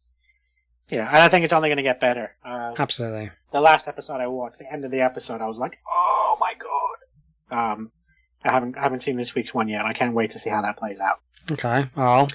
yeah, 0.88 1.08
and 1.08 1.18
I 1.18 1.28
think 1.28 1.44
it's 1.44 1.52
only 1.52 1.68
going 1.68 1.76
to 1.78 1.82
get 1.82 1.98
better. 2.00 2.36
Uh, 2.44 2.74
Absolutely. 2.78 3.30
the 3.52 3.60
last 3.60 3.88
episode 3.88 4.20
I 4.20 4.26
watched, 4.28 4.58
the 4.60 4.72
end 4.72 4.84
of 4.84 4.90
the 4.92 5.00
episode, 5.00 5.40
I 5.40 5.46
was 5.46 5.58
like, 5.58 5.78
oh 5.88 6.36
my 6.40 6.54
god. 6.54 7.72
Um, 7.72 7.92
I 8.46 8.52
haven't 8.52 8.76
I 8.76 8.82
haven't 8.82 9.00
seen 9.00 9.16
this 9.16 9.34
week's 9.34 9.52
one 9.52 9.68
yet. 9.68 9.84
I 9.84 9.92
can't 9.92 10.14
wait 10.14 10.30
to 10.30 10.38
see 10.38 10.50
how 10.50 10.62
that 10.62 10.76
plays 10.76 11.00
out. 11.00 11.20
Okay. 11.52 11.88
Well, 11.94 12.28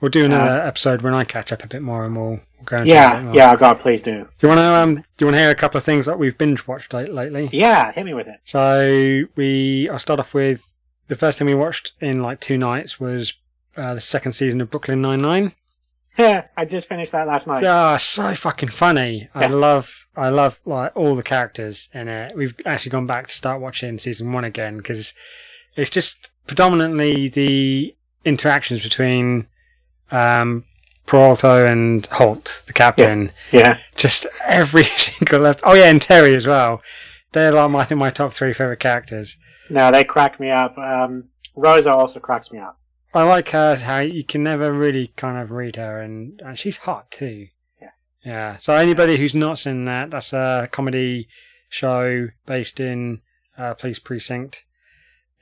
we'll 0.00 0.10
do 0.10 0.24
another 0.24 0.60
episode 0.62 1.02
when 1.02 1.14
I 1.14 1.24
catch 1.24 1.52
up 1.52 1.64
a 1.64 1.66
bit 1.66 1.82
more, 1.82 2.04
and 2.04 2.16
we'll, 2.16 2.28
we'll 2.28 2.64
go 2.64 2.76
into 2.78 2.90
it 2.90 2.96
a 2.96 3.10
bit 3.22 3.34
Yeah, 3.34 3.50
yeah, 3.50 3.56
God, 3.56 3.78
please 3.80 4.02
do. 4.02 4.12
Do 4.12 4.28
you 4.42 4.48
want 4.48 4.58
to 4.58 4.64
um? 4.64 4.94
Do 4.96 5.02
you 5.18 5.26
want 5.26 5.34
to 5.36 5.40
hear 5.40 5.50
a 5.50 5.54
couple 5.54 5.78
of 5.78 5.84
things 5.84 6.06
that 6.06 6.18
we've 6.18 6.36
binge 6.36 6.66
watched 6.66 6.92
lately? 6.92 7.48
Yeah, 7.52 7.92
hit 7.92 8.04
me 8.04 8.14
with 8.14 8.28
it. 8.28 8.40
So 8.44 9.22
we, 9.36 9.88
I'll 9.88 9.98
start 9.98 10.20
off 10.20 10.34
with 10.34 10.76
the 11.08 11.16
first 11.16 11.38
thing 11.38 11.46
we 11.46 11.54
watched 11.54 11.92
in 12.00 12.22
like 12.22 12.40
two 12.40 12.56
nights 12.58 13.00
was 13.00 13.34
uh, 13.76 13.94
the 13.94 14.00
second 14.00 14.32
season 14.32 14.60
of 14.60 14.70
Brooklyn 14.70 15.02
Nine 15.02 15.20
Nine. 15.20 15.52
Yeah, 16.20 16.46
I 16.56 16.64
just 16.64 16.88
finished 16.88 17.12
that 17.12 17.26
last 17.26 17.46
night. 17.46 17.62
Yeah, 17.62 17.96
so 17.96 18.34
fucking 18.34 18.68
funny. 18.70 19.28
I 19.34 19.46
love, 19.46 20.06
I 20.16 20.28
love 20.28 20.60
like 20.64 20.92
all 20.96 21.14
the 21.14 21.22
characters 21.22 21.88
in 21.94 22.08
it. 22.08 22.36
We've 22.36 22.54
actually 22.66 22.90
gone 22.90 23.06
back 23.06 23.28
to 23.28 23.34
start 23.34 23.60
watching 23.60 23.98
season 23.98 24.32
one 24.32 24.44
again 24.44 24.76
because 24.78 25.14
it's 25.76 25.90
just 25.90 26.30
predominantly 26.46 27.28
the 27.28 27.94
interactions 28.24 28.82
between 28.82 29.46
um, 30.10 30.64
Peralta 31.06 31.66
and 31.66 32.06
Holt, 32.06 32.62
the 32.66 32.72
captain. 32.72 33.32
Yeah, 33.52 33.78
Just 33.96 34.26
every 34.46 34.84
single 34.96 35.40
left. 35.40 35.60
Oh 35.64 35.74
yeah, 35.74 35.90
and 35.90 36.00
Terry 36.02 36.34
as 36.34 36.46
well. 36.46 36.82
They're 37.32 37.52
like 37.52 37.70
my, 37.70 37.80
I 37.80 37.84
think 37.84 37.98
my 38.00 38.10
top 38.10 38.32
three 38.32 38.52
favorite 38.52 38.80
characters. 38.80 39.36
no, 39.70 39.90
they 39.92 40.02
crack 40.04 40.40
me 40.40 40.50
up. 40.50 40.76
Um, 40.76 41.28
Rosa 41.54 41.92
also 41.92 42.18
cracks 42.20 42.50
me 42.50 42.58
up. 42.58 42.79
I 43.12 43.24
like 43.24 43.48
her 43.50 43.76
how 43.76 43.98
you 43.98 44.22
can 44.24 44.42
never 44.42 44.72
really 44.72 45.08
kind 45.16 45.38
of 45.38 45.50
read 45.50 45.76
her, 45.76 46.00
and, 46.00 46.40
and 46.44 46.58
she's 46.58 46.76
hot 46.78 47.10
too. 47.10 47.48
Yeah. 47.80 47.88
Yeah. 48.24 48.56
So 48.58 48.74
anybody 48.74 49.16
who's 49.16 49.34
not 49.34 49.58
seen 49.58 49.84
that, 49.86 50.10
that's 50.10 50.32
a 50.32 50.68
comedy 50.70 51.28
show 51.68 52.28
based 52.46 52.78
in 52.80 53.20
uh, 53.58 53.74
Police 53.74 53.98
Precinct 53.98 54.64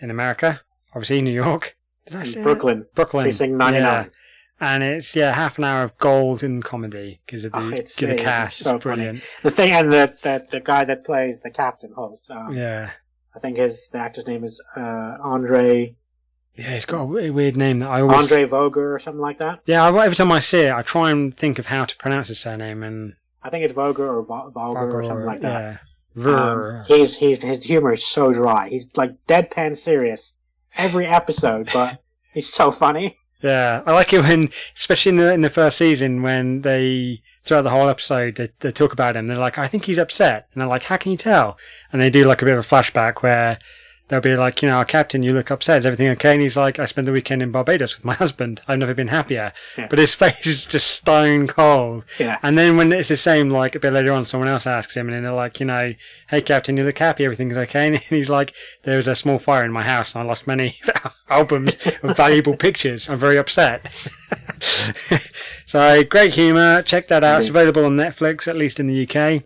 in 0.01 0.11
America, 0.11 0.61
obviously 0.95 1.21
New 1.23 1.31
York. 1.33 1.77
Did 2.07 2.17
I 2.17 2.25
say 2.25 2.41
that? 2.41 2.45
Brooklyn, 2.45 2.87
Brooklyn. 2.95 3.25
Precinct 3.25 3.57
99. 3.57 3.83
Yeah. 3.83 4.07
And 4.61 4.83
it's 4.83 5.15
yeah 5.15 5.33
half 5.33 5.59
an 5.59 5.65
hour 5.65 5.85
of 5.85 5.97
gold 5.99 6.43
in 6.43 6.63
comedy 6.63 7.21
because 7.25 7.45
of 7.45 7.53
the, 7.53 7.59
Oh, 7.59 7.69
it's- 7.71 7.95
the 7.97 8.17
cast. 8.17 8.59
so 8.59 8.75
it's 8.75 8.83
brilliant. 8.83 9.23
The 9.45 9.51
thing, 9.53 9.71
and 9.71 9.93
the, 9.93 10.13
the 10.23 10.45
the 10.51 10.61
guy 10.61 10.85
that 10.85 11.05
plays 11.05 11.41
the 11.41 11.51
captain 11.51 11.93
Holt, 11.95 12.27
um, 12.31 12.55
Yeah. 12.57 12.91
I 13.37 13.39
think 13.41 13.57
his 13.59 13.89
the 13.91 13.99
actor's 13.99 14.27
name 14.27 14.43
is 14.43 14.61
uh, 14.77 15.17
Andre 15.23 15.95
Yeah, 16.59 16.73
it's 16.73 16.85
got 16.87 17.03
a 17.03 17.05
we- 17.05 17.31
weird 17.31 17.57
name 17.57 17.79
that 17.79 17.89
I 17.89 18.01
always. 18.01 18.19
Andre 18.19 18.45
Voger 18.45 18.95
or 18.95 18.99
something 18.99 19.21
like 19.21 19.39
that. 19.39 19.61
Yeah, 19.65 19.85
I- 19.85 20.05
every 20.05 20.17
time 20.17 20.33
I 20.33 20.41
see 20.41 20.63
it, 20.63 20.73
I 20.73 20.83
try 20.83 21.11
and 21.13 21.37
think 21.37 21.59
of 21.59 21.67
how 21.67 21.85
to 21.85 21.97
pronounce 21.97 22.29
his 22.29 22.41
surname 22.41 22.83
and. 22.83 23.15
I 23.43 23.51
think 23.51 23.63
it's 23.65 23.73
Voger 23.73 24.09
or 24.09 24.23
Vo- 24.25 24.51
Voger 24.51 24.91
or 24.99 25.03
something 25.05 25.25
like 25.25 25.41
that. 25.43 25.81
Yeah. 26.17 26.27
Um, 26.27 26.85
he's 26.89 27.17
he's 27.17 27.43
his 27.43 27.63
humor 27.63 27.93
is 27.93 28.05
so 28.05 28.33
dry. 28.33 28.69
He's 28.69 28.89
like 28.97 29.13
deadpan 29.29 29.77
serious 29.77 30.35
every 30.77 31.07
episode, 31.07 31.71
but 31.73 32.03
he's 32.35 32.53
so 32.53 32.73
funny. 32.73 33.17
Yeah, 33.41 33.83
I 33.87 33.93
like 33.93 34.13
it 34.13 34.23
when, 34.23 34.51
especially 34.77 35.11
in 35.11 35.17
the 35.17 35.33
in 35.33 35.43
the 35.43 35.51
first 35.51 35.79
season, 35.79 36.23
when 36.23 36.63
they 36.63 37.23
throughout 37.45 37.63
the 37.63 37.71
whole 37.71 37.89
episode 37.89 38.35
they, 38.35 38.49
they 38.59 38.73
talk 38.73 38.93
about 38.93 39.17
him. 39.17 39.29
They're 39.29 39.39
like, 39.39 39.59
"I 39.59 39.69
think 39.69 39.85
he's 39.85 39.99
upset," 39.99 40.49
and 40.53 40.61
they're 40.61 40.69
like, 40.69 40.83
"How 40.83 40.97
can 40.97 41.13
you 41.13 41.19
tell?" 41.19 41.57
And 41.93 42.03
they 42.03 42.11
do 42.11 42.25
like 42.27 42.43
a 42.43 42.45
bit 42.45 42.59
of 42.59 42.65
a 42.65 42.69
flashback 42.69 43.23
where 43.23 43.61
they'll 44.09 44.21
be 44.21 44.37
like, 44.37 44.63
"You 44.63 44.69
know, 44.69 44.77
our 44.77 44.85
Captain, 44.85 45.23
you 45.23 45.33
look 45.33 45.51
upset. 45.51 45.79
Is 45.79 45.87
everything 45.87 46.09
okay?" 46.11 46.33
And 46.33 46.43
he's 46.43 46.57
like, 46.57 46.79
"I 46.79 46.85
spent 46.85 47.07
the 47.07 47.13
weekend 47.13 47.43
in 47.43 47.51
Barbados 47.53 47.97
with 47.97 48.05
my 48.05 48.15
husband. 48.15 48.61
I've 48.67 48.79
never 48.79 48.95
been 48.95 49.09
happier." 49.09 49.53
Yeah. 49.77 49.87
But 49.89 49.99
his 49.99 50.15
face 50.23 50.47
is 50.47 50.67
just 50.67 50.89
stone 50.91 51.47
cold. 51.47 52.05
Yeah, 52.19 52.39
And 52.43 52.59
then 52.59 52.77
when 52.77 52.93
it's 52.93 53.09
the 53.09 53.17
same, 53.17 53.51
like 53.51 53.75
a 53.75 53.81
bit 53.81 53.93
later 53.93 54.13
on, 54.13 54.25
someone 54.25 54.49
else 54.49 54.67
asks 54.67 54.97
him, 54.97 55.09
and 55.09 55.25
they're 55.25 55.33
like, 55.33 55.61
you 55.61 55.67
know, 55.67 55.95
hey, 56.29 56.41
Captain, 56.41 56.77
you 56.77 56.85
look 56.85 56.99
happy, 56.99 57.25
everything's 57.25 57.57
okay. 57.57 57.87
And 57.89 57.97
he's 57.99 58.31
like, 58.31 58.53
there 58.83 58.97
was 58.97 59.07
a 59.09 59.15
small 59.15 59.39
fire 59.39 59.65
in 59.65 59.73
my 59.73 59.83
house, 59.83 60.15
and 60.15 60.23
I 60.23 60.27
lost 60.27 60.47
many 60.47 60.79
albums 61.31 61.75
of 62.03 62.17
valuable 62.17 62.57
pictures. 62.57 63.09
I'm 63.09 63.19
very 63.19 63.37
upset. 63.37 63.87
so 65.67 66.03
great 66.05 66.33
humour. 66.35 66.83
Check 66.83 67.09
that 67.09 67.25
out. 67.25 67.41
It's 67.41 67.49
available 67.49 67.85
on 67.85 67.97
Netflix, 67.97 68.49
at 68.49 68.57
least 68.57 68.81
in 68.81 68.87
the 68.87 69.07
UK. 69.07 69.43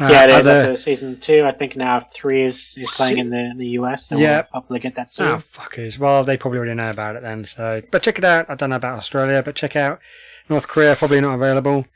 Uh, 0.00 0.08
yeah, 0.10 0.24
it 0.24 0.30
is 0.30 0.46
other- 0.46 0.66
to 0.70 0.76
season 0.76 1.20
two. 1.20 1.44
I 1.44 1.52
think 1.52 1.76
now 1.76 2.00
three 2.00 2.42
is, 2.42 2.74
is 2.76 2.90
playing 2.96 3.18
in 3.18 3.30
the 3.30 3.38
in 3.38 3.58
the 3.58 3.68
US, 3.80 4.06
so 4.06 4.16
Yeah. 4.16 4.38
we'll 4.38 4.46
hopefully 4.54 4.80
get 4.80 4.96
that 4.96 5.10
soon. 5.10 5.28
Oh, 5.28 5.36
fuckers. 5.36 5.98
Well, 5.98 6.24
they 6.24 6.36
probably 6.36 6.58
already 6.58 6.74
know 6.74 6.90
about 6.90 7.14
it 7.16 7.22
then. 7.22 7.44
So, 7.44 7.80
but 7.92 8.02
check 8.02 8.18
it 8.18 8.24
out. 8.24 8.46
I 8.50 8.54
don't 8.56 8.70
know 8.70 8.76
about 8.76 8.98
Australia, 8.98 9.42
but 9.42 9.54
check 9.54 9.76
out 9.76 10.00
North 10.48 10.66
Korea. 10.66 10.96
Probably 10.96 11.20
not 11.20 11.34
available. 11.34 11.86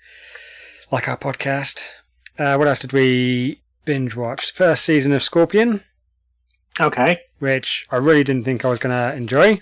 Like 0.93 1.09
our 1.09 1.17
podcast. 1.17 1.89
Uh, 2.39 2.55
what 2.57 2.69
else 2.69 2.79
did 2.79 2.93
we 2.93 3.63
binge 3.85 4.15
watch? 4.15 4.53
First 4.53 4.85
season 4.85 5.13
of 5.13 5.23
Scorpion, 5.23 5.83
Okay, 6.81 7.17
which 7.41 7.85
I 7.91 7.97
really 7.97 8.23
didn't 8.23 8.45
think 8.45 8.65
I 8.65 8.71
was 8.71 8.79
going 8.79 8.93
to 8.95 9.17
enjoy. 9.17 9.61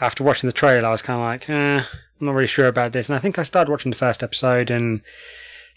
After 0.00 0.24
watching 0.24 0.48
the 0.48 0.52
trailer, 0.52 0.88
I 0.88 0.90
was 0.90 1.02
kind 1.02 1.20
of 1.20 1.24
like, 1.24 1.48
eh, 1.48 1.82
I'm 2.20 2.26
not 2.26 2.34
really 2.34 2.46
sure 2.48 2.66
about 2.66 2.92
this. 2.92 3.08
And 3.08 3.14
I 3.16 3.20
think 3.20 3.38
I 3.38 3.44
started 3.44 3.70
watching 3.70 3.90
the 3.92 3.96
first 3.96 4.22
episode 4.24 4.70
and 4.70 5.02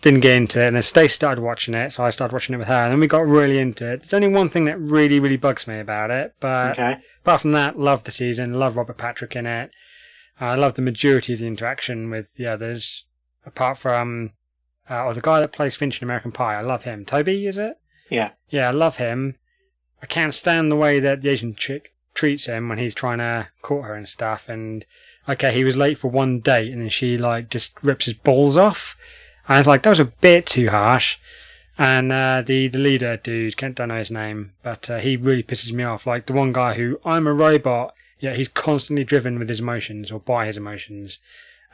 didn't 0.01 0.21
get 0.21 0.35
into 0.35 0.61
it. 0.61 0.67
And 0.67 0.75
then 0.75 0.83
Stacey 0.83 1.09
started 1.09 1.41
watching 1.41 1.73
it, 1.73 1.91
so 1.91 2.03
I 2.03 2.09
started 2.09 2.33
watching 2.33 2.55
it 2.55 2.57
with 2.57 2.67
her. 2.67 2.73
And 2.73 2.91
then 2.93 2.99
we 2.99 3.07
got 3.07 3.25
really 3.25 3.59
into 3.59 3.91
it. 3.91 4.01
There's 4.01 4.13
only 4.13 4.27
one 4.27 4.49
thing 4.49 4.65
that 4.65 4.79
really, 4.79 5.19
really 5.19 5.37
bugs 5.37 5.67
me 5.67 5.79
about 5.79 6.11
it, 6.11 6.35
but 6.39 6.71
okay, 6.71 6.95
apart 7.21 7.41
from 7.41 7.51
that, 7.53 7.77
love 7.77 8.03
the 8.03 8.11
season. 8.11 8.53
Love 8.53 8.77
Robert 8.77 8.97
Patrick 8.97 9.35
in 9.35 9.45
it. 9.45 9.71
I 10.39 10.55
love 10.55 10.73
the 10.73 10.81
majority 10.81 11.33
of 11.33 11.39
the 11.39 11.47
interaction 11.47 12.09
with 12.09 12.33
the 12.35 12.47
others. 12.47 13.05
Apart 13.45 13.77
from, 13.77 14.31
uh, 14.89 15.05
or 15.05 15.13
the 15.13 15.21
guy 15.21 15.39
that 15.39 15.51
plays 15.51 15.75
Finch 15.75 16.01
in 16.01 16.05
American 16.05 16.31
Pie. 16.31 16.55
I 16.55 16.61
love 16.61 16.83
him. 16.83 17.05
Toby, 17.05 17.45
is 17.47 17.57
it? 17.57 17.77
yeah, 18.09 18.31
Yeah, 18.49 18.67
I 18.67 18.71
love 18.71 18.97
him. 18.97 19.35
I 20.01 20.05
can't 20.05 20.33
stand 20.33 20.71
the 20.71 20.75
way 20.75 20.99
that 20.99 21.21
the 21.21 21.29
Asian 21.29 21.55
chick 21.55 21.93
treats 22.13 22.45
him 22.47 22.69
when 22.69 22.77
he's 22.77 22.95
trying 22.95 23.19
to 23.19 23.47
court 23.61 23.85
her 23.85 23.95
and 23.95 24.07
stuff. 24.07 24.49
And 24.49 24.85
okay, 25.29 25.53
he 25.53 25.63
was 25.63 25.77
late 25.77 25.97
for 25.97 26.09
one 26.09 26.39
date, 26.39 26.71
and 26.71 26.81
then 26.81 26.89
she 26.89 27.17
like 27.17 27.49
just 27.49 27.81
rips 27.83 28.05
his 28.05 28.15
balls 28.15 28.57
off. 28.57 28.97
And 29.51 29.57
I 29.57 29.59
was 29.59 29.67
like, 29.67 29.83
that 29.83 29.89
was 29.89 29.99
a 29.99 30.05
bit 30.05 30.45
too 30.45 30.69
harsh. 30.69 31.17
And 31.77 32.09
uh, 32.09 32.41
the 32.41 32.69
the 32.69 32.77
leader 32.77 33.17
dude, 33.17 33.57
can't 33.57 33.75
don't 33.75 33.89
know 33.89 33.97
his 33.97 34.09
name, 34.09 34.53
but 34.63 34.89
uh, 34.89 34.99
he 34.99 35.17
really 35.17 35.43
pisses 35.43 35.73
me 35.73 35.83
off. 35.83 36.07
Like 36.07 36.25
the 36.27 36.31
one 36.31 36.53
guy 36.53 36.75
who 36.75 37.01
I'm 37.03 37.27
a 37.27 37.33
robot, 37.33 37.93
yet 38.17 38.37
he's 38.37 38.47
constantly 38.47 39.03
driven 39.03 39.37
with 39.39 39.49
his 39.49 39.59
emotions 39.59 40.09
or 40.09 40.21
by 40.21 40.45
his 40.45 40.55
emotions, 40.55 41.19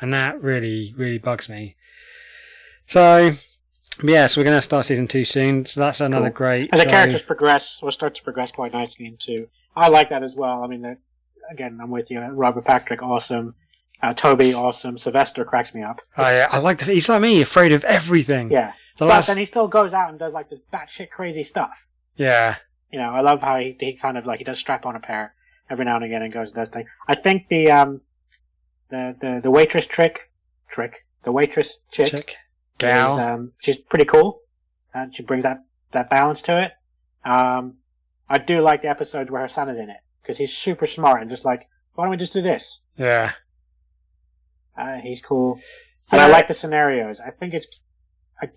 and 0.01 0.11
that 0.11 0.41
really 0.41 0.95
really 0.97 1.19
bugs 1.19 1.49
me. 1.49 1.75
So. 2.87 3.33
Yeah, 4.03 4.25
so 4.25 4.41
we're 4.41 4.45
going 4.45 4.57
to 4.57 4.61
start 4.61 4.85
season 4.85 5.07
two 5.07 5.25
soon. 5.25 5.65
So 5.65 5.79
that's 5.79 6.01
another 6.01 6.29
Cool. 6.29 6.37
great. 6.37 6.69
and 6.71 6.79
the 6.79 6.85
show. 6.85 6.89
characters 6.91 7.21
progress. 7.23 7.81
Will 7.81 7.91
start 7.91 8.15
to 8.15 8.23
progress 8.23 8.51
quite 8.51 8.73
nicely 8.73 9.05
into. 9.05 9.49
I 9.75 9.89
like 9.89 10.09
that 10.09 10.23
as 10.23 10.35
well. 10.35 10.63
I 10.63 10.67
mean, 10.67 10.97
again, 11.49 11.79
I'm 11.81 11.91
with 11.91 12.09
you. 12.09 12.19
Robert 12.21 12.65
Patrick, 12.65 13.03
awesome. 13.03 13.53
Uh, 14.01 14.13
Toby, 14.13 14.53
awesome. 14.53 14.97
Sylvester 14.97 15.43
cracks 15.43 15.73
me 15.73 15.81
up. 15.83 16.01
Oh, 16.17 16.27
yeah, 16.27 16.47
I 16.51 16.59
like 16.59 16.77
to. 16.79 16.85
he's 16.85 17.09
like 17.09 17.21
me, 17.21 17.41
afraid 17.41 17.71
of 17.71 17.83
everything. 17.85 18.51
Yeah, 18.51 18.73
The 18.97 19.05
but 19.05 19.07
last, 19.07 19.27
then 19.27 19.37
he 19.37 19.45
still 19.45 19.67
goes 19.67 19.93
out 19.93 20.09
and 20.09 20.19
does 20.19 20.33
like 20.33 20.49
this 20.49 20.59
batshit 20.71 21.09
crazy 21.09 21.43
stuff. 21.43 21.87
yeah, 22.15 22.57
You 22.91 22.99
know, 22.99 23.09
I 23.09 23.21
love 23.21 23.41
how 23.41 23.57
he, 23.59 23.75
he 23.79 23.93
kind 23.93 24.17
of 24.17 24.25
like 24.25 24.37
he 24.37 24.43
does 24.43 24.59
strap 24.59 24.85
on 24.85 24.95
a 24.95 24.99
pair 24.99 25.31
every 25.69 25.83
now 25.85 25.95
and 25.95 26.05
again 26.05 26.21
and 26.21 26.31
goes 26.31 26.49
and 26.49 26.55
does 26.55 26.69
things. 26.69 26.87
I 27.07 27.15
think 27.15 27.47
the 27.47 27.71
um 27.71 28.01
the 28.89 29.15
the, 29.19 29.39
the 29.43 29.51
waitress 29.51 29.85
trick 29.85 30.31
trick 30.69 31.05
the 31.23 31.31
waitress 31.31 31.79
chick 31.91 32.07
chick, 32.07 32.29
is 32.29 32.35
gal. 32.77 33.19
um 33.19 33.51
she's 33.59 33.77
pretty 33.77 34.05
cool 34.05 34.39
and 34.93 35.13
she 35.13 35.23
brings 35.23 35.43
that 35.43 35.63
that 35.91 36.09
balance 36.09 36.43
to 36.43 36.61
it. 36.61 36.71
Um, 37.25 37.75
I 38.29 38.37
do 38.37 38.61
like 38.61 38.81
the 38.81 38.89
episodes 38.89 39.29
where 39.31 39.41
her 39.41 39.47
son 39.49 39.67
is 39.69 39.77
in 39.79 39.89
it 39.89 39.97
because 40.21 40.37
he's 40.37 40.55
super 40.55 40.85
smart 40.85 41.21
and 41.21 41.29
just 41.29 41.43
like 41.45 41.67
why 41.95 42.03
don't 42.05 42.11
we 42.11 42.17
just 42.17 42.33
do 42.33 42.41
this? 42.41 42.79
yeah, 42.95 43.31
Uh, 44.77 44.97
he's 44.97 45.21
cool, 45.21 45.59
and 46.11 46.21
I 46.21 46.27
like 46.27 46.47
the 46.47 46.53
scenarios. 46.53 47.19
I 47.19 47.31
think 47.31 47.53
it's 47.53 47.83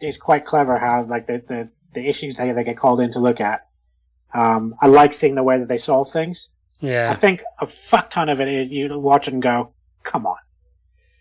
it's 0.01 0.19
quite 0.19 0.45
clever 0.45 0.79
how 0.79 1.05
like 1.05 1.27
the 1.27 1.43
the, 1.47 1.71
the 1.95 2.07
issues 2.07 2.37
that 2.37 2.53
they 2.55 2.65
get 2.65 2.77
called 2.77 3.01
in 3.01 3.11
to 3.13 3.21
look 3.21 3.41
at. 3.41 3.67
Um, 4.33 4.75
I 4.81 4.87
like 4.87 5.13
seeing 5.13 5.35
the 5.35 5.43
way 5.43 5.59
that 5.59 5.69
they 5.69 5.79
solve 5.79 6.11
things. 6.11 6.51
Yeah, 6.81 7.11
I 7.11 7.15
think 7.15 7.43
a 7.61 7.67
fuck 7.67 8.11
ton 8.11 8.29
of 8.29 8.41
it 8.41 8.49
is 8.49 8.69
you 8.69 8.99
watch 8.99 9.29
and 9.29 9.43
go, 9.43 9.69
come 10.03 10.27
on. 10.27 10.37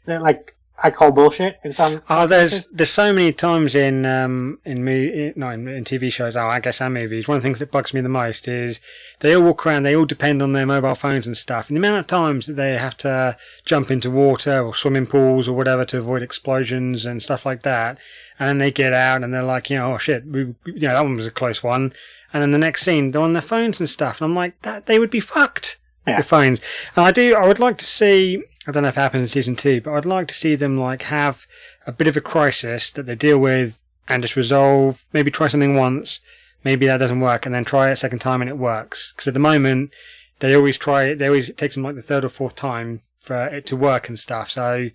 They're 0.06 0.20
like 0.20 0.56
I 0.82 0.92
call 0.92 1.12
bullshit 1.12 1.60
in 1.64 1.74
some. 1.74 2.02
Oh, 2.10 2.26
there's 2.28 2.52
cases. 2.52 2.70
there's 2.72 2.90
so 2.90 3.12
many 3.14 3.34
times 3.34 3.76
in 3.76 4.06
um 4.06 4.60
in 4.66 4.84
mo- 4.86 4.92
in- 4.92 5.34
no 5.36 5.50
in, 5.50 5.68
in 5.68 5.84
TV 5.84 6.12
shows. 6.12 6.36
Oh, 6.36 6.48
I 6.48 6.60
guess 6.60 6.82
and 6.82 6.94
movies. 6.94 7.28
One 7.28 7.38
of 7.38 7.44
the 7.44 7.48
things 7.48 7.60
that 7.60 7.72
bugs 7.72 7.94
me 7.94 8.02
the 8.02 8.10
most 8.10 8.48
is 8.48 8.80
they 9.20 9.36
all 9.36 9.44
walk 9.44 9.66
around. 9.66 9.84
They 9.84 9.96
all 9.96 10.06
depend 10.06 10.42
on 10.42 10.54
their 10.54 10.66
mobile 10.66 10.96
phones 10.96 11.28
and 11.28 11.36
stuff. 11.36 11.70
And 11.70 11.78
the 11.78 11.80
amount 11.80 12.00
of 12.00 12.08
times 12.08 12.48
that 12.48 12.54
they 12.54 12.78
have 12.78 12.96
to 12.98 13.38
jump 13.66 13.92
into 13.92 14.10
water 14.10 14.60
or 14.62 14.74
swimming 14.74 15.06
pools 15.08 15.48
or 15.48 15.54
whatever 15.54 15.86
to 15.86 15.98
avoid 16.00 16.22
explosions 16.22 17.06
and 17.06 17.22
stuff 17.22 17.46
like 17.46 17.64
that. 17.64 17.98
And 18.40 18.48
then 18.48 18.58
they 18.60 18.72
get 18.72 18.94
out 18.94 19.24
and 19.24 19.34
they're 19.34 19.44
like, 19.44 19.70
you 19.70 19.78
know, 19.78 19.94
oh 19.94 19.98
shit, 19.98 20.26
we, 20.26 20.40
you 20.66 20.88
know, 20.88 20.94
that 20.94 21.04
one 21.04 21.16
was 21.16 21.28
a 21.28 21.32
close 21.32 21.62
one. 21.62 21.94
And 22.32 22.42
then 22.42 22.52
the 22.52 22.58
next 22.58 22.84
scene, 22.84 23.12
they're 23.12 23.22
on 23.22 23.34
their 23.34 23.42
phones 23.42 23.80
and 23.80 23.90
stuff. 23.90 24.22
And 24.22 24.30
I'm 24.30 24.36
like, 24.36 24.62
that 24.62 24.86
they 24.86 25.00
would 25.00 25.10
be 25.10 25.20
fucked. 25.20 25.78
Yeah. 26.08 26.18
The 26.18 26.24
phones. 26.24 26.62
And 26.96 27.06
I 27.06 27.12
do. 27.12 27.36
I 27.36 27.48
would 27.48 27.60
like 27.60 27.78
to 27.80 27.86
see. 27.86 28.42
I 28.70 28.72
don't 28.72 28.84
know 28.84 28.90
if 28.90 28.98
it 28.98 29.02
happens 29.02 29.24
in 29.24 29.28
season 29.28 29.56
two, 29.56 29.82
but 29.82 29.96
I'd 29.96 30.06
like 30.06 30.28
to 30.28 30.34
see 30.36 30.54
them 30.54 30.78
like 30.78 31.02
have 31.02 31.48
a 31.88 31.92
bit 31.92 32.08
of 32.08 32.16
a 32.16 32.22
crisis 32.22 32.92
that 32.92 33.08
they 33.08 33.16
deal 33.16 33.40
with 33.40 33.82
and 34.08 34.22
just 34.22 34.36
resolve. 34.36 35.04
Maybe 35.12 35.32
try 35.32 35.48
something 35.48 35.74
once, 35.74 36.20
maybe 36.64 36.86
that 36.86 36.98
doesn't 36.98 37.20
work, 37.20 37.48
and 37.48 37.56
then 37.56 37.66
try 37.66 37.90
it 37.90 37.94
a 37.94 37.96
second 37.96 38.20
time 38.20 38.42
and 38.42 38.50
it 38.50 38.60
works. 38.60 39.12
Because 39.12 39.28
at 39.28 39.34
the 39.34 39.40
moment, 39.40 39.90
they 40.38 40.54
always 40.54 40.78
try 40.78 41.06
it. 41.06 41.16
They 41.18 41.26
always 41.26 41.50
it 41.50 41.58
takes 41.58 41.74
them 41.74 41.84
like 41.84 41.96
the 41.96 42.04
third 42.04 42.24
or 42.24 42.30
fourth 42.30 42.56
time 42.56 43.02
for 43.20 43.48
it 43.48 43.66
to 43.66 43.76
work 43.76 44.08
and 44.08 44.20
stuff. 44.20 44.52
So, 44.52 44.90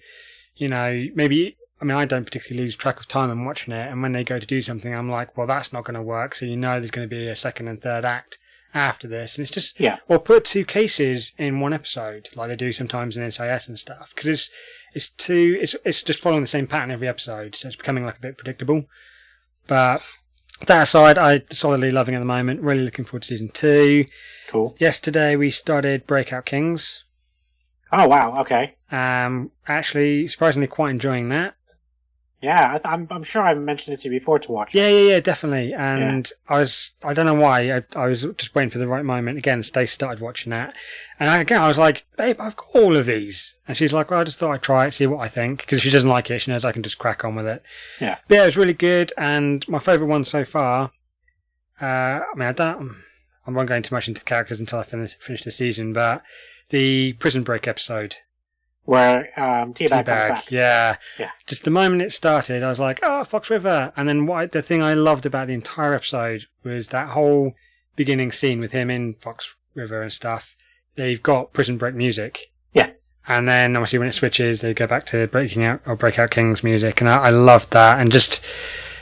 you 0.55 0.69
know, 0.69 1.07
maybe. 1.17 1.57
I 1.83 1.85
mean, 1.85 1.97
I 1.97 2.05
don't 2.05 2.25
particularly 2.25 2.63
lose 2.63 2.77
track 2.77 3.01
of 3.01 3.09
time 3.09 3.31
when 3.31 3.45
watching 3.45 3.75
it, 3.75 3.91
and 3.91 4.01
when 4.01 4.13
they 4.13 4.23
go 4.23 4.39
to 4.39 4.47
do 4.47 4.63
something, 4.63 4.95
I'm 4.95 5.11
like, 5.11 5.37
well, 5.37 5.49
that's 5.49 5.73
not 5.73 5.83
going 5.83 5.97
to 5.97 6.03
work. 6.03 6.37
So 6.37 6.47
you 6.47 6.57
know, 6.57 6.79
there's 6.79 6.93
going 6.93 7.09
to 7.09 7.15
be 7.15 7.27
a 7.27 7.35
second 7.35 7.67
and 7.67 7.83
third 7.83 8.05
act 8.05 8.39
after 8.75 9.07
this, 9.07 9.37
and 9.37 9.43
it's 9.47 9.55
just 9.55 9.79
Yeah. 9.81 9.99
or 10.09 10.19
put 10.19 10.45
two 10.45 10.65
cases 10.65 11.33
in 11.39 11.61
one 11.61 11.73
episode, 11.73 12.29
like 12.35 12.49
they 12.49 12.57
do 12.57 12.73
sometimes 12.73 13.17
in 13.17 13.23
NCIS 13.23 13.69
and 13.69 13.79
stuff, 13.79 14.13
because 14.15 14.29
it's 14.29 14.51
it's 14.95 15.11
too 15.11 15.59
it's 15.61 15.75
it's 15.85 16.03
just 16.03 16.21
following 16.21 16.43
the 16.43 16.47
same 16.49 16.67
pattern 16.67 16.91
every 16.91 17.09
episode, 17.09 17.55
so 17.55 17.69
it's 17.69 17.77
becoming 17.77 18.05
like 18.05 18.19
a 18.19 18.21
bit 18.21 18.37
predictable. 18.37 18.85
But 19.67 20.07
that 20.67 20.83
aside, 20.83 21.19
I 21.19 21.43
solidly 21.51 21.91
loving 21.91 22.15
at 22.15 22.19
the 22.19 22.25
moment. 22.25 22.61
Really 22.61 22.83
looking 22.85 23.05
forward 23.05 23.23
to 23.23 23.29
season 23.29 23.49
two. 23.53 24.05
Cool. 24.49 24.77
Yesterday 24.79 25.37
we 25.37 25.51
started 25.51 26.07
Breakout 26.07 26.45
Kings. 26.47 27.05
Oh 27.93 28.09
wow. 28.09 28.41
Okay. 28.41 28.75
Um, 28.91 29.51
actually, 29.69 30.27
surprisingly, 30.27 30.67
quite 30.67 30.91
enjoying 30.91 31.29
that. 31.31 31.55
Yeah, 32.45 32.79
I, 32.85 32.93
I'm 32.93 33.07
I'm 33.11 33.23
sure 33.23 33.41
I've 33.41 33.57
mentioned 33.57 33.95
it 33.95 34.03
to 34.03 34.09
you 34.09 34.21
before 34.21 34.39
to 34.39 34.53
watch. 34.53 34.75
Yeah, 34.75 34.87
yeah, 34.87 35.13
yeah, 35.13 35.21
definitely. 35.21 35.73
And 35.73 36.31
I 36.47 36.59
was, 36.59 36.93
I 37.03 37.15
don't 37.15 37.25
know 37.25 37.33
why, 37.33 37.77
I, 37.77 37.83
I 37.97 38.07
was 38.07 38.23
just 38.37 38.55
waiting 38.55 38.69
for 38.69 38.77
the 38.77 38.87
right 38.87 39.05
moment. 39.05 39.39
Again, 39.39 39.63
Stacey 39.63 39.87
started 39.87 40.21
watching 40.21 40.51
that. 40.51 40.75
And 41.19 41.31
I, 41.31 41.39
again, 41.39 41.63
I 41.63 41.69
was 41.69 41.79
like, 41.79 42.05
babe, 42.19 42.37
I've 42.39 42.55
got 42.55 42.67
all 42.75 42.97
of 42.97 43.07
these. 43.07 43.55
And 43.67 43.79
she's 43.79 43.95
like, 43.95 44.11
well, 44.11 44.21
I 44.21 44.25
just 44.25 44.39
thought 44.39 44.53
I'd 44.53 44.63
try 44.63 44.87
it, 44.87 44.93
see 44.93 45.07
what 45.07 45.21
I 45.21 45.29
think. 45.29 45.61
Because 45.61 45.79
if 45.79 45.85
she 45.85 45.91
doesn't 45.91 46.09
like 46.09 46.31
it, 46.31 46.41
she 46.41 46.51
knows 46.51 46.67
I 46.67 46.73
can 46.73 46.83
just 46.83 46.99
crack 46.99 47.25
on 47.25 47.35
with 47.35 47.47
it. 47.47 47.63
Yeah. 47.99 48.19
But 48.29 48.35
yeah, 48.35 48.43
it 48.43 48.47
was 48.47 48.59
really 48.59 48.75
good. 48.75 49.11
And 49.17 49.67
my 49.67 49.79
favourite 49.79 50.11
one 50.11 50.25
so 50.25 50.45
far, 50.45 50.91
uh, 51.81 51.85
I 51.85 52.35
mean, 52.37 52.49
I 52.49 52.53
don't, 52.53 52.95
I 53.47 53.53
won't 53.53 53.71
go 53.71 53.75
into 53.77 53.95
much 53.95 54.07
into 54.07 54.21
the 54.21 54.27
characters 54.27 54.61
until 54.61 54.81
I 54.81 54.83
finish, 54.83 55.15
finish 55.15 55.45
the 55.45 55.51
season, 55.51 55.95
but 55.95 56.23
the 56.69 57.15
Prison 57.15 57.43
Break 57.43 57.67
episode. 57.67 58.17
Where 58.85 59.39
um, 59.41 59.73
T-Bag 59.73 60.05
comes 60.05 60.07
back. 60.07 60.51
yeah. 60.51 60.97
Yeah. 61.19 61.31
Just 61.47 61.65
the 61.65 61.71
moment 61.71 62.03
it 62.03 62.13
started, 62.13 62.63
I 62.63 62.69
was 62.69 62.79
like, 62.79 63.01
oh, 63.03 63.25
Fox 63.25 63.49
River. 63.49 63.93
And 63.97 64.09
then 64.09 64.27
what 64.27 64.53
the 64.53 64.61
thing 64.61 64.83
I 64.83 64.93
loved 64.95 65.25
about 65.25 65.47
the 65.47 65.55
entire 65.55 65.95
episode 65.95 66.47
was 66.63 66.89
that 66.89 67.09
whole 67.11 67.55
beginning 67.97 68.31
scene 68.31 68.61
with 68.61 68.73
him 68.73 68.91
in 68.91 69.15
Fox 69.15 69.55
River 69.75 70.03
and 70.03 70.13
stuff. 70.13 70.55
they've 70.97 71.23
got 71.23 71.53
Prison 71.53 71.77
Break 71.79 71.95
music. 71.95 72.51
Yeah. 72.73 72.91
And 73.27 73.49
then 73.49 73.75
obviously 73.77 73.99
when 73.99 74.09
it 74.09 74.13
switches, 74.13 74.61
they 74.61 74.75
go 74.75 74.87
back 74.87 75.07
to 75.07 75.27
Breaking 75.29 75.65
Out 75.65 75.81
or 75.87 75.97
Breakout 75.97 76.31
Kings 76.31 76.63
music, 76.63 77.01
and 77.01 77.09
I, 77.09 77.17
I 77.17 77.31
loved 77.31 77.73
that, 77.73 77.99
and 77.99 78.13
just 78.13 78.45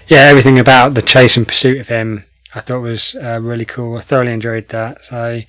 yeah, 0.08 0.20
everything 0.20 0.58
about 0.58 0.94
the 0.94 1.02
chase 1.02 1.36
and 1.36 1.46
pursuit 1.46 1.80
of 1.80 1.88
him, 1.88 2.24
I 2.54 2.60
thought 2.60 2.80
was 2.80 3.16
uh, 3.16 3.40
really 3.40 3.64
cool. 3.64 3.96
I 3.96 4.00
thoroughly 4.00 4.32
enjoyed 4.32 4.68
that. 4.68 5.04
So, 5.04 5.40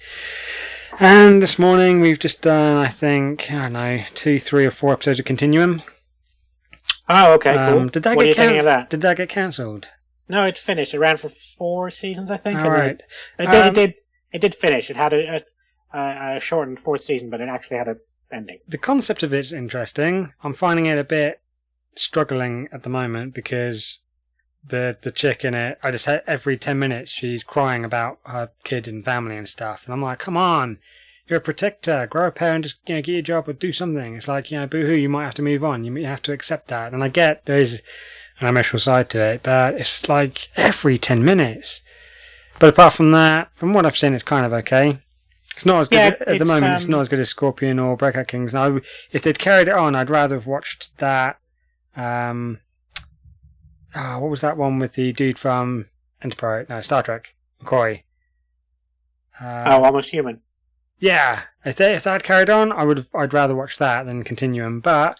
and 0.99 1.41
this 1.41 1.57
morning 1.57 2.01
we've 2.01 2.19
just 2.19 2.41
done, 2.41 2.77
I 2.77 2.87
think, 2.87 3.51
I 3.51 3.63
don't 3.63 3.73
know, 3.73 4.03
two, 4.13 4.39
three, 4.39 4.65
or 4.65 4.71
four 4.71 4.93
episodes 4.93 5.19
of 5.19 5.25
Continuum. 5.25 5.81
Oh, 7.09 7.33
okay, 7.33 7.53
cool. 7.53 7.79
Um, 7.79 7.89
did 7.89 8.03
that 8.03 8.15
what 8.15 8.25
get 8.25 8.35
cancelled? 8.35 8.65
that? 8.65 8.89
Did 8.89 9.01
that 9.01 9.17
get 9.17 9.29
cancelled? 9.29 9.89
No, 10.29 10.45
it 10.45 10.57
finished. 10.57 10.93
It 10.93 10.99
ran 10.99 11.17
for 11.17 11.29
four 11.29 11.89
seasons, 11.89 12.31
I 12.31 12.37
think. 12.37 12.59
All 12.59 12.71
right. 12.71 13.01
It, 13.39 13.43
it 13.43 13.45
did. 13.45 13.61
Um, 13.61 13.67
it 13.67 13.73
did. 13.75 13.93
It 14.31 14.41
did 14.41 14.55
finish. 14.55 14.89
It 14.89 14.95
had 14.95 15.13
a, 15.13 15.43
a, 15.93 15.97
a, 15.97 16.37
a 16.37 16.39
shortened 16.39 16.79
fourth 16.79 17.03
season, 17.03 17.29
but 17.29 17.41
it 17.41 17.49
actually 17.49 17.77
had 17.77 17.87
a 17.87 17.97
ending. 18.31 18.59
The 18.67 18.77
concept 18.77 19.21
of 19.23 19.33
it's 19.33 19.51
interesting. 19.51 20.33
I'm 20.43 20.53
finding 20.53 20.85
it 20.85 20.97
a 20.97 21.03
bit 21.03 21.41
struggling 21.95 22.69
at 22.71 22.83
the 22.83 22.89
moment 22.89 23.33
because 23.33 23.99
the 24.68 24.97
the 25.01 25.11
chick 25.11 25.43
in 25.43 25.53
it, 25.53 25.78
I 25.84 25.91
just 25.91 26.05
had 26.05 26.24
every 26.28 26.57
ten 26.57 26.80
minutes 26.80 27.11
she's 27.11 27.43
crying 27.43 27.84
about 27.84 28.20
her 28.26 28.49
kid 28.64 28.88
and 28.88 29.03
family 29.03 29.38
and 29.38 29.47
stuff, 29.47 29.86
and 29.86 29.93
I'm 29.93 30.01
like, 30.01 30.20
come 30.20 30.38
on, 30.38 30.80
you're 31.28 31.39
a 31.39 31.41
protector, 31.41 32.07
grow 32.07 32.28
a 32.28 32.32
pair 32.32 32.53
and 32.55 32.64
just 32.64 32.78
you 32.86 32.95
know 32.95 33.01
get 33.01 33.11
your 33.14 33.22
job 33.22 33.47
or 33.49 33.53
do 33.53 33.74
something. 33.74 34.16
It's 34.16 34.28
like 34.28 34.51
you 34.51 34.59
know, 34.59 34.68
boohoo, 34.68 34.93
you 34.95 35.09
might 35.09 35.26
have 35.26 35.36
to 35.36 35.41
move 35.41 35.64
on. 35.64 35.84
You 35.84 36.05
have 36.05 36.22
to 36.24 36.34
accept 36.34 36.68
that, 36.70 36.93
and 36.93 37.03
I 37.03 37.09
get 37.09 37.45
there's 37.45 37.82
an 38.39 38.47
emotional 38.47 38.80
side 38.80 39.09
to 39.11 39.22
it, 39.22 39.43
but 39.43 39.76
it's 39.76 40.07
like 40.09 40.49
every 40.55 40.97
ten 40.97 41.24
minutes. 41.24 41.82
But 42.59 42.70
apart 42.70 42.93
from 42.93 43.11
that, 43.11 43.49
from 43.55 43.74
what 43.74 43.86
I've 43.86 43.97
seen, 43.97 44.14
it's 44.14 44.24
kind 44.24 44.45
of 44.45 44.53
okay. 44.53 44.99
It's 45.55 45.66
not 45.66 45.82
as 45.82 45.88
good 45.89 45.97
Yeah, 45.97 46.07
at 46.07 46.20
the 46.26 46.34
it's, 46.36 46.45
moment. 46.45 46.74
it's 46.74 46.86
um, 46.86 46.91
not 46.91 47.01
as 47.01 47.09
good 47.09 47.20
as 47.20 47.30
Scorpion 47.30 47.78
or 47.80 47.95
Breakout 47.95 48.28
Kings. 48.28 48.53
Now, 48.53 48.80
if 49.11 49.22
they'd 49.22 49.38
carried 49.38 49.68
it 49.68 49.76
on, 49.76 49.95
I'd 49.95 50.09
rather 50.09 50.36
have 50.36 50.47
watched 50.47 50.97
that. 50.97 51.38
Um, 51.95 52.59
ah, 53.95 54.17
what 54.19 54.29
was 54.29 54.41
that 54.41 54.57
one 54.57 54.79
with 54.79 54.93
the 54.93 55.13
dude 55.13 55.37
from 55.37 55.85
Enterprise? 56.21 56.67
No, 56.69 56.81
Star 56.81 57.03
Trek. 57.03 57.33
McCoy. 57.61 58.03
Uh, 59.41 59.63
oh, 59.67 59.83
almost 59.83 60.09
human. 60.11 60.41
yeah. 60.99 61.41
If 61.65 61.77
they 61.77 61.95
if 61.95 62.03
that 62.03 62.23
carried 62.23 62.49
on, 62.49 62.71
I 62.71 62.83
would 62.83 63.05
I'd 63.15 63.33
rather 63.33 63.55
watch 63.55 63.77
that 63.77 64.05
than 64.05 64.23
Continuum. 64.23 64.79
But 64.81 65.19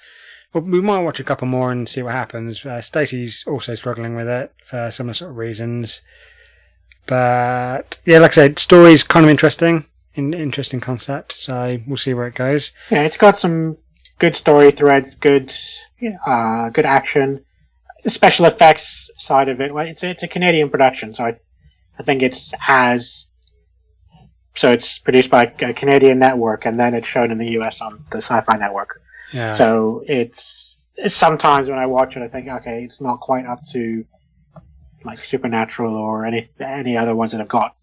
well, 0.53 0.63
we 0.63 0.82
might 0.82 0.99
watch 0.99 1.19
a 1.19 1.24
couple 1.24 1.47
more 1.47 1.71
and 1.71 1.88
see 1.88 2.03
what 2.03 2.13
happens. 2.13 2.65
Uh, 2.65 2.82
Stacey's 2.82 3.43
also 3.47 3.76
struggling 3.76 4.15
with 4.15 4.28
it 4.28 4.53
for 4.65 4.91
similar 4.91 5.13
sort 5.13 5.32
of 5.32 5.38
reasons. 5.38 6.01
But 7.05 7.99
yeah, 8.05 8.19
like 8.19 8.32
I 8.32 8.36
said, 8.36 8.59
story's 8.59 9.03
kind 9.03 9.26
of 9.26 9.30
interesting, 9.30 9.86
in, 10.15 10.34
interesting 10.34 10.80
concept. 10.80 11.34
So 11.34 11.80
we'll 11.88 11.97
see 11.97 12.13
where 12.13 12.28
it 12.28 12.36
goes. 12.36 12.71
Yeah, 12.91 13.03
it's 13.03 13.17
got 13.17 13.36
some 13.38 13.78
good 14.19 14.36
story 14.36 14.71
threads, 14.71 15.15
good, 15.15 15.53
uh, 16.26 16.69
good 16.69 16.86
action. 16.86 17.43
The 18.04 18.10
special 18.10 18.45
effects 18.45 19.10
side 19.18 19.49
of 19.49 19.62
it, 19.62 19.74
well, 19.74 19.88
it's 19.88 20.04
it's 20.04 20.24
a 20.24 20.28
Canadian 20.28 20.70
production, 20.70 21.14
so 21.14 21.26
I, 21.26 21.36
I 21.99 22.04
think 22.04 22.22
it's 22.22 22.54
as. 22.68 23.28
So 24.56 24.72
it's 24.72 24.99
produced 24.99 25.32
by 25.32 25.51
a 25.62 25.74
Canadian 25.74 26.20
network, 26.20 26.66
and 26.66 26.80
then 26.80 26.93
it's 26.93 27.08
shown 27.08 27.32
in 27.32 27.39
the 27.39 27.58
US 27.60 27.82
on 27.82 28.04
the 28.12 28.18
Sci-Fi 28.18 28.56
Network. 28.58 29.01
Yeah. 29.32 29.54
So 29.54 30.04
it's, 30.08 30.86
it's 30.95 31.16
sometimes 31.16 31.70
when 31.70 31.80
I 31.80 31.88
watch 31.88 32.16
it, 32.18 32.22
I 32.22 32.28
think, 32.28 32.47
okay, 32.47 32.84
it's 32.84 33.01
not 33.01 33.20
quite 33.20 33.47
up 33.47 33.64
to 33.72 34.06
like 35.04 35.24
Supernatural 35.24 35.95
or 35.95 36.26
any 36.26 36.47
any 36.62 36.97
other 36.97 37.16
ones 37.16 37.32
that 37.32 37.39
have 37.39 37.49
got 37.49 37.74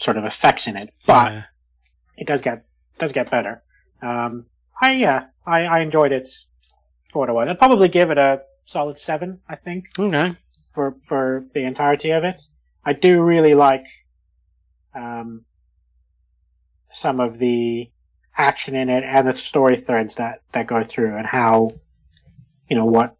sort 0.00 0.16
of 0.16 0.24
effects 0.24 0.66
in 0.66 0.76
it, 0.76 0.90
but 1.06 1.32
yeah. 1.32 1.42
it 2.16 2.26
does 2.26 2.40
get 2.40 2.64
does 2.98 3.12
get 3.12 3.30
better. 3.30 3.62
Um, 4.00 4.46
I 4.80 4.92
yeah, 4.92 5.26
I, 5.46 5.64
I 5.64 5.78
enjoyed 5.80 6.12
it 6.12 6.28
for 7.12 7.20
what 7.20 7.28
it 7.28 7.32
was. 7.32 7.48
I'd 7.48 7.58
probably 7.58 7.88
give 7.88 8.10
it 8.10 8.18
a 8.18 8.42
solid 8.72 8.98
seven. 8.98 9.40
I 9.48 9.56
think 9.56 9.86
Okay. 9.98 10.34
for 10.74 10.96
for 11.04 11.44
the 11.54 11.62
entirety 11.64 12.10
of 12.10 12.24
it. 12.24 12.40
I 12.84 12.92
do 12.94 13.22
really 13.22 13.54
like 13.54 13.84
um, 14.94 15.44
some 16.92 17.20
of 17.20 17.38
the 17.38 17.90
action 18.36 18.74
in 18.74 18.88
it 18.88 19.04
and 19.04 19.28
the 19.28 19.34
story 19.34 19.76
threads 19.76 20.16
that 20.16 20.40
that 20.52 20.66
go 20.66 20.82
through 20.82 21.16
and 21.16 21.26
how 21.26 21.70
you 22.68 22.76
know 22.76 22.86
what. 22.86 23.14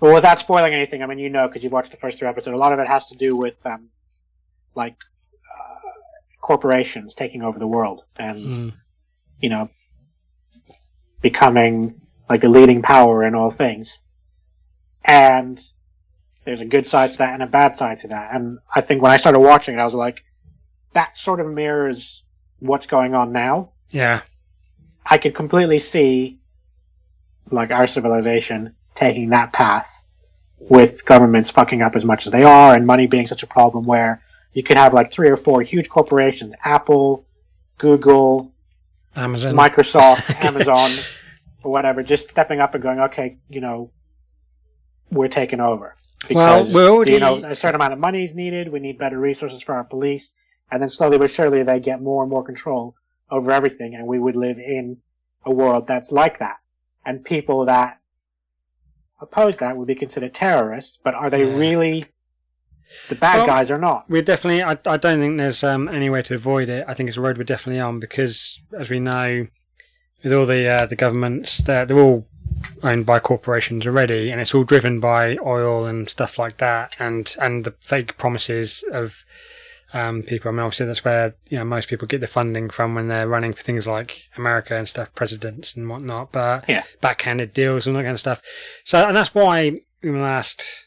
Well, 0.00 0.14
without 0.14 0.38
spoiling 0.38 0.74
anything, 0.74 1.02
I 1.02 1.06
mean, 1.06 1.18
you 1.18 1.30
know, 1.30 1.46
because 1.48 1.62
you've 1.64 1.72
watched 1.72 1.90
the 1.90 1.96
first 1.96 2.18
three 2.18 2.28
episodes. 2.28 2.54
A 2.54 2.58
lot 2.58 2.72
of 2.72 2.78
it 2.78 2.86
has 2.86 3.08
to 3.08 3.16
do 3.16 3.34
with 3.36 3.64
um, 3.66 3.88
like 4.74 4.96
uh, 5.54 5.90
corporations 6.40 7.14
taking 7.14 7.42
over 7.42 7.58
the 7.58 7.66
world 7.66 8.04
and 8.18 8.52
Mm. 8.52 8.72
you 9.40 9.48
know 9.50 9.68
becoming 11.22 12.00
like 12.28 12.40
the 12.40 12.48
leading 12.48 12.82
power 12.82 13.24
in 13.24 13.34
all 13.34 13.50
things. 13.50 14.00
And 15.04 15.62
there's 16.44 16.60
a 16.60 16.66
good 16.66 16.88
side 16.88 17.12
to 17.12 17.18
that 17.18 17.34
and 17.34 17.42
a 17.42 17.46
bad 17.46 17.78
side 17.78 18.00
to 18.00 18.08
that. 18.08 18.34
And 18.34 18.58
I 18.74 18.80
think 18.80 19.02
when 19.02 19.12
I 19.12 19.16
started 19.16 19.40
watching 19.40 19.74
it, 19.74 19.80
I 19.80 19.84
was 19.84 19.94
like, 19.94 20.20
that 20.92 21.18
sort 21.18 21.40
of 21.40 21.46
mirrors 21.46 22.22
what's 22.58 22.86
going 22.86 23.14
on 23.14 23.32
now. 23.32 23.70
Yeah. 23.90 24.22
I 25.04 25.18
could 25.18 25.34
completely 25.34 25.78
see 25.78 26.38
like 27.50 27.70
our 27.70 27.86
civilization 27.86 28.74
taking 28.94 29.30
that 29.30 29.52
path 29.52 30.02
with 30.58 31.04
governments 31.04 31.50
fucking 31.50 31.82
up 31.82 31.94
as 31.94 32.04
much 32.04 32.26
as 32.26 32.32
they 32.32 32.42
are 32.42 32.74
and 32.74 32.86
money 32.86 33.06
being 33.06 33.26
such 33.26 33.42
a 33.42 33.46
problem 33.46 33.84
where 33.84 34.22
you 34.52 34.62
could 34.62 34.76
have 34.76 34.94
like 34.94 35.12
three 35.12 35.28
or 35.28 35.36
four 35.36 35.60
huge 35.60 35.88
corporations, 35.88 36.54
Apple, 36.64 37.26
Google, 37.78 38.52
Amazon. 39.14 39.54
Microsoft, 39.54 40.44
Amazon, 40.44 40.90
or 41.66 41.72
whatever, 41.72 42.02
just 42.04 42.30
stepping 42.30 42.60
up 42.60 42.74
and 42.74 42.82
going, 42.82 43.00
okay, 43.00 43.38
you 43.48 43.60
know, 43.60 43.90
we're 45.10 45.26
taking 45.28 45.58
over. 45.60 45.96
Because, 46.28 46.72
we're 46.72 46.88
already- 46.88 47.12
you 47.14 47.20
know, 47.20 47.38
a 47.38 47.56
certain 47.56 47.74
amount 47.74 47.92
of 47.92 47.98
money 47.98 48.22
is 48.22 48.34
needed. 48.34 48.68
We 48.72 48.78
need 48.78 48.98
better 48.98 49.18
resources 49.18 49.62
for 49.62 49.74
our 49.74 49.82
police. 49.84 50.32
And 50.70 50.80
then 50.80 50.88
slowly 50.88 51.18
but 51.18 51.28
surely 51.30 51.64
they 51.64 51.80
get 51.80 52.00
more 52.00 52.22
and 52.22 52.30
more 52.30 52.44
control 52.44 52.94
over 53.30 53.50
everything. 53.50 53.94
And 53.96 54.06
we 54.06 54.18
would 54.18 54.36
live 54.36 54.58
in 54.58 54.98
a 55.44 55.50
world 55.50 55.88
that's 55.88 56.12
like 56.12 56.38
that. 56.38 56.56
And 57.04 57.24
people 57.24 57.64
that 57.66 57.98
oppose 59.20 59.58
that 59.58 59.76
would 59.76 59.86
be 59.88 59.94
considered 59.96 60.34
terrorists. 60.34 60.98
But 61.02 61.14
are 61.14 61.30
they 61.30 61.44
Yeah. 61.44 61.56
really 61.56 62.04
the 63.08 63.16
bad 63.16 63.38
Well, 63.38 63.46
guys 63.46 63.70
or 63.72 63.78
not? 63.78 64.08
We're 64.08 64.22
definitely. 64.22 64.62
I, 64.62 64.72
I 64.86 64.96
don't 64.96 65.18
think 65.18 65.38
there's 65.38 65.64
um, 65.64 65.88
any 65.88 66.10
way 66.10 66.22
to 66.22 66.34
avoid 66.34 66.68
it. 66.68 66.84
I 66.86 66.94
think 66.94 67.08
it's 67.08 67.16
a 67.16 67.20
road 67.20 67.38
we're 67.38 67.44
definitely 67.44 67.80
on 67.80 67.98
because, 68.00 68.60
as 68.78 68.88
we 68.88 69.00
know, 69.00 69.46
with 70.26 70.34
all 70.34 70.44
the 70.46 70.66
uh, 70.66 70.86
the 70.86 70.96
governments, 70.96 71.58
they're, 71.58 71.86
they're 71.86 72.00
all 72.00 72.26
owned 72.82 73.06
by 73.06 73.20
corporations 73.20 73.86
already, 73.86 74.28
and 74.32 74.40
it's 74.40 74.52
all 74.52 74.64
driven 74.64 74.98
by 74.98 75.36
oil 75.36 75.86
and 75.86 76.10
stuff 76.10 76.36
like 76.36 76.56
that, 76.56 76.90
and 76.98 77.36
and 77.40 77.64
the 77.64 77.70
fake 77.80 78.18
promises 78.18 78.84
of 78.90 79.24
um, 79.94 80.22
people. 80.24 80.48
I 80.48 80.52
mean, 80.52 80.60
obviously 80.62 80.86
that's 80.86 81.04
where 81.04 81.36
you 81.48 81.58
know 81.58 81.64
most 81.64 81.88
people 81.88 82.08
get 82.08 82.20
the 82.20 82.26
funding 82.26 82.70
from 82.70 82.96
when 82.96 83.06
they're 83.06 83.28
running 83.28 83.52
for 83.52 83.62
things 83.62 83.86
like 83.86 84.24
America 84.36 84.76
and 84.76 84.88
stuff, 84.88 85.14
presidents 85.14 85.76
and 85.76 85.88
whatnot. 85.88 86.32
But 86.32 86.64
Yeah. 86.68 86.82
backhanded 87.00 87.52
deals 87.52 87.86
and 87.86 87.94
all 87.96 88.02
that 88.02 88.06
kind 88.06 88.14
of 88.14 88.20
stuff. 88.20 88.42
So, 88.82 89.06
and 89.06 89.16
that's 89.16 89.32
why 89.32 89.78
in 90.02 90.12
the 90.12 90.18
last, 90.18 90.86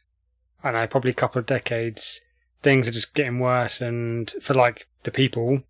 I 0.65 0.71
don't 0.71 0.81
know, 0.81 0.87
probably 0.87 1.11
a 1.11 1.13
couple 1.13 1.39
of 1.39 1.45
decades, 1.45 2.19
things 2.61 2.89
are 2.89 2.91
just 2.91 3.13
getting 3.13 3.39
worse. 3.39 3.79
And 3.79 4.29
for 4.41 4.53
like 4.53 4.87
the 5.03 5.11
people, 5.11 5.63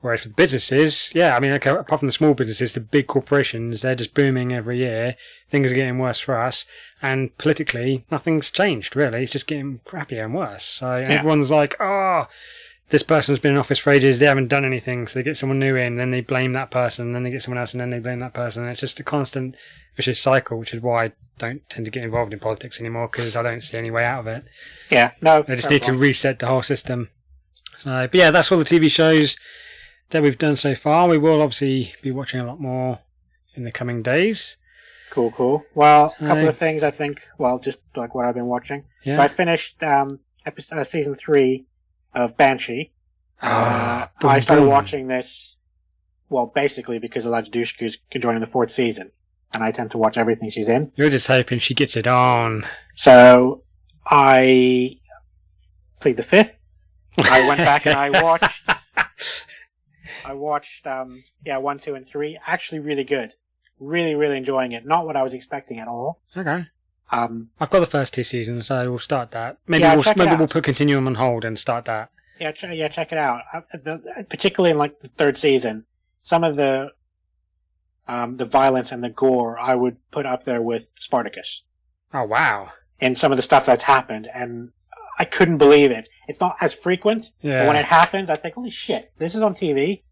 whereas 0.00 0.22
for 0.22 0.28
the 0.28 0.34
businesses, 0.34 1.10
yeah, 1.14 1.36
I 1.36 1.40
mean, 1.40 1.52
okay, 1.52 1.70
apart 1.70 2.00
from 2.00 2.06
the 2.08 2.12
small 2.12 2.34
businesses, 2.34 2.74
the 2.74 2.80
big 2.80 3.06
corporations, 3.06 3.82
they're 3.82 3.94
just 3.94 4.14
booming 4.14 4.52
every 4.52 4.78
year. 4.78 5.16
Things 5.48 5.70
are 5.70 5.74
getting 5.74 5.98
worse 5.98 6.18
for 6.20 6.38
us. 6.38 6.64
And 7.02 7.36
politically, 7.38 8.04
nothing's 8.10 8.50
changed 8.50 8.94
really. 8.96 9.22
It's 9.22 9.32
just 9.32 9.46
getting 9.46 9.80
crappier 9.86 10.24
and 10.24 10.34
worse. 10.34 10.64
So 10.64 10.96
Yeah. 10.98 11.08
everyone's 11.10 11.50
like, 11.50 11.76
oh, 11.80 12.26
this 12.88 13.02
person's 13.02 13.38
been 13.38 13.52
in 13.52 13.58
office 13.58 13.78
for 13.78 13.90
ages, 13.90 14.18
they 14.18 14.26
haven't 14.26 14.48
done 14.48 14.64
anything, 14.64 15.06
so 15.06 15.18
they 15.18 15.22
get 15.22 15.36
someone 15.36 15.58
new 15.60 15.76
in, 15.76 15.96
then 15.96 16.10
they 16.10 16.20
blame 16.20 16.52
that 16.54 16.70
person, 16.72 17.12
then 17.12 17.22
they 17.22 17.30
get 17.30 17.42
someone 17.42 17.58
else, 17.60 17.72
and 17.72 17.80
then 17.80 17.90
they 17.90 18.00
blame 18.00 18.18
that 18.18 18.34
person. 18.34 18.66
It's 18.66 18.80
just 18.80 18.98
a 18.98 19.04
constant 19.04 19.54
vicious 19.96 20.20
cycle, 20.20 20.58
which 20.58 20.74
is 20.74 20.82
why 20.82 21.04
I 21.04 21.12
don't 21.38 21.66
tend 21.68 21.84
to 21.84 21.90
get 21.90 22.02
involved 22.02 22.32
in 22.32 22.40
politics 22.40 22.80
anymore 22.80 23.06
because 23.06 23.36
I 23.36 23.42
don't 23.42 23.60
see 23.62 23.78
any 23.78 23.90
way 23.92 24.04
out 24.04 24.20
of 24.20 24.26
it. 24.26 24.42
Yeah, 24.90 25.12
no. 25.22 25.44
I 25.46 25.54
just 25.54 25.70
need 25.70 25.84
to 25.84 25.92
reset 25.92 26.40
the 26.40 26.46
whole 26.48 26.62
system. 26.62 27.10
So, 27.76 28.08
but 28.10 28.14
yeah, 28.14 28.30
that's 28.32 28.50
all 28.50 28.58
the 28.58 28.64
TV 28.64 28.90
shows 28.90 29.36
that 30.10 30.22
we've 30.22 30.38
done 30.38 30.56
so 30.56 30.74
far. 30.74 31.08
We 31.08 31.18
will 31.18 31.40
obviously 31.42 31.94
be 32.02 32.10
watching 32.10 32.40
a 32.40 32.46
lot 32.46 32.60
more 32.60 32.98
in 33.54 33.64
the 33.64 33.72
coming 33.72 34.02
days. 34.02 34.56
Cool, 35.10 35.32
cool. 35.32 35.64
Well, 35.74 36.14
a 36.20 36.26
couple 36.26 36.44
Aye. 36.44 36.48
of 36.48 36.56
things 36.56 36.84
I 36.84 36.90
think. 36.92 37.20
Well, 37.38 37.58
just 37.58 37.80
like 37.96 38.14
what 38.14 38.26
I've 38.26 38.34
been 38.34 38.46
watching. 38.46 38.84
Yeah. 39.04 39.14
So 39.14 39.20
I 39.22 39.28
finished 39.28 39.82
um, 39.82 40.20
episode, 40.46 40.78
uh, 40.78 40.84
season 40.84 41.14
three 41.14 41.66
of 42.14 42.36
Banshee. 42.36 42.92
Uh, 43.42 43.46
Ah, 43.48 44.10
boom, 44.20 44.30
I 44.30 44.40
started 44.40 44.62
boom. 44.62 44.70
watching 44.70 45.06
this, 45.08 45.56
well, 46.28 46.46
basically 46.54 46.98
because 46.98 47.24
Eliza 47.26 47.50
Dushku 47.50 47.82
is 47.86 47.98
joining 48.20 48.40
the 48.40 48.46
fourth 48.46 48.70
season, 48.70 49.10
and 49.54 49.64
I 49.64 49.70
tend 49.70 49.90
to 49.92 49.98
watch 49.98 50.16
everything 50.18 50.50
she's 50.50 50.68
in. 50.68 50.92
You're 50.94 51.10
just 51.10 51.26
hoping 51.26 51.58
she 51.58 51.74
gets 51.74 51.96
it 51.96 52.06
on. 52.06 52.66
So 52.96 53.60
I 54.06 54.98
plead 56.00 56.18
the 56.18 56.22
fifth. 56.22 56.60
I 57.18 57.48
went 57.48 57.58
back 57.58 57.86
and 57.86 57.96
I 57.96 58.10
watched 58.22 58.60
I 60.24 60.34
watched 60.34 60.86
um 60.86 61.22
yeah 61.44 61.58
one, 61.58 61.78
two, 61.78 61.94
and 61.94 62.06
three. 62.06 62.38
Actually, 62.46 62.80
really 62.80 63.04
good. 63.04 63.32
Really, 63.78 64.14
really 64.14 64.36
enjoying 64.36 64.72
it. 64.72 64.84
Not 64.86 65.06
what 65.06 65.16
I 65.16 65.22
was 65.22 65.32
expecting 65.34 65.78
at 65.80 65.88
all. 65.88 66.20
Okay. 66.36 66.66
Um, 67.12 67.48
I've 67.58 67.70
got 67.70 67.80
the 67.80 67.86
first 67.86 68.14
two 68.14 68.22
seasons, 68.24 68.66
so 68.66 68.88
we'll 68.90 68.98
start 69.00 69.30
that. 69.32 69.56
Maybe 69.66 69.82
Yeah, 69.82 69.94
we'll 69.96 70.14
maybe 70.16 70.36
we'll 70.36 70.46
put 70.48 70.62
Continuum 70.64 71.06
on 71.06 71.14
hold 71.16 71.44
and 71.44 71.58
start 71.58 71.86
that. 71.86 72.10
yeah, 72.38 72.52
ch- 72.52 72.64
yeah, 72.64 72.88
check 72.88 73.10
it 73.10 73.18
out. 73.18 73.40
Uh, 73.52 73.60
the, 73.72 74.26
particularly 74.28 74.70
in 74.70 74.78
like 74.78 75.00
the 75.00 75.08
third 75.08 75.36
season, 75.38 75.84
some 76.22 76.44
of 76.44 76.54
the 76.56 76.90
um 78.06 78.36
the 78.36 78.44
violence 78.44 78.92
and 78.92 79.02
the 79.02 79.08
gore 79.08 79.58
I 79.58 79.74
would 79.74 79.96
put 80.10 80.26
up 80.26 80.44
there 80.44 80.60
with 80.62 80.90
Spartacus. 80.96 81.62
Oh 82.12 82.24
wow. 82.24 82.68
and 83.00 83.16
some 83.16 83.32
of 83.32 83.36
the 83.36 83.42
stuff 83.42 83.66
that's 83.66 83.82
happened, 83.82 84.28
and 84.32 84.70
I 85.18 85.24
couldn't 85.24 85.58
believe 85.58 85.90
it. 85.90 86.08
It's 86.28 86.40
not 86.40 86.56
as 86.60 86.74
frequent, 86.74 87.30
Yeah. 87.40 87.60
but 87.62 87.68
when 87.68 87.76
it 87.76 87.84
happens, 87.86 88.30
I 88.30 88.36
think, 88.36 88.54
holy 88.54 88.70
shit, 88.70 89.10
this 89.18 89.34
is 89.34 89.42
on 89.42 89.54
TV. 89.54 90.02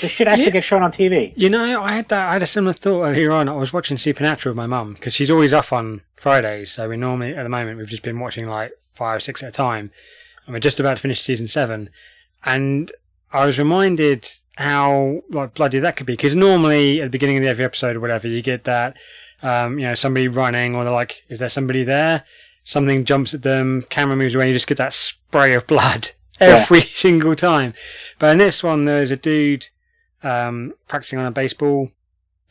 This 0.00 0.10
should 0.12 0.28
actually 0.28 0.44
Yeah. 0.46 0.50
get 0.50 0.64
shown 0.64 0.82
on 0.82 0.92
TV. 0.92 1.32
You 1.36 1.50
know, 1.50 1.82
I 1.82 1.92
had 1.92 2.08
that. 2.08 2.28
I 2.28 2.32
had 2.34 2.42
a 2.42 2.46
similar 2.46 2.72
thought 2.72 3.02
earlier 3.04 3.32
on. 3.32 3.48
I 3.48 3.52
was 3.54 3.72
watching 3.72 3.98
Supernatural 3.98 4.52
with 4.52 4.56
my 4.56 4.66
mum 4.66 4.94
because 4.94 5.12
she's 5.14 5.30
always 5.30 5.52
off 5.52 5.72
on 5.72 6.02
Fridays. 6.16 6.70
So 6.72 6.88
we 6.88 6.96
normally, 6.96 7.34
at 7.34 7.42
the 7.42 7.48
moment, 7.48 7.78
we've 7.78 7.88
just 7.88 8.02
been 8.04 8.20
watching 8.20 8.46
like 8.46 8.72
five, 8.94 9.16
or 9.16 9.20
six 9.20 9.42
at 9.42 9.48
a 9.48 9.52
time, 9.52 9.90
and 10.46 10.52
we're 10.54 10.60
just 10.60 10.78
about 10.78 10.96
to 10.96 11.02
finish 11.02 11.20
season 11.20 11.48
seven. 11.48 11.90
And 12.44 12.92
I 13.32 13.44
was 13.44 13.58
reminded 13.58 14.28
how 14.56 15.22
like 15.30 15.54
bloody 15.54 15.78
that 15.80 15.96
could 15.96 16.06
be 16.06 16.12
because 16.12 16.36
normally 16.36 17.00
at 17.00 17.06
the 17.06 17.10
beginning 17.10 17.38
of 17.38 17.44
every 17.44 17.64
episode 17.64 17.96
or 17.96 18.00
whatever, 18.00 18.28
you 18.28 18.42
get 18.42 18.64
that, 18.64 18.96
um, 19.42 19.78
you 19.78 19.86
know, 19.86 19.94
somebody 19.94 20.28
running 20.28 20.74
or 20.76 20.84
they're 20.84 20.92
like, 20.92 21.24
"Is 21.28 21.38
there 21.40 21.48
somebody 21.48 21.82
there?" 21.84 22.24
Something 22.64 23.04
jumps 23.04 23.34
at 23.34 23.42
them, 23.42 23.82
camera 23.90 24.14
moves 24.14 24.36
away, 24.36 24.46
you 24.46 24.54
just 24.54 24.68
get 24.68 24.76
that 24.78 24.92
spray 24.92 25.54
of 25.54 25.66
blood 25.66 26.10
Yeah. 26.40 26.58
every 26.62 26.82
single 26.94 27.34
time. 27.34 27.74
But 28.20 28.32
in 28.32 28.38
this 28.38 28.62
one, 28.62 28.84
there's 28.84 29.10
a 29.10 29.16
dude 29.16 29.68
um, 30.22 30.74
practicing 30.88 31.18
on 31.18 31.26
a 31.26 31.30
baseball 31.30 31.90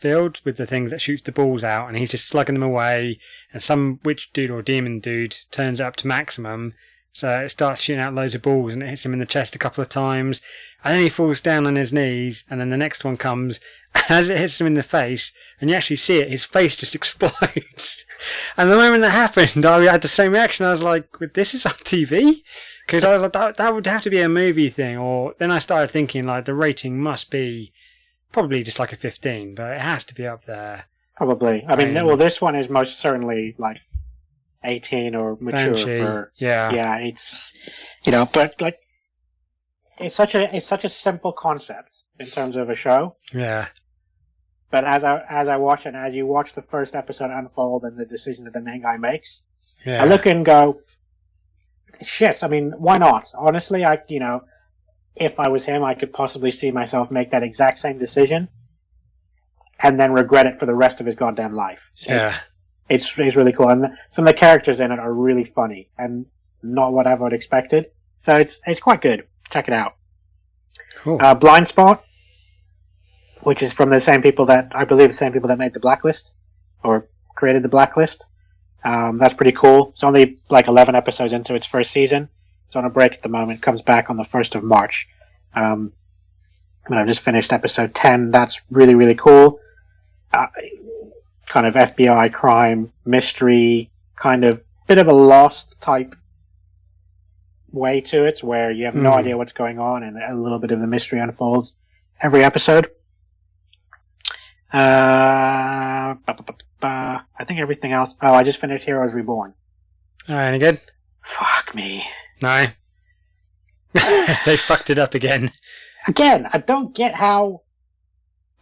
field 0.02 0.42
with 0.44 0.58
the 0.58 0.66
things 0.66 0.92
that 0.92 1.00
shoots 1.02 1.22
the 1.22 1.32
balls 1.32 1.64
out, 1.64 1.88
and 1.88 1.98
he's 1.98 2.12
just 2.12 2.28
slugging 2.28 2.56
them 2.56 2.64
away. 2.64 3.20
And 3.54 3.62
some 3.62 4.00
witch 4.04 4.32
dude 4.34 4.50
or 4.50 4.62
demon 4.62 5.00
dude 5.00 5.36
turns 5.52 5.80
up 5.80 5.96
to 5.98 6.08
maximum, 6.08 6.74
so 7.14 7.42
it 7.42 7.50
starts 7.50 7.82
shooting 7.82 8.02
out 8.02 8.16
loads 8.16 8.36
of 8.36 8.42
balls, 8.42 8.74
and 8.74 8.82
it 8.82 8.90
hits 8.90 9.06
him 9.06 9.14
in 9.14 9.20
the 9.20 9.26
chest 9.26 9.56
a 9.56 9.60
couple 9.60 9.82
of 9.82 9.90
times. 9.90 10.42
And 10.84 10.96
then 10.96 11.02
he 11.02 11.10
falls 11.10 11.42
down 11.42 11.68
on 11.68 11.76
his 11.76 11.94
knees, 11.94 12.44
and 12.50 12.60
then 12.60 12.70
the 12.70 12.78
next 12.78 13.06
one 13.06 13.18
comes, 13.18 13.60
and 13.96 14.06
as 14.10 14.30
it 14.30 14.38
hits 14.38 14.60
him 14.60 14.68
in 14.68 14.74
the 14.74 14.84
face, 14.84 15.32
and 15.60 15.70
you 15.70 15.76
actually 15.76 15.98
see 15.98 16.20
it, 16.20 16.30
his 16.30 16.46
face 16.46 16.76
just 16.76 16.96
explodes. 16.96 18.06
and 18.58 18.72
the 18.72 18.78
moment 18.78 19.02
that 19.02 19.12
happened, 19.12 19.66
I 19.66 19.84
had 19.84 20.02
the 20.02 20.08
same 20.08 20.32
reaction. 20.32 20.66
I 20.66 20.72
was 20.72 20.84
like, 20.84 21.06
"This 21.34 21.54
is 21.54 21.66
on 21.66 21.74
TV." 21.74 22.42
Because 22.92 23.06
I 23.06 23.14
was 23.14 23.22
like, 23.22 23.32
that, 23.32 23.56
that 23.56 23.74
would 23.74 23.88
have 23.88 24.02
to 24.02 24.10
be 24.10 24.20
a 24.20 24.28
movie 24.28 24.68
thing, 24.68 24.98
or 24.98 25.34
then 25.38 25.50
I 25.50 25.60
started 25.60 25.92
thinking 25.92 26.26
like 26.26 26.44
the 26.44 26.54
rating 26.54 27.00
must 27.00 27.32
be 27.32 27.72
probably 28.34 28.64
just 28.64 28.80
like 28.80 28.92
a 28.92 28.98
15, 28.98 29.56
but 29.56 29.72
it 29.72 29.82
has 29.82 30.04
to 30.06 30.14
be 30.14 30.28
up 30.28 30.44
there. 30.44 30.84
Probably. 31.16 31.64
I 31.66 31.78
mean, 31.78 31.96
Um, 31.96 32.06
well, 32.06 32.18
this 32.18 32.42
one 32.42 32.56
is 32.56 32.68
most 32.68 33.00
certainly 33.00 33.56
like 33.58 33.78
18 34.66 35.16
or 35.16 35.38
mature 35.40 35.74
Banshee, 35.74 35.98
for. 36.00 36.34
yeah, 36.36 36.72
Yeah, 36.72 36.98
it's 36.98 37.96
you 38.06 38.12
know, 38.12 38.26
but 38.34 38.60
like 38.60 38.76
it's 39.98 40.16
such 40.16 40.36
a 40.36 40.54
it's 40.54 40.68
such 40.68 40.84
a 40.84 40.90
simple 40.90 41.32
concept 41.32 41.96
in 42.20 42.26
terms 42.26 42.58
of 42.58 42.70
a 42.70 42.76
show. 42.76 43.16
yeah, 43.34 43.68
But 44.70 44.84
as 44.84 45.06
I 45.06 45.24
as 45.30 45.48
I 45.48 45.56
watch 45.56 45.86
it, 45.86 45.96
and 45.96 45.98
as 45.98 46.14
you 46.14 46.26
watch 46.26 46.56
the 46.56 46.62
first 46.62 46.96
episode 46.98 47.32
unfold 47.32 47.84
and 47.84 47.98
the 47.98 48.06
decision 48.06 48.44
that 48.46 48.54
the 48.54 48.62
main 48.62 48.82
guy 48.82 48.98
makes, 48.98 49.46
yeah. 49.86 50.04
I 50.04 50.08
look 50.08 50.26
and 50.26 50.44
go, 50.46 50.82
shit. 52.02 52.44
I 52.44 52.48
mean, 52.48 52.72
why 52.78 52.98
not? 52.98 53.32
Honestly, 53.38 53.86
I 53.86 54.00
you 54.08 54.20
know, 54.20 54.44
if 55.16 55.40
I 55.40 55.50
was 55.50 55.66
him, 55.66 55.84
I 55.84 55.94
could 55.94 56.14
possibly 56.14 56.52
see 56.52 56.72
myself 56.72 57.12
make 57.12 57.32
that 57.32 57.44
exact 57.44 57.80
same 57.80 57.98
decision, 57.98 58.50
and 59.80 60.00
then 60.00 60.12
regret 60.14 60.46
it 60.46 60.58
for 60.58 60.66
the 60.66 60.76
rest 60.76 61.00
of 61.00 61.06
his 61.06 61.16
goddamn 61.16 61.54
life. 61.54 61.92
Yeah. 61.98 62.30
It's, 62.30 62.56
it's 62.90 63.20
it's 63.20 63.36
really 63.36 63.54
cool, 63.54 63.70
and 63.70 63.98
some 64.10 64.28
of 64.28 64.34
the 64.34 64.38
characters 64.38 64.80
in 64.80 64.92
it 64.92 65.00
are 65.00 65.14
really 65.14 65.46
funny 65.46 65.90
and 65.98 66.26
not 66.64 66.94
what 66.94 67.08
I 67.08 67.14
would 67.14 67.34
expected. 67.34 67.92
So 68.20 68.36
it's 68.38 68.62
it's 68.66 68.80
quite 68.80 69.02
good. 69.02 69.28
Check 69.50 69.68
it 69.68 69.74
out. 69.74 69.96
cool. 70.98 71.18
Uh, 71.22 71.36
Blind 71.36 71.68
Spot, 71.68 72.04
which 73.42 73.64
is 73.64 73.74
from 73.74 73.90
the 73.90 74.00
same 74.00 74.22
people 74.22 74.46
that 74.46 74.72
I 74.76 74.86
believe 74.86 75.10
the 75.10 75.16
same 75.16 75.34
people 75.34 75.50
that 75.50 75.58
made 75.58 75.74
the 75.74 75.80
Blacklist 75.80 76.34
or 76.84 77.08
created 77.36 77.64
the 77.64 77.70
Blacklist. 77.70 78.28
Um, 78.84 79.18
that's 79.18 79.34
pretty 79.34 79.52
cool. 79.52 79.92
It's 79.94 80.04
only 80.04 80.38
like 80.50 80.68
11 80.68 80.96
episodes 80.96 81.34
into 81.34 81.54
its 81.56 81.66
first 81.66 81.92
season. 81.92 82.28
It's 82.68 82.76
on 82.76 82.86
a 82.86 82.90
break 82.90 83.14
at 83.14 83.22
the 83.22 83.30
moment. 83.30 83.62
Comes 83.62 83.82
back 83.82 84.10
on 84.10 84.18
the 84.18 84.24
1st 84.24 84.56
of 84.56 84.64
March. 84.64 85.08
Um, 85.54 85.92
and 86.88 86.98
I've 86.98 87.08
just 87.08 87.22
finished 87.24 87.54
episode 87.54 87.94
10. 87.94 88.32
That's 88.32 88.62
really, 88.72 88.96
really 88.96 89.16
cool. 89.16 89.60
Uh, 90.34 90.48
kind 91.48 91.68
of 91.68 91.76
FBI 91.76 92.34
crime, 92.34 92.92
mystery, 93.06 93.92
kind 94.16 94.44
of 94.46 94.64
bit 94.88 94.98
of 94.98 95.08
a 95.08 95.14
lost 95.14 95.80
type 95.82 96.16
way 97.72 98.02
to 98.02 98.26
it 98.26 98.42
where 98.44 98.72
you 98.72 98.86
have 98.86 98.96
no 98.96 99.12
Hmm. 99.12 99.18
idea 99.18 99.38
what's 99.38 99.54
going 99.54 99.78
on 99.80 100.04
and 100.04 100.18
a 100.22 100.34
little 100.34 100.60
bit 100.60 100.72
of 100.72 100.80
the 100.80 100.88
mystery 100.88 101.20
unfolds 101.20 101.76
every 102.22 102.44
episode. 102.44 102.90
Uh, 104.74 106.16
ba- 106.82 107.26
I 107.40 107.46
think 107.46 107.60
everything 107.60 107.94
else. 107.94 108.14
Oh, 108.22 108.34
I 108.34 108.44
just 108.44 108.60
finished 108.60 108.86
Heroes 108.86 109.16
Reborn. 109.16 109.54
All 110.28 110.36
right, 110.36 110.48
any 110.48 110.60
good? 110.60 110.80
Fuck 111.24 111.74
me. 111.74 112.04
No. 112.42 112.66
they 114.46 114.58
fucked 114.58 114.90
it 114.90 114.98
up 115.00 115.14
again. 115.14 115.52
Again, 116.08 116.50
I 116.52 116.58
don't 116.58 116.94
get 116.96 117.14
how. 117.16 117.62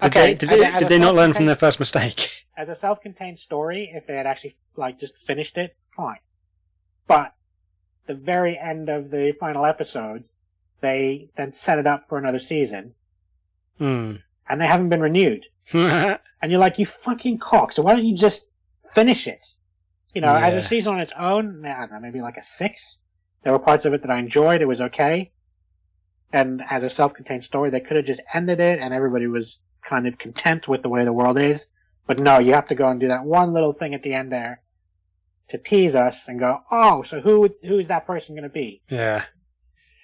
Did 0.02 0.08
Okay, 0.08 0.28
they, 0.28 0.36
did 0.36 0.50
they, 0.50 0.78
did 0.78 0.88
they 0.88 1.00
not 1.00 1.16
learn 1.16 1.34
from 1.34 1.46
their 1.46 1.56
first 1.56 1.80
mistake? 1.80 2.30
as 2.58 2.70
a 2.70 2.76
self-contained 2.76 3.40
story, 3.40 3.90
if 3.94 4.06
they 4.06 4.16
had 4.16 4.28
actually 4.28 4.56
like 4.76 5.00
just 5.00 5.18
finished 5.18 5.58
it, 5.58 5.76
fine. 5.86 6.20
But 7.08 7.34
the 8.06 8.14
very 8.14 8.58
end 8.58 8.90
of 8.90 9.10
the 9.10 9.34
final 9.40 9.66
episode, 9.66 10.26
they 10.82 11.30
then 11.36 11.52
set 11.52 11.80
it 11.80 11.88
up 11.88 12.04
for 12.04 12.18
another 12.18 12.40
season, 12.40 12.96
Hmm. 13.78 14.16
And 14.50 14.60
they 14.60 14.68
haven't 14.68 14.90
been 14.90 15.02
renewed. 15.02 15.46
And 16.42 16.52
you're 16.54 16.62
like, 16.62 16.80
you 16.80 16.86
fucking 16.86 17.38
cock. 17.40 17.74
So 17.74 17.84
why 17.84 17.94
don't 17.94 18.06
you 18.06 18.16
just 18.16 18.50
finish 18.94 19.28
it? 19.28 19.44
You 20.14 20.22
know, 20.22 20.34
as 20.34 20.56
a 20.56 20.62
season 20.62 20.94
on 20.94 21.02
its 21.02 21.12
own, 21.12 21.66
I 21.66 21.82
don't 21.82 21.92
know, 21.92 22.00
maybe 22.00 22.22
like 22.22 22.38
a 22.38 22.42
six. 22.42 22.98
There 23.44 23.52
were 23.52 23.60
parts 23.60 23.84
of 23.84 23.94
it 23.94 24.04
that 24.04 24.10
I 24.10 24.20
enjoyed. 24.20 24.62
It 24.62 24.66
was 24.66 24.80
okay. 24.80 25.32
And 26.32 26.62
as 26.70 26.84
a 26.84 26.90
self-contained 26.90 27.44
story, 27.44 27.70
they 27.72 27.82
could 27.82 27.98
have 27.98 28.06
just 28.06 28.22
ended 28.34 28.62
it 28.62 28.80
and 28.80 28.94
everybody 28.94 29.28
was 29.28 29.60
kind 29.84 30.08
of 30.08 30.18
content 30.18 30.68
with 30.68 30.82
the 30.82 30.90
way 30.90 31.04
the 31.04 31.14
world 31.14 31.38
is. 31.38 31.68
But 32.08 32.20
no, 32.20 32.40
you 32.40 32.54
have 32.54 32.68
to 32.68 32.76
go 32.76 32.88
and 32.88 33.00
do 33.00 33.10
that 33.10 33.26
one 33.26 33.54
little 33.54 33.74
thing 33.74 33.94
at 33.94 34.02
the 34.02 34.14
end 34.14 34.32
there 34.32 34.62
to 35.50 35.58
tease 35.58 35.96
us 35.96 36.30
and 36.30 36.40
go, 36.40 36.62
oh, 36.72 37.02
so 37.02 37.20
who, 37.20 37.50
who 37.64 37.80
is 37.80 37.90
that 37.90 38.08
person 38.08 38.36
going 38.36 38.44
to 38.44 38.50
be? 38.50 38.82
yeah. 38.90 39.26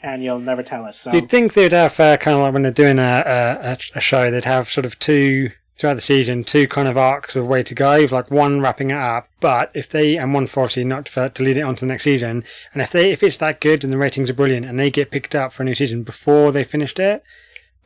And 0.07 0.23
you'll 0.23 0.37
never 0.39 0.61
tell 0.61 0.85
us. 0.85 0.99
So 0.99 1.11
You'd 1.13 1.29
think 1.29 1.53
they'd 1.53 1.71
have 1.71 1.99
uh, 1.99 2.17
kind 2.17 2.35
of 2.37 2.43
like 2.43 2.53
when 2.53 2.61
they're 2.61 2.71
doing 2.71 2.99
a, 2.99 3.23
a 3.65 3.77
a- 3.95 3.99
show, 3.99 4.29
they'd 4.29 4.45
have 4.45 4.69
sort 4.69 4.85
of 4.85 4.99
two 4.99 5.49
throughout 5.77 5.95
the 5.95 6.01
season, 6.01 6.43
two 6.43 6.67
kind 6.67 6.87
of 6.87 6.95
arcs 6.95 7.35
of 7.35 7.47
way 7.47 7.63
to 7.63 7.73
go, 7.73 8.05
like 8.11 8.29
one 8.29 8.61
wrapping 8.61 8.91
it 8.91 8.97
up. 8.97 9.27
But 9.39 9.71
if 9.73 9.89
they 9.89 10.15
and 10.17 10.31
one 10.31 10.45
for 10.45 10.61
obviously 10.61 10.83
not 10.85 11.09
for, 11.09 11.27
to 11.27 11.43
lead 11.43 11.57
it 11.57 11.61
on 11.63 11.73
to 11.75 11.81
the 11.81 11.87
next 11.87 12.03
season, 12.03 12.43
and 12.73 12.81
if 12.83 12.91
they 12.91 13.11
if 13.11 13.23
it's 13.23 13.37
that 13.37 13.59
good 13.59 13.83
and 13.83 13.91
the 13.91 13.97
ratings 13.97 14.29
are 14.29 14.33
brilliant 14.35 14.67
and 14.67 14.79
they 14.79 14.91
get 14.91 15.09
picked 15.09 15.33
up 15.33 15.51
for 15.51 15.63
a 15.63 15.65
new 15.65 15.75
season 15.75 16.03
before 16.03 16.51
they 16.51 16.63
finished 16.63 16.99
it, 16.99 17.23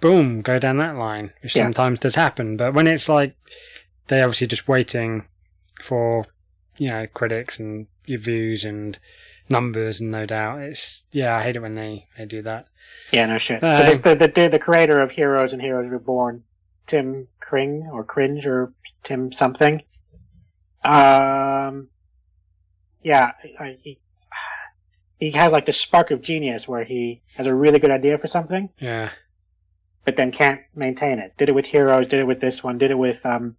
boom, 0.02 0.42
go 0.42 0.60
down 0.60 0.78
that 0.78 0.98
line, 0.98 1.32
which 1.42 1.56
Yeah. 1.56 1.64
sometimes 1.64 2.02
does 2.02 2.16
happen. 2.16 2.58
But 2.58 2.74
when 2.74 2.86
it's 2.86 3.08
like 3.08 3.36
they're 4.08 4.26
obviously 4.26 4.48
just 4.48 4.68
waiting 4.68 5.26
for 5.82 6.26
you 6.78 6.90
know 6.90 7.08
critics 7.14 7.60
and 7.60 7.88
your 8.06 8.20
views 8.20 8.66
and 8.66 9.00
numbers 9.50 10.00
and 10.00 10.12
no 10.12 10.26
doubt 10.26 10.62
it's 10.62 11.04
yeah 11.12 11.36
I 11.36 11.42
hate 11.44 11.56
it 11.56 11.60
when 11.62 11.76
they 11.76 12.08
they 12.18 12.26
do 12.26 12.42
that. 12.44 12.68
Yeah, 13.12 13.26
no 13.26 13.38
shit. 13.38 13.64
Uh, 13.64 13.78
so 13.78 13.84
this, 13.84 13.98
the, 13.98 14.16
the 14.16 14.28
the 14.28 14.48
the 14.50 14.60
creator 14.60 15.00
of 15.02 15.12
Heroes 15.12 15.54
and 15.54 15.62
Heroes 15.62 15.90
Reborn, 15.92 16.44
Tim 16.88 17.28
Kring 17.40 17.90
or 17.92 18.04
Cringe 18.04 18.46
or 18.46 18.74
Tim 19.04 19.32
something. 19.32 19.82
Um, 20.84 21.90
yeah, 23.04 23.32
I, 23.60 23.78
he 23.82 23.98
he 25.20 25.32
has 25.32 25.52
like 25.52 25.66
this 25.66 25.80
spark 25.80 26.12
of 26.12 26.22
genius 26.22 26.68
where 26.68 26.84
he 26.84 27.22
has 27.36 27.48
a 27.48 27.54
really 27.54 27.80
good 27.80 27.92
idea 27.92 28.18
for 28.18 28.28
something, 28.28 28.70
Yeah. 28.80 29.10
but 30.06 30.16
then 30.16 30.32
can't 30.32 30.62
maintain 30.76 31.20
it. 31.20 31.34
Did 31.38 31.50
it 31.50 31.56
with 31.56 31.66
Heroes, 31.66 32.08
did 32.08 32.20
it 32.22 32.28
with 32.28 32.40
this 32.40 32.64
one, 32.64 32.78
did 32.78 32.92
it 32.92 32.98
with 32.98 33.26
um 33.26 33.58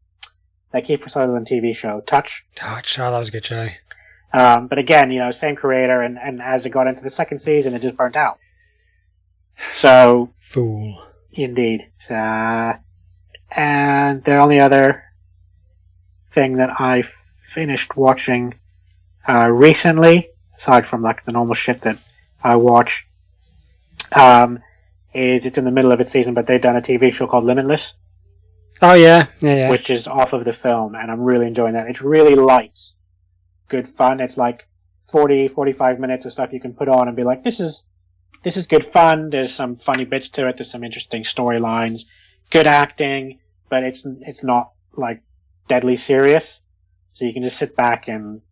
that 0.72 0.84
Kiefer 0.84 1.10
Sutherland 1.10 1.46
TV 1.46 1.74
show 1.76 2.00
Touch. 2.00 2.46
Touch. 2.54 2.98
Oh, 2.98 3.10
that 3.10 3.18
was 3.18 3.28
a 3.28 3.32
good 3.32 3.44
show. 3.44 3.68
Um, 4.32 4.68
but 4.68 4.78
again, 4.78 5.10
you 5.10 5.18
know, 5.18 5.30
same 5.30 5.56
creator, 5.56 6.00
and 6.02 6.18
and 6.18 6.40
as 6.40 6.66
it 6.66 6.70
got 6.70 6.86
into 6.86 7.02
the 7.02 7.10
second 7.10 7.38
season, 7.38 7.74
it 7.74 7.82
just 7.82 7.96
burnt 7.96 8.16
out. 8.16 8.38
So 9.70 10.30
Fool. 10.38 11.04
Indeed. 11.32 11.88
Uh, 12.10 12.74
and 13.50 14.22
the 14.24 14.36
only 14.36 14.60
other 14.60 15.04
thing 16.26 16.54
that 16.54 16.80
I 16.80 17.02
finished 17.02 17.96
watching 17.96 18.54
uh, 19.28 19.46
recently, 19.48 20.30
aside 20.56 20.86
from 20.86 21.02
like 21.02 21.24
the 21.24 21.32
normal 21.32 21.54
shit 21.54 21.82
that 21.82 21.98
I 22.42 22.56
watch, 22.56 23.06
um, 24.12 24.60
is 25.12 25.46
it's 25.46 25.58
in 25.58 25.64
the 25.64 25.70
middle 25.70 25.92
of 25.92 26.00
its 26.00 26.10
season, 26.10 26.34
but 26.34 26.46
they've 26.46 26.60
done 26.60 26.76
a 26.76 26.80
TV 26.80 27.12
show 27.12 27.26
called 27.26 27.44
Limitless, 27.44 27.94
Oh 28.82 28.94
yeah, 28.94 29.26
yeah, 29.40 29.54
yeah. 29.54 29.70
which 29.70 29.90
is 29.90 30.06
off 30.06 30.32
of 30.32 30.44
the 30.44 30.52
film, 30.52 30.94
and 30.94 31.10
I'm 31.10 31.20
really 31.20 31.46
enjoying 31.46 31.74
that. 31.74 31.86
It's 31.86 32.00
really 32.00 32.34
light, 32.34 32.80
good 33.70 33.88
fun. 33.88 34.20
It's 34.20 34.36
like 34.36 34.66
40, 35.10 35.48
45 35.48 35.98
minutes 35.98 36.26
of 36.26 36.32
stuff 36.32 36.52
you 36.52 36.60
can 36.60 36.74
put 36.74 36.88
on 36.88 37.08
and 37.08 37.16
be 37.16 37.24
like, 37.24 37.42
this 37.42 37.60
is 37.60 37.84
this 38.42 38.56
is 38.56 38.66
good 38.66 38.84
fun. 38.84 39.30
There's 39.30 39.54
some 39.54 39.76
funny 39.76 40.04
bits 40.04 40.28
to 40.30 40.48
it. 40.48 40.56
There's 40.56 40.70
some 40.70 40.84
interesting 40.84 41.24
storylines, 41.24 42.02
good 42.50 42.66
acting, 42.66 43.38
but 43.70 43.84
it's 43.84 44.04
it's 44.04 44.44
not 44.44 44.72
like 44.94 45.22
deadly 45.68 45.96
serious. 45.96 46.60
So 47.12 47.24
you 47.24 47.32
can 47.32 47.42
just 47.42 47.58
sit 47.58 47.76
back 47.76 48.08
and 48.08 48.42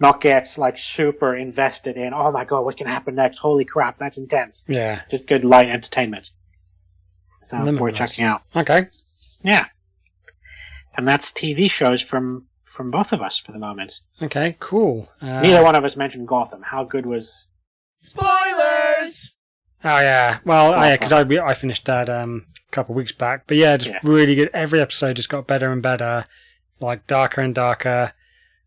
not 0.00 0.20
get 0.20 0.54
like 0.58 0.78
super 0.78 1.34
invested 1.36 1.96
in. 1.96 2.14
Oh 2.14 2.30
my 2.30 2.44
god, 2.44 2.64
what 2.64 2.76
can 2.76 2.86
happen 2.86 3.14
next? 3.16 3.38
Holy 3.38 3.64
crap, 3.64 3.98
that's 3.98 4.18
intense. 4.18 4.64
yeah. 4.68 5.02
Just 5.10 5.26
good 5.26 5.44
light 5.44 5.68
entertainment. 5.68 6.30
So 7.44 7.62
worth 7.76 7.94
checking 7.94 8.24
out. 8.24 8.40
Okay. 8.54 8.86
Yeah, 9.42 9.64
and 10.96 11.06
that's 11.06 11.32
TV 11.32 11.70
shows 11.70 12.02
from 12.02 12.46
from 12.68 12.90
both 12.90 13.12
of 13.12 13.20
us 13.22 13.38
for 13.38 13.52
the 13.52 13.58
moment. 13.58 14.00
Okay. 14.22 14.56
Cool. 14.60 15.08
Uh, 15.20 15.40
Neither 15.40 15.62
one 15.62 15.74
of 15.74 15.84
us 15.84 15.96
mentioned 15.96 16.28
Gotham. 16.28 16.62
How 16.62 16.84
good 16.84 17.06
was? 17.06 17.46
Spoilers! 17.96 19.32
Oh 19.84 19.98
yeah. 20.00 20.38
Well, 20.44 20.74
Oh, 20.74 20.82
yeah, 20.82 20.96
because 20.96 21.12
I 21.12 21.20
I 21.22 21.54
finished 21.54 21.84
that 21.86 22.08
um 22.10 22.46
a 22.68 22.70
couple 22.72 22.92
of 22.92 22.96
weeks 22.96 23.12
back. 23.12 23.44
But 23.46 23.56
yeah, 23.56 23.76
just 23.76 23.90
Yeah. 23.94 24.00
really 24.02 24.34
good. 24.34 24.50
Every 24.52 24.80
episode 24.80 25.16
just 25.16 25.28
got 25.28 25.46
better 25.46 25.72
and 25.72 25.82
better, 25.82 26.26
like 26.80 27.06
darker 27.06 27.40
and 27.40 27.54
darker. 27.54 28.12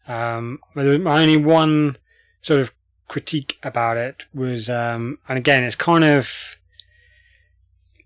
Um, 0.07 0.59
but 0.73 0.83
there 0.83 0.91
was 0.93 1.01
my 1.01 1.21
only 1.21 1.37
one 1.37 1.97
sort 2.41 2.59
of 2.59 2.73
critique 3.07 3.57
about 3.61 3.97
it 3.97 4.25
was, 4.33 4.69
um, 4.69 5.19
and 5.29 5.37
again, 5.37 5.63
it's 5.63 5.75
kind 5.75 6.03
of 6.03 6.57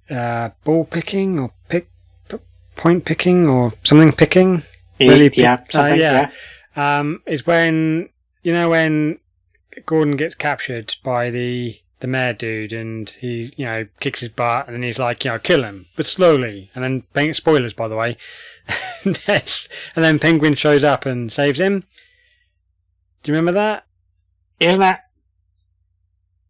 uh, 0.09 0.49
ball 0.63 0.85
picking 0.85 1.39
or 1.39 1.51
pick 1.69 1.87
p- 2.29 2.37
point 2.75 3.05
picking 3.05 3.47
or 3.47 3.71
something 3.83 4.11
picking. 4.11 4.63
Really 4.99 5.31
yeah, 5.35 5.63
uh, 5.73 5.93
yeah. 5.93 6.29
yeah. 6.75 6.99
um, 6.99 7.21
is 7.25 7.45
when 7.45 8.09
you 8.43 8.53
know 8.53 8.69
when 8.69 9.19
Gordon 9.85 10.15
gets 10.15 10.35
captured 10.35 10.95
by 11.03 11.29
the 11.29 11.79
the 11.99 12.07
mayor 12.07 12.33
dude, 12.33 12.73
and 12.73 13.09
he 13.09 13.51
you 13.57 13.65
know 13.65 13.87
kicks 13.99 14.21
his 14.21 14.29
butt, 14.29 14.67
and 14.67 14.75
then 14.75 14.83
he's 14.83 14.99
like, 14.99 15.25
you 15.25 15.31
know, 15.31 15.39
kill 15.39 15.63
him, 15.63 15.85
but 15.95 16.05
slowly, 16.05 16.71
and 16.75 17.03
then 17.13 17.33
spoilers 17.33 17.73
by 17.73 17.87
the 17.87 17.95
way, 17.95 18.17
and 19.05 19.15
then 19.95 20.19
Penguin 20.19 20.55
shows 20.55 20.83
up 20.83 21.05
and 21.05 21.31
saves 21.31 21.59
him. 21.59 21.83
Do 23.23 23.31
you 23.31 23.37
remember 23.37 23.59
that? 23.59 23.85
Isn't 24.59 24.81
that 24.81 25.05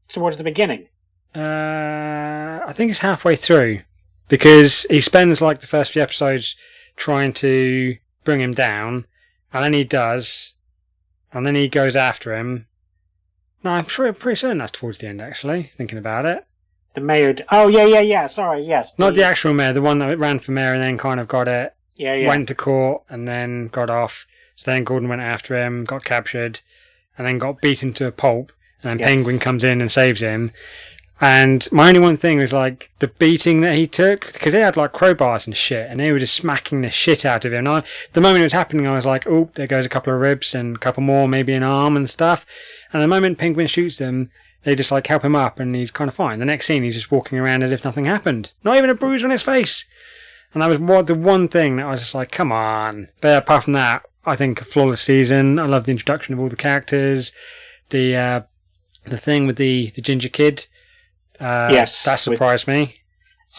towards 0.10 0.38
the 0.38 0.44
beginning? 0.44 0.88
Uh, 1.34 2.62
I 2.66 2.72
think 2.74 2.92
it's 2.92 3.00
halfway 3.00 3.36
through 3.36 3.82
because 4.30 4.86
he 4.90 5.02
spends 5.02 5.42
like 5.42 5.60
the 5.60 5.68
first 5.68 5.92
few 5.92 6.02
episodes 6.02 6.56
trying 6.96 7.34
to 7.34 7.98
bring 8.26 8.42
him 8.42 8.54
down, 8.54 9.06
and 9.54 9.64
then 9.64 9.72
he 9.74 9.86
does, 9.86 10.54
and 11.32 11.46
then 11.48 11.56
he 11.56 11.70
goes 11.70 11.96
after 11.96 12.36
him. 12.36 12.68
No, 13.64 13.72
I'm 13.72 13.88
sure, 13.88 14.12
pretty 14.14 14.36
certain 14.38 14.58
that's 14.58 14.72
towards 14.74 14.98
the 15.00 15.08
end. 15.08 15.22
Actually, 15.22 15.72
thinking 15.76 15.98
about 15.98 16.26
it, 16.26 16.46
The 16.94 17.02
mayor. 17.02 17.34
d- 17.34 17.44
Oh 17.52 17.68
yeah, 17.68 17.86
yeah, 17.86 18.02
yeah. 18.02 18.28
Sorry, 18.28 18.64
yes. 18.64 18.94
not 19.00 19.16
the 19.16 19.24
actual 19.24 19.54
mayor, 19.54 19.74
the 19.74 19.82
one 19.82 20.00
that 20.00 20.20
ran 20.20 20.40
for 20.40 20.52
mayor 20.52 20.74
and 20.74 20.84
then 20.84 20.98
kind 20.98 21.20
of 21.20 21.28
got 21.28 21.48
it, 21.48 21.74
Yeah, 21.94 22.14
yeah. 22.16 22.28
went 22.28 22.48
to 22.50 22.56
court 22.56 23.04
and 23.10 23.28
then 23.28 23.68
got 23.70 23.90
off. 23.90 24.26
So 24.56 24.72
then 24.72 24.84
Gordon 24.84 25.10
went 25.10 25.22
after 25.22 25.56
him, 25.58 25.84
got 25.84 26.04
captured, 26.06 26.62
and 27.18 27.26
then 27.28 27.40
got 27.40 27.60
beaten 27.62 27.92
to 27.94 28.08
a 28.08 28.12
pulp. 28.12 28.52
And 28.84 28.92
then 28.92 29.00
Yes. 29.00 29.10
Penguin 29.10 29.40
comes 29.40 29.64
in 29.64 29.82
and 29.82 29.92
saves 29.92 30.22
him. 30.22 30.52
And 31.22 31.66
my 31.72 31.88
only 31.88 32.02
one 32.02 32.18
thing 32.18 32.40
was 32.40 32.52
like 32.52 32.92
the 33.00 33.08
beating 33.08 33.62
that 33.62 33.76
he 33.76 33.88
took 33.88 34.34
because 34.34 34.52
they 34.52 34.60
had 34.60 34.76
like 34.76 34.92
crowbars 34.92 35.48
and 35.48 35.56
shit, 35.56 35.90
and 35.90 36.00
they 36.00 36.12
were 36.12 36.20
just 36.20 36.36
smacking 36.36 36.82
the 36.82 36.90
shit 36.90 37.26
out 37.26 37.46
of 37.46 37.54
him. 37.54 37.60
And 37.60 37.70
I, 37.70 37.84
the 38.12 38.20
moment 38.20 38.42
it 38.42 38.46
was 38.46 38.54
happening, 38.54 38.86
I 38.86 38.96
was 38.96 39.06
like, 39.06 39.26
"Oh, 39.26 39.50
there 39.54 39.68
goes 39.68 39.86
a 39.86 39.90
couple 39.90 40.14
of 40.14 40.20
ribs 40.20 40.54
and 40.54 40.76
a 40.76 40.80
couple 40.80 41.04
more, 41.04 41.28
maybe 41.28 41.54
an 41.54 41.64
arm 41.64 41.96
and 41.96 42.10
stuff." 42.10 42.46
And 42.92 43.02
the 43.02 43.08
moment 43.08 43.38
Penguin 43.38 43.68
shoots 43.68 43.98
them, 43.98 44.30
they 44.64 44.76
just 44.76 44.92
like 44.92 45.08
help 45.08 45.24
him 45.24 45.38
up, 45.38 45.58
and 45.58 45.74
he's 45.74 45.90
kind 45.90 46.10
of 46.10 46.16
fine. 46.16 46.40
The 46.40 46.46
next 46.46 46.66
scene, 46.66 46.84
he's 46.84 46.96
just 46.96 47.12
walking 47.12 47.40
around 47.40 47.64
as 47.64 47.72
if 47.72 47.86
nothing 47.86 48.06
happened, 48.06 48.52
not 48.66 48.78
even 48.78 48.90
a 48.90 48.96
bruise 48.96 49.24
on 49.24 49.30
his 49.30 49.44
face. 49.44 49.86
And 50.54 50.62
that 50.62 50.68
was 50.68 50.80
what 50.80 51.08
the 51.08 51.16
one 51.16 51.48
thing 51.48 51.78
that 51.78 51.86
I 51.86 51.92
was 51.92 52.02
just 52.02 52.16
like, 52.16 52.32
"Come 52.32 52.52
on!" 52.52 53.08
But 53.22 53.38
apart 53.38 53.64
from 53.64 53.74
that, 53.74 54.04
I 54.26 54.36
think 54.36 54.60
a 54.60 54.66
flawless 54.66 55.02
season. 55.02 55.60
I 55.60 55.66
love 55.66 55.86
the 55.86 55.92
introduction 55.92 56.34
of 56.34 56.42
all 56.42 56.50
the 56.50 56.58
characters, 56.58 57.32
the 57.90 58.18
uh, 58.18 58.42
the 59.06 59.18
thing 59.18 59.48
with 59.48 59.56
the 59.56 59.92
the 59.96 60.02
ginger 60.02 60.30
kid. 60.30 60.68
Uh, 61.40 61.70
Yes, 61.72 62.04
that 62.04 62.14
with- 62.14 62.20
surprised 62.38 62.68
me. 62.68 62.96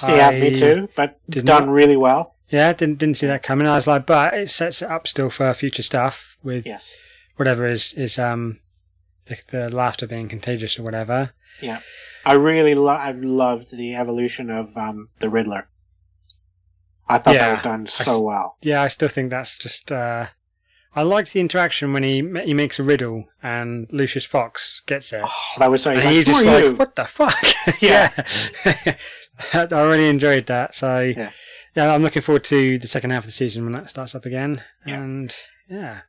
yeah, 0.08 0.28
I 0.28 0.38
me 0.40 0.54
too. 0.54 0.88
But 0.96 1.18
done 1.30 1.44
not- 1.44 1.68
really 1.68 1.96
well. 1.96 2.34
Yeah, 2.48 2.72
didn't 2.72 2.98
didn't 2.98 3.16
see 3.16 3.26
that 3.26 3.42
coming. 3.42 3.66
I 3.66 3.74
was 3.76 3.86
like, 3.88 4.06
but 4.06 4.34
it 4.34 4.50
sets 4.50 4.80
it 4.82 4.90
up 4.90 5.06
still 5.08 5.30
for 5.30 5.52
future 5.54 5.82
stuff 5.82 6.36
with 6.44 6.64
Yes. 6.64 6.96
whatever 7.36 7.66
is 7.66 7.92
is 7.94 8.18
um 8.18 8.60
the, 9.26 9.36
the 9.48 9.68
laughter 9.74 10.06
being 10.06 10.28
contagious 10.28 10.78
or 10.78 10.84
whatever. 10.84 11.32
Yeah, 11.60 11.80
I 12.24 12.34
really 12.34 12.74
lo- 12.76 12.88
I 13.08 13.10
loved 13.12 13.76
the 13.76 13.96
evolution 13.96 14.50
of 14.50 14.76
um, 14.76 15.08
the 15.20 15.28
Riddler. 15.28 15.68
I 17.08 17.18
thought 17.18 17.34
Yeah, 17.34 17.48
that 17.48 17.54
was 17.56 17.62
done 17.64 17.86
so 17.86 18.12
s- 18.16 18.20
well. 18.22 18.56
Yeah, 18.62 18.82
I 18.82 18.88
still 18.88 19.08
think 19.08 19.30
that's 19.30 19.58
just. 19.58 19.90
uh 19.90 20.26
I 20.96 21.02
liked 21.02 21.32
the 21.34 21.40
interaction 21.40 21.92
when 21.92 22.02
he 22.02 22.16
he 22.44 22.54
makes 22.54 22.78
a 22.78 22.82
riddle 22.82 23.26
and 23.42 23.86
Lucius 23.92 24.24
Fox 24.24 24.82
gets 24.86 25.12
it. 25.12 25.22
Oh, 25.24 25.54
that 25.58 25.70
was 25.70 25.82
so. 25.82 25.90
And 25.90 26.00
he's 26.00 26.26
"Who 26.26 26.32
just 26.32 26.46
like, 26.46 26.64
you?" 26.64 26.74
"What 26.74 26.96
the 26.96 27.04
fuck?" 27.04 27.36
Yeah. 27.82 28.10
yeah, 28.64 28.96
I 29.70 29.82
really 29.82 30.08
enjoyed 30.08 30.46
that. 30.46 30.74
So 30.74 31.00
Yeah. 31.00 31.30
yeah. 31.74 31.94
I'm 31.94 32.02
looking 32.02 32.22
forward 32.22 32.44
to 32.44 32.78
the 32.78 32.88
second 32.88 33.10
half 33.10 33.22
of 33.24 33.26
the 33.26 33.32
season 33.32 33.64
when 33.64 33.74
that 33.74 33.90
starts 33.90 34.14
up 34.14 34.24
again. 34.24 34.62
Yeah. 34.86 35.02
And 35.02 35.36
yeah, 35.68 36.00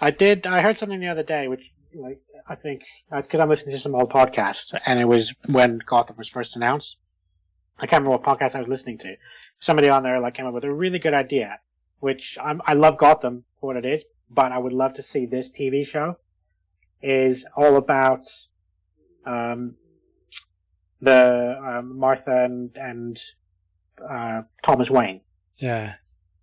I 0.00 0.10
did. 0.10 0.46
I 0.46 0.60
heard 0.60 0.76
something 0.76 1.00
the 1.00 1.08
other 1.08 1.22
day, 1.22 1.48
which 1.48 1.72
like 1.94 2.20
I 2.46 2.54
think 2.54 2.82
uh, 3.10 3.22
because 3.22 3.40
I'm 3.40 3.48
listening 3.48 3.74
to 3.76 3.80
some 3.80 3.94
old 3.94 4.12
podcasts, 4.12 4.78
and 4.86 5.00
it 5.00 5.08
was 5.08 5.32
when 5.52 5.78
Gotham 5.86 6.16
was 6.18 6.28
first 6.28 6.54
announced. 6.56 6.98
I 7.78 7.86
can't 7.86 8.02
remember 8.04 8.18
what 8.18 8.22
podcast 8.38 8.54
I 8.54 8.60
was 8.60 8.68
listening 8.68 8.98
to. 8.98 9.16
Somebody 9.60 9.88
on 9.88 10.02
there 10.02 10.20
like 10.20 10.34
came 10.34 10.46
up 10.46 10.54
with 10.54 10.64
a 10.64 10.72
really 10.72 10.98
good 10.98 11.14
idea, 11.14 11.58
which 12.00 12.36
I'm, 12.42 12.60
I 12.66 12.74
love 12.74 12.98
Gotham 12.98 13.44
for 13.58 13.68
what 13.68 13.76
it 13.76 13.84
is, 13.86 14.04
but 14.30 14.52
I 14.52 14.58
would 14.58 14.72
love 14.72 14.94
to 14.94 15.02
see 15.02 15.26
this 15.26 15.50
TV 15.50 15.86
show 15.86 16.16
is 17.02 17.46
all 17.56 17.76
about 17.76 18.26
um, 19.24 19.76
the 21.00 21.58
um, 21.62 21.98
Martha 21.98 22.44
and, 22.44 22.70
and 22.76 23.20
uh, 24.02 24.42
Thomas 24.62 24.90
Wayne 24.90 25.20
yeah, 25.58 25.94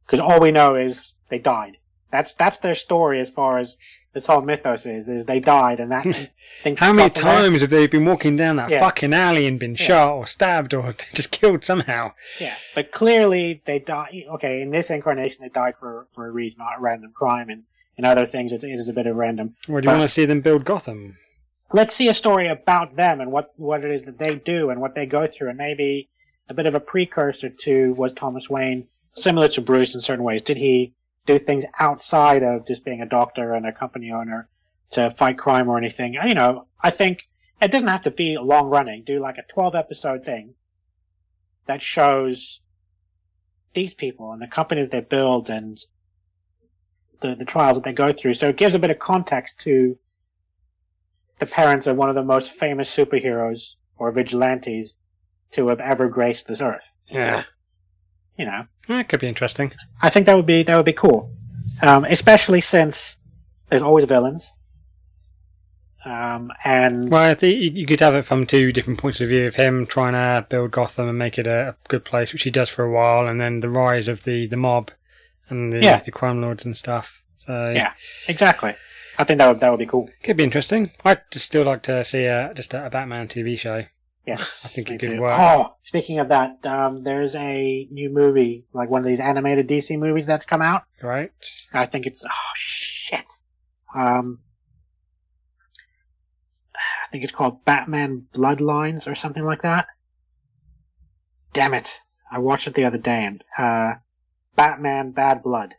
because 0.05 0.19
all 0.19 0.39
we 0.39 0.51
know 0.51 0.75
is 0.75 1.13
they 1.29 1.39
died. 1.39 1.77
That's 2.11 2.33
that's 2.33 2.57
their 2.59 2.75
story 2.75 3.19
as 3.19 3.29
far 3.29 3.57
as 3.59 3.77
this 4.13 4.25
whole 4.25 4.41
mythos 4.41 4.85
is. 4.85 5.09
Is 5.09 5.25
they 5.25 5.39
died 5.39 5.79
and 5.79 5.91
that 5.91 6.03
things. 6.63 6.79
How 6.79 6.91
many 6.93 7.09
got 7.09 7.17
from 7.17 7.23
there. 7.25 7.41
times 7.43 7.61
have 7.61 7.69
they 7.69 7.87
been 7.87 8.05
walking 8.05 8.35
down 8.35 8.57
that 8.57 8.69
Yeah. 8.69 8.79
fucking 8.79 9.13
alley 9.13 9.47
and 9.47 9.59
been 9.59 9.71
Yeah. 9.75 9.85
shot 9.87 10.13
or 10.15 10.25
stabbed 10.27 10.73
or 10.73 10.93
just 11.13 11.31
killed 11.31 11.63
somehow? 11.63 12.11
Yeah, 12.39 12.55
but 12.75 12.91
clearly 12.91 13.61
they 13.65 13.79
died. 13.79 14.13
Okay, 14.35 14.61
in 14.61 14.71
this 14.71 14.89
incarnation, 14.91 15.39
they 15.41 15.49
died 15.49 15.77
for 15.77 16.07
for 16.13 16.27
a 16.27 16.31
reason, 16.31 16.57
not 16.59 16.77
a 16.77 16.81
random 16.81 17.11
crime. 17.13 17.49
And 17.49 17.65
in 17.97 18.05
other 18.05 18.25
things, 18.25 18.51
it, 18.53 18.63
it 18.63 18.71
is 18.71 18.89
a 18.89 18.93
bit 18.93 19.07
of 19.07 19.15
random. 19.15 19.55
Or 19.69 19.79
do 19.81 19.85
you 19.85 19.91
But- 19.91 19.99
want 19.99 20.09
to 20.09 20.13
see 20.13 20.25
them 20.25 20.41
build 20.41 20.65
Gotham? 20.65 21.17
Let's 21.73 21.93
see 21.95 22.09
a 22.09 22.13
story 22.13 22.49
about 22.49 22.97
them 22.97 23.21
and 23.21 23.31
what 23.31 23.51
what 23.55 23.85
it 23.85 23.91
is 23.91 24.03
that 24.03 24.17
they 24.17 24.35
do 24.35 24.69
and 24.71 24.81
what 24.81 24.93
they 24.95 25.05
go 25.05 25.25
through, 25.27 25.49
and 25.49 25.57
maybe 25.57 26.09
a 26.49 26.53
bit 26.53 26.67
of 26.67 26.75
a 26.75 26.81
precursor 26.81 27.49
to 27.49 27.93
was 27.93 28.11
Thomas 28.11 28.49
Wayne 28.49 28.87
similar 29.15 29.47
to 29.49 29.61
Bruce 29.61 29.95
in 29.95 30.01
certain 30.01 30.25
ways? 30.25 30.41
Did 30.41 30.57
he 30.57 30.93
do 31.25 31.37
things 31.37 31.65
outside 31.79 32.43
of 32.43 32.67
just 32.67 32.83
being 32.83 33.01
a 33.01 33.05
doctor 33.05 33.53
and 33.53 33.65
a 33.65 33.71
company 33.71 34.11
owner 34.11 34.49
to 34.91 35.09
fight 35.09 35.37
crime 35.37 35.69
or 35.69 35.77
anything? 35.77 36.13
You 36.13 36.33
know, 36.33 36.67
I 36.81 36.89
think 36.89 37.19
it 37.61 37.71
doesn't 37.71 37.87
have 37.87 38.03
to 38.03 38.11
be 38.11 38.37
long 38.37 38.69
running. 38.69 39.03
Do 39.03 39.19
like 39.19 39.37
a 39.37 39.53
12 39.53 39.75
episode 39.75 40.25
thing 40.25 40.55
that 41.67 41.81
shows 41.81 42.59
these 43.73 43.93
people 43.93 44.33
and 44.33 44.41
the 44.41 44.47
company 44.47 44.81
that 44.81 44.91
they 44.91 44.99
build 44.99 45.49
and 45.49 45.79
the, 47.21 47.35
the 47.35 47.45
trials 47.45 47.77
that 47.77 47.83
they 47.83 47.93
go 47.93 48.11
through. 48.11 48.33
So 48.33 48.49
it 48.49 48.57
gives 48.57 48.75
a 48.75 48.79
bit 48.79 48.91
of 48.91 48.99
context 48.99 49.61
to 49.61 49.97
the 51.39 51.45
parents 51.45 51.87
of 51.87 51.97
one 51.97 52.09
of 52.09 52.15
the 52.15 52.23
most 52.23 52.51
famous 52.51 52.93
superheroes 52.93 53.75
or 53.97 54.11
vigilantes 54.11 54.95
to 55.51 55.67
have 55.67 55.79
ever 55.79 56.09
graced 56.09 56.47
this 56.47 56.61
earth. 56.61 56.93
Yeah, 57.07 57.43
You 58.37 58.45
know, 58.45 58.65
that 58.87 59.09
could 59.09 59.19
be 59.19 59.27
interesting. 59.27 59.73
I 60.01 60.09
think 60.09 60.25
that 60.25 60.35
would 60.35 60.45
be 60.45 60.63
that 60.63 60.75
would 60.75 60.85
be 60.85 60.93
cool, 60.93 61.31
um, 61.83 62.05
especially 62.05 62.61
since 62.61 63.19
there's 63.69 63.81
always 63.81 64.05
villains. 64.05 64.53
Um, 66.03 66.51
and 66.63 67.09
Well, 67.11 67.29
I 67.29 67.35
think 67.35 67.77
you 67.77 67.85
could 67.85 67.99
have 67.99 68.15
it 68.15 68.23
from 68.25 68.47
two 68.47 68.71
different 68.71 68.99
points 68.99 69.21
of 69.21 69.29
view 69.29 69.45
of 69.45 69.53
him 69.55 69.85
trying 69.85 70.13
to 70.13 70.45
build 70.49 70.71
Gotham 70.71 71.07
and 71.07 71.19
make 71.19 71.37
it 71.37 71.45
a, 71.45 71.69
a 71.69 71.75
good 71.89 72.03
place, 72.03 72.33
which 72.33 72.41
he 72.41 72.49
does 72.49 72.69
for 72.69 72.83
a 72.83 72.91
while, 72.91 73.27
and 73.27 73.39
then 73.39 73.59
the 73.59 73.69
rise 73.69 74.07
of 74.07 74.23
the, 74.23 74.47
the 74.47 74.57
mob 74.57 74.89
and 75.49 75.71
the, 75.71 75.79
Yeah. 75.79 75.99
the 75.99 76.09
crime 76.11 76.41
lords 76.41 76.65
and 76.65 76.75
stuff. 76.75 77.21
So 77.37 77.71
Yeah. 77.75 77.91
exactly, 78.27 78.73
I 79.19 79.25
think 79.25 79.37
that 79.37 79.47
would 79.47 79.59
that 79.59 79.69
would 79.69 79.77
be 79.79 79.85
cool. 79.85 80.09
could 80.23 80.37
be 80.37 80.43
interesting. 80.43 80.89
I'd 81.05 81.21
just 81.29 81.45
still 81.45 81.65
like 81.65 81.83
to 81.83 82.03
see 82.03 82.25
a, 82.25 82.51
just 82.55 82.73
a, 82.73 82.87
a 82.87 82.89
Batman 82.89 83.27
TV 83.27 83.57
show. 83.59 83.85
Yes, 84.25 84.65
I 84.65 84.67
think 84.69 84.89
me 84.89 84.95
it 84.95 84.99
could 84.99 85.09
too. 85.11 85.19
work. 85.19 85.35
Oh, 85.35 85.75
speaking 85.81 86.19
of 86.19 86.29
that, 86.29 86.63
um, 86.65 86.95
there's 86.95 87.35
a 87.35 87.87
new 87.89 88.09
movie, 88.11 88.65
like 88.71 88.89
one 88.89 88.99
of 89.01 89.05
these 89.05 89.19
animated 89.19 89.67
DC 89.67 89.97
movies 89.97 90.27
that's 90.27 90.45
come 90.45 90.61
out. 90.61 90.83
right? 91.01 91.31
I 91.73 91.87
think 91.87 92.05
it's 92.05 92.23
oh 92.23 92.51
shit. 92.53 93.29
Um, 93.95 94.39
I 96.75 97.11
think 97.11 97.23
it's 97.23 97.33
called 97.33 97.65
Batman 97.65 98.27
Bloodlines 98.33 99.07
or 99.07 99.15
something 99.15 99.43
like 99.43 99.61
that. 99.63 99.87
Damn 101.53 101.73
it! 101.73 101.99
I 102.31 102.37
watched 102.37 102.67
it 102.67 102.75
the 102.75 102.85
other 102.85 102.99
day 102.99 103.25
and 103.25 103.43
uh, 103.57 103.95
Batman 104.55 105.11
Bad 105.11 105.41
Blood. 105.41 105.73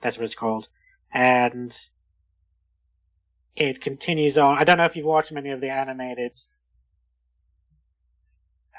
That's 0.00 0.16
what 0.16 0.24
it's 0.24 0.34
called, 0.34 0.68
and 1.12 1.76
it 3.60 3.80
continues 3.80 4.38
on. 4.38 4.58
I 4.58 4.64
don't 4.64 4.78
know 4.78 4.84
if 4.84 4.96
you've 4.96 5.06
watched 5.06 5.32
many 5.32 5.50
of 5.50 5.60
the 5.60 5.70
animated 5.70 6.38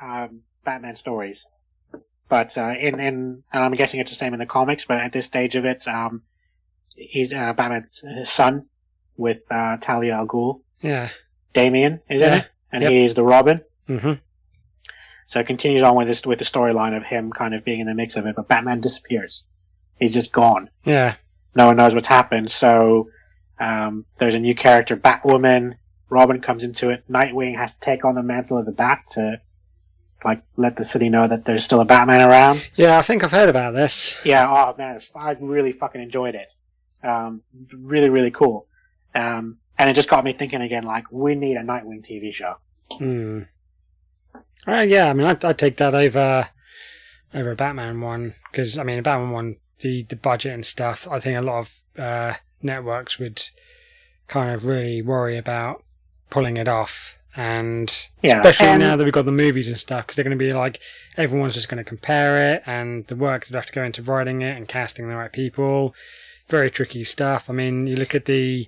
um, 0.02 0.42
Batman 0.64 0.96
stories. 0.96 1.46
But 2.28 2.58
uh, 2.58 2.70
in 2.80 3.00
in 3.00 3.44
and 3.52 3.64
I'm 3.64 3.74
guessing 3.74 4.00
it's 4.00 4.12
the 4.12 4.16
same 4.16 4.34
in 4.34 4.40
the 4.40 4.46
comics. 4.46 4.86
But 4.86 5.00
at 5.00 5.12
this 5.12 5.26
stage 5.26 5.56
of 5.56 5.66
it, 5.66 5.88
um, 5.88 6.22
he's 6.96 7.34
uh, 7.34 7.54
Batman's 7.54 8.04
son 8.24 8.66
with 9.18 9.40
uh, 9.50 9.78
Talia 9.78 10.14
al 10.14 10.28
Ghul. 10.28 10.62
Yeah. 10.82 11.10
Damian 11.54 12.02
is 12.10 12.22
in 12.22 12.28
Yeah. 12.28 12.36
it, 12.38 12.48
and 12.72 12.84
Yep. 12.84 12.92
he's 12.92 13.14
the 13.16 13.24
Robin. 13.24 13.62
Mm-hmm. 13.88 14.14
So 15.28 15.40
it 15.40 15.48
continues 15.48 15.82
on 15.82 15.96
with 15.96 16.08
this 16.08 16.24
with 16.26 16.38
the 16.40 16.46
storyline 16.46 16.96
of 16.96 17.04
him 17.04 17.32
kind 17.32 17.56
of 17.56 17.66
being 17.66 17.80
in 17.80 17.88
the 17.88 17.96
mix 17.96 18.16
of 18.16 18.28
it. 18.28 18.36
But 18.36 18.48
Batman 18.48 18.80
disappears. 18.80 19.44
He's 20.00 20.14
just 20.14 20.32
gone. 20.32 20.70
Yeah. 20.86 21.16
No 21.56 21.66
one 21.66 21.78
knows 21.78 21.96
what's 21.96 22.08
happened. 22.08 22.52
So 22.52 23.10
um, 23.60 24.06
there's 24.18 24.36
a 24.36 24.40
new 24.40 24.56
character, 24.56 24.96
Batwoman. 24.96 25.76
Robin 26.10 26.42
comes 26.42 26.64
into 26.64 26.90
it. 26.90 27.04
Nightwing 27.10 27.56
has 27.58 27.76
to 27.76 27.80
take 27.82 28.04
on 28.06 28.16
the 28.16 28.24
mantle 28.24 28.58
of 28.58 28.66
the 28.66 28.72
Bat 28.72 29.00
to 29.10 29.42
like 30.26 30.42
let 30.58 30.76
the 30.76 30.84
city 30.84 31.08
know 31.10 31.28
that 31.28 31.46
there's 31.46 31.64
still 31.64 31.80
a 31.82 31.86
Batman 31.86 32.28
around. 32.28 32.68
Yeah, 32.76 32.98
I 32.98 33.02
think 33.04 33.24
I've 33.24 33.32
heard 33.32 33.48
about 33.50 33.74
this. 33.74 34.18
Yeah, 34.26 34.48
oh 34.50 34.76
man, 34.78 34.96
it's- 34.96 35.12
I 35.16 35.32
really 35.40 35.72
fucking 35.72 36.02
enjoyed 36.02 36.36
it. 36.36 36.48
Um, 37.04 37.42
really, 37.72 38.10
really 38.10 38.32
cool. 38.32 38.68
Um, 39.16 39.58
and 39.78 39.90
it 39.90 39.94
just 39.94 40.10
got 40.10 40.24
me 40.24 40.34
thinking 40.34 40.62
again, 40.62 40.84
like, 40.84 41.06
we 41.12 41.36
need 41.36 41.56
a 41.56 41.62
Nightwing 41.62 42.04
TV 42.06 42.34
show. 42.34 42.56
Hmm. 42.92 43.44
Uh, 44.68 44.82
yeah, 44.88 45.10
I 45.10 45.14
mean, 45.14 45.26
I'd, 45.26 45.44
I'd 45.46 45.58
take 45.58 45.78
that 45.78 45.96
over 45.96 46.50
over 47.34 47.52
a 47.52 47.56
Batman 47.56 48.02
one 48.02 48.34
because 48.52 48.78
I 48.78 48.84
mean, 48.84 49.00
a 49.00 49.02
Batman 49.02 49.32
one, 49.32 49.56
the 49.80 50.04
the 50.04 50.16
budget 50.16 50.54
and 50.54 50.66
stuff. 50.66 51.08
I 51.10 51.20
think 51.20 51.38
a 51.38 51.42
lot 51.42 51.60
of 51.60 51.74
uh, 51.98 52.34
networks 52.62 53.18
would 53.20 53.42
kind 54.28 54.52
of 54.54 54.66
really 54.66 55.02
worry 55.02 55.38
about 55.38 55.84
pulling 56.30 56.58
it 56.58 56.68
off, 56.68 57.18
and 57.36 58.08
Yeah, 58.22 58.40
especially 58.40 58.68
and- 58.68 58.82
now 58.82 58.96
that 58.96 59.04
we've 59.04 59.14
got 59.14 59.26
the 59.26 59.32
movies 59.32 59.68
and 59.70 59.78
stuff, 59.78 60.06
because 60.06 60.16
they're 60.16 60.24
going 60.26 60.38
to 60.38 60.44
be 60.46 60.54
like 60.54 60.80
everyone's 61.18 61.56
just 61.56 61.70
going 61.70 61.84
to 61.84 61.90
compare 61.90 62.54
it, 62.54 62.64
and 62.66 63.06
the 63.08 63.16
work 63.16 63.46
that 63.48 63.56
have 63.56 63.66
to 63.66 63.74
go 63.74 63.84
into 63.84 64.04
writing 64.04 64.42
it 64.42 64.56
and 64.56 64.68
casting 64.68 65.08
the 65.10 65.16
right 65.16 65.32
people. 65.34 65.94
Very 66.50 66.70
tricky 66.72 67.04
stuff. 67.04 67.50
I 67.50 67.54
mean, 67.54 67.88
you 67.88 67.96
look 67.96 68.14
at 68.16 68.26
the 68.26 68.68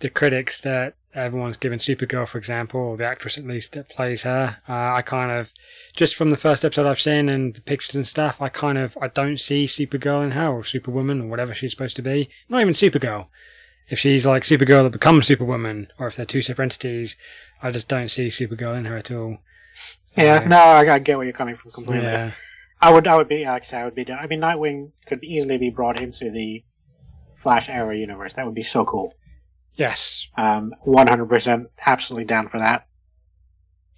the 0.00 0.10
critics 0.10 0.60
that 0.62 0.94
everyone's 1.14 1.56
given 1.56 1.78
Supergirl, 1.78 2.26
for 2.26 2.38
example, 2.38 2.80
or 2.80 2.96
the 2.96 3.06
actress 3.06 3.38
at 3.38 3.46
least 3.46 3.72
that 3.72 3.88
plays 3.88 4.22
her. 4.24 4.58
Uh, 4.68 4.94
I 4.94 5.02
kind 5.02 5.30
of, 5.30 5.52
just 5.94 6.14
from 6.14 6.30
the 6.30 6.36
first 6.36 6.64
episode 6.64 6.86
I've 6.86 7.00
seen 7.00 7.28
and 7.28 7.54
the 7.54 7.60
pictures 7.60 7.94
and 7.94 8.06
stuff, 8.06 8.42
I 8.42 8.48
kind 8.48 8.78
of, 8.78 8.98
I 9.00 9.08
don't 9.08 9.38
see 9.40 9.66
Supergirl 9.66 10.24
in 10.24 10.32
her 10.32 10.48
or 10.48 10.64
Superwoman 10.64 11.20
or 11.22 11.26
whatever 11.28 11.54
she's 11.54 11.70
supposed 11.70 11.96
to 11.96 12.02
be. 12.02 12.28
Not 12.48 12.60
even 12.60 12.74
Supergirl. 12.74 13.26
If 13.88 13.98
she's 13.98 14.24
like 14.24 14.42
Supergirl 14.44 14.84
that 14.84 14.92
becomes 14.92 15.26
Superwoman, 15.26 15.88
or 15.98 16.06
if 16.06 16.16
they're 16.16 16.24
two 16.26 16.42
separate 16.42 16.64
entities, 16.64 17.16
I 17.62 17.70
just 17.70 17.88
don't 17.88 18.10
see 18.10 18.28
Supergirl 18.28 18.76
in 18.76 18.86
her 18.86 18.96
at 18.96 19.10
all. 19.10 19.38
So, 20.10 20.22
Yeah, 20.22 20.44
no, 20.46 20.56
I, 20.56 20.94
I 20.94 20.98
get 20.98 21.16
where 21.18 21.26
you're 21.26 21.34
coming 21.34 21.56
from 21.56 21.70
completely. 21.72 22.06
yeah, 22.06 22.32
I 22.80 22.92
would, 22.92 23.06
I 23.06 23.16
would 23.16 23.28
be, 23.28 23.44
like 23.44 23.62
I 23.62 23.64
say, 23.66 23.78
I 23.78 23.84
would 23.84 23.94
be. 23.94 24.10
I 24.10 24.26
mean, 24.26 24.40
Nightwing 24.40 24.92
could 25.06 25.22
easily 25.22 25.58
be 25.58 25.70
brought 25.70 26.00
into 26.00 26.30
the 26.30 26.64
Flash 27.36 27.68
era 27.68 27.96
universe. 27.96 28.34
That 28.34 28.46
would 28.46 28.54
be 28.54 28.62
so 28.62 28.84
cool. 28.84 29.14
Yes, 29.76 30.28
Um, 30.36 30.74
100% 30.86 31.66
absolutely 31.84 32.24
down 32.24 32.48
for 32.48 32.58
that. 32.58 32.86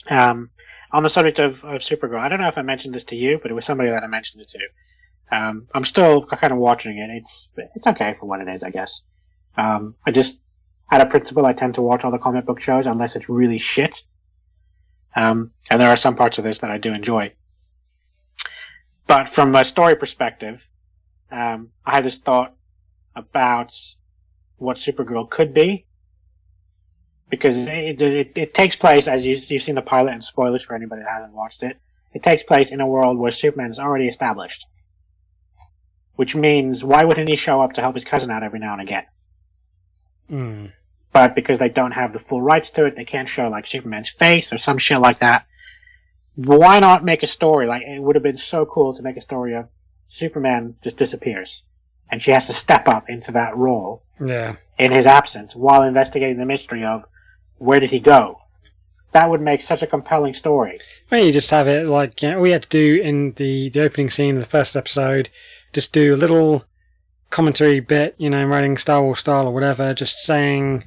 Um, 0.08 0.50
on 0.92 1.02
the 1.02 1.10
subject 1.10 1.38
of, 1.38 1.64
of 1.64 1.82
Supergirl, 1.82 2.18
I 2.18 2.28
don't 2.28 2.40
know 2.40 2.48
if 2.48 2.58
I 2.58 2.62
mentioned 2.62 2.94
this 2.94 3.04
to 3.04 3.16
you, 3.16 3.38
but 3.42 3.50
it 3.50 3.54
was 3.54 3.64
somebody 3.64 3.90
that 3.90 4.02
I 4.02 4.06
mentioned 4.06 4.42
it 4.42 4.48
to. 4.48 5.36
Um, 5.36 5.66
I'm 5.74 5.84
still 5.84 6.24
kind 6.24 6.52
of 6.52 6.58
watching 6.58 6.98
it. 6.98 7.10
It's 7.10 7.48
it's 7.74 7.86
okay 7.88 8.14
for 8.14 8.26
what 8.26 8.40
it 8.40 8.48
is, 8.48 8.62
I 8.62 8.70
guess. 8.70 9.02
Um, 9.56 9.96
I 10.06 10.12
just, 10.12 10.40
out 10.90 11.00
of 11.00 11.10
principle, 11.10 11.44
I 11.44 11.52
tend 11.52 11.74
to 11.74 11.82
watch 11.82 12.04
all 12.04 12.12
the 12.12 12.18
comic 12.18 12.46
book 12.46 12.60
shows 12.60 12.86
unless 12.86 13.16
it's 13.16 13.28
really 13.28 13.58
shit. 13.58 14.04
Um, 15.16 15.50
and 15.70 15.80
there 15.80 15.88
are 15.88 15.96
some 15.96 16.14
parts 16.14 16.38
of 16.38 16.44
this 16.44 16.58
that 16.58 16.70
I 16.70 16.78
do 16.78 16.92
enjoy. 16.92 17.30
But 19.06 19.28
from 19.28 19.54
a 19.54 19.64
story 19.64 19.96
perspective, 19.96 20.64
um, 21.30 21.70
I 21.84 21.96
had 21.96 22.04
this 22.04 22.18
thought 22.18 22.54
about 23.14 23.72
what 24.58 24.76
Supergirl 24.76 25.28
could 25.28 25.52
be. 25.52 25.84
Because 27.28 27.66
it, 27.66 28.00
it, 28.00 28.32
it 28.36 28.54
takes 28.54 28.76
place, 28.76 29.08
as 29.08 29.26
you, 29.26 29.32
you've 29.32 29.62
seen 29.62 29.74
the 29.74 29.82
pilot, 29.82 30.14
and 30.14 30.24
spoilers 30.24 30.62
for 30.62 30.74
anybody 30.76 31.02
that 31.02 31.10
hasn't 31.10 31.32
watched 31.32 31.62
it, 31.64 31.76
it 32.12 32.22
takes 32.22 32.42
place 32.42 32.70
in 32.70 32.80
a 32.80 32.86
world 32.86 33.18
where 33.18 33.32
Superman 33.32 33.70
is 33.70 33.78
already 33.78 34.06
established. 34.06 34.64
Which 36.14 36.34
means, 36.36 36.84
why 36.84 37.04
wouldn't 37.04 37.28
he 37.28 37.36
show 37.36 37.60
up 37.60 37.74
to 37.74 37.80
help 37.80 37.94
his 37.94 38.04
cousin 38.04 38.30
out 38.30 38.42
every 38.42 38.60
now 38.60 38.74
and 38.74 38.82
again? 38.82 39.04
mm. 40.30 40.72
But 41.12 41.34
because 41.34 41.58
they 41.58 41.68
don't 41.68 41.92
have 41.92 42.12
the 42.12 42.18
full 42.18 42.42
rights 42.42 42.70
to 42.70 42.84
it, 42.84 42.94
they 42.94 43.04
can't 43.04 43.28
show 43.28 43.48
like 43.48 43.66
Superman's 43.66 44.10
face 44.10 44.52
or 44.52 44.58
some 44.58 44.78
shit 44.78 45.00
like 45.00 45.18
that. 45.18 45.42
Why 46.36 46.78
not 46.78 47.02
make 47.02 47.22
a 47.22 47.26
story? 47.26 47.66
Like, 47.66 47.82
it 47.82 48.00
would 48.00 48.16
have 48.16 48.22
been 48.22 48.36
so 48.36 48.66
cool 48.66 48.94
to 48.94 49.02
make 49.02 49.16
a 49.16 49.22
story 49.22 49.54
of 49.56 49.68
Superman 50.08 50.76
just 50.82 50.98
disappears. 50.98 51.62
And 52.10 52.22
she 52.22 52.30
has 52.30 52.46
to 52.46 52.52
step 52.52 52.88
up 52.88 53.08
into 53.08 53.32
that 53.32 53.56
role 53.56 54.02
yeah, 54.24 54.56
in 54.78 54.92
his 54.92 55.06
absence 55.06 55.56
while 55.56 55.82
investigating 55.82 56.38
the 56.38 56.46
mystery 56.46 56.84
of 56.84 57.04
where 57.58 57.80
did 57.80 57.90
he 57.90 57.98
go? 57.98 58.40
That 59.12 59.30
would 59.30 59.40
make 59.40 59.60
such 59.60 59.82
a 59.82 59.86
compelling 59.86 60.34
story. 60.34 60.78
Well, 61.10 61.24
you 61.24 61.32
just 61.32 61.50
have 61.50 61.68
it 61.68 61.86
like 61.88 62.22
you 62.22 62.30
know, 62.30 62.38
all 62.38 62.46
you 62.46 62.52
had 62.52 62.62
to 62.62 62.68
do 62.68 63.00
in 63.00 63.32
the 63.32 63.70
the 63.70 63.80
opening 63.80 64.10
scene 64.10 64.36
of 64.36 64.42
the 64.42 64.48
first 64.48 64.76
episode, 64.76 65.30
just 65.72 65.92
do 65.92 66.14
a 66.14 66.16
little 66.16 66.64
commentary 67.30 67.80
bit, 67.80 68.14
you 68.18 68.30
know, 68.30 68.44
writing 68.44 68.76
Star 68.76 69.02
Wars 69.02 69.18
style 69.20 69.46
or 69.46 69.54
whatever, 69.54 69.94
just 69.94 70.18
saying, 70.20 70.84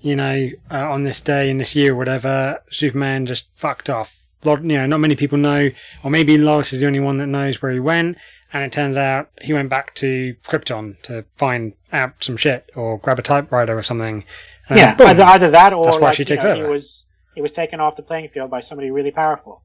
you 0.00 0.16
know, 0.16 0.50
uh, 0.70 0.90
on 0.90 1.04
this 1.04 1.20
day 1.20 1.50
in 1.50 1.58
this 1.58 1.74
year 1.76 1.92
or 1.92 1.96
whatever, 1.96 2.62
Superman 2.70 3.26
just 3.26 3.46
fucked 3.54 3.88
off. 3.88 4.16
Lot, 4.44 4.62
you 4.62 4.76
know, 4.76 4.86
not 4.86 5.00
many 5.00 5.16
people 5.16 5.38
know, 5.38 5.70
or 6.04 6.10
maybe 6.10 6.38
Lois 6.38 6.72
is 6.72 6.80
the 6.80 6.86
only 6.86 7.00
one 7.00 7.18
that 7.18 7.26
knows 7.26 7.60
where 7.60 7.72
he 7.72 7.80
went. 7.80 8.16
And 8.52 8.62
it 8.64 8.72
turns 8.72 8.96
out 8.96 9.30
he 9.42 9.52
went 9.52 9.68
back 9.68 9.94
to 9.96 10.34
Krypton 10.46 11.00
to 11.02 11.24
find 11.34 11.74
out 11.92 12.22
some 12.22 12.36
shit 12.36 12.70
or 12.74 12.98
grab 12.98 13.18
a 13.18 13.22
typewriter 13.22 13.76
or 13.76 13.82
something. 13.82 14.24
And 14.68 14.78
yeah, 14.78 14.94
boom. 14.94 15.08
either, 15.08 15.24
either 15.24 15.50
that 15.50 15.72
or 15.72 15.84
That's 15.84 15.96
why 15.98 16.08
like, 16.08 16.16
she 16.16 16.24
takes 16.24 16.42
know, 16.44 16.50
over. 16.50 16.64
he 16.66 16.70
was 16.70 17.04
he 17.34 17.42
was 17.42 17.52
taken 17.52 17.80
off 17.80 17.96
the 17.96 18.02
playing 18.02 18.28
field 18.28 18.50
by 18.50 18.60
somebody 18.60 18.90
really 18.90 19.10
powerful. 19.10 19.62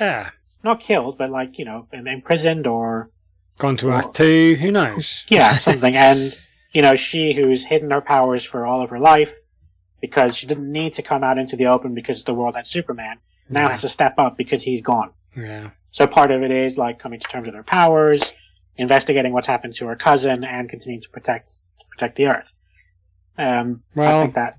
yeah. 0.00 0.30
Not 0.64 0.80
killed, 0.80 1.18
but 1.18 1.30
like 1.30 1.58
you 1.58 1.64
know, 1.64 1.86
imprisoned 1.92 2.66
or 2.66 3.10
Gone 3.58 3.76
to 3.78 3.90
Earth 3.92 4.12
2, 4.12 4.54
who 4.60 4.70
knows? 4.70 5.24
yeah, 5.28 5.58
something. 5.58 5.94
and 5.96 6.36
you 6.72 6.82
know, 6.82 6.94
she 6.96 7.34
who's 7.34 7.64
hidden 7.64 7.90
her 7.90 8.00
powers 8.00 8.44
for 8.44 8.64
all 8.66 8.82
of 8.82 8.90
her 8.90 8.98
life 9.00 9.34
because 10.00 10.36
she 10.36 10.46
didn't 10.46 10.70
need 10.70 10.94
to 10.94 11.02
come 11.02 11.24
out 11.24 11.38
into 11.38 11.56
the 11.56 11.66
open 11.66 11.94
because 11.94 12.22
the 12.24 12.34
world 12.34 12.54
had 12.54 12.66
Superman. 12.66 13.18
Now 13.48 13.62
Yeah. 13.64 13.70
has 13.70 13.80
to 13.82 13.88
step 13.88 14.14
up 14.18 14.36
because 14.36 14.62
he's 14.62 14.80
gone. 14.80 15.10
Yeah. 15.36 15.70
So 15.90 16.06
part 16.06 16.30
of 16.30 16.42
it 16.42 16.50
is 16.50 16.76
like 16.76 16.98
coming 16.98 17.20
to 17.20 17.26
terms 17.28 17.46
with 17.46 17.54
her 17.54 17.62
powers, 17.62 18.20
investigating 18.76 19.32
what's 19.32 19.46
happened 19.46 19.74
to 19.76 19.86
her 19.86 19.96
cousin, 19.96 20.44
and 20.44 20.68
continuing 20.68 21.00
to 21.02 21.08
protect 21.10 21.46
to 21.78 21.84
protect 21.90 22.16
the 22.16 22.26
Earth. 22.26 22.52
Um, 23.38 23.82
I 23.96 23.98
Well, 24.00 24.20
think 24.22 24.34
that. 24.34 24.58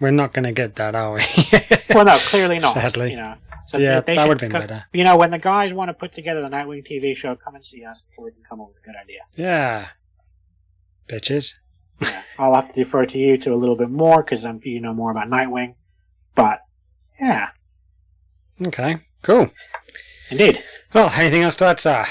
We're 0.00 0.10
not 0.10 0.34
going 0.34 0.44
to 0.44 0.52
get 0.52 0.76
that, 0.76 0.94
are 0.94 1.14
we? 1.14 1.22
Well, 1.94 2.04
no, 2.04 2.18
clearly 2.18 2.58
not. 2.58 2.74
Sadly. 2.74 3.12
you 3.12 3.16
know. 3.16 3.36
So 3.68 3.78
Yeah, 3.78 4.00
they 4.00 4.16
that 4.16 4.28
would've 4.28 4.40
been 4.40 4.52
co- 4.52 4.60
better. 4.60 4.84
You 4.92 5.04
know, 5.04 5.16
when 5.16 5.30
the 5.30 5.38
guys 5.38 5.72
want 5.72 5.88
to 5.88 5.94
put 5.94 6.14
together 6.14 6.42
the 6.42 6.48
Nightwing 6.48 6.86
TV 6.86 7.16
show, 7.16 7.34
come 7.36 7.54
and 7.54 7.64
see 7.64 7.84
us 7.86 8.02
before 8.02 8.26
we 8.26 8.32
can 8.32 8.42
come 8.46 8.60
up 8.60 8.68
with 8.68 8.76
a 8.82 8.86
good 8.86 8.94
idea. 9.02 9.20
yeah. 9.34 9.88
Bitches. 11.08 11.54
Yeah. 12.02 12.22
I'll 12.38 12.54
have 12.54 12.68
to 12.68 12.74
defer 12.74 13.06
to 13.06 13.18
you 13.18 13.38
to 13.38 13.54
a 13.54 13.56
little 13.56 13.76
bit 13.76 13.88
more 13.88 14.22
because 14.22 14.44
you 14.64 14.80
know 14.80 14.92
more 14.92 15.10
about 15.10 15.28
Nightwing. 15.28 15.76
But 16.34 16.60
yeah, 17.18 17.48
Okay. 18.60 18.98
Cool. 19.26 19.50
indeed. 20.30 20.62
Well, 20.94 21.10
anything 21.16 21.42
else 21.42 21.56
to 21.56 21.64
add, 21.64 21.80
sir? 21.80 22.06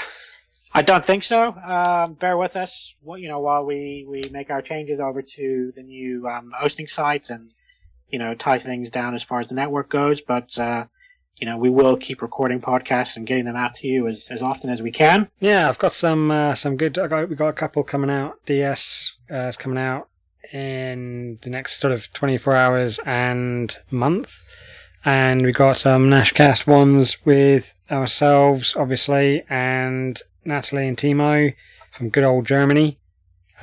I 0.74 0.82
don't 0.82 1.02
think 1.02 1.24
so. 1.24 1.48
Um, 1.54 2.12
bear 2.12 2.36
with 2.36 2.56
us. 2.56 2.92
Well, 3.02 3.16
you 3.16 3.28
know, 3.28 3.40
while 3.40 3.64
we, 3.64 4.04
we 4.06 4.20
make 4.30 4.50
our 4.50 4.60
changes 4.60 5.00
over 5.00 5.22
to 5.22 5.72
the 5.74 5.82
new 5.82 6.28
um, 6.28 6.52
hosting 6.54 6.86
site 6.86 7.30
and 7.30 7.52
you 8.10 8.18
know 8.18 8.34
tie 8.34 8.58
things 8.58 8.90
down 8.90 9.14
as 9.14 9.22
far 9.22 9.40
as 9.40 9.48
the 9.48 9.54
network 9.54 9.88
goes. 9.88 10.20
But 10.20 10.58
uh, 10.58 10.84
you 11.38 11.46
know, 11.46 11.56
we 11.56 11.70
will 11.70 11.96
keep 11.96 12.20
recording 12.20 12.60
podcasts 12.60 13.16
and 13.16 13.26
getting 13.26 13.46
them 13.46 13.56
out 13.56 13.72
to 13.76 13.86
you 13.88 14.08
as, 14.08 14.28
as 14.30 14.42
often 14.42 14.68
as 14.68 14.82
we 14.82 14.90
can. 14.90 15.28
Yeah, 15.40 15.70
I've 15.70 15.78
got 15.78 15.94
some 15.94 16.30
uh, 16.30 16.54
some 16.54 16.76
good. 16.76 16.98
I 16.98 17.06
got, 17.06 17.30
we 17.30 17.34
got 17.34 17.48
a 17.48 17.54
couple 17.54 17.82
coming 17.82 18.10
out. 18.10 18.44
DS 18.44 19.14
uh, 19.30 19.46
is 19.48 19.56
coming 19.56 19.78
out 19.78 20.10
in 20.52 21.38
the 21.40 21.48
next 21.48 21.80
sort 21.80 21.94
of 21.94 22.12
24 22.12 22.54
hours 22.54 23.00
and 23.06 23.74
month. 23.90 24.52
And 25.06 25.42
we 25.42 25.52
got 25.52 25.78
some 25.78 26.10
Nashcast 26.10 26.66
ones 26.66 27.24
with 27.24 27.74
ourselves, 27.92 28.74
obviously, 28.74 29.44
and 29.48 30.20
Natalie 30.44 30.88
and 30.88 30.96
Timo 30.96 31.54
from 31.92 32.08
good 32.08 32.24
old 32.24 32.44
Germany. 32.44 32.98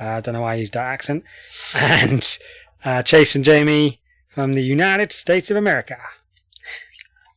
Uh, 0.00 0.04
I 0.04 0.20
don't 0.20 0.32
know 0.32 0.40
why 0.40 0.52
I 0.52 0.56
used 0.56 0.72
that 0.72 0.86
accent. 0.86 1.22
And 1.78 2.38
uh, 2.82 3.02
Chase 3.02 3.34
and 3.34 3.44
Jamie 3.44 4.00
from 4.28 4.54
the 4.54 4.62
United 4.62 5.12
States 5.12 5.50
of 5.50 5.58
America. 5.58 5.98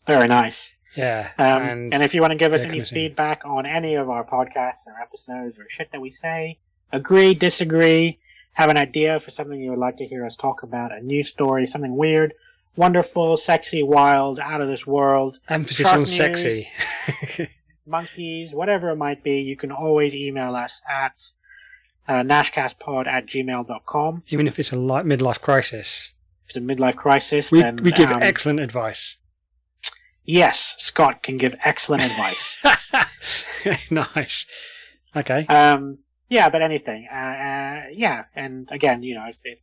Very 0.08 0.28
nice. 0.28 0.78
Yeah. 0.96 1.30
Um, 1.38 1.92
and, 1.92 2.02
if 2.02 2.16
you 2.16 2.22
want 2.22 2.32
to 2.32 2.38
give 2.38 2.54
us 2.54 2.64
any 2.64 2.80
feedback 2.80 3.42
on 3.44 3.66
any 3.66 3.96
of 3.96 4.10
our 4.10 4.24
podcasts 4.24 4.88
or 4.88 4.98
episodes 5.02 5.60
or 5.60 5.68
shit 5.68 5.92
that 5.92 6.00
we 6.00 6.12
say, 6.12 6.60
agree, 6.94 7.34
disagree, 7.34 8.20
have 8.54 8.70
an 8.70 8.78
idea 8.78 9.20
for 9.20 9.32
something 9.32 9.60
you 9.60 9.72
would 9.72 9.80
like 9.80 9.98
to 9.98 10.06
hear 10.06 10.26
us 10.26 10.38
talk 10.38 10.64
about, 10.64 10.94
a 10.94 11.02
news 11.02 11.28
story, 11.28 11.66
something 11.66 11.98
weird, 11.98 12.34
wonderful, 12.78 13.36
sexy, 13.38 13.84
wild, 13.84 14.40
out 14.40 14.62
of 14.62 14.68
this 14.68 14.86
world, 14.88 15.40
emphasis 15.49 15.88
on 15.88 16.06
sexy. 16.06 16.70
monkeys, 17.86 18.54
whatever 18.54 18.90
it 18.90 18.95
might 18.98 19.24
be, 19.24 19.40
you 19.40 19.56
can 19.56 19.72
always 19.72 20.14
email 20.14 20.56
us 20.56 20.82
at 20.90 21.20
uh, 22.08 22.22
nashcastpod 22.24 23.08
at 23.08 23.26
gmail.com. 23.26 24.24
Even 24.30 24.48
if 24.48 24.60
it's 24.60 24.72
a 24.72 24.76
li- 24.78 25.04
midlife 25.04 25.41
crisis, 25.41 26.14
If 26.44 26.49
it's 26.49 26.58
a 26.58 26.62
midlife 26.62 26.95
crisis, 26.95 27.52
we, 27.52 27.62
then 27.62 27.78
we 27.78 27.91
give 27.91 28.12
um, 28.12 28.22
excellent 28.22 28.60
advice. 28.60 29.18
yes, 30.24 30.76
Scott 30.80 31.24
can 31.24 31.38
give 31.38 31.56
excellent 31.64 32.04
advice. 32.10 32.58
nice. 33.91 34.45
Okay. 35.16 35.45
Um, 35.48 35.99
yeah, 36.30 36.49
but 36.49 36.62
anything. 36.62 37.08
Uh, 37.12 37.16
uh, 37.16 37.82
yeah, 37.94 38.26
and 38.36 38.68
again, 38.72 39.02
you 39.04 39.16
know, 39.16 39.26
if, 39.30 39.38
if 39.44 39.62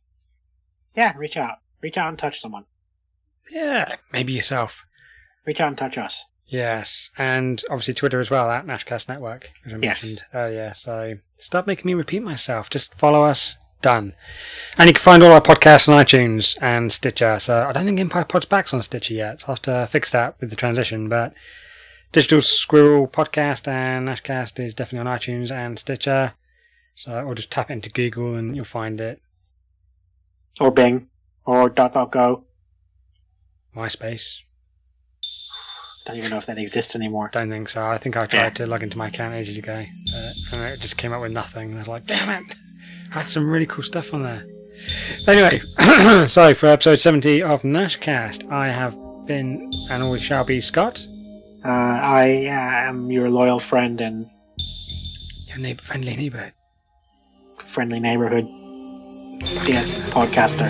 yeah, 0.95 1.13
reach 1.17 1.37
out, 1.37 1.57
reach 1.81 1.97
out 1.97 2.09
and 2.09 2.17
touch 2.17 2.41
someone. 2.41 2.65
Yeah. 3.49 3.95
Maybe 4.11 4.33
yourself. 4.33 4.85
Reach 5.45 5.61
out 5.61 5.69
and 5.69 5.77
touch 5.77 5.97
us. 5.97 6.25
Yes, 6.47 7.09
and 7.17 7.63
obviously 7.71 7.95
Twitter 7.95 8.19
as 8.19 8.29
well 8.29 8.51
at 8.51 8.67
Nashcast 8.67 9.09
Network, 9.09 9.49
as 9.65 9.73
I 9.73 9.77
Yes. 9.77 9.81
mentioned 10.03 10.23
earlier. 10.33 10.73
So 10.75 11.13
stop 11.37 11.65
making 11.65 11.85
me 11.87 11.95
repeat 11.95 12.21
myself. 12.21 12.69
Just 12.69 12.93
follow 12.95 13.23
us. 13.23 13.57
Done. 13.81 14.13
And 14.77 14.87
you 14.87 14.93
can 14.93 15.01
find 15.01 15.21
all 15.21 15.31
our 15.31 15.41
podcasts 15.41 15.89
on 15.89 16.03
iTunes 16.03 16.57
and 16.61 16.91
Stitcher. 16.91 17.39
So 17.39 17.67
I 17.67 17.71
don't 17.71 17.85
think 17.85 17.99
Empire 17.99 18.23
Pod's 18.25 18.45
back's 18.45 18.73
on 18.73 18.81
Stitcher 18.81 19.13
yet. 19.13 19.41
So 19.41 19.45
I'll 19.47 19.55
have 19.55 19.61
to 19.63 19.87
fix 19.91 20.11
that 20.11 20.39
with 20.39 20.49
the 20.49 20.55
transition. 20.55 21.07
But 21.09 21.33
Digital 22.11 22.41
Squirrel 22.41 23.07
Podcast 23.07 23.67
and 23.67 24.07
Nashcast 24.07 24.63
is 24.63 24.73
definitely 24.73 25.07
on 25.09 25.17
iTunes 25.19 25.51
and 25.51 25.77
Stitcher. 25.77 26.33
So 26.95 27.21
or 27.25 27.35
just 27.35 27.51
tap 27.51 27.69
into 27.69 27.89
Google 27.91 28.35
and 28.35 28.55
you'll 28.55 28.65
find 28.65 28.99
it. 29.01 29.21
Or 30.59 30.71
Bing. 30.71 31.07
Or 31.45 31.69
dot 31.69 31.93
dot 31.93 32.11
go. 32.11 32.44
MySpace. 33.75 34.37
Don't 36.05 36.17
even 36.17 36.29
know 36.29 36.37
if 36.37 36.45
that 36.45 36.57
exists 36.59 36.95
anymore. 36.95 37.29
Don't 37.31 37.49
think 37.49 37.67
so. 37.67 37.83
I 37.83 37.97
think 37.97 38.15
I 38.15 38.25
tried 38.27 38.39
Yeah. 38.43 38.49
to 38.49 38.67
log 38.67 38.83
into 38.83 38.97
my 38.97 39.07
account 39.07 39.33
ages 39.33 39.57
ago, 39.57 39.73
uh, 40.15 40.31
and 40.53 40.73
it 40.73 40.79
just 40.79 40.97
came 40.97 41.11
up 41.11 41.21
with 41.21 41.31
nothing. 41.31 41.73
I 41.75 41.79
was 41.79 41.87
like, 41.87 42.05
damn 42.05 42.29
it! 42.43 42.55
I 43.11 43.19
had 43.21 43.29
some 43.29 43.49
really 43.49 43.65
cool 43.65 43.83
stuff 43.83 44.13
on 44.13 44.21
there. 44.23 44.43
Anyway, 45.27 45.61
so 46.27 46.53
for 46.53 46.67
episode 46.67 46.99
70 46.99 47.41
of 47.41 47.63
Nashcast, 47.63 48.51
I 48.51 48.69
have 48.69 48.95
been 49.25 49.71
and 49.89 50.03
always 50.03 50.21
shall 50.21 50.43
be 50.43 50.61
Scott, 50.61 51.07
Uh, 51.65 51.69
I 51.69 52.45
uh, 52.45 52.89
am 52.89 53.09
your 53.11 53.27
loyal 53.31 53.57
friend 53.59 53.99
and 53.99 54.29
your 55.47 55.57
neighbor, 55.57 55.81
friendly 55.81 56.15
neighbor. 56.15 56.53
friendly 57.57 57.99
neighborhood 57.99 58.43
yes, 59.67 59.93
podcaster. 60.11 60.69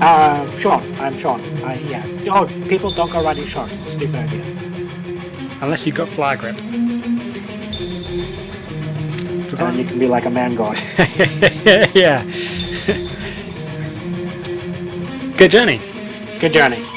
Uh, 0.00 0.60
Sean. 0.60 0.82
I'm 0.96 1.16
Sean. 1.16 1.40
I, 1.64 1.78
yeah. 1.80 2.04
Oh, 2.30 2.46
people 2.68 2.90
don't 2.90 3.10
go 3.10 3.22
riding 3.22 3.46
sharks. 3.46 3.74
It's 3.76 3.86
a 3.86 3.90
stupid 3.90 4.16
idea. 4.16 4.44
Unless 5.62 5.86
you've 5.86 5.96
got 5.96 6.08
fly 6.08 6.36
grip. 6.36 6.56
And 9.58 9.76
you 9.78 9.84
can 9.84 9.98
be 9.98 10.06
like 10.06 10.26
a 10.26 10.30
man 10.30 10.54
god. 10.54 10.76
yeah. 11.94 12.22
Good 15.38 15.50
journey. 15.50 15.80
Good 16.40 16.52
journey. 16.52 16.95